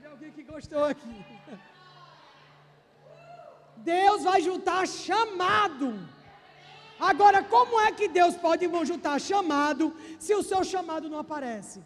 Tem 0.00 0.10
alguém 0.10 0.32
que 0.32 0.42
gostou 0.42 0.84
aqui. 0.84 1.24
Deus 3.78 4.22
vai 4.22 4.40
juntar 4.42 4.86
chamado. 4.86 6.08
Agora, 7.10 7.38
como 7.42 7.80
é 7.80 7.90
que 7.98 8.06
Deus 8.16 8.34
pode 8.36 8.64
juntar 8.90 9.20
chamado 9.20 9.84
se 10.24 10.32
o 10.40 10.42
seu 10.50 10.62
chamado 10.72 11.08
não 11.12 11.18
aparece? 11.18 11.78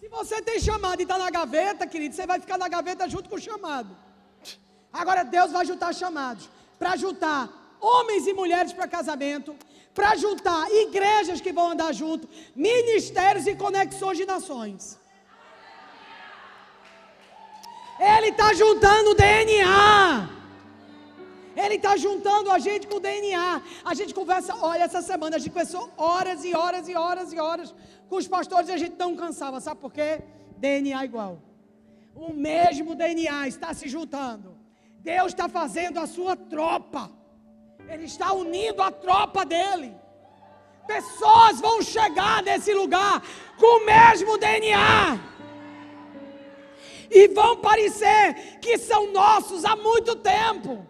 Se 0.00 0.08
você 0.08 0.40
tem 0.40 0.58
chamado 0.58 1.00
e 1.00 1.02
está 1.02 1.18
na 1.18 1.28
gaveta, 1.38 1.86
querido, 1.86 2.14
você 2.14 2.26
vai 2.30 2.40
ficar 2.44 2.56
na 2.56 2.68
gaveta 2.76 3.06
junto 3.14 3.28
com 3.28 3.36
o 3.36 3.44
chamado. 3.48 3.90
Agora 5.00 5.22
Deus 5.22 5.52
vai 5.56 5.66
juntar 5.66 5.92
chamados 5.92 6.48
para 6.78 6.96
juntar 6.96 7.40
homens 7.78 8.26
e 8.26 8.32
mulheres 8.32 8.72
para 8.72 8.88
casamento, 8.96 9.54
para 9.92 10.16
juntar 10.16 10.62
igrejas 10.84 11.42
que 11.42 11.52
vão 11.52 11.72
andar 11.72 11.92
junto, 11.92 12.26
ministérios 12.56 13.46
e 13.46 13.54
conexões 13.54 14.16
de 14.16 14.24
nações. 14.24 14.98
Ele 18.00 18.28
está 18.28 18.54
juntando 18.54 19.14
DNA. 19.14 20.37
Ele 21.64 21.74
está 21.74 21.96
juntando 21.96 22.52
a 22.52 22.58
gente 22.60 22.86
com 22.86 22.98
o 22.98 23.00
DNA. 23.00 23.62
A 23.84 23.92
gente 23.92 24.14
conversa, 24.14 24.54
olha, 24.60 24.84
essa 24.84 25.02
semana 25.02 25.36
a 25.36 25.38
gente 25.40 25.50
conversou 25.50 25.90
horas 25.96 26.44
e 26.44 26.54
horas 26.54 26.88
e 26.88 26.94
horas 26.94 27.32
e 27.32 27.38
horas 27.46 27.74
com 28.08 28.16
os 28.16 28.28
pastores 28.28 28.68
e 28.68 28.72
a 28.72 28.76
gente 28.82 28.96
não 28.96 29.16
cansava. 29.16 29.60
Sabe 29.60 29.80
por 29.80 29.92
quê? 29.92 30.22
DNA 30.56 31.04
igual. 31.04 31.42
O 32.14 32.32
mesmo 32.32 32.94
DNA 32.94 33.48
está 33.48 33.74
se 33.74 33.88
juntando. 33.88 34.56
Deus 35.00 35.32
está 35.32 35.48
fazendo 35.48 35.98
a 35.98 36.06
sua 36.06 36.36
tropa. 36.36 37.10
Ele 37.88 38.04
está 38.04 38.32
unindo 38.32 38.80
a 38.80 38.92
tropa 38.92 39.44
dele. 39.44 39.96
Pessoas 40.86 41.60
vão 41.60 41.82
chegar 41.82 42.40
nesse 42.40 42.72
lugar 42.72 43.20
com 43.58 43.80
o 43.80 43.84
mesmo 43.84 44.38
DNA. 44.38 45.20
E 47.10 47.26
vão 47.28 47.56
parecer 47.56 48.58
que 48.60 48.78
são 48.78 49.12
nossos 49.12 49.64
há 49.64 49.74
muito 49.74 50.14
tempo. 50.14 50.86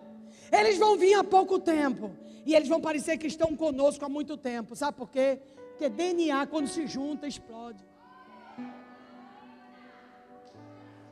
Eles 0.51 0.79
vão 0.79 0.97
vir 0.97 1.15
há 1.15 1.25
pouco 1.25 1.59
tempo. 1.59 2.17
E 2.45 2.55
eles 2.55 2.69
vão 2.69 2.81
parecer 2.81 3.19
que 3.19 3.27
estão 3.27 3.55
conosco 3.55 4.05
há 4.05 4.09
muito 4.09 4.37
tempo. 4.37 4.75
Sabe 4.75 4.97
por 4.97 5.11
quê? 5.11 5.41
Porque 5.71 5.89
DNA, 5.89 6.47
quando 6.47 6.67
se 6.67 6.87
junta, 6.87 7.27
explode. 7.27 7.85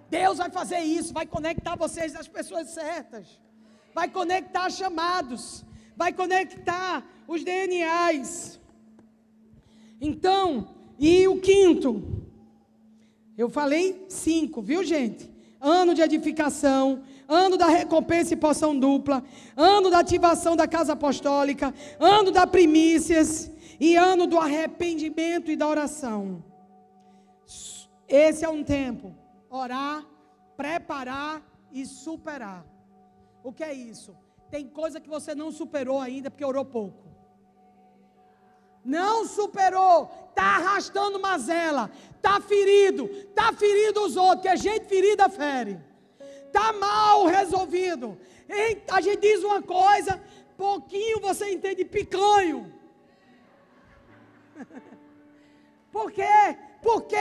Deus 0.09 0.39
vai 0.39 0.51
fazer 0.51 0.81
isso, 0.81 1.13
vai 1.13 1.27
conectar 1.27 1.77
vocês 1.77 2.15
às 2.15 2.29
pessoas 2.29 2.71
certas, 2.71 3.41
vai 3.95 4.09
conectar 4.09 4.71
chamados, 4.71 5.65
vai 5.97 6.13
conectar 6.13 7.05
os 7.27 7.43
DNAs. 7.43 8.61
Então, 10.01 10.75
e 10.99 11.27
o 11.27 11.41
quinto? 11.41 12.25
Eu 13.37 13.51
falei 13.51 14.07
cinco, 14.09 14.63
viu 14.63 14.83
gente? 14.85 15.31
Ano 15.61 15.95
de 15.95 16.03
edificação, 16.03 17.03
ano 17.29 17.57
da 17.57 17.67
recompensa 17.67 18.35
e 18.35 18.37
poção 18.37 18.79
dupla, 18.79 19.23
ano 19.57 19.91
da 19.91 19.99
ativação 19.99 20.55
da 20.57 20.69
casa 20.69 20.93
apostólica, 20.93 21.75
ano 21.99 22.31
da 22.31 22.47
primícias 22.47 23.51
e 23.81 23.97
ano 23.97 24.27
do 24.27 24.39
arrependimento 24.39 25.51
e 25.51 25.57
da 25.57 25.67
oração. 25.67 26.45
Esse 28.09 28.45
é 28.45 28.49
um 28.49 28.63
tempo. 28.63 29.15
Orar, 29.51 30.05
preparar 30.57 31.43
e 31.73 31.85
superar. 31.85 32.65
O 33.43 33.53
que 33.53 33.65
é 33.65 33.75
isso? 33.75 34.17
Tem 34.51 34.69
coisa 34.69 35.01
que 35.01 35.09
você 35.09 35.35
não 35.35 35.51
superou 35.51 36.01
ainda 36.01 36.31
porque 36.31 36.45
orou 36.45 36.65
pouco. 36.65 37.07
Não 38.85 39.27
superou, 39.27 40.09
está 40.29 40.57
arrastando 40.57 41.19
mazela, 41.19 41.91
está 42.15 42.41
ferido, 42.41 43.07
está 43.07 43.53
ferindo 43.53 44.01
os 44.05 44.17
outros, 44.17 44.43
que 44.43 44.49
a 44.49 44.55
gente 44.55 44.87
ferida 44.87 45.29
fere 45.29 45.81
está 46.47 46.73
mal 46.73 47.27
resolvido. 47.27 48.19
A 48.91 49.01
gente 49.01 49.21
diz 49.21 49.43
uma 49.43 49.63
coisa, 49.63 50.21
pouquinho 50.57 51.21
você 51.21 51.51
entende 51.51 51.85
picanho. 51.85 52.73
Por 55.93 56.13
quê? 56.13 56.57
Porque 56.83 57.17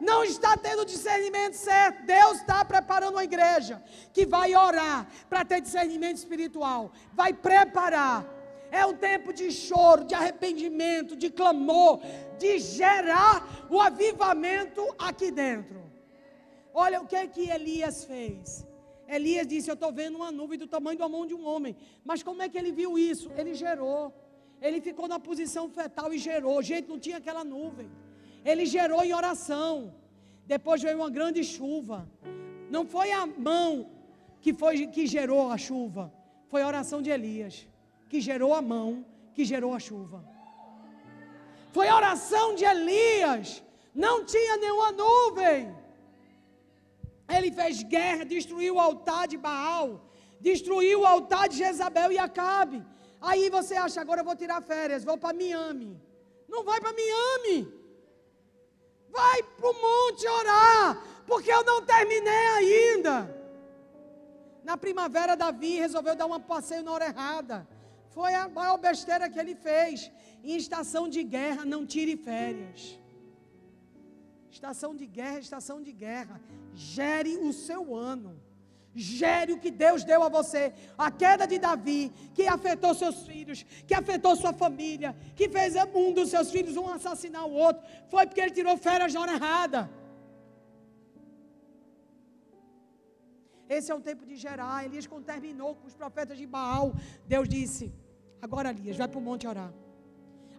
não 0.00 0.22
está 0.24 0.56
tendo 0.56 0.84
discernimento 0.84 1.54
certo. 1.54 2.04
Deus 2.06 2.38
está 2.38 2.64
preparando 2.64 3.14
uma 3.14 3.24
igreja 3.24 3.82
que 4.12 4.24
vai 4.24 4.54
orar 4.54 5.06
para 5.28 5.44
ter 5.44 5.60
discernimento 5.60 6.16
espiritual. 6.16 6.92
Vai 7.12 7.32
preparar. 7.32 8.24
É 8.70 8.86
um 8.86 8.94
tempo 8.94 9.32
de 9.34 9.50
choro, 9.50 10.04
de 10.04 10.14
arrependimento, 10.14 11.14
de 11.14 11.28
clamor, 11.30 12.00
de 12.38 12.58
gerar 12.58 13.66
o 13.68 13.78
avivamento 13.78 14.82
aqui 14.98 15.30
dentro. 15.30 15.81
Olha 16.74 17.00
o 17.00 17.06
que 17.06 17.16
é 17.16 17.26
que 17.26 17.50
Elias 17.50 18.04
fez. 18.04 18.66
Elias 19.08 19.46
disse: 19.46 19.70
Eu 19.70 19.74
estou 19.74 19.92
vendo 19.92 20.16
uma 20.16 20.30
nuvem 20.30 20.58
do 20.58 20.66
tamanho 20.66 20.98
da 20.98 21.08
mão 21.08 21.26
de 21.26 21.34
um 21.34 21.46
homem. 21.46 21.76
Mas 22.04 22.22
como 22.22 22.42
é 22.42 22.48
que 22.48 22.58
ele 22.58 22.72
viu 22.72 22.98
isso? 22.98 23.30
Ele 23.36 23.54
gerou. 23.54 24.12
Ele 24.60 24.80
ficou 24.80 25.08
na 25.08 25.18
posição 25.18 25.68
fetal 25.68 26.12
e 26.14 26.18
gerou. 26.18 26.62
Gente, 26.62 26.88
não 26.88 26.98
tinha 26.98 27.18
aquela 27.18 27.44
nuvem. 27.44 27.90
Ele 28.44 28.64
gerou 28.64 29.02
em 29.04 29.12
oração. 29.12 29.94
Depois 30.46 30.82
veio 30.82 30.98
uma 30.98 31.10
grande 31.10 31.42
chuva. 31.44 32.08
Não 32.70 32.84
foi 32.86 33.12
a 33.12 33.26
mão 33.26 33.90
que 34.40 34.52
foi 34.52 34.86
que 34.86 35.06
gerou 35.06 35.50
a 35.50 35.58
chuva. 35.58 36.12
Foi 36.48 36.62
a 36.62 36.66
oração 36.66 37.00
de 37.02 37.10
Elias 37.10 37.66
que 38.12 38.20
gerou 38.20 38.52
a 38.52 38.60
mão 38.60 39.06
que 39.34 39.42
gerou 39.42 39.72
a 39.72 39.80
chuva. 39.80 40.22
Foi 41.72 41.88
a 41.88 41.96
oração 41.96 42.54
de 42.54 42.64
Elias. 42.72 43.62
Não 43.94 44.16
tinha 44.32 44.58
nenhuma 44.58 44.92
nuvem. 44.92 45.74
Ele 47.28 47.50
fez 47.52 47.82
guerra, 47.82 48.24
destruiu 48.24 48.74
o 48.76 48.80
altar 48.80 49.26
de 49.28 49.36
Baal, 49.36 50.04
destruiu 50.40 51.00
o 51.00 51.06
altar 51.06 51.48
de 51.48 51.56
Jezabel 51.58 52.12
e 52.12 52.18
Acabe. 52.18 52.84
Aí 53.20 53.48
você 53.50 53.74
acha, 53.74 54.00
agora 54.00 54.20
eu 54.20 54.24
vou 54.24 54.36
tirar 54.36 54.60
férias, 54.60 55.04
vou 55.04 55.16
para 55.16 55.32
Miami. 55.32 56.00
Não 56.48 56.64
vai 56.64 56.80
para 56.80 56.92
Miami. 56.92 57.72
Vai 59.10 59.42
para 59.42 59.70
o 59.70 59.74
monte 59.74 60.26
orar, 60.26 61.02
porque 61.26 61.52
eu 61.52 61.62
não 61.64 61.84
terminei 61.84 62.46
ainda. 62.58 63.42
Na 64.64 64.76
primavera, 64.76 65.36
Davi 65.36 65.78
resolveu 65.78 66.14
dar 66.14 66.26
um 66.26 66.40
passeio 66.40 66.82
na 66.84 66.92
hora 66.92 67.06
errada. 67.06 67.66
Foi 68.10 68.34
a 68.34 68.48
maior 68.48 68.78
besteira 68.78 69.28
que 69.28 69.38
ele 69.38 69.54
fez. 69.54 70.10
Em 70.42 70.56
estação 70.56 71.08
de 71.08 71.22
guerra, 71.22 71.64
não 71.64 71.86
tire 71.86 72.16
férias. 72.16 72.98
Estação 74.56 74.90
de 75.00 75.06
guerra, 75.18 75.38
estação 75.48 75.76
de 75.86 75.92
guerra. 76.04 76.34
Gere 76.74 77.34
o 77.48 77.52
seu 77.66 77.82
ano. 78.14 78.32
Gere 78.94 79.50
o 79.54 79.60
que 79.62 79.70
Deus 79.84 80.00
deu 80.10 80.22
a 80.22 80.28
você. 80.38 80.62
A 81.06 81.10
queda 81.22 81.44
de 81.52 81.58
Davi, 81.66 82.02
que 82.34 82.44
afetou 82.56 82.92
seus 83.02 83.18
filhos, 83.28 83.62
que 83.86 83.94
afetou 84.00 84.32
sua 84.36 84.52
família, 84.62 85.10
que 85.38 85.48
fez 85.56 85.74
um 86.02 86.12
dos 86.18 86.28
seus 86.34 86.50
filhos 86.54 86.76
um 86.76 86.88
assassinar 86.96 87.46
o 87.46 87.54
outro, 87.66 87.82
foi 88.12 88.26
porque 88.26 88.42
ele 88.42 88.58
tirou 88.58 88.76
férias 88.76 89.14
na 89.14 89.20
hora 89.22 89.34
errada. 89.38 89.80
Esse 93.76 93.90
é 93.90 93.94
um 93.94 94.04
tempo 94.10 94.26
de 94.30 94.36
gerar. 94.36 94.84
Elias, 94.84 95.06
quando 95.06 95.24
terminou 95.24 95.70
com 95.76 95.86
os 95.86 95.96
profetas 96.02 96.36
de 96.36 96.46
Baal, 96.56 96.92
Deus 97.26 97.48
disse: 97.56 97.90
Agora, 98.46 98.68
Elias, 98.68 98.98
vai 98.98 99.08
para 99.08 99.22
o 99.22 99.26
monte 99.30 99.46
orar. 99.54 99.72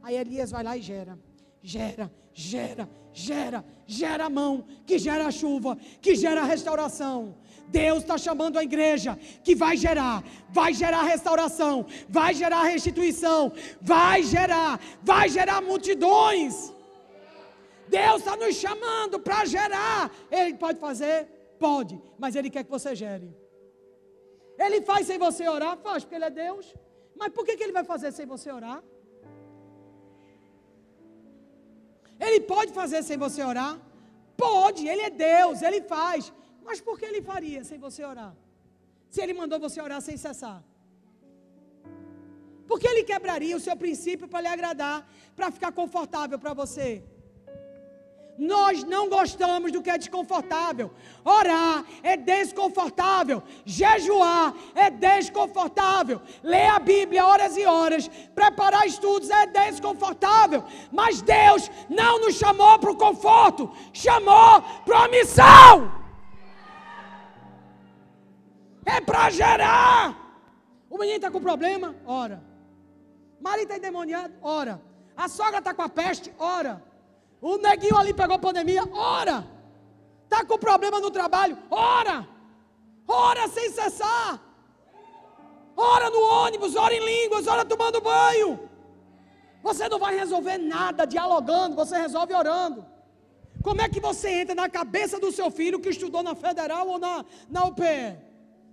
Aí 0.02 0.16
Elias 0.24 0.50
vai 0.56 0.64
lá 0.70 0.76
e 0.76 0.82
gera 0.82 1.16
gera, 1.64 2.12
gera, 2.34 2.90
gera, 3.14 3.64
gera 3.86 4.26
a 4.26 4.30
mão, 4.30 4.66
que 4.86 4.98
gera 4.98 5.28
a 5.28 5.32
chuva, 5.32 5.78
que 6.02 6.16
gera 6.16 6.42
a 6.42 6.46
restauração. 6.46 7.36
Deus 7.68 8.00
está 8.00 8.18
chamando 8.18 8.58
a 8.58 8.64
igreja 8.64 9.18
que 9.44 9.56
vai 9.56 9.76
gerar, 9.78 10.24
vai 10.50 10.74
gerar 10.74 11.04
restauração, 11.04 11.86
vai 12.10 12.34
gerar 12.34 12.64
restituição, 12.64 13.52
vai 13.82 14.24
gerar, 14.24 14.80
vai 15.02 15.30
gerar 15.30 15.62
multidões. 15.62 16.74
Deus 17.88 18.18
está 18.20 18.36
nos 18.36 18.56
chamando 18.56 19.20
para 19.20 19.46
gerar. 19.46 20.12
Ele 20.32 20.56
pode 20.56 20.80
fazer? 20.80 21.28
Pode, 21.60 22.00
mas 22.18 22.36
Ele 22.36 22.50
quer 22.50 22.64
que 22.64 22.72
você 22.72 22.96
gere. 22.96 23.30
Ele 24.58 24.82
faz 24.82 25.08
sem 25.08 25.18
você 25.18 25.48
orar? 25.48 25.78
Faz, 25.78 26.04
porque 26.04 26.16
Ele 26.16 26.26
é 26.26 26.30
Deus. 26.30 26.74
Mas 27.16 27.30
por 27.30 27.46
que, 27.46 27.56
que 27.56 27.64
Ele 27.64 27.72
vai 27.72 27.84
fazer 27.84 28.12
sem 28.12 28.26
você 28.26 28.52
orar? 28.52 28.84
Ele 32.20 32.40
pode 32.42 32.72
fazer 32.74 33.04
sem 33.04 33.18
você 33.18 33.44
orar? 33.44 33.80
Pode, 34.38 34.88
ele 34.88 35.02
é 35.02 35.10
Deus, 35.10 35.62
ele 35.62 35.82
faz. 35.82 36.32
Mas 36.64 36.80
por 36.82 36.98
que 37.00 37.06
ele 37.06 37.22
faria 37.22 37.64
sem 37.64 37.78
você 37.78 38.04
orar? 38.04 38.36
Se 39.10 39.22
ele 39.22 39.34
mandou 39.34 39.60
você 39.60 39.82
orar 39.82 40.02
sem 40.02 40.18
cessar? 40.18 40.64
Por 42.68 42.80
que 42.80 42.88
ele 42.88 43.04
quebraria 43.04 43.56
o 43.56 43.60
seu 43.60 43.76
princípio 43.76 44.28
para 44.28 44.42
lhe 44.42 44.48
agradar, 44.48 45.08
para 45.36 45.52
ficar 45.52 45.72
confortável 45.72 46.40
para 46.40 46.54
você? 46.54 47.04
Nós 48.38 48.84
não 48.84 49.10
gostamos 49.10 49.72
do 49.72 49.82
que 49.82 49.90
é 49.90 49.98
desconfortável. 49.98 50.92
Orar 51.24 51.86
é 52.02 52.18
desconfortável. 52.18 53.44
Jejuar 53.64 54.54
é 54.74 54.90
desconfortável. 54.90 56.20
Ler 56.42 56.68
a 56.68 56.80
Bíblia 56.80 57.26
horas 57.26 57.56
e 57.56 57.66
horas. 57.66 58.08
Preparar 58.34 58.88
estudos 58.88 59.30
é 59.30 59.46
desconfortável. 59.46 60.64
Mas 60.92 61.22
Deus 61.22 61.70
não 61.90 62.20
nos 62.22 62.36
chamou 62.36 62.80
para 62.80 62.92
o 62.92 62.98
conforto, 62.98 63.72
chamou 63.94 64.62
para 64.84 65.06
a 65.06 65.08
missão. 65.08 65.92
É 68.86 69.00
para 69.00 69.30
gerar. 69.30 70.18
O 70.90 70.98
menino 70.98 71.18
está 71.18 71.30
com 71.30 71.40
problema? 71.40 71.96
Ora. 72.06 72.44
Marido 73.40 73.64
está 73.64 73.78
endemoniado? 73.78 74.34
Ora. 74.42 74.82
A 75.16 75.28
sogra 75.28 75.60
está 75.60 75.74
com 75.74 75.84
a 75.84 75.90
peste? 75.90 76.34
Ora. 76.40 76.93
O 77.44 77.58
neguinho 77.58 77.98
ali 77.98 78.14
pegou 78.14 78.40
pandemia, 78.40 78.84
ora. 78.94 79.46
Está 80.24 80.46
com 80.46 80.58
problema 80.58 81.02
no 81.02 81.12
trabalho, 81.12 81.58
ora. 81.70 82.26
Ora 83.06 83.50
sem 83.50 83.70
cessar. 83.70 84.40
Ora 85.76 86.10
no 86.10 86.22
ônibus, 86.22 86.78
ora 86.78 86.94
em 86.94 87.04
línguas, 87.04 87.46
ora 87.46 87.66
tomando 87.66 88.00
banho. 88.00 88.70
Você 89.62 89.90
não 89.90 90.00
vai 90.00 90.16
resolver 90.16 90.58
nada 90.58 91.06
dialogando, 91.06 91.76
você 91.76 91.98
resolve 91.98 92.34
orando. 92.34 92.86
Como 93.62 93.82
é 93.82 93.90
que 93.90 94.00
você 94.00 94.30
entra 94.42 94.56
na 94.56 94.70
cabeça 94.70 95.20
do 95.20 95.30
seu 95.30 95.52
filho 95.52 95.82
que 95.82 95.90
estudou 95.90 96.24
na 96.24 96.36
federal 96.36 96.88
ou 96.88 96.98
na, 96.98 97.26
na 97.50 97.66
UPE? 97.66 98.18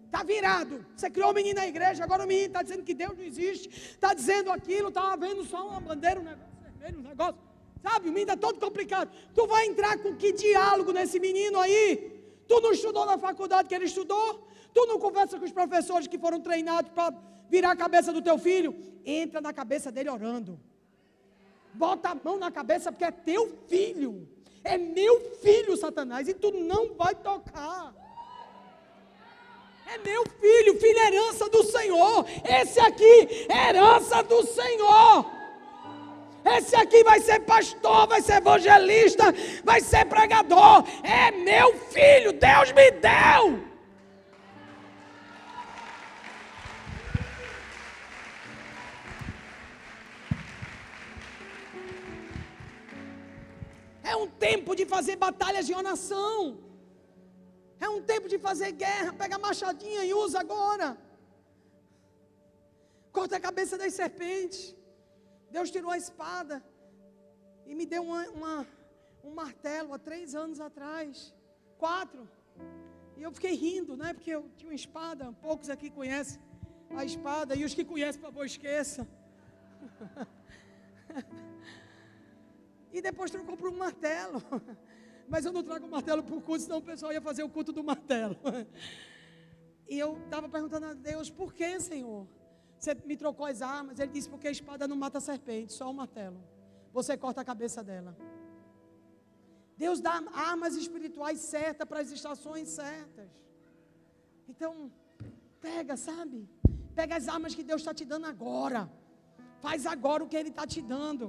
Está 0.06 0.22
virado. 0.22 0.86
Você 0.94 1.10
criou 1.10 1.32
o 1.32 1.34
menino 1.34 1.58
na 1.58 1.66
igreja, 1.66 2.04
agora 2.04 2.22
o 2.22 2.26
menino 2.28 2.46
está 2.46 2.62
dizendo 2.62 2.84
que 2.84 2.94
Deus 2.94 3.18
não 3.18 3.24
existe, 3.24 3.68
está 3.68 4.14
dizendo 4.14 4.52
aquilo, 4.52 4.90
está 4.90 5.16
vendo 5.16 5.44
só 5.44 5.66
uma 5.66 5.80
bandeira, 5.80 6.20
um 6.20 6.24
negócio 6.24 6.56
vermelho, 6.62 7.00
um 7.00 7.02
negócio. 7.02 7.49
Sabe, 7.82 8.08
o 8.08 8.12
menino 8.12 8.32
está 8.32 8.36
todo 8.36 8.60
complicado. 8.60 9.10
Tu 9.34 9.46
vai 9.46 9.66
entrar 9.66 9.98
com 9.98 10.14
que 10.14 10.32
diálogo 10.32 10.92
nesse 10.92 11.18
menino 11.18 11.58
aí? 11.58 12.20
Tu 12.46 12.60
não 12.60 12.72
estudou 12.72 13.06
na 13.06 13.16
faculdade 13.16 13.68
que 13.68 13.74
ele 13.74 13.86
estudou? 13.86 14.46
Tu 14.74 14.86
não 14.86 14.98
conversa 14.98 15.38
com 15.38 15.44
os 15.44 15.52
professores 15.52 16.06
que 16.06 16.18
foram 16.18 16.40
treinados 16.40 16.90
para 16.92 17.14
virar 17.48 17.72
a 17.72 17.76
cabeça 17.76 18.12
do 18.12 18.20
teu 18.20 18.38
filho? 18.38 18.74
Entra 19.04 19.40
na 19.40 19.52
cabeça 19.52 19.90
dele 19.90 20.10
orando. 20.10 20.60
Bota 21.72 22.10
a 22.10 22.14
mão 22.14 22.38
na 22.38 22.50
cabeça 22.50 22.92
porque 22.92 23.04
é 23.04 23.10
teu 23.10 23.56
filho. 23.68 24.28
É 24.62 24.76
meu 24.76 25.20
filho, 25.40 25.76
Satanás, 25.76 26.28
e 26.28 26.34
tu 26.34 26.50
não 26.52 26.94
vai 26.94 27.14
tocar. 27.14 27.94
É 29.86 29.98
meu 29.98 30.24
filho, 30.28 30.78
filho 30.78 30.98
é 30.98 31.06
herança 31.06 31.48
do 31.48 31.64
Senhor. 31.64 32.26
Esse 32.44 32.78
aqui 32.78 33.46
é 33.48 33.68
herança 33.70 34.22
do 34.22 34.44
Senhor. 34.46 35.39
Esse 36.44 36.74
aqui 36.74 37.04
vai 37.04 37.20
ser 37.20 37.40
pastor, 37.40 38.06
vai 38.06 38.22
ser 38.22 38.34
evangelista, 38.34 39.24
vai 39.64 39.80
ser 39.80 40.04
pregador. 40.06 40.84
É 41.02 41.30
meu 41.30 41.76
filho, 41.78 42.32
Deus 42.32 42.72
me 42.72 42.90
deu. 42.92 43.70
É 54.02 54.16
um 54.16 54.26
tempo 54.26 54.74
de 54.74 54.84
fazer 54.86 55.16
batalhas 55.16 55.66
de 55.66 55.74
oração. 55.74 56.58
É 57.78 57.88
um 57.88 58.02
tempo 58.02 58.28
de 58.28 58.38
fazer 58.38 58.72
guerra. 58.72 59.12
Pega 59.12 59.36
a 59.36 59.38
machadinha 59.38 60.04
e 60.04 60.12
usa 60.12 60.40
agora. 60.40 60.98
Corta 63.12 63.36
a 63.36 63.40
cabeça 63.40 63.76
das 63.78 63.94
serpentes. 63.94 64.74
Deus 65.50 65.70
tirou 65.70 65.90
a 65.90 65.98
espada 65.98 66.62
e 67.66 67.74
me 67.74 67.86
deu 67.86 68.02
uma, 68.02 68.28
uma, 68.30 68.66
um 69.24 69.34
martelo 69.34 69.92
há 69.92 69.98
três 69.98 70.34
anos 70.34 70.60
atrás. 70.60 71.34
Quatro. 71.78 72.28
E 73.16 73.22
eu 73.22 73.32
fiquei 73.32 73.54
rindo, 73.54 73.96
né? 73.96 74.12
Porque 74.12 74.30
eu 74.30 74.48
tinha 74.56 74.70
uma 74.70 74.74
espada. 74.74 75.32
Poucos 75.42 75.68
aqui 75.68 75.90
conhecem 75.90 76.40
a 76.96 77.04
espada. 77.04 77.54
E 77.54 77.64
os 77.64 77.74
que 77.74 77.84
conhecem, 77.84 78.20
por 78.20 78.28
favor, 78.28 78.46
esqueça. 78.46 79.06
e 82.92 83.02
depois 83.02 83.30
trocou 83.30 83.56
por 83.56 83.70
um 83.70 83.76
martelo. 83.76 84.42
Mas 85.28 85.44
eu 85.44 85.52
não 85.52 85.62
trago 85.62 85.86
o 85.86 85.90
martelo 85.90 86.22
para 86.22 86.34
o 86.34 86.40
culto, 86.40 86.62
senão 86.62 86.78
o 86.78 86.82
pessoal 86.82 87.12
ia 87.12 87.20
fazer 87.20 87.42
o 87.42 87.48
culto 87.48 87.72
do 87.72 87.84
martelo. 87.84 88.36
E 89.88 89.98
eu 89.98 90.16
estava 90.24 90.48
perguntando 90.48 90.86
a 90.86 90.94
Deus, 90.94 91.28
por 91.28 91.52
que, 91.52 91.80
Senhor? 91.80 92.24
Você 92.80 92.94
me 93.10 93.16
trocou 93.22 93.44
as 93.44 93.60
armas. 93.60 94.00
Ele 94.00 94.12
disse: 94.16 94.28
porque 94.28 94.48
a 94.48 94.50
espada 94.58 94.88
não 94.88 94.96
mata 94.96 95.18
a 95.18 95.20
serpente, 95.20 95.72
só 95.80 95.90
o 95.90 95.94
martelo. 95.94 96.40
Você 96.94 97.16
corta 97.24 97.42
a 97.42 97.44
cabeça 97.44 97.84
dela. 97.84 98.16
Deus 99.76 100.00
dá 100.06 100.14
armas 100.32 100.74
espirituais 100.76 101.38
certas 101.40 101.86
para 101.90 102.00
as 102.00 102.10
estações 102.10 102.68
certas. 102.68 103.28
Então, 104.48 104.90
pega, 105.60 105.94
sabe? 105.96 106.48
Pega 106.94 107.16
as 107.16 107.28
armas 107.28 107.54
que 107.54 107.62
Deus 107.70 107.82
está 107.82 107.92
te 108.00 108.06
dando 108.12 108.26
agora. 108.26 108.90
Faz 109.60 109.84
agora 109.94 110.24
o 110.24 110.28
que 110.28 110.36
Ele 110.36 110.48
está 110.48 110.66
te 110.66 110.80
dando. 110.80 111.26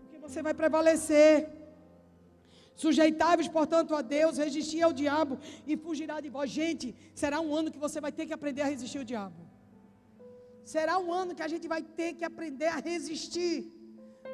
Porque 0.00 0.18
você 0.18 0.42
vai 0.42 0.54
prevalecer. 0.62 1.48
Sujeitáveis, 2.74 3.48
portanto, 3.48 3.94
a 3.94 4.02
Deus, 4.02 4.38
resistir 4.38 4.82
ao 4.82 4.92
diabo 4.92 5.38
e 5.66 5.76
fugirá 5.76 6.20
de 6.20 6.28
vós. 6.28 6.50
Gente, 6.50 6.94
será 7.14 7.40
um 7.40 7.54
ano 7.54 7.70
que 7.70 7.78
você 7.86 8.00
vai 8.00 8.10
ter 8.10 8.26
que 8.26 8.32
aprender 8.32 8.62
a 8.62 8.70
resistir 8.74 8.98
ao 8.98 9.04
diabo. 9.04 9.51
Será 10.64 10.98
um 10.98 11.12
ano 11.12 11.34
que 11.34 11.42
a 11.42 11.48
gente 11.48 11.66
vai 11.66 11.82
ter 11.82 12.14
que 12.14 12.24
aprender 12.24 12.66
a 12.66 12.76
resistir. 12.76 13.70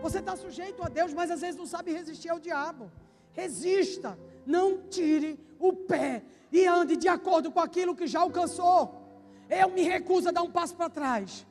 Você 0.03 0.19
está 0.19 0.37
sujeito 0.37 0.83
a 0.83 0.89
Deus, 0.89 1.13
mas 1.13 1.31
às 1.31 1.41
vezes 1.41 1.57
não 1.57 1.67
sabe 1.67 1.93
resistir 1.93 2.29
ao 2.29 2.39
diabo. 2.39 2.91
Resista, 3.33 4.19
não 4.47 4.89
tire 4.89 5.39
o 5.59 5.73
pé 5.73 6.23
e 6.53 6.67
ande 6.67 6.97
de 6.97 7.09
acordo 7.09 7.51
com 7.51 7.61
aquilo 7.61 7.95
que 7.95 8.07
já 8.07 8.21
alcançou. 8.21 9.07
Eu 9.49 9.71
me 9.71 9.83
recuso 9.83 10.29
a 10.29 10.33
dar 10.33 10.43
um 10.43 10.51
passo 10.51 10.77
para 10.77 10.91
trás. 10.91 11.47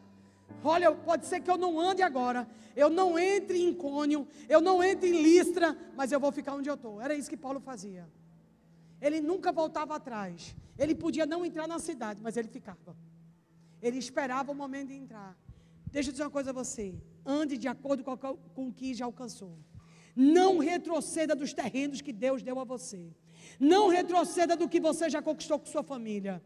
Olha, 0.63 0.91
pode 0.91 1.25
ser 1.25 1.39
que 1.41 1.49
eu 1.49 1.57
não 1.57 1.79
ande 1.79 2.01
agora, 2.01 2.47
eu 2.75 2.89
não 2.89 3.17
entre 3.17 3.61
em 3.61 3.73
Cônio, 3.73 4.27
eu 4.47 4.59
não 4.59 4.83
entre 4.83 5.09
em 5.09 5.21
Listra, 5.21 5.77
mas 5.95 6.11
eu 6.11 6.19
vou 6.19 6.31
ficar 6.31 6.53
onde 6.53 6.69
eu 6.69 6.75
estou. 6.75 7.01
Era 7.01 7.15
isso 7.15 7.29
que 7.29 7.37
Paulo 7.37 7.59
fazia. 7.59 8.07
Ele 9.01 9.21
nunca 9.21 9.51
voltava 9.51 9.95
atrás. 9.95 10.55
Ele 10.77 10.95
podia 10.95 11.25
não 11.25 11.45
entrar 11.45 11.67
na 11.67 11.79
cidade, 11.79 12.21
mas 12.21 12.37
ele 12.37 12.47
ficava. 12.47 12.95
Ele 13.81 13.97
esperava 13.97 14.51
o 14.51 14.55
momento 14.55 14.89
de 14.89 14.95
entrar. 14.95 15.37
Deixa 15.91 16.09
eu 16.09 16.11
dizer 16.11 16.23
uma 16.23 16.29
coisa 16.29 16.49
a 16.49 16.53
você. 16.53 16.95
Ande 17.25 17.57
de 17.57 17.67
acordo 17.67 18.03
com, 18.03 18.17
com 18.17 18.67
o 18.67 18.73
que 18.73 18.93
já 18.93 19.05
alcançou. 19.05 19.57
Não 20.15 20.57
retroceda 20.57 21.35
dos 21.35 21.53
terrenos 21.53 22.01
que 22.01 22.11
Deus 22.11 22.41
deu 22.41 22.59
a 22.59 22.63
você. 22.63 23.13
Não 23.59 23.87
retroceda 23.87 24.55
do 24.55 24.67
que 24.67 24.79
você 24.79 25.09
já 25.09 25.21
conquistou 25.21 25.59
com 25.59 25.65
sua 25.65 25.83
família. 25.83 26.41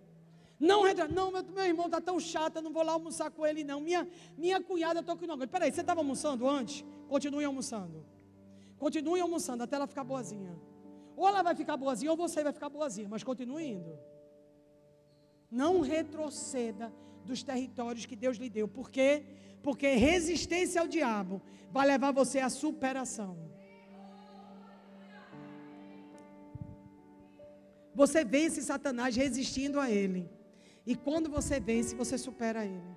Não, 0.59 0.83
não 1.09 1.31
meu, 1.31 1.43
meu 1.43 1.65
irmão 1.65 1.85
está 1.87 1.99
tão 1.99 2.19
chato, 2.19 2.57
eu 2.57 2.61
não 2.61 2.71
vou 2.71 2.83
lá 2.83 2.91
almoçar 2.91 3.31
com 3.31 3.45
ele, 3.45 3.63
não. 3.63 3.81
Minha, 3.81 4.07
minha 4.37 4.61
cunhada, 4.61 4.99
estou 4.99 5.15
aqui 5.15 5.25
não. 5.25 5.37
Peraí, 5.47 5.71
você 5.71 5.81
estava 5.81 6.01
almoçando 6.01 6.47
antes? 6.47 6.85
Continue 7.07 7.45
almoçando. 7.45 8.05
Continue 8.77 9.21
almoçando 9.21 9.63
até 9.63 9.75
ela 9.75 9.87
ficar 9.87 10.03
boazinha. 10.03 10.55
Ou 11.15 11.27
ela 11.27 11.41
vai 11.41 11.55
ficar 11.55 11.77
boazinha, 11.77 12.11
ou 12.11 12.17
você 12.17 12.43
vai 12.43 12.53
ficar 12.53 12.69
boazinha, 12.69 13.07
mas 13.09 13.23
continue 13.23 13.65
indo. 13.65 13.97
Não 15.49 15.81
retroceda 15.81 16.93
dos 17.26 17.43
territórios 17.43 18.06
que 18.06 18.15
Deus 18.15 18.38
lhe 18.38 18.49
deu. 18.49 18.68
Por 18.68 18.89
quê? 18.89 19.23
Porque 19.61 19.88
resistência 19.95 20.81
ao 20.81 20.88
diabo 20.88 21.41
vai 21.72 21.88
levar 21.88 22.11
você 22.11 22.39
à 22.39 22.49
superação. 22.49 23.38
Você 27.93 28.23
vence 28.23 28.61
Satanás 28.61 29.15
resistindo 29.15 29.80
a 29.80 29.89
ele. 29.89 30.30
E 30.85 30.95
quando 30.95 31.30
você 31.30 31.60
vence, 31.60 31.95
você 31.95 32.18
supera 32.18 32.65
ele. 32.65 32.95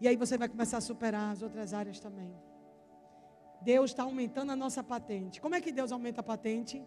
E 0.00 0.08
aí 0.08 0.16
você 0.16 0.38
vai 0.38 0.48
começar 0.48 0.78
a 0.78 0.80
superar 0.80 1.32
as 1.32 1.42
outras 1.42 1.74
áreas 1.74 1.98
também. 1.98 2.32
Deus 3.62 3.90
está 3.90 4.04
aumentando 4.04 4.52
a 4.52 4.56
nossa 4.56 4.82
patente. 4.82 5.40
Como 5.40 5.54
é 5.54 5.60
que 5.60 5.72
Deus 5.72 5.92
aumenta 5.92 6.20
a 6.20 6.24
patente? 6.24 6.82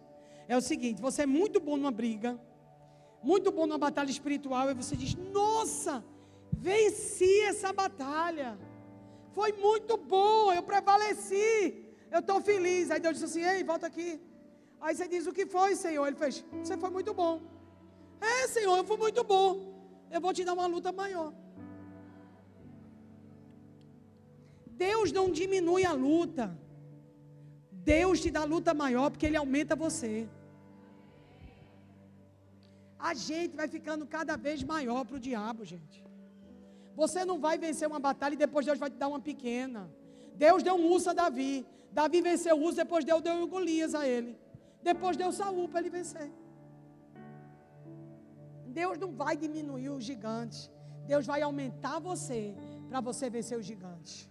É 0.48 0.56
o 0.56 0.60
seguinte: 0.60 1.00
você 1.00 1.22
é 1.22 1.26
muito 1.26 1.60
bom 1.60 1.76
numa 1.76 1.90
briga, 1.90 2.40
muito 3.22 3.52
bom 3.52 3.66
numa 3.66 3.78
batalha 3.78 4.10
espiritual, 4.10 4.70
e 4.70 4.74
você 4.74 4.96
diz: 4.96 5.14
Nossa, 5.14 6.04
venci 6.68 7.34
essa 7.50 7.72
batalha. 7.82 8.50
Foi 9.36 9.50
muito 9.66 9.96
bom, 10.14 10.40
eu 10.58 10.62
prevaleci. 10.72 11.52
Eu 12.14 12.20
estou 12.24 12.40
feliz. 12.50 12.90
Aí 12.90 13.00
Deus 13.04 13.14
disse 13.16 13.28
assim: 13.30 13.44
Ei, 13.52 13.62
volta 13.72 13.86
aqui. 13.92 14.10
Aí 14.84 14.94
você 14.94 15.06
diz: 15.14 15.26
O 15.26 15.36
que 15.38 15.46
foi, 15.56 15.70
Senhor? 15.84 16.04
Ele 16.06 16.22
fez: 16.24 16.44
Você 16.62 16.76
foi 16.84 16.90
muito 16.98 17.14
bom. 17.22 17.34
É, 18.32 18.48
Senhor, 18.56 18.76
eu 18.78 18.86
fui 18.90 18.98
muito 19.06 19.22
bom 19.34 19.48
eu 20.14 20.20
vou 20.24 20.32
te 20.36 20.44
dar 20.48 20.54
uma 20.58 20.66
luta 20.74 20.90
maior. 21.02 21.30
Deus 24.84 25.10
não 25.18 25.26
diminui 25.38 25.84
a 25.84 25.92
luta. 25.92 26.46
Deus 27.92 28.20
te 28.20 28.30
dá 28.36 28.44
luta 28.44 28.72
maior 28.82 29.10
porque 29.10 29.26
Ele 29.26 29.40
aumenta 29.42 29.74
você. 29.74 30.28
A 33.10 33.12
gente 33.12 33.56
vai 33.60 33.68
ficando 33.76 34.06
cada 34.06 34.36
vez 34.36 34.62
maior 34.62 35.04
para 35.04 35.16
o 35.16 35.24
diabo, 35.28 35.64
gente. 35.64 36.03
Você 36.94 37.24
não 37.24 37.38
vai 37.38 37.58
vencer 37.58 37.88
uma 37.88 37.98
batalha 37.98 38.34
e 38.34 38.36
depois 38.36 38.64
Deus 38.66 38.78
vai 38.78 38.90
te 38.90 38.96
dar 38.96 39.08
uma 39.08 39.20
pequena. 39.20 39.90
Deus 40.34 40.62
deu 40.62 40.74
um 40.74 40.90
urso 40.90 41.10
a 41.10 41.12
Davi. 41.12 41.66
Davi 41.92 42.20
venceu 42.20 42.56
o 42.56 42.62
urso, 42.62 42.76
depois 42.76 43.04
Deus 43.04 43.22
deu 43.22 43.46
Golias 43.46 43.94
a 43.94 44.06
ele. 44.06 44.38
Depois 44.82 45.16
deu 45.16 45.32
Saul 45.32 45.68
para 45.68 45.80
ele 45.80 45.90
vencer. 45.90 46.30
Deus 48.66 48.98
não 48.98 49.12
vai 49.12 49.36
diminuir 49.36 49.90
os 49.90 50.04
gigantes. 50.04 50.70
Deus 51.06 51.24
vai 51.26 51.40
aumentar 51.42 51.98
você 51.98 52.54
para 52.88 53.00
você 53.00 53.30
vencer 53.30 53.58
os 53.58 53.66
gigantes. 53.66 54.28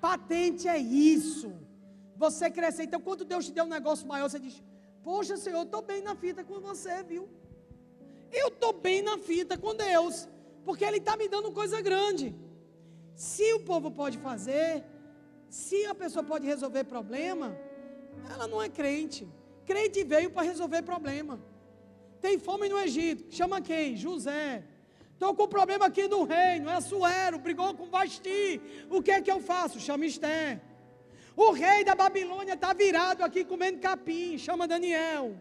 Patente 0.00 0.66
é 0.68 0.78
isso. 0.78 1.52
Você 2.16 2.50
crescer. 2.50 2.84
Então, 2.84 3.00
quando 3.00 3.24
Deus 3.24 3.46
te 3.46 3.52
der 3.52 3.62
um 3.62 3.74
negócio 3.78 4.06
maior, 4.06 4.28
você 4.28 4.38
diz: 4.38 4.62
Poxa, 5.02 5.36
Senhor, 5.36 5.58
eu 5.58 5.62
estou 5.64 5.82
bem 5.82 6.02
na 6.02 6.14
fita 6.14 6.42
com 6.44 6.60
você, 6.60 7.02
viu? 7.02 7.28
Eu 8.32 8.48
estou 8.48 8.72
bem 8.72 9.02
na 9.02 9.18
fita 9.18 9.58
com 9.58 9.74
Deus, 9.74 10.28
porque 10.64 10.84
Ele 10.84 10.98
está 10.98 11.16
me 11.16 11.28
dando 11.28 11.52
coisa 11.52 11.80
grande. 11.80 12.34
Se 13.14 13.52
o 13.54 13.60
povo 13.60 13.90
pode 13.90 14.18
fazer, 14.18 14.84
se 15.48 15.84
a 15.86 15.94
pessoa 15.94 16.22
pode 16.22 16.46
resolver 16.46 16.84
problema, 16.84 17.56
ela 18.32 18.46
não 18.46 18.62
é 18.62 18.68
crente. 18.68 19.28
Crente 19.66 20.02
veio 20.04 20.30
para 20.30 20.42
resolver 20.42 20.82
problema. 20.82 21.40
Tem 22.20 22.38
fome 22.38 22.68
no 22.68 22.78
Egito. 22.78 23.34
Chama 23.34 23.60
quem? 23.60 23.96
José. 23.96 24.64
Estou 25.12 25.34
com 25.34 25.46
problema 25.46 25.86
aqui 25.86 26.08
no 26.08 26.24
reino. 26.24 26.68
É 26.70 26.74
Assuero, 26.74 27.38
brigou 27.38 27.74
com 27.74 27.90
Vasti. 27.90 28.60
O 28.88 29.02
que 29.02 29.10
é 29.10 29.20
que 29.20 29.30
eu 29.30 29.40
faço? 29.40 29.78
Chama 29.78 30.06
Esté. 30.06 30.60
O 31.36 31.52
rei 31.52 31.84
da 31.84 31.94
Babilônia 31.94 32.54
está 32.54 32.72
virado 32.72 33.22
aqui 33.22 33.44
comendo 33.44 33.78
capim. 33.78 34.38
Chama 34.38 34.66
Daniel. 34.66 35.36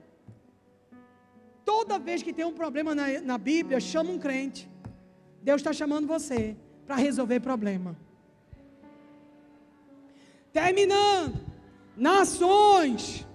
Toda 1.64 2.00
vez 2.00 2.22
que 2.22 2.34
tem 2.34 2.46
um 2.46 2.54
problema 2.54 2.96
na, 2.96 3.22
na 3.22 3.38
Bíblia, 3.38 3.80
chama 3.80 4.12
um 4.12 4.20
crente. 4.20 4.70
Deus 5.41 5.61
está 5.61 5.74
chamando 5.74 6.07
você 6.07 6.56
para 6.86 6.95
resolver 6.95 7.40
problema. 7.40 7.95
Terminando. 10.52 11.40
Nações. 11.95 13.28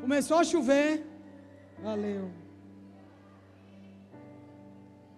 Começou 0.00 0.38
a 0.38 0.44
chover. 0.44 1.06
Valeu. 1.82 2.30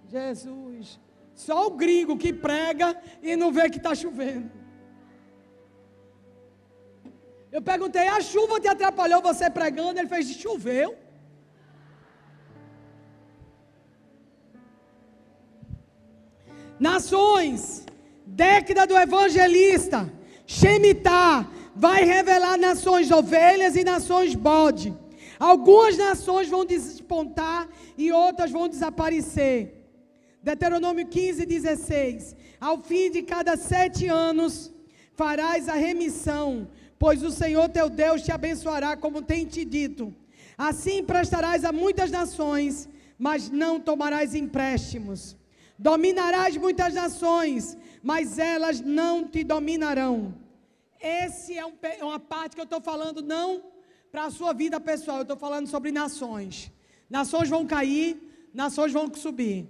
Jesus. 0.09 1.01
Só 1.35 1.67
o 1.67 1.77
gringo 1.83 2.19
que 2.19 2.33
prega 2.33 2.89
e 3.23 3.37
não 3.37 3.51
vê 3.51 3.69
que 3.71 3.79
está 3.79 3.95
chovendo. 3.95 4.51
Eu 7.51 7.63
perguntei: 7.63 8.07
a 8.09 8.21
chuva 8.21 8.61
te 8.61 8.69
atrapalhou 8.69 9.23
você 9.23 9.49
pregando? 9.51 9.99
Ele 9.99 10.09
fez: 10.09 10.31
choveu. 10.45 10.97
Nações, 16.81 17.85
década 18.25 18.87
do 18.87 18.97
evangelista, 18.97 20.11
Shemitah, 20.47 21.47
vai 21.77 22.05
revelar 22.05 22.57
nações 22.57 23.11
ovelhas 23.11 23.77
e 23.77 23.85
nações 23.85 24.35
bode. 24.35 24.97
Algumas 25.39 25.99
nações 25.99 26.49
vão 26.49 26.65
despontar 26.65 27.69
e 27.99 28.11
outras 28.11 28.51
vão 28.51 28.67
desaparecer. 28.67 29.75
Deuteronômio 30.43 31.07
15, 31.07 31.45
16. 31.45 32.35
Ao 32.59 32.79
fim 32.83 33.11
de 33.11 33.23
cada 33.23 33.59
sete 33.59 34.07
anos 34.07 34.73
farás 35.13 35.69
a 35.69 35.75
remissão, 35.75 36.67
pois 36.99 37.23
o 37.23 37.31
Senhor 37.31 37.69
teu 37.69 37.91
Deus 37.91 38.23
te 38.23 38.33
abençoará, 38.33 38.97
como 38.97 39.21
tem 39.21 39.45
te 39.45 39.67
dito. 39.67 40.15
Assim 40.57 41.05
prestarás 41.05 41.63
a 41.63 41.73
muitas 41.73 42.11
nações, 42.11 42.89
mas 43.19 43.51
não 43.51 43.79
tomarás 43.79 44.35
empréstimos. 44.35 45.37
Dominarás 45.81 46.59
muitas 46.59 46.93
nações, 46.93 47.75
mas 48.03 48.39
elas 48.39 48.83
não 48.83 49.27
te 49.27 49.43
dominarão. 49.43 50.35
Essa 51.01 51.55
é, 51.55 51.63
é 52.01 52.05
uma 52.05 52.21
parte 52.21 52.55
que 52.55 52.61
eu 52.61 52.65
estou 52.65 52.83
falando, 52.83 53.23
não 53.23 53.65
para 54.13 54.25
a 54.25 54.31
sua 54.31 54.53
vida 54.53 54.79
pessoal. 54.79 55.19
Eu 55.19 55.23
estou 55.23 55.39
falando 55.39 55.67
sobre 55.69 55.91
nações. 55.91 56.71
Nações 57.09 57.49
vão 57.49 57.67
cair, 57.67 58.11
nações 58.53 58.93
vão 58.93 59.11
subir. 59.15 59.67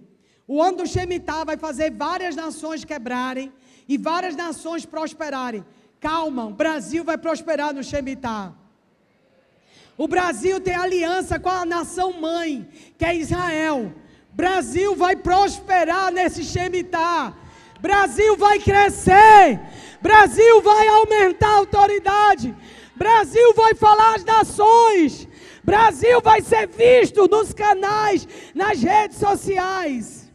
O 0.48 0.60
ano 0.60 0.78
do 0.78 0.86
Shemitah 0.86 1.44
vai 1.44 1.56
fazer 1.56 1.92
várias 1.92 2.34
nações 2.34 2.84
quebrarem 2.84 3.52
e 3.88 3.96
várias 3.96 4.34
nações 4.34 4.84
prosperarem. 4.84 5.64
Calma, 6.00 6.46
o 6.46 6.54
Brasil 6.54 7.04
vai 7.04 7.18
prosperar 7.18 7.72
no 7.72 7.84
Shemitah. 7.84 8.52
O 9.96 10.08
Brasil 10.08 10.60
tem 10.60 10.74
aliança 10.74 11.38
com 11.38 11.50
a 11.50 11.64
nação 11.64 12.12
mãe, 12.14 12.68
que 12.98 13.04
é 13.04 13.14
Israel. 13.14 13.94
Brasil 14.32 14.94
vai 14.96 15.16
prosperar 15.16 16.12
nesse 16.12 16.44
Shemitah. 16.44 17.34
Brasil 17.80 18.36
vai 18.36 18.58
crescer. 18.58 19.60
Brasil 20.00 20.62
vai 20.62 20.88
aumentar 20.88 21.48
a 21.48 21.58
autoridade. 21.58 22.54
Brasil 22.94 23.54
vai 23.54 23.74
falar 23.74 24.16
às 24.16 24.24
nações. 24.24 25.28
Brasil 25.62 26.20
vai 26.20 26.40
ser 26.40 26.66
visto 26.68 27.28
nos 27.28 27.52
canais, 27.52 28.26
nas 28.54 28.82
redes 28.82 29.18
sociais. 29.18 30.30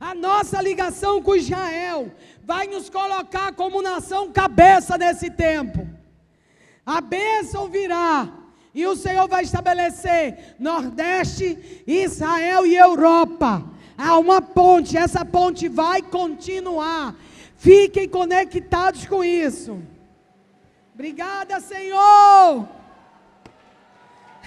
A 0.00 0.14
nossa 0.14 0.60
ligação 0.60 1.22
com 1.22 1.36
Israel 1.36 2.10
vai 2.42 2.66
nos 2.66 2.90
colocar 2.90 3.52
como 3.54 3.80
nação 3.80 4.32
cabeça 4.32 4.98
nesse 4.98 5.30
tempo. 5.30 5.88
A 6.84 7.00
bênção 7.00 7.68
virá 7.68 8.28
e 8.74 8.86
o 8.86 8.96
Senhor 8.96 9.28
vai 9.28 9.42
estabelecer 9.42 10.56
Nordeste, 10.58 11.84
Israel 11.86 12.66
e 12.66 12.74
Europa. 12.76 13.64
Há 13.96 14.18
uma 14.18 14.40
ponte, 14.40 14.96
essa 14.96 15.24
ponte 15.24 15.68
vai 15.68 16.00
continuar. 16.00 17.14
Fiquem 17.56 18.08
conectados 18.08 19.06
com 19.06 19.22
isso. 19.22 19.80
Obrigada, 20.94 21.60
Senhor. 21.60 22.68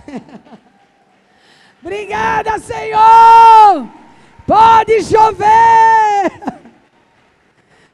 Obrigada, 1.81 2.59
Senhor. 2.59 3.87
Pode 4.45 5.03
chover. 5.03 6.31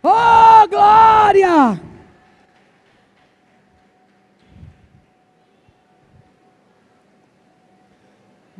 Oh, 0.02 0.68
glória. 0.68 1.91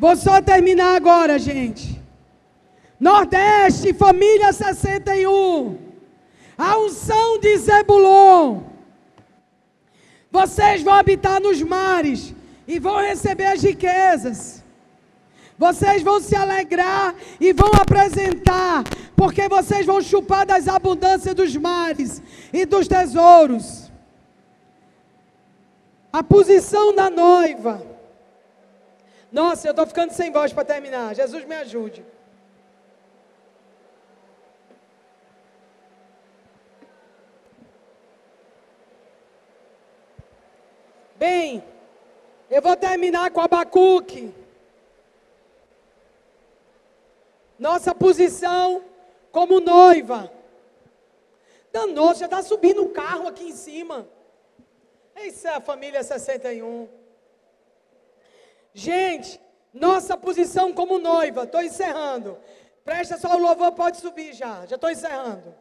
Vou 0.02 0.16
só 0.16 0.42
terminar 0.42 0.96
agora, 0.96 1.38
gente. 1.38 2.02
Nordeste, 3.00 3.94
família 3.94 4.52
61. 4.52 5.78
A 6.58 6.80
unção 6.80 7.38
de 7.40 7.56
Zebulon. 7.60 8.64
Vocês 10.32 10.82
vão 10.82 10.96
habitar 10.96 11.40
nos 11.40 11.62
mares 11.62 12.34
e 12.68 12.80
vão 12.80 12.98
receber 13.00 13.46
as 13.46 13.62
riquezas. 13.62 14.64
Vocês 15.56 16.02
vão 16.02 16.20
se 16.20 16.36
alegrar 16.36 17.14
e 17.40 17.54
vão 17.54 17.70
apresentar, 17.80 18.84
porque 19.16 19.48
vocês 19.48 19.86
vão 19.86 20.02
chupar 20.02 20.48
das 20.48 20.68
abundâncias 20.68 21.36
dos 21.36 21.56
mares 21.56 22.24
e 22.52 22.66
dos 22.66 22.88
tesouros. 22.88 23.92
A 26.12 26.24
posição 26.24 26.96
da 26.96 27.08
noiva. 27.08 27.91
Nossa, 29.32 29.68
eu 29.68 29.72
estou 29.72 29.88
ficando 29.88 30.12
sem 30.12 30.30
voz 30.30 30.52
para 30.52 30.66
terminar. 30.66 31.16
Jesus 31.16 31.46
me 31.46 31.56
ajude. 31.56 32.06
Bem, 41.16 41.64
eu 42.50 42.62
vou 42.62 42.76
terminar 42.76 43.32
com 43.32 43.40
Abacuque. 43.40 44.34
Nossa 47.58 47.96
posição 47.96 48.84
como 49.32 49.60
noiva. 49.62 50.32
Danou, 51.72 52.14
já 52.16 52.26
está 52.26 52.42
subindo 52.42 52.84
o 52.84 52.90
carro 52.90 53.28
aqui 53.28 53.46
em 53.46 53.56
cima. 53.56 54.08
Isso 55.16 55.48
é 55.48 55.52
a 55.52 55.62
família 55.62 56.04
61. 56.04 57.01
Gente, 58.74 59.40
nossa 59.74 60.18
posição 60.18 60.74
como 60.74 61.00
noiva, 61.00 61.44
estou 61.44 61.62
encerrando. 61.62 62.38
Presta 62.84 63.18
só 63.18 63.36
o 63.36 63.40
louvor, 63.40 63.72
pode 63.74 63.98
subir 63.98 64.34
já, 64.34 64.66
já 64.66 64.76
estou 64.76 64.90
encerrando. 64.90 65.54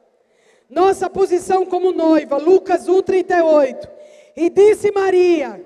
Nossa 0.68 1.10
posição 1.10 1.66
como 1.66 1.92
noiva, 1.92 2.36
Lucas 2.36 2.86
1,38. 2.86 3.88
E 4.36 4.48
disse 4.48 4.90
Maria: 4.92 5.64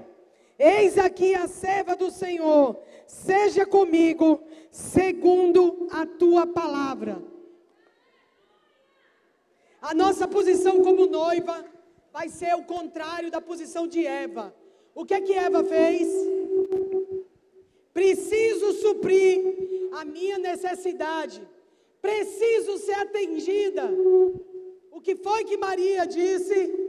Eis 0.58 0.98
aqui 0.98 1.34
a 1.34 1.46
serva 1.46 1.94
do 1.94 2.10
Senhor, 2.10 2.80
seja 3.06 3.66
comigo 3.66 4.42
segundo 4.70 5.86
a 5.92 6.06
tua 6.06 6.46
palavra. 6.46 7.22
A 9.80 9.94
nossa 9.94 10.26
posição 10.26 10.82
como 10.82 11.06
noiva 11.06 11.64
vai 12.10 12.28
ser 12.28 12.54
o 12.54 12.62
contrário 12.62 13.30
da 13.30 13.40
posição 13.40 13.86
de 13.86 14.06
Eva. 14.06 14.54
O 14.94 15.04
que 15.04 15.12
é 15.12 15.20
que 15.20 15.34
Eva 15.34 15.62
fez? 15.62 16.08
Preciso 17.94 18.72
suprir 18.74 19.90
a 19.92 20.04
minha 20.04 20.36
necessidade. 20.36 21.40
Preciso 22.02 22.76
ser 22.78 22.94
atendida. 22.94 23.84
O 24.90 25.00
que 25.00 25.16
foi 25.16 25.44
que 25.44 25.56
Maria 25.56 26.04
disse? 26.06 26.84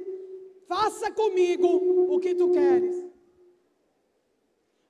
faça 0.67 1.11
comigo 1.11 1.67
o 2.13 2.19
que 2.19 2.35
tu 2.35 2.51
queres. 2.51 3.05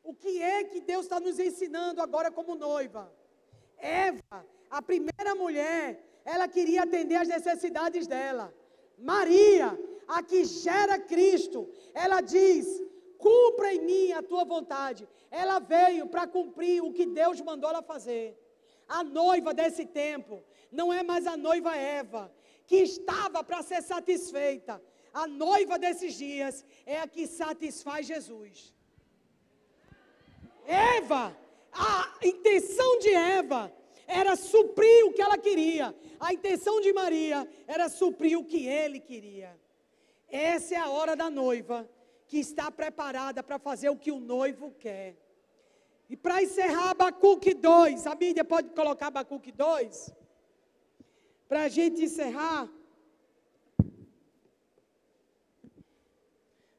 O 0.04 0.14
que 0.14 0.42
é 0.42 0.64
que 0.64 0.82
Deus 0.82 1.06
está 1.06 1.20
nos 1.20 1.40
ensinando 1.40 2.02
agora 2.02 2.32
como 2.32 2.56
noiva? 2.56 3.12
Eva, 3.78 4.46
a 4.70 4.82
primeira 4.82 5.36
mulher, 5.36 6.04
ela 6.24 6.48
queria 6.48 6.84
atender 6.84 7.16
as 7.16 7.28
necessidades 7.28 8.08
dela. 8.08 8.54
Maria, 8.98 9.78
a 10.08 10.24
que 10.24 10.46
gera 10.46 10.98
Cristo, 11.00 11.68
ela 11.94 12.22
diz: 12.22 12.82
cumpra 13.18 13.74
em 13.74 13.82
mim 13.82 14.12
a 14.12 14.22
tua 14.22 14.44
vontade. 14.44 15.08
Ela 15.30 15.60
veio 15.60 16.08
para 16.08 16.28
cumprir 16.28 16.82
o 16.84 16.94
que 16.94 17.06
Deus 17.06 17.42
mandou 17.42 17.70
ela 17.70 17.82
fazer. 17.82 18.38
A 18.88 19.04
noiva 19.04 19.54
desse 19.54 19.86
tempo 19.86 20.44
não 20.72 20.94
é 20.94 21.02
mais 21.04 21.26
a 21.26 21.36
noiva 21.36 21.76
Eva, 21.76 22.32
que 22.68 22.78
estava 22.78 23.44
para 23.44 23.62
ser 23.64 23.82
satisfeita, 23.82 24.82
a 25.16 25.28
noiva 25.28 25.80
desses 25.80 26.16
dias 26.16 26.66
é 26.86 27.00
a 27.00 27.08
que 27.08 27.26
satisfaz 27.26 28.06
Jesus. 28.06 28.74
Eva, 30.68 31.36
a 31.72 32.18
intenção 32.22 33.00
de 33.00 33.14
Eva 33.14 33.74
era 34.06 34.36
suprir 34.36 35.06
o 35.06 35.14
que 35.14 35.22
ela 35.22 35.38
queria. 35.38 35.96
A 36.20 36.34
intenção 36.34 36.82
de 36.82 36.92
Maria 36.92 37.48
era 37.66 37.88
suprir 37.88 38.38
o 38.38 38.44
que 38.44 38.68
ele 38.68 39.00
queria. 39.00 39.58
Essa 40.28 40.76
é 40.76 40.78
a 40.78 40.90
hora 40.90 41.16
da 41.16 41.30
noiva 41.30 41.90
que 42.28 42.38
está 42.38 42.72
preparada 42.72 43.44
para 43.44 43.60
fazer 43.60 43.90
o 43.90 43.98
que 43.98 44.12
o 44.12 44.20
noivo 44.20 44.72
quer. 44.72 45.16
E 46.10 46.16
para 46.16 46.42
encerrar, 46.44 46.92
Abacuque 46.92 47.54
2, 47.54 48.06
a 48.08 48.16
mídia 48.16 48.44
pode 48.44 48.70
colocar 48.70 49.08
Abacuque 49.08 49.52
2? 49.52 50.12
Para 51.48 51.64
a 51.64 51.68
gente 51.68 52.04
encerrar, 52.04 52.70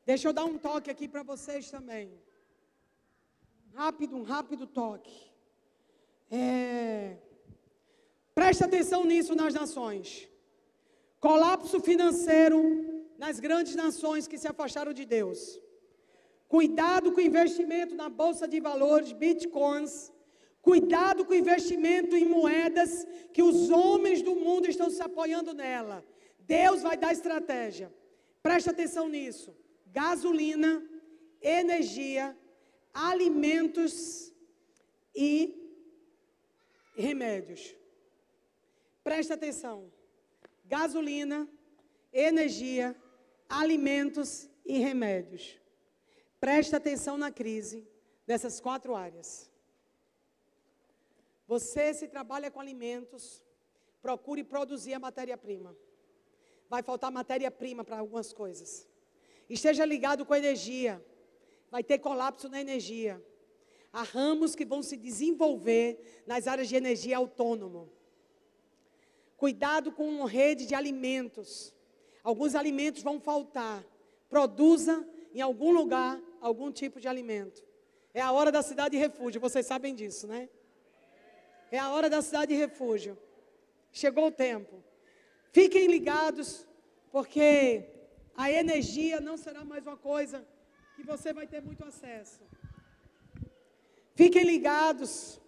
Deixa 0.06 0.28
eu 0.28 0.32
dar 0.32 0.44
um 0.44 0.56
toque 0.56 0.88
aqui 0.88 1.08
para 1.08 1.24
vocês 1.24 1.68
também. 1.68 2.08
Rápido, 3.74 4.14
um 4.16 4.22
rápido 4.22 4.64
toque. 4.64 5.32
É... 6.30 7.16
Presta 8.32 8.66
atenção 8.66 9.04
nisso 9.04 9.34
nas 9.34 9.52
nações. 9.52 10.28
Colapso 11.18 11.80
financeiro 11.80 12.60
nas 13.18 13.38
grandes 13.40 13.74
nações 13.74 14.28
que 14.28 14.38
se 14.38 14.48
afastaram 14.48 14.92
de 14.92 15.04
Deus. 15.04 15.60
Cuidado 16.48 17.12
com 17.12 17.20
o 17.20 17.28
investimento 17.32 17.94
na 17.94 18.08
bolsa 18.08 18.46
de 18.46 18.60
valores, 18.60 19.12
bitcoins. 19.12 20.12
Cuidado 20.62 21.24
com 21.24 21.32
o 21.32 21.42
investimento 21.44 22.16
em 22.16 22.26
moedas 22.26 23.06
que 23.32 23.42
os 23.42 23.70
homens 23.70 24.22
do 24.22 24.34
mundo 24.34 24.68
estão 24.68 24.88
se 24.90 25.02
apoiando 25.02 25.52
nela. 25.54 26.04
Deus 26.40 26.82
vai 26.82 26.96
dar 26.96 27.12
estratégia. 27.12 27.92
Presta 28.42 28.70
atenção 28.70 29.08
nisso 29.08 29.54
gasolina, 29.96 30.86
energia, 31.40 32.36
alimentos 32.92 34.30
e 35.14 35.32
remédios. 36.94 37.74
Presta 39.02 39.32
atenção. 39.34 39.90
Gasolina, 40.66 41.48
energia, 42.12 42.94
alimentos 43.48 44.48
e 44.64 44.78
remédios. 44.78 45.58
Presta 46.40 46.76
atenção 46.76 47.16
na 47.16 47.30
crise 47.30 47.88
dessas 48.26 48.60
quatro 48.60 48.94
áreas. 48.94 49.50
Você, 51.46 51.94
se 51.94 52.08
trabalha 52.08 52.50
com 52.50 52.60
alimentos, 52.60 53.42
procure 54.02 54.42
produzir 54.42 54.94
a 54.94 54.98
matéria-prima. 54.98 55.76
Vai 56.68 56.82
faltar 56.82 57.10
matéria-prima 57.12 57.84
para 57.84 57.98
algumas 57.98 58.32
coisas. 58.32 58.88
Esteja 59.48 59.84
ligado 59.84 60.26
com 60.26 60.34
a 60.34 60.38
energia. 60.38 61.04
Vai 61.70 61.84
ter 61.84 61.98
colapso 61.98 62.48
na 62.48 62.60
energia. 62.60 63.24
Há 63.92 64.02
ramos 64.02 64.54
que 64.54 64.64
vão 64.64 64.82
se 64.82 64.96
desenvolver 64.96 66.22
nas 66.26 66.46
áreas 66.46 66.68
de 66.68 66.76
energia 66.76 67.16
autônomo. 67.16 67.90
Cuidado 69.36 69.92
com 69.92 70.08
uma 70.08 70.28
rede 70.28 70.66
de 70.66 70.74
alimentos. 70.74 71.72
Alguns 72.30 72.56
alimentos 72.56 73.04
vão 73.04 73.20
faltar. 73.20 73.84
Produza 74.28 74.94
em 75.32 75.40
algum 75.40 75.70
lugar 75.70 76.20
algum 76.40 76.72
tipo 76.72 76.98
de 76.98 77.06
alimento. 77.06 77.64
É 78.12 78.20
a 78.20 78.32
hora 78.32 78.50
da 78.50 78.62
cidade 78.62 78.96
de 78.96 78.98
refúgio, 79.06 79.40
vocês 79.40 79.64
sabem 79.64 79.94
disso, 79.94 80.26
né? 80.26 80.48
É 81.70 81.78
a 81.78 81.88
hora 81.90 82.10
da 82.10 82.20
cidade 82.20 82.52
de 82.52 82.58
refúgio. 82.58 83.16
Chegou 83.92 84.26
o 84.26 84.32
tempo. 84.32 84.82
Fiquem 85.52 85.86
ligados, 85.86 86.66
porque 87.12 87.84
a 88.36 88.50
energia 88.50 89.20
não 89.20 89.36
será 89.36 89.64
mais 89.64 89.86
uma 89.86 89.96
coisa 89.96 90.44
que 90.96 91.04
você 91.04 91.32
vai 91.32 91.46
ter 91.46 91.62
muito 91.62 91.84
acesso. 91.84 92.40
Fiquem 94.16 94.42
ligados, 94.42 95.40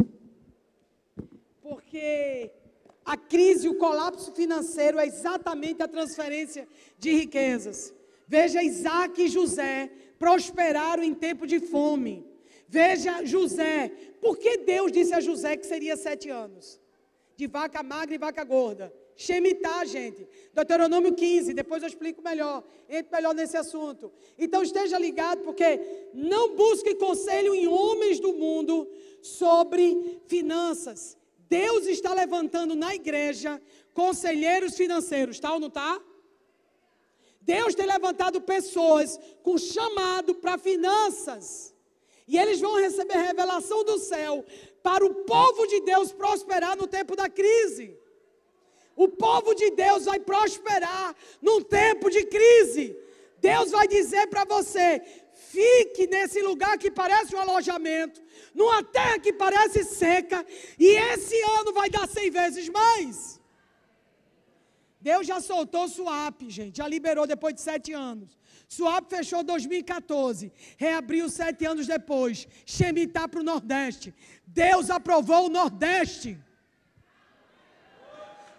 porque 1.60 2.52
a 3.08 3.16
crise, 3.16 3.66
o 3.66 3.76
colapso 3.76 4.30
financeiro 4.32 4.98
é 4.98 5.06
exatamente 5.06 5.82
a 5.82 5.88
transferência 5.88 6.68
de 6.98 7.10
riquezas. 7.10 7.94
Veja 8.26 8.62
Isaac 8.62 9.22
e 9.22 9.28
José 9.28 9.90
prosperaram 10.18 11.02
em 11.02 11.14
tempo 11.14 11.46
de 11.46 11.58
fome. 11.58 12.26
Veja 12.68 13.24
José, 13.24 13.90
por 14.20 14.36
que 14.36 14.58
Deus 14.58 14.92
disse 14.92 15.14
a 15.14 15.20
José 15.20 15.56
que 15.56 15.64
seria 15.64 15.96
sete 15.96 16.28
anos? 16.28 16.78
De 17.34 17.46
vaca 17.46 17.82
magra 17.82 18.14
e 18.14 18.18
vaca 18.18 18.44
gorda. 18.44 18.92
Shemitah, 19.16 19.86
gente. 19.86 20.28
Deuteronômio 20.52 21.14
15, 21.14 21.54
depois 21.54 21.82
eu 21.82 21.88
explico 21.88 22.20
melhor. 22.22 22.62
Entre 22.90 23.10
melhor 23.16 23.34
nesse 23.34 23.56
assunto. 23.56 24.12
Então 24.38 24.62
esteja 24.62 24.98
ligado, 24.98 25.40
porque 25.44 25.80
não 26.12 26.54
busque 26.54 26.94
conselho 26.94 27.54
em 27.54 27.66
homens 27.66 28.20
do 28.20 28.34
mundo 28.34 28.86
sobre 29.22 30.20
finanças. 30.26 31.17
Deus 31.48 31.86
está 31.86 32.12
levantando 32.12 32.74
na 32.74 32.94
igreja 32.94 33.60
conselheiros 33.94 34.76
financeiros, 34.76 35.40
tá 35.40 35.52
ou 35.52 35.60
não 35.60 35.68
está? 35.68 36.00
Deus 37.40 37.74
tem 37.74 37.86
levantado 37.86 38.40
pessoas 38.40 39.18
com 39.42 39.56
chamado 39.56 40.34
para 40.34 40.58
finanças. 40.58 41.74
E 42.26 42.38
eles 42.38 42.60
vão 42.60 42.76
receber 42.76 43.16
revelação 43.16 43.82
do 43.84 43.98
céu 43.98 44.44
para 44.82 45.04
o 45.04 45.14
povo 45.24 45.66
de 45.66 45.80
Deus 45.80 46.12
prosperar 46.12 46.76
no 46.76 46.86
tempo 46.86 47.16
da 47.16 47.28
crise. 47.28 47.98
O 48.94 49.08
povo 49.08 49.54
de 49.54 49.70
Deus 49.70 50.04
vai 50.04 50.20
prosperar 50.20 51.16
num 51.40 51.62
tempo 51.62 52.10
de 52.10 52.24
crise. 52.26 52.96
Deus 53.40 53.70
vai 53.70 53.88
dizer 53.88 54.26
para 54.26 54.44
você: 54.44 55.00
fique 55.52 56.06
nesse 56.06 56.40
lugar 56.42 56.76
que 56.78 56.90
parece 56.90 57.34
um 57.34 57.40
alojamento, 57.40 58.20
numa 58.54 58.82
terra 58.82 59.18
que 59.18 59.32
parece 59.32 59.84
seca, 59.84 60.44
e 60.78 60.88
esse 61.10 61.40
ano 61.58 61.72
vai 61.72 61.88
dar 61.88 62.06
cem 62.08 62.30
vezes 62.30 62.68
mais. 62.68 63.40
Deus 65.00 65.26
já 65.26 65.40
soltou 65.40 65.88
Suape, 65.88 66.50
gente, 66.50 66.78
já 66.78 66.88
liberou 66.88 67.26
depois 67.26 67.54
de 67.54 67.60
sete 67.60 67.92
anos. 67.92 68.36
Suape 68.68 69.16
fechou 69.16 69.42
2014, 69.42 70.52
reabriu 70.76 71.28
sete 71.30 71.64
anos 71.64 71.86
depois. 71.86 72.46
Shemitah 72.66 73.28
para 73.28 73.40
o 73.40 73.44
Nordeste. 73.44 74.14
Deus 74.46 74.90
aprovou 74.90 75.46
o 75.46 75.48
Nordeste. 75.48 76.38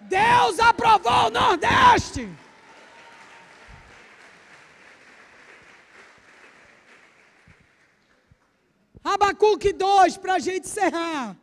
Deus 0.02 0.60
aprovou 0.60 1.28
o 1.28 1.30
Nordeste. 1.30 2.28
Abacuque 9.04 9.72
2, 9.74 10.18
para 10.18 10.36
a 10.36 10.40
gente 10.40 10.66
encerrar. 10.68 11.38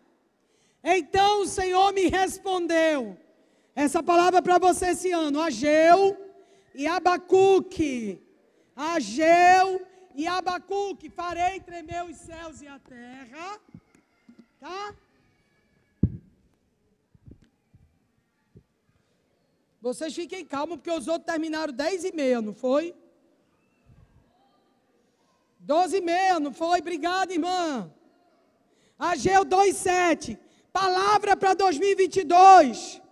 Então 0.82 1.42
o 1.42 1.46
Senhor 1.46 1.92
me 1.92 2.08
respondeu. 2.08 3.16
Essa 3.74 4.02
palavra 4.02 4.40
para 4.40 4.58
você 4.58 4.90
esse 4.90 5.10
ano. 5.10 5.40
Ageu 5.40 6.16
e 6.74 6.86
Abacuque. 6.86 8.20
Ageu 8.74 9.86
e 10.14 10.26
Abacuque. 10.26 11.10
Farei 11.10 11.60
tremer 11.60 12.04
os 12.04 12.16
céus 12.16 12.62
e 12.62 12.68
a 12.68 12.78
terra. 12.78 13.60
Tá? 14.60 14.94
Vocês 19.80 20.14
fiquem 20.14 20.44
calmos, 20.44 20.78
porque 20.78 20.90
os 20.90 21.06
outros 21.06 21.30
terminaram 21.30 21.72
10 21.72 22.04
e 22.04 22.12
meia, 22.12 22.40
não 22.42 22.54
foi? 22.54 22.94
12 25.66 25.96
e 25.96 26.00
meia, 26.00 26.38
não 26.38 26.52
foi? 26.52 26.78
Obrigado, 26.78 27.32
irmã. 27.32 27.92
Ageu 28.96 29.44
2,7. 29.44 30.38
Palavra 30.72 31.36
para 31.36 31.54
2022. 31.54 33.02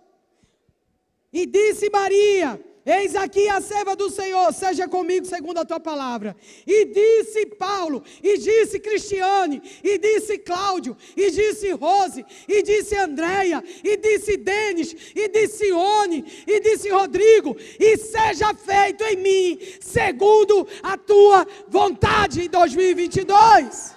E 1.33 1.45
disse 1.45 1.89
Maria: 1.89 2.57
Eis 2.85 3.15
aqui 3.15 3.49
a 3.49 3.59
serva 3.61 3.95
do 3.95 4.11
Senhor, 4.11 4.53
seja 4.53 4.87
comigo 4.87 5.25
segundo 5.25 5.57
a 5.57 5.65
tua 5.65 5.79
palavra. 5.79 6.35
E 6.67 6.85
disse 6.85 7.47
Paulo, 7.47 8.03
e 8.21 8.37
disse 8.37 8.79
Cristiane, 8.79 9.59
e 9.83 9.97
disse 9.97 10.37
Cláudio, 10.37 10.95
e 11.17 11.31
disse 11.31 11.71
Rose, 11.71 12.23
e 12.47 12.61
disse 12.61 12.95
Andréia, 12.95 13.63
e 13.83 13.97
disse 13.97 14.37
Denis, 14.37 14.95
e 15.15 15.27
disse 15.29 15.71
One, 15.71 16.23
e 16.45 16.59
disse 16.59 16.87
Rodrigo, 16.89 17.57
e 17.79 17.97
seja 17.97 18.53
feito 18.53 19.03
em 19.03 19.15
mim 19.15 19.59
segundo 19.81 20.67
a 20.83 20.95
tua 20.95 21.47
vontade 21.67 22.45
em 22.45 22.49
2022. 22.49 23.95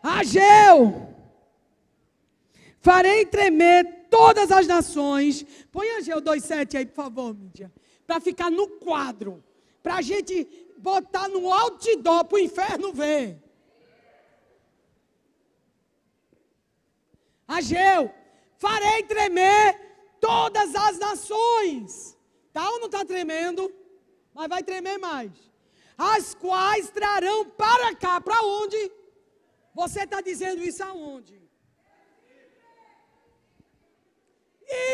Ageu, 0.00 1.08
farei 2.80 3.26
tremer 3.26 4.03
todas 4.14 4.52
as 4.52 4.66
nações. 4.68 5.44
Põe 5.72 5.88
Ageu 5.96 6.22
2,7 6.22 6.76
aí, 6.76 6.86
por 6.86 6.94
favor, 6.94 7.34
mídia. 7.34 7.72
Para 8.06 8.20
ficar 8.20 8.48
no 8.48 8.68
quadro. 8.68 9.42
Para 9.82 9.96
a 9.96 10.02
gente 10.02 10.46
botar 10.78 11.28
no 11.28 11.52
outdoor 11.52 12.24
para 12.24 12.36
o 12.36 12.38
inferno 12.38 12.92
ver. 12.92 13.42
Ageu, 17.46 18.10
farei 18.56 19.02
tremer 19.02 19.80
todas 20.20 20.74
as 20.74 20.98
nações. 20.98 22.16
Tá 22.52 22.70
ou 22.70 22.78
não 22.78 22.86
está 22.86 23.04
tremendo? 23.04 23.70
Mas 24.32 24.48
vai 24.48 24.62
tremer 24.62 24.96
mais. 24.96 25.32
As 25.98 26.34
quais 26.34 26.88
trarão 26.90 27.46
para 27.50 27.94
cá, 27.96 28.20
para 28.20 28.40
onde? 28.42 28.92
Você 29.74 30.04
está 30.04 30.20
dizendo 30.20 30.62
isso 30.62 30.82
aonde? 30.84 31.43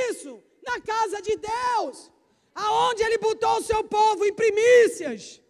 Isso, 0.08 0.42
na 0.62 0.80
casa 0.80 1.20
de 1.22 1.36
Deus, 1.36 2.10
aonde 2.54 3.02
Ele 3.02 3.18
botou 3.18 3.58
o 3.58 3.62
seu 3.62 3.82
povo 3.84 4.24
em 4.24 4.32
primícias. 4.32 5.40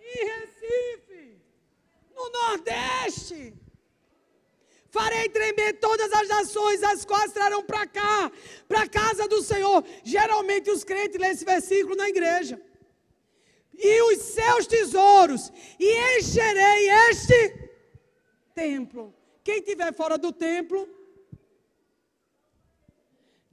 Em 0.00 0.24
Recife, 0.24 1.40
no 2.14 2.30
Nordeste. 2.30 3.54
Farei 4.88 5.28
tremer 5.28 5.74
todas 5.74 6.10
as 6.12 6.28
nações, 6.28 6.82
as 6.82 7.04
quais 7.04 7.32
trarão 7.32 7.62
para 7.62 7.86
cá, 7.86 8.32
para 8.66 8.82
a 8.82 8.88
casa 8.88 9.28
do 9.28 9.42
Senhor. 9.42 9.84
Geralmente 10.02 10.70
os 10.70 10.84
crentes 10.84 11.20
lêem 11.20 11.32
esse 11.32 11.44
versículo 11.44 11.96
na 11.96 12.08
igreja. 12.08 12.60
E 13.74 14.00
os 14.02 14.22
seus 14.22 14.66
tesouros, 14.66 15.52
e 15.78 16.18
encherei 16.18 16.88
este 17.10 17.70
templo. 18.54 19.14
Quem 19.44 19.58
estiver 19.58 19.92
fora 19.92 20.16
do 20.16 20.32
templo, 20.32 20.88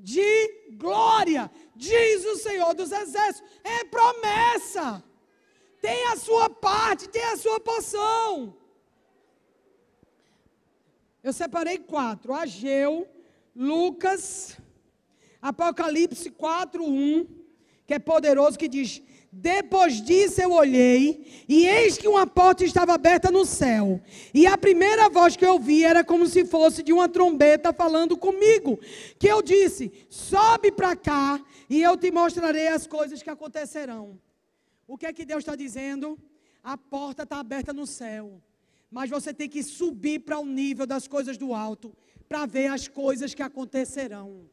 de 0.03 0.73
glória, 0.73 1.49
diz 1.73 2.25
o 2.25 2.35
Senhor 2.35 2.73
dos 2.73 2.91
Exércitos. 2.91 3.49
É 3.64 3.85
promessa. 3.85 5.01
Tem 5.82 6.07
a 6.07 6.17
sua 6.17 6.49
parte, 6.49 7.07
tem 7.07 7.23
a 7.23 7.38
sua 7.38 7.59
porção. 7.59 8.56
Eu 11.23 11.32
separei 11.32 11.77
quatro: 11.77 12.33
Ageu, 12.33 13.07
Lucas, 13.56 14.57
Apocalipse 15.41 16.30
4, 16.30 16.83
1, 16.83 17.27
que 17.88 17.93
é 17.93 17.99
poderoso, 17.99 18.59
que 18.59 18.67
diz: 18.67 19.01
depois 19.35 19.99
disso 19.99 20.39
eu 20.39 20.51
olhei, 20.51 21.45
e 21.49 21.65
eis 21.65 21.97
que 21.97 22.07
uma 22.07 22.27
porta 22.27 22.63
estava 22.63 22.93
aberta 22.93 23.31
no 23.31 23.45
céu. 23.45 23.99
E 24.31 24.45
a 24.45 24.55
primeira 24.55 25.09
voz 25.09 25.35
que 25.35 25.43
eu 25.43 25.57
vi 25.57 25.83
era 25.83 26.03
como 26.03 26.27
se 26.27 26.45
fosse 26.45 26.83
de 26.83 26.93
uma 26.93 27.09
trombeta 27.09 27.73
falando 27.73 28.15
comigo. 28.15 28.79
Que 29.17 29.27
eu 29.27 29.41
disse: 29.41 29.91
Sobe 30.07 30.71
para 30.71 30.95
cá, 30.95 31.43
e 31.67 31.81
eu 31.81 31.97
te 31.97 32.11
mostrarei 32.11 32.67
as 32.67 32.85
coisas 32.85 33.23
que 33.23 33.29
acontecerão. 33.29 34.19
O 34.87 34.99
que 34.99 35.07
é 35.07 35.11
que 35.11 35.25
Deus 35.25 35.39
está 35.39 35.55
dizendo? 35.55 36.15
A 36.63 36.77
porta 36.77 37.23
está 37.23 37.39
aberta 37.39 37.73
no 37.73 37.87
céu. 37.87 38.39
Mas 38.91 39.09
você 39.09 39.33
tem 39.33 39.49
que 39.49 39.63
subir 39.63 40.19
para 40.19 40.37
o 40.37 40.45
nível 40.45 40.85
das 40.85 41.07
coisas 41.07 41.37
do 41.39 41.55
alto, 41.55 41.91
para 42.29 42.45
ver 42.45 42.67
as 42.67 42.87
coisas 42.87 43.33
que 43.33 43.41
acontecerão. 43.41 44.47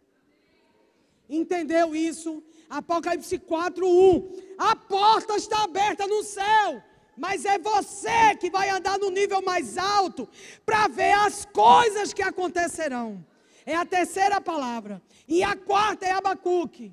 Entendeu 1.29 1.95
isso? 1.95 2.43
Apocalipse 2.71 3.37
4, 3.37 3.87
1. 3.87 4.55
A 4.57 4.77
porta 4.77 5.37
está 5.37 5.65
aberta 5.65 6.07
no 6.07 6.23
céu. 6.23 6.83
Mas 7.17 7.45
é 7.45 7.59
você 7.59 8.37
que 8.39 8.49
vai 8.49 8.71
andar 8.71 8.99
no 8.99 9.11
nível 9.11 9.43
mais 9.43 9.77
alto 9.77 10.29
para 10.65 10.89
ver 10.89 11.13
as 11.13 11.45
coisas 11.45 12.15
que 12.15 12.23
acontecerão. 12.23 13.23
É 13.67 13.75
a 13.75 13.85
terceira 13.85 14.41
palavra. 14.41 15.03
E 15.29 15.43
a 15.43 15.55
quarta 15.55 16.07
é 16.07 16.13
Abacuque. 16.13 16.93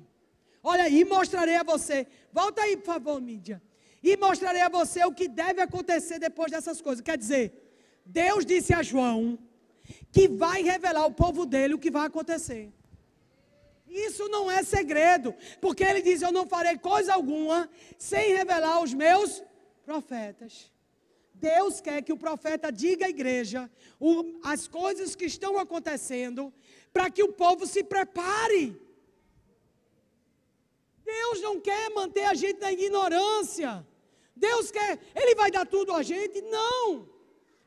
Olha 0.62 0.82
aí, 0.82 1.04
mostrarei 1.04 1.56
a 1.56 1.62
você. 1.62 2.06
Volta 2.32 2.62
aí, 2.62 2.76
por 2.76 2.86
favor, 2.86 3.20
mídia. 3.20 3.62
E 4.02 4.16
mostrarei 4.16 4.60
a 4.60 4.68
você 4.68 5.04
o 5.04 5.12
que 5.12 5.28
deve 5.28 5.62
acontecer 5.62 6.18
depois 6.18 6.50
dessas 6.50 6.80
coisas. 6.80 7.00
Quer 7.00 7.16
dizer, 7.16 7.52
Deus 8.04 8.44
disse 8.44 8.74
a 8.74 8.82
João 8.82 9.38
que 10.12 10.28
vai 10.28 10.62
revelar 10.62 11.00
ao 11.02 11.10
povo 11.10 11.46
dele 11.46 11.74
o 11.74 11.78
que 11.78 11.90
vai 11.90 12.06
acontecer. 12.06 12.72
Isso 13.88 14.28
não 14.28 14.50
é 14.50 14.62
segredo, 14.62 15.34
porque 15.60 15.82
ele 15.82 16.02
diz: 16.02 16.22
Eu 16.22 16.32
não 16.32 16.46
farei 16.46 16.76
coisa 16.76 17.14
alguma 17.14 17.68
sem 17.98 18.34
revelar 18.34 18.74
aos 18.74 18.92
meus 18.92 19.42
profetas. 19.84 20.70
Deus 21.32 21.80
quer 21.80 22.02
que 22.02 22.12
o 22.12 22.16
profeta 22.16 22.70
diga 22.70 23.06
à 23.06 23.08
igreja 23.08 23.70
o, 24.00 24.40
as 24.42 24.66
coisas 24.66 25.14
que 25.14 25.24
estão 25.24 25.58
acontecendo, 25.58 26.52
para 26.92 27.08
que 27.10 27.22
o 27.22 27.32
povo 27.32 27.66
se 27.66 27.82
prepare. 27.82 28.76
Deus 31.04 31.40
não 31.40 31.58
quer 31.60 31.90
manter 31.90 32.24
a 32.24 32.34
gente 32.34 32.60
na 32.60 32.72
ignorância. 32.72 33.86
Deus 34.36 34.70
quer, 34.70 34.98
Ele 35.14 35.34
vai 35.34 35.50
dar 35.50 35.66
tudo 35.66 35.92
a 35.94 36.02
gente? 36.02 36.42
Não. 36.42 37.08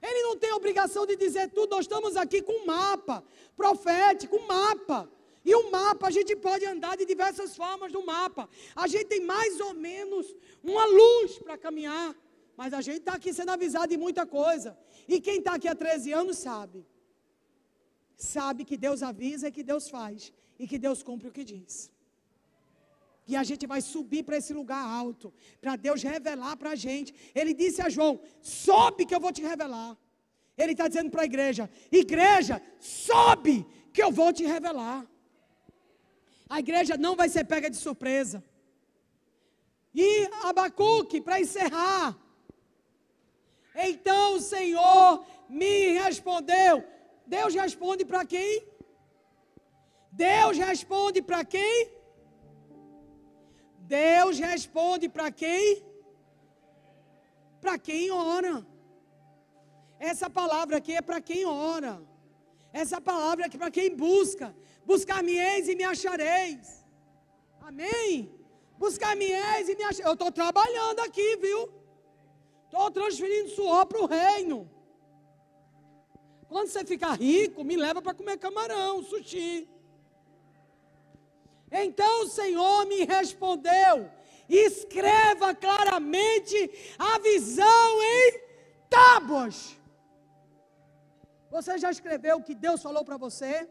Ele 0.01 0.21
não 0.23 0.37
tem 0.37 0.51
obrigação 0.53 1.05
de 1.05 1.15
dizer 1.15 1.49
tudo. 1.49 1.71
Nós 1.71 1.85
estamos 1.85 2.15
aqui 2.15 2.41
com 2.41 2.53
um 2.53 2.65
mapa 2.65 3.23
profético, 3.55 4.35
um 4.35 4.47
mapa. 4.47 5.09
E 5.43 5.55
o 5.55 5.71
mapa, 5.71 6.07
a 6.07 6.11
gente 6.11 6.35
pode 6.35 6.65
andar 6.65 6.95
de 6.95 7.05
diversas 7.05 7.55
formas 7.55 7.91
no 7.91 8.05
mapa. 8.05 8.47
A 8.75 8.87
gente 8.87 9.05
tem 9.05 9.21
mais 9.21 9.59
ou 9.59 9.73
menos 9.73 10.35
uma 10.63 10.85
luz 10.85 11.39
para 11.39 11.57
caminhar. 11.57 12.15
Mas 12.55 12.73
a 12.73 12.81
gente 12.81 12.99
está 12.99 13.13
aqui 13.13 13.33
sendo 13.33 13.49
avisado 13.49 13.87
de 13.87 13.97
muita 13.97 14.25
coisa. 14.25 14.77
E 15.07 15.19
quem 15.19 15.39
está 15.39 15.53
aqui 15.55 15.67
há 15.67 15.75
13 15.75 16.11
anos 16.11 16.37
sabe. 16.37 16.85
Sabe 18.15 18.63
que 18.63 18.77
Deus 18.77 19.01
avisa 19.01 19.47
e 19.47 19.51
que 19.51 19.63
Deus 19.63 19.89
faz. 19.89 20.31
E 20.59 20.67
que 20.67 20.77
Deus 20.77 21.01
cumpre 21.01 21.27
o 21.27 21.31
que 21.31 21.43
diz. 21.43 21.91
E 23.27 23.35
a 23.35 23.43
gente 23.43 23.65
vai 23.65 23.81
subir 23.81 24.23
para 24.23 24.37
esse 24.37 24.53
lugar 24.53 24.83
alto. 24.83 25.33
Para 25.59 25.75
Deus 25.75 26.03
revelar 26.03 26.55
para 26.55 26.71
a 26.71 26.75
gente. 26.75 27.15
Ele 27.33 27.53
disse 27.53 27.81
a 27.81 27.89
João: 27.89 28.19
sobe 28.41 29.05
que 29.05 29.15
eu 29.15 29.19
vou 29.19 29.31
te 29.31 29.41
revelar. 29.41 29.97
Ele 30.57 30.73
está 30.73 30.87
dizendo 30.87 31.09
para 31.09 31.23
a 31.23 31.25
igreja: 31.25 31.69
igreja, 31.91 32.61
sobe 32.79 33.65
que 33.93 34.03
eu 34.03 34.11
vou 34.11 34.31
te 34.31 34.43
revelar. 34.45 35.07
A 36.55 36.59
igreja 36.63 36.95
não 37.05 37.15
vai 37.19 37.27
ser 37.33 37.43
pega 37.51 37.69
de 37.73 37.77
surpresa. 37.77 38.37
E 40.05 40.07
Abacuque, 40.49 41.21
para 41.25 41.39
encerrar. 41.43 42.09
Então 43.89 44.35
o 44.35 44.41
Senhor 44.41 45.25
me 45.47 45.73
respondeu. 46.03 46.83
Deus 47.25 47.53
responde 47.63 48.03
para 48.03 48.23
quem? 48.33 48.51
Deus 50.11 50.57
responde 50.57 51.21
para 51.21 51.41
quem? 51.45 51.77
Deus 53.99 54.37
responde 54.37 55.07
para 55.07 55.31
quem? 55.31 55.81
Para 57.61 57.77
quem 57.87 58.11
ora. 58.11 58.55
Essa 60.11 60.29
palavra 60.29 60.75
aqui 60.81 60.93
é 60.97 61.01
para 61.01 61.21
quem 61.21 61.45
ora. 61.45 61.93
Essa 62.73 62.99
palavra 62.99 63.45
aqui 63.45 63.55
é 63.55 63.63
para 63.63 63.71
quem 63.79 63.95
busca. 63.95 64.53
Buscar-me-eis 64.85 65.67
e 65.67 65.75
me 65.75 65.83
achareis. 65.83 66.83
Amém? 67.61 68.33
Buscar-me-eis 68.77 69.69
e 69.69 69.75
me 69.75 69.83
achareis. 69.83 70.07
Eu 70.07 70.13
estou 70.13 70.31
trabalhando 70.31 70.99
aqui, 71.01 71.35
viu? 71.37 71.69
Estou 72.65 72.89
transferindo 72.89 73.49
suor 73.49 73.85
para 73.85 74.01
o 74.01 74.05
reino. 74.05 74.69
Quando 76.47 76.67
você 76.67 76.83
ficar 76.83 77.13
rico, 77.13 77.63
me 77.63 77.75
leva 77.77 78.01
para 78.01 78.13
comer 78.13 78.37
camarão, 78.37 79.03
sushi. 79.03 79.69
Então 81.71 82.23
o 82.23 82.27
Senhor 82.27 82.85
me 82.85 83.05
respondeu: 83.05 84.09
escreva 84.49 85.55
claramente 85.55 86.57
a 86.97 87.19
visão 87.19 88.03
em 88.03 88.41
tábuas. 88.89 89.77
Você 91.49 91.77
já 91.77 91.89
escreveu 91.91 92.37
o 92.37 92.43
que 92.43 92.55
Deus 92.55 92.81
falou 92.81 93.03
para 93.03 93.17
você? 93.17 93.69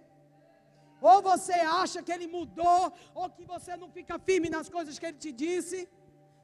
Ou 1.00 1.22
você 1.22 1.52
acha 1.82 2.02
que 2.02 2.12
ele 2.12 2.26
mudou, 2.26 2.92
ou 3.14 3.28
que 3.30 3.44
você 3.44 3.76
não 3.76 3.90
fica 3.90 4.18
firme 4.18 4.50
nas 4.50 4.68
coisas 4.68 4.98
que 4.98 5.06
ele 5.06 5.18
te 5.18 5.32
disse? 5.32 5.88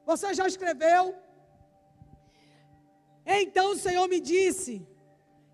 Você 0.04 0.32
já 0.34 0.46
escreveu? 0.46 1.14
Então 3.26 3.72
o 3.72 3.78
Senhor 3.86 4.06
me 4.08 4.20
disse: 4.20 4.86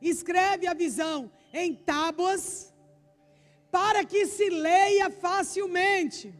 escreve 0.00 0.66
a 0.66 0.74
visão 0.74 1.30
em 1.52 1.74
tábuas, 1.74 2.72
para 3.70 4.04
que 4.04 4.26
se 4.26 4.48
leia 4.50 5.08
facilmente. 5.10 6.34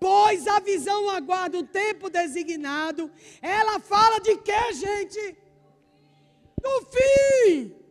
Pois 0.00 0.46
a 0.46 0.58
visão 0.60 1.08
aguarda 1.08 1.56
o 1.58 1.66
tempo 1.66 2.10
designado. 2.10 3.10
Ela 3.40 3.78
fala 3.80 4.18
de 4.18 4.36
quê, 4.36 4.72
gente? 4.74 5.38
Do 6.60 6.74
fim. 6.94 7.83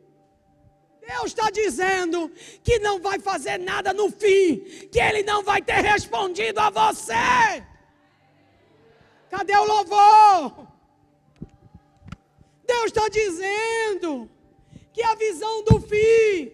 Deus 1.07 1.25
está 1.25 1.49
dizendo 1.49 2.31
que 2.63 2.79
não 2.79 2.99
vai 2.99 3.19
fazer 3.19 3.57
nada 3.57 3.93
no 3.93 4.09
fim, 4.09 4.59
que 4.91 4.99
Ele 4.99 5.21
não 5.23 5.43
vai 5.43 5.61
ter 5.61 5.81
respondido 5.81 6.59
a 6.61 6.69
você. 6.69 7.63
Cadê 9.29 9.55
o 9.55 9.65
louvor? 9.65 10.67
Deus 12.65 12.85
está 12.85 13.09
dizendo 13.09 14.29
que 14.93 15.03
a 15.03 15.15
visão 15.15 15.63
do 15.65 15.81
fim 15.81 16.51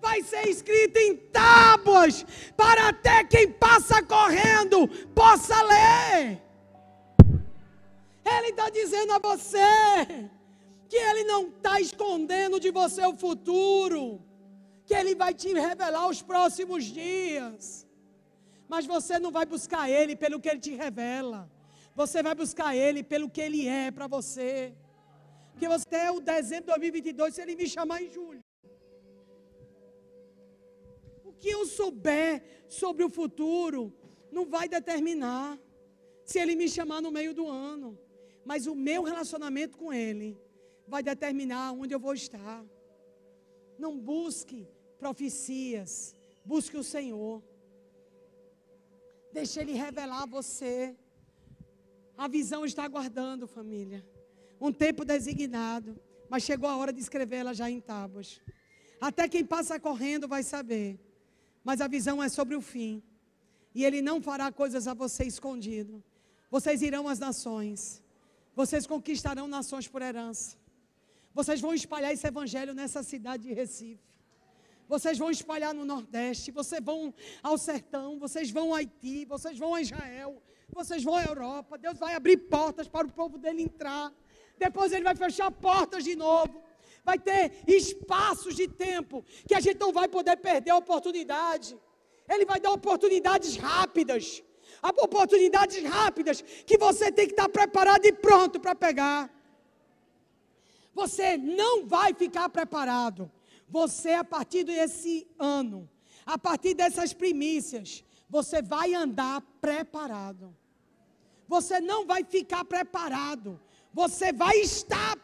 vai 0.00 0.22
ser 0.22 0.48
escrita 0.48 0.98
em 0.98 1.14
tábuas, 1.14 2.24
para 2.56 2.88
até 2.88 3.22
quem 3.24 3.50
passa 3.52 4.02
correndo 4.02 4.88
possa 5.14 5.60
ler. 5.62 6.42
Ele 8.24 8.48
está 8.48 8.70
dizendo 8.70 9.12
a 9.12 9.18
você 9.18 10.30
que 10.92 10.98
Ele 11.10 11.24
não 11.24 11.42
está 11.48 11.80
escondendo 11.80 12.60
de 12.60 12.70
você 12.70 13.02
o 13.06 13.14
futuro, 13.16 14.02
que 14.84 14.94
Ele 14.94 15.14
vai 15.14 15.32
te 15.32 15.50
revelar 15.66 16.06
os 16.06 16.20
próximos 16.20 16.84
dias. 16.84 17.86
Mas 18.68 18.84
você 18.84 19.18
não 19.18 19.30
vai 19.36 19.46
buscar 19.46 19.88
Ele 19.88 20.14
pelo 20.14 20.38
que 20.38 20.50
Ele 20.50 20.60
te 20.60 20.74
revela, 20.74 21.50
você 22.00 22.22
vai 22.22 22.34
buscar 22.34 22.76
Ele 22.76 23.02
pelo 23.02 23.30
que 23.30 23.40
Ele 23.40 23.66
é 23.66 23.90
para 23.90 24.06
você. 24.06 24.74
Porque 25.52 25.66
você 25.66 25.86
até 25.86 26.10
o 26.10 26.20
dezembro 26.20 26.66
de 26.66 26.72
2022, 26.72 27.34
se 27.34 27.40
Ele 27.40 27.56
me 27.56 27.66
chamar 27.66 28.02
em 28.02 28.10
julho. 28.10 28.44
O 31.24 31.32
que 31.32 31.48
eu 31.48 31.64
souber 31.64 32.44
sobre 32.68 33.02
o 33.02 33.08
futuro 33.08 33.80
não 34.30 34.44
vai 34.44 34.68
determinar 34.68 35.58
se 36.22 36.38
Ele 36.38 36.54
me 36.54 36.68
chamar 36.68 37.00
no 37.00 37.10
meio 37.10 37.32
do 37.32 37.48
ano. 37.48 37.98
Mas 38.44 38.66
o 38.66 38.74
meu 38.74 39.02
relacionamento 39.10 39.78
com 39.78 39.90
Ele 39.90 40.30
vai 40.92 41.02
determinar 41.02 41.72
onde 41.72 41.94
eu 41.94 41.98
vou 42.06 42.12
estar. 42.12 42.62
Não 43.78 43.98
busque 43.98 44.68
profecias, 44.98 46.14
busque 46.44 46.76
o 46.76 46.84
Senhor. 46.84 47.42
Deixe 49.32 49.58
Ele 49.58 49.72
revelar 49.72 50.24
a 50.24 50.26
você. 50.26 50.94
A 52.24 52.28
visão 52.28 52.62
está 52.66 52.84
aguardando, 52.84 53.48
família. 53.58 54.06
Um 54.60 54.70
tempo 54.70 55.02
designado, 55.02 55.98
mas 56.28 56.42
chegou 56.42 56.68
a 56.68 56.76
hora 56.76 56.92
de 56.92 57.00
escrevê-la 57.00 57.54
já 57.54 57.70
em 57.70 57.80
tábuas. 57.80 58.38
Até 59.00 59.26
quem 59.30 59.44
passa 59.46 59.80
correndo 59.80 60.28
vai 60.28 60.42
saber. 60.42 61.00
Mas 61.64 61.80
a 61.80 61.88
visão 61.88 62.22
é 62.22 62.28
sobre 62.28 62.54
o 62.54 62.60
fim. 62.60 63.02
E 63.74 63.82
Ele 63.86 64.02
não 64.02 64.20
fará 64.20 64.52
coisas 64.52 64.86
a 64.86 64.92
você 64.92 65.24
escondido. 65.24 66.04
Vocês 66.50 66.82
irão 66.82 67.08
às 67.08 67.18
nações. 67.18 68.02
Vocês 68.54 68.86
conquistarão 68.86 69.48
nações 69.48 69.88
por 69.88 70.02
herança. 70.02 70.61
Vocês 71.34 71.60
vão 71.60 71.72
espalhar 71.74 72.12
esse 72.12 72.26
evangelho 72.26 72.74
nessa 72.74 73.02
cidade 73.02 73.44
de 73.44 73.52
Recife. 73.52 74.12
Vocês 74.88 75.16
vão 75.16 75.30
espalhar 75.30 75.72
no 75.72 75.84
Nordeste, 75.84 76.50
vocês 76.50 76.82
vão 76.84 77.14
ao 77.42 77.56
sertão, 77.56 78.18
vocês 78.18 78.50
vão 78.50 78.68
ao 78.68 78.74
Haiti, 78.74 79.24
vocês 79.24 79.58
vão 79.58 79.74
a 79.74 79.80
Israel, 79.80 80.42
vocês 80.70 81.02
vão 81.02 81.14
à 81.14 81.24
Europa. 81.24 81.78
Deus 81.78 81.98
vai 81.98 82.14
abrir 82.14 82.36
portas 82.36 82.88
para 82.88 83.06
o 83.06 83.12
povo 83.12 83.38
dele 83.38 83.62
entrar. 83.62 84.12
Depois 84.58 84.92
ele 84.92 85.04
vai 85.04 85.14
fechar 85.14 85.50
portas 85.50 86.04
de 86.04 86.14
novo. 86.14 86.62
Vai 87.04 87.18
ter 87.18 87.64
espaços 87.66 88.54
de 88.54 88.68
tempo 88.68 89.24
que 89.46 89.54
a 89.54 89.60
gente 89.60 89.80
não 89.80 89.92
vai 89.92 90.08
poder 90.08 90.36
perder 90.36 90.70
a 90.70 90.76
oportunidade. 90.76 91.76
Ele 92.28 92.44
vai 92.44 92.60
dar 92.60 92.72
oportunidades 92.72 93.56
rápidas. 93.56 94.42
Oportunidades 94.82 95.82
rápidas 95.84 96.42
que 96.42 96.76
você 96.76 97.10
tem 97.10 97.26
que 97.26 97.32
estar 97.32 97.48
preparado 97.48 98.04
e 98.04 98.12
pronto 98.12 98.60
para 98.60 98.74
pegar. 98.74 99.41
Você 100.94 101.36
não 101.36 101.86
vai 101.86 102.12
ficar 102.14 102.48
preparado. 102.48 103.30
Você, 103.68 104.12
a 104.12 104.24
partir 104.24 104.64
desse 104.64 105.26
ano, 105.38 105.88
a 106.26 106.36
partir 106.36 106.74
dessas 106.74 107.12
primícias, 107.12 108.04
você 108.28 108.60
vai 108.60 108.94
andar 108.94 109.40
preparado. 109.60 110.54
Você 111.48 111.80
não 111.80 112.06
vai 112.06 112.24
ficar 112.24 112.64
preparado. 112.64 113.60
Você 113.92 114.32
vai 114.32 114.56
estar 114.58 115.16
preparado. 115.16 115.22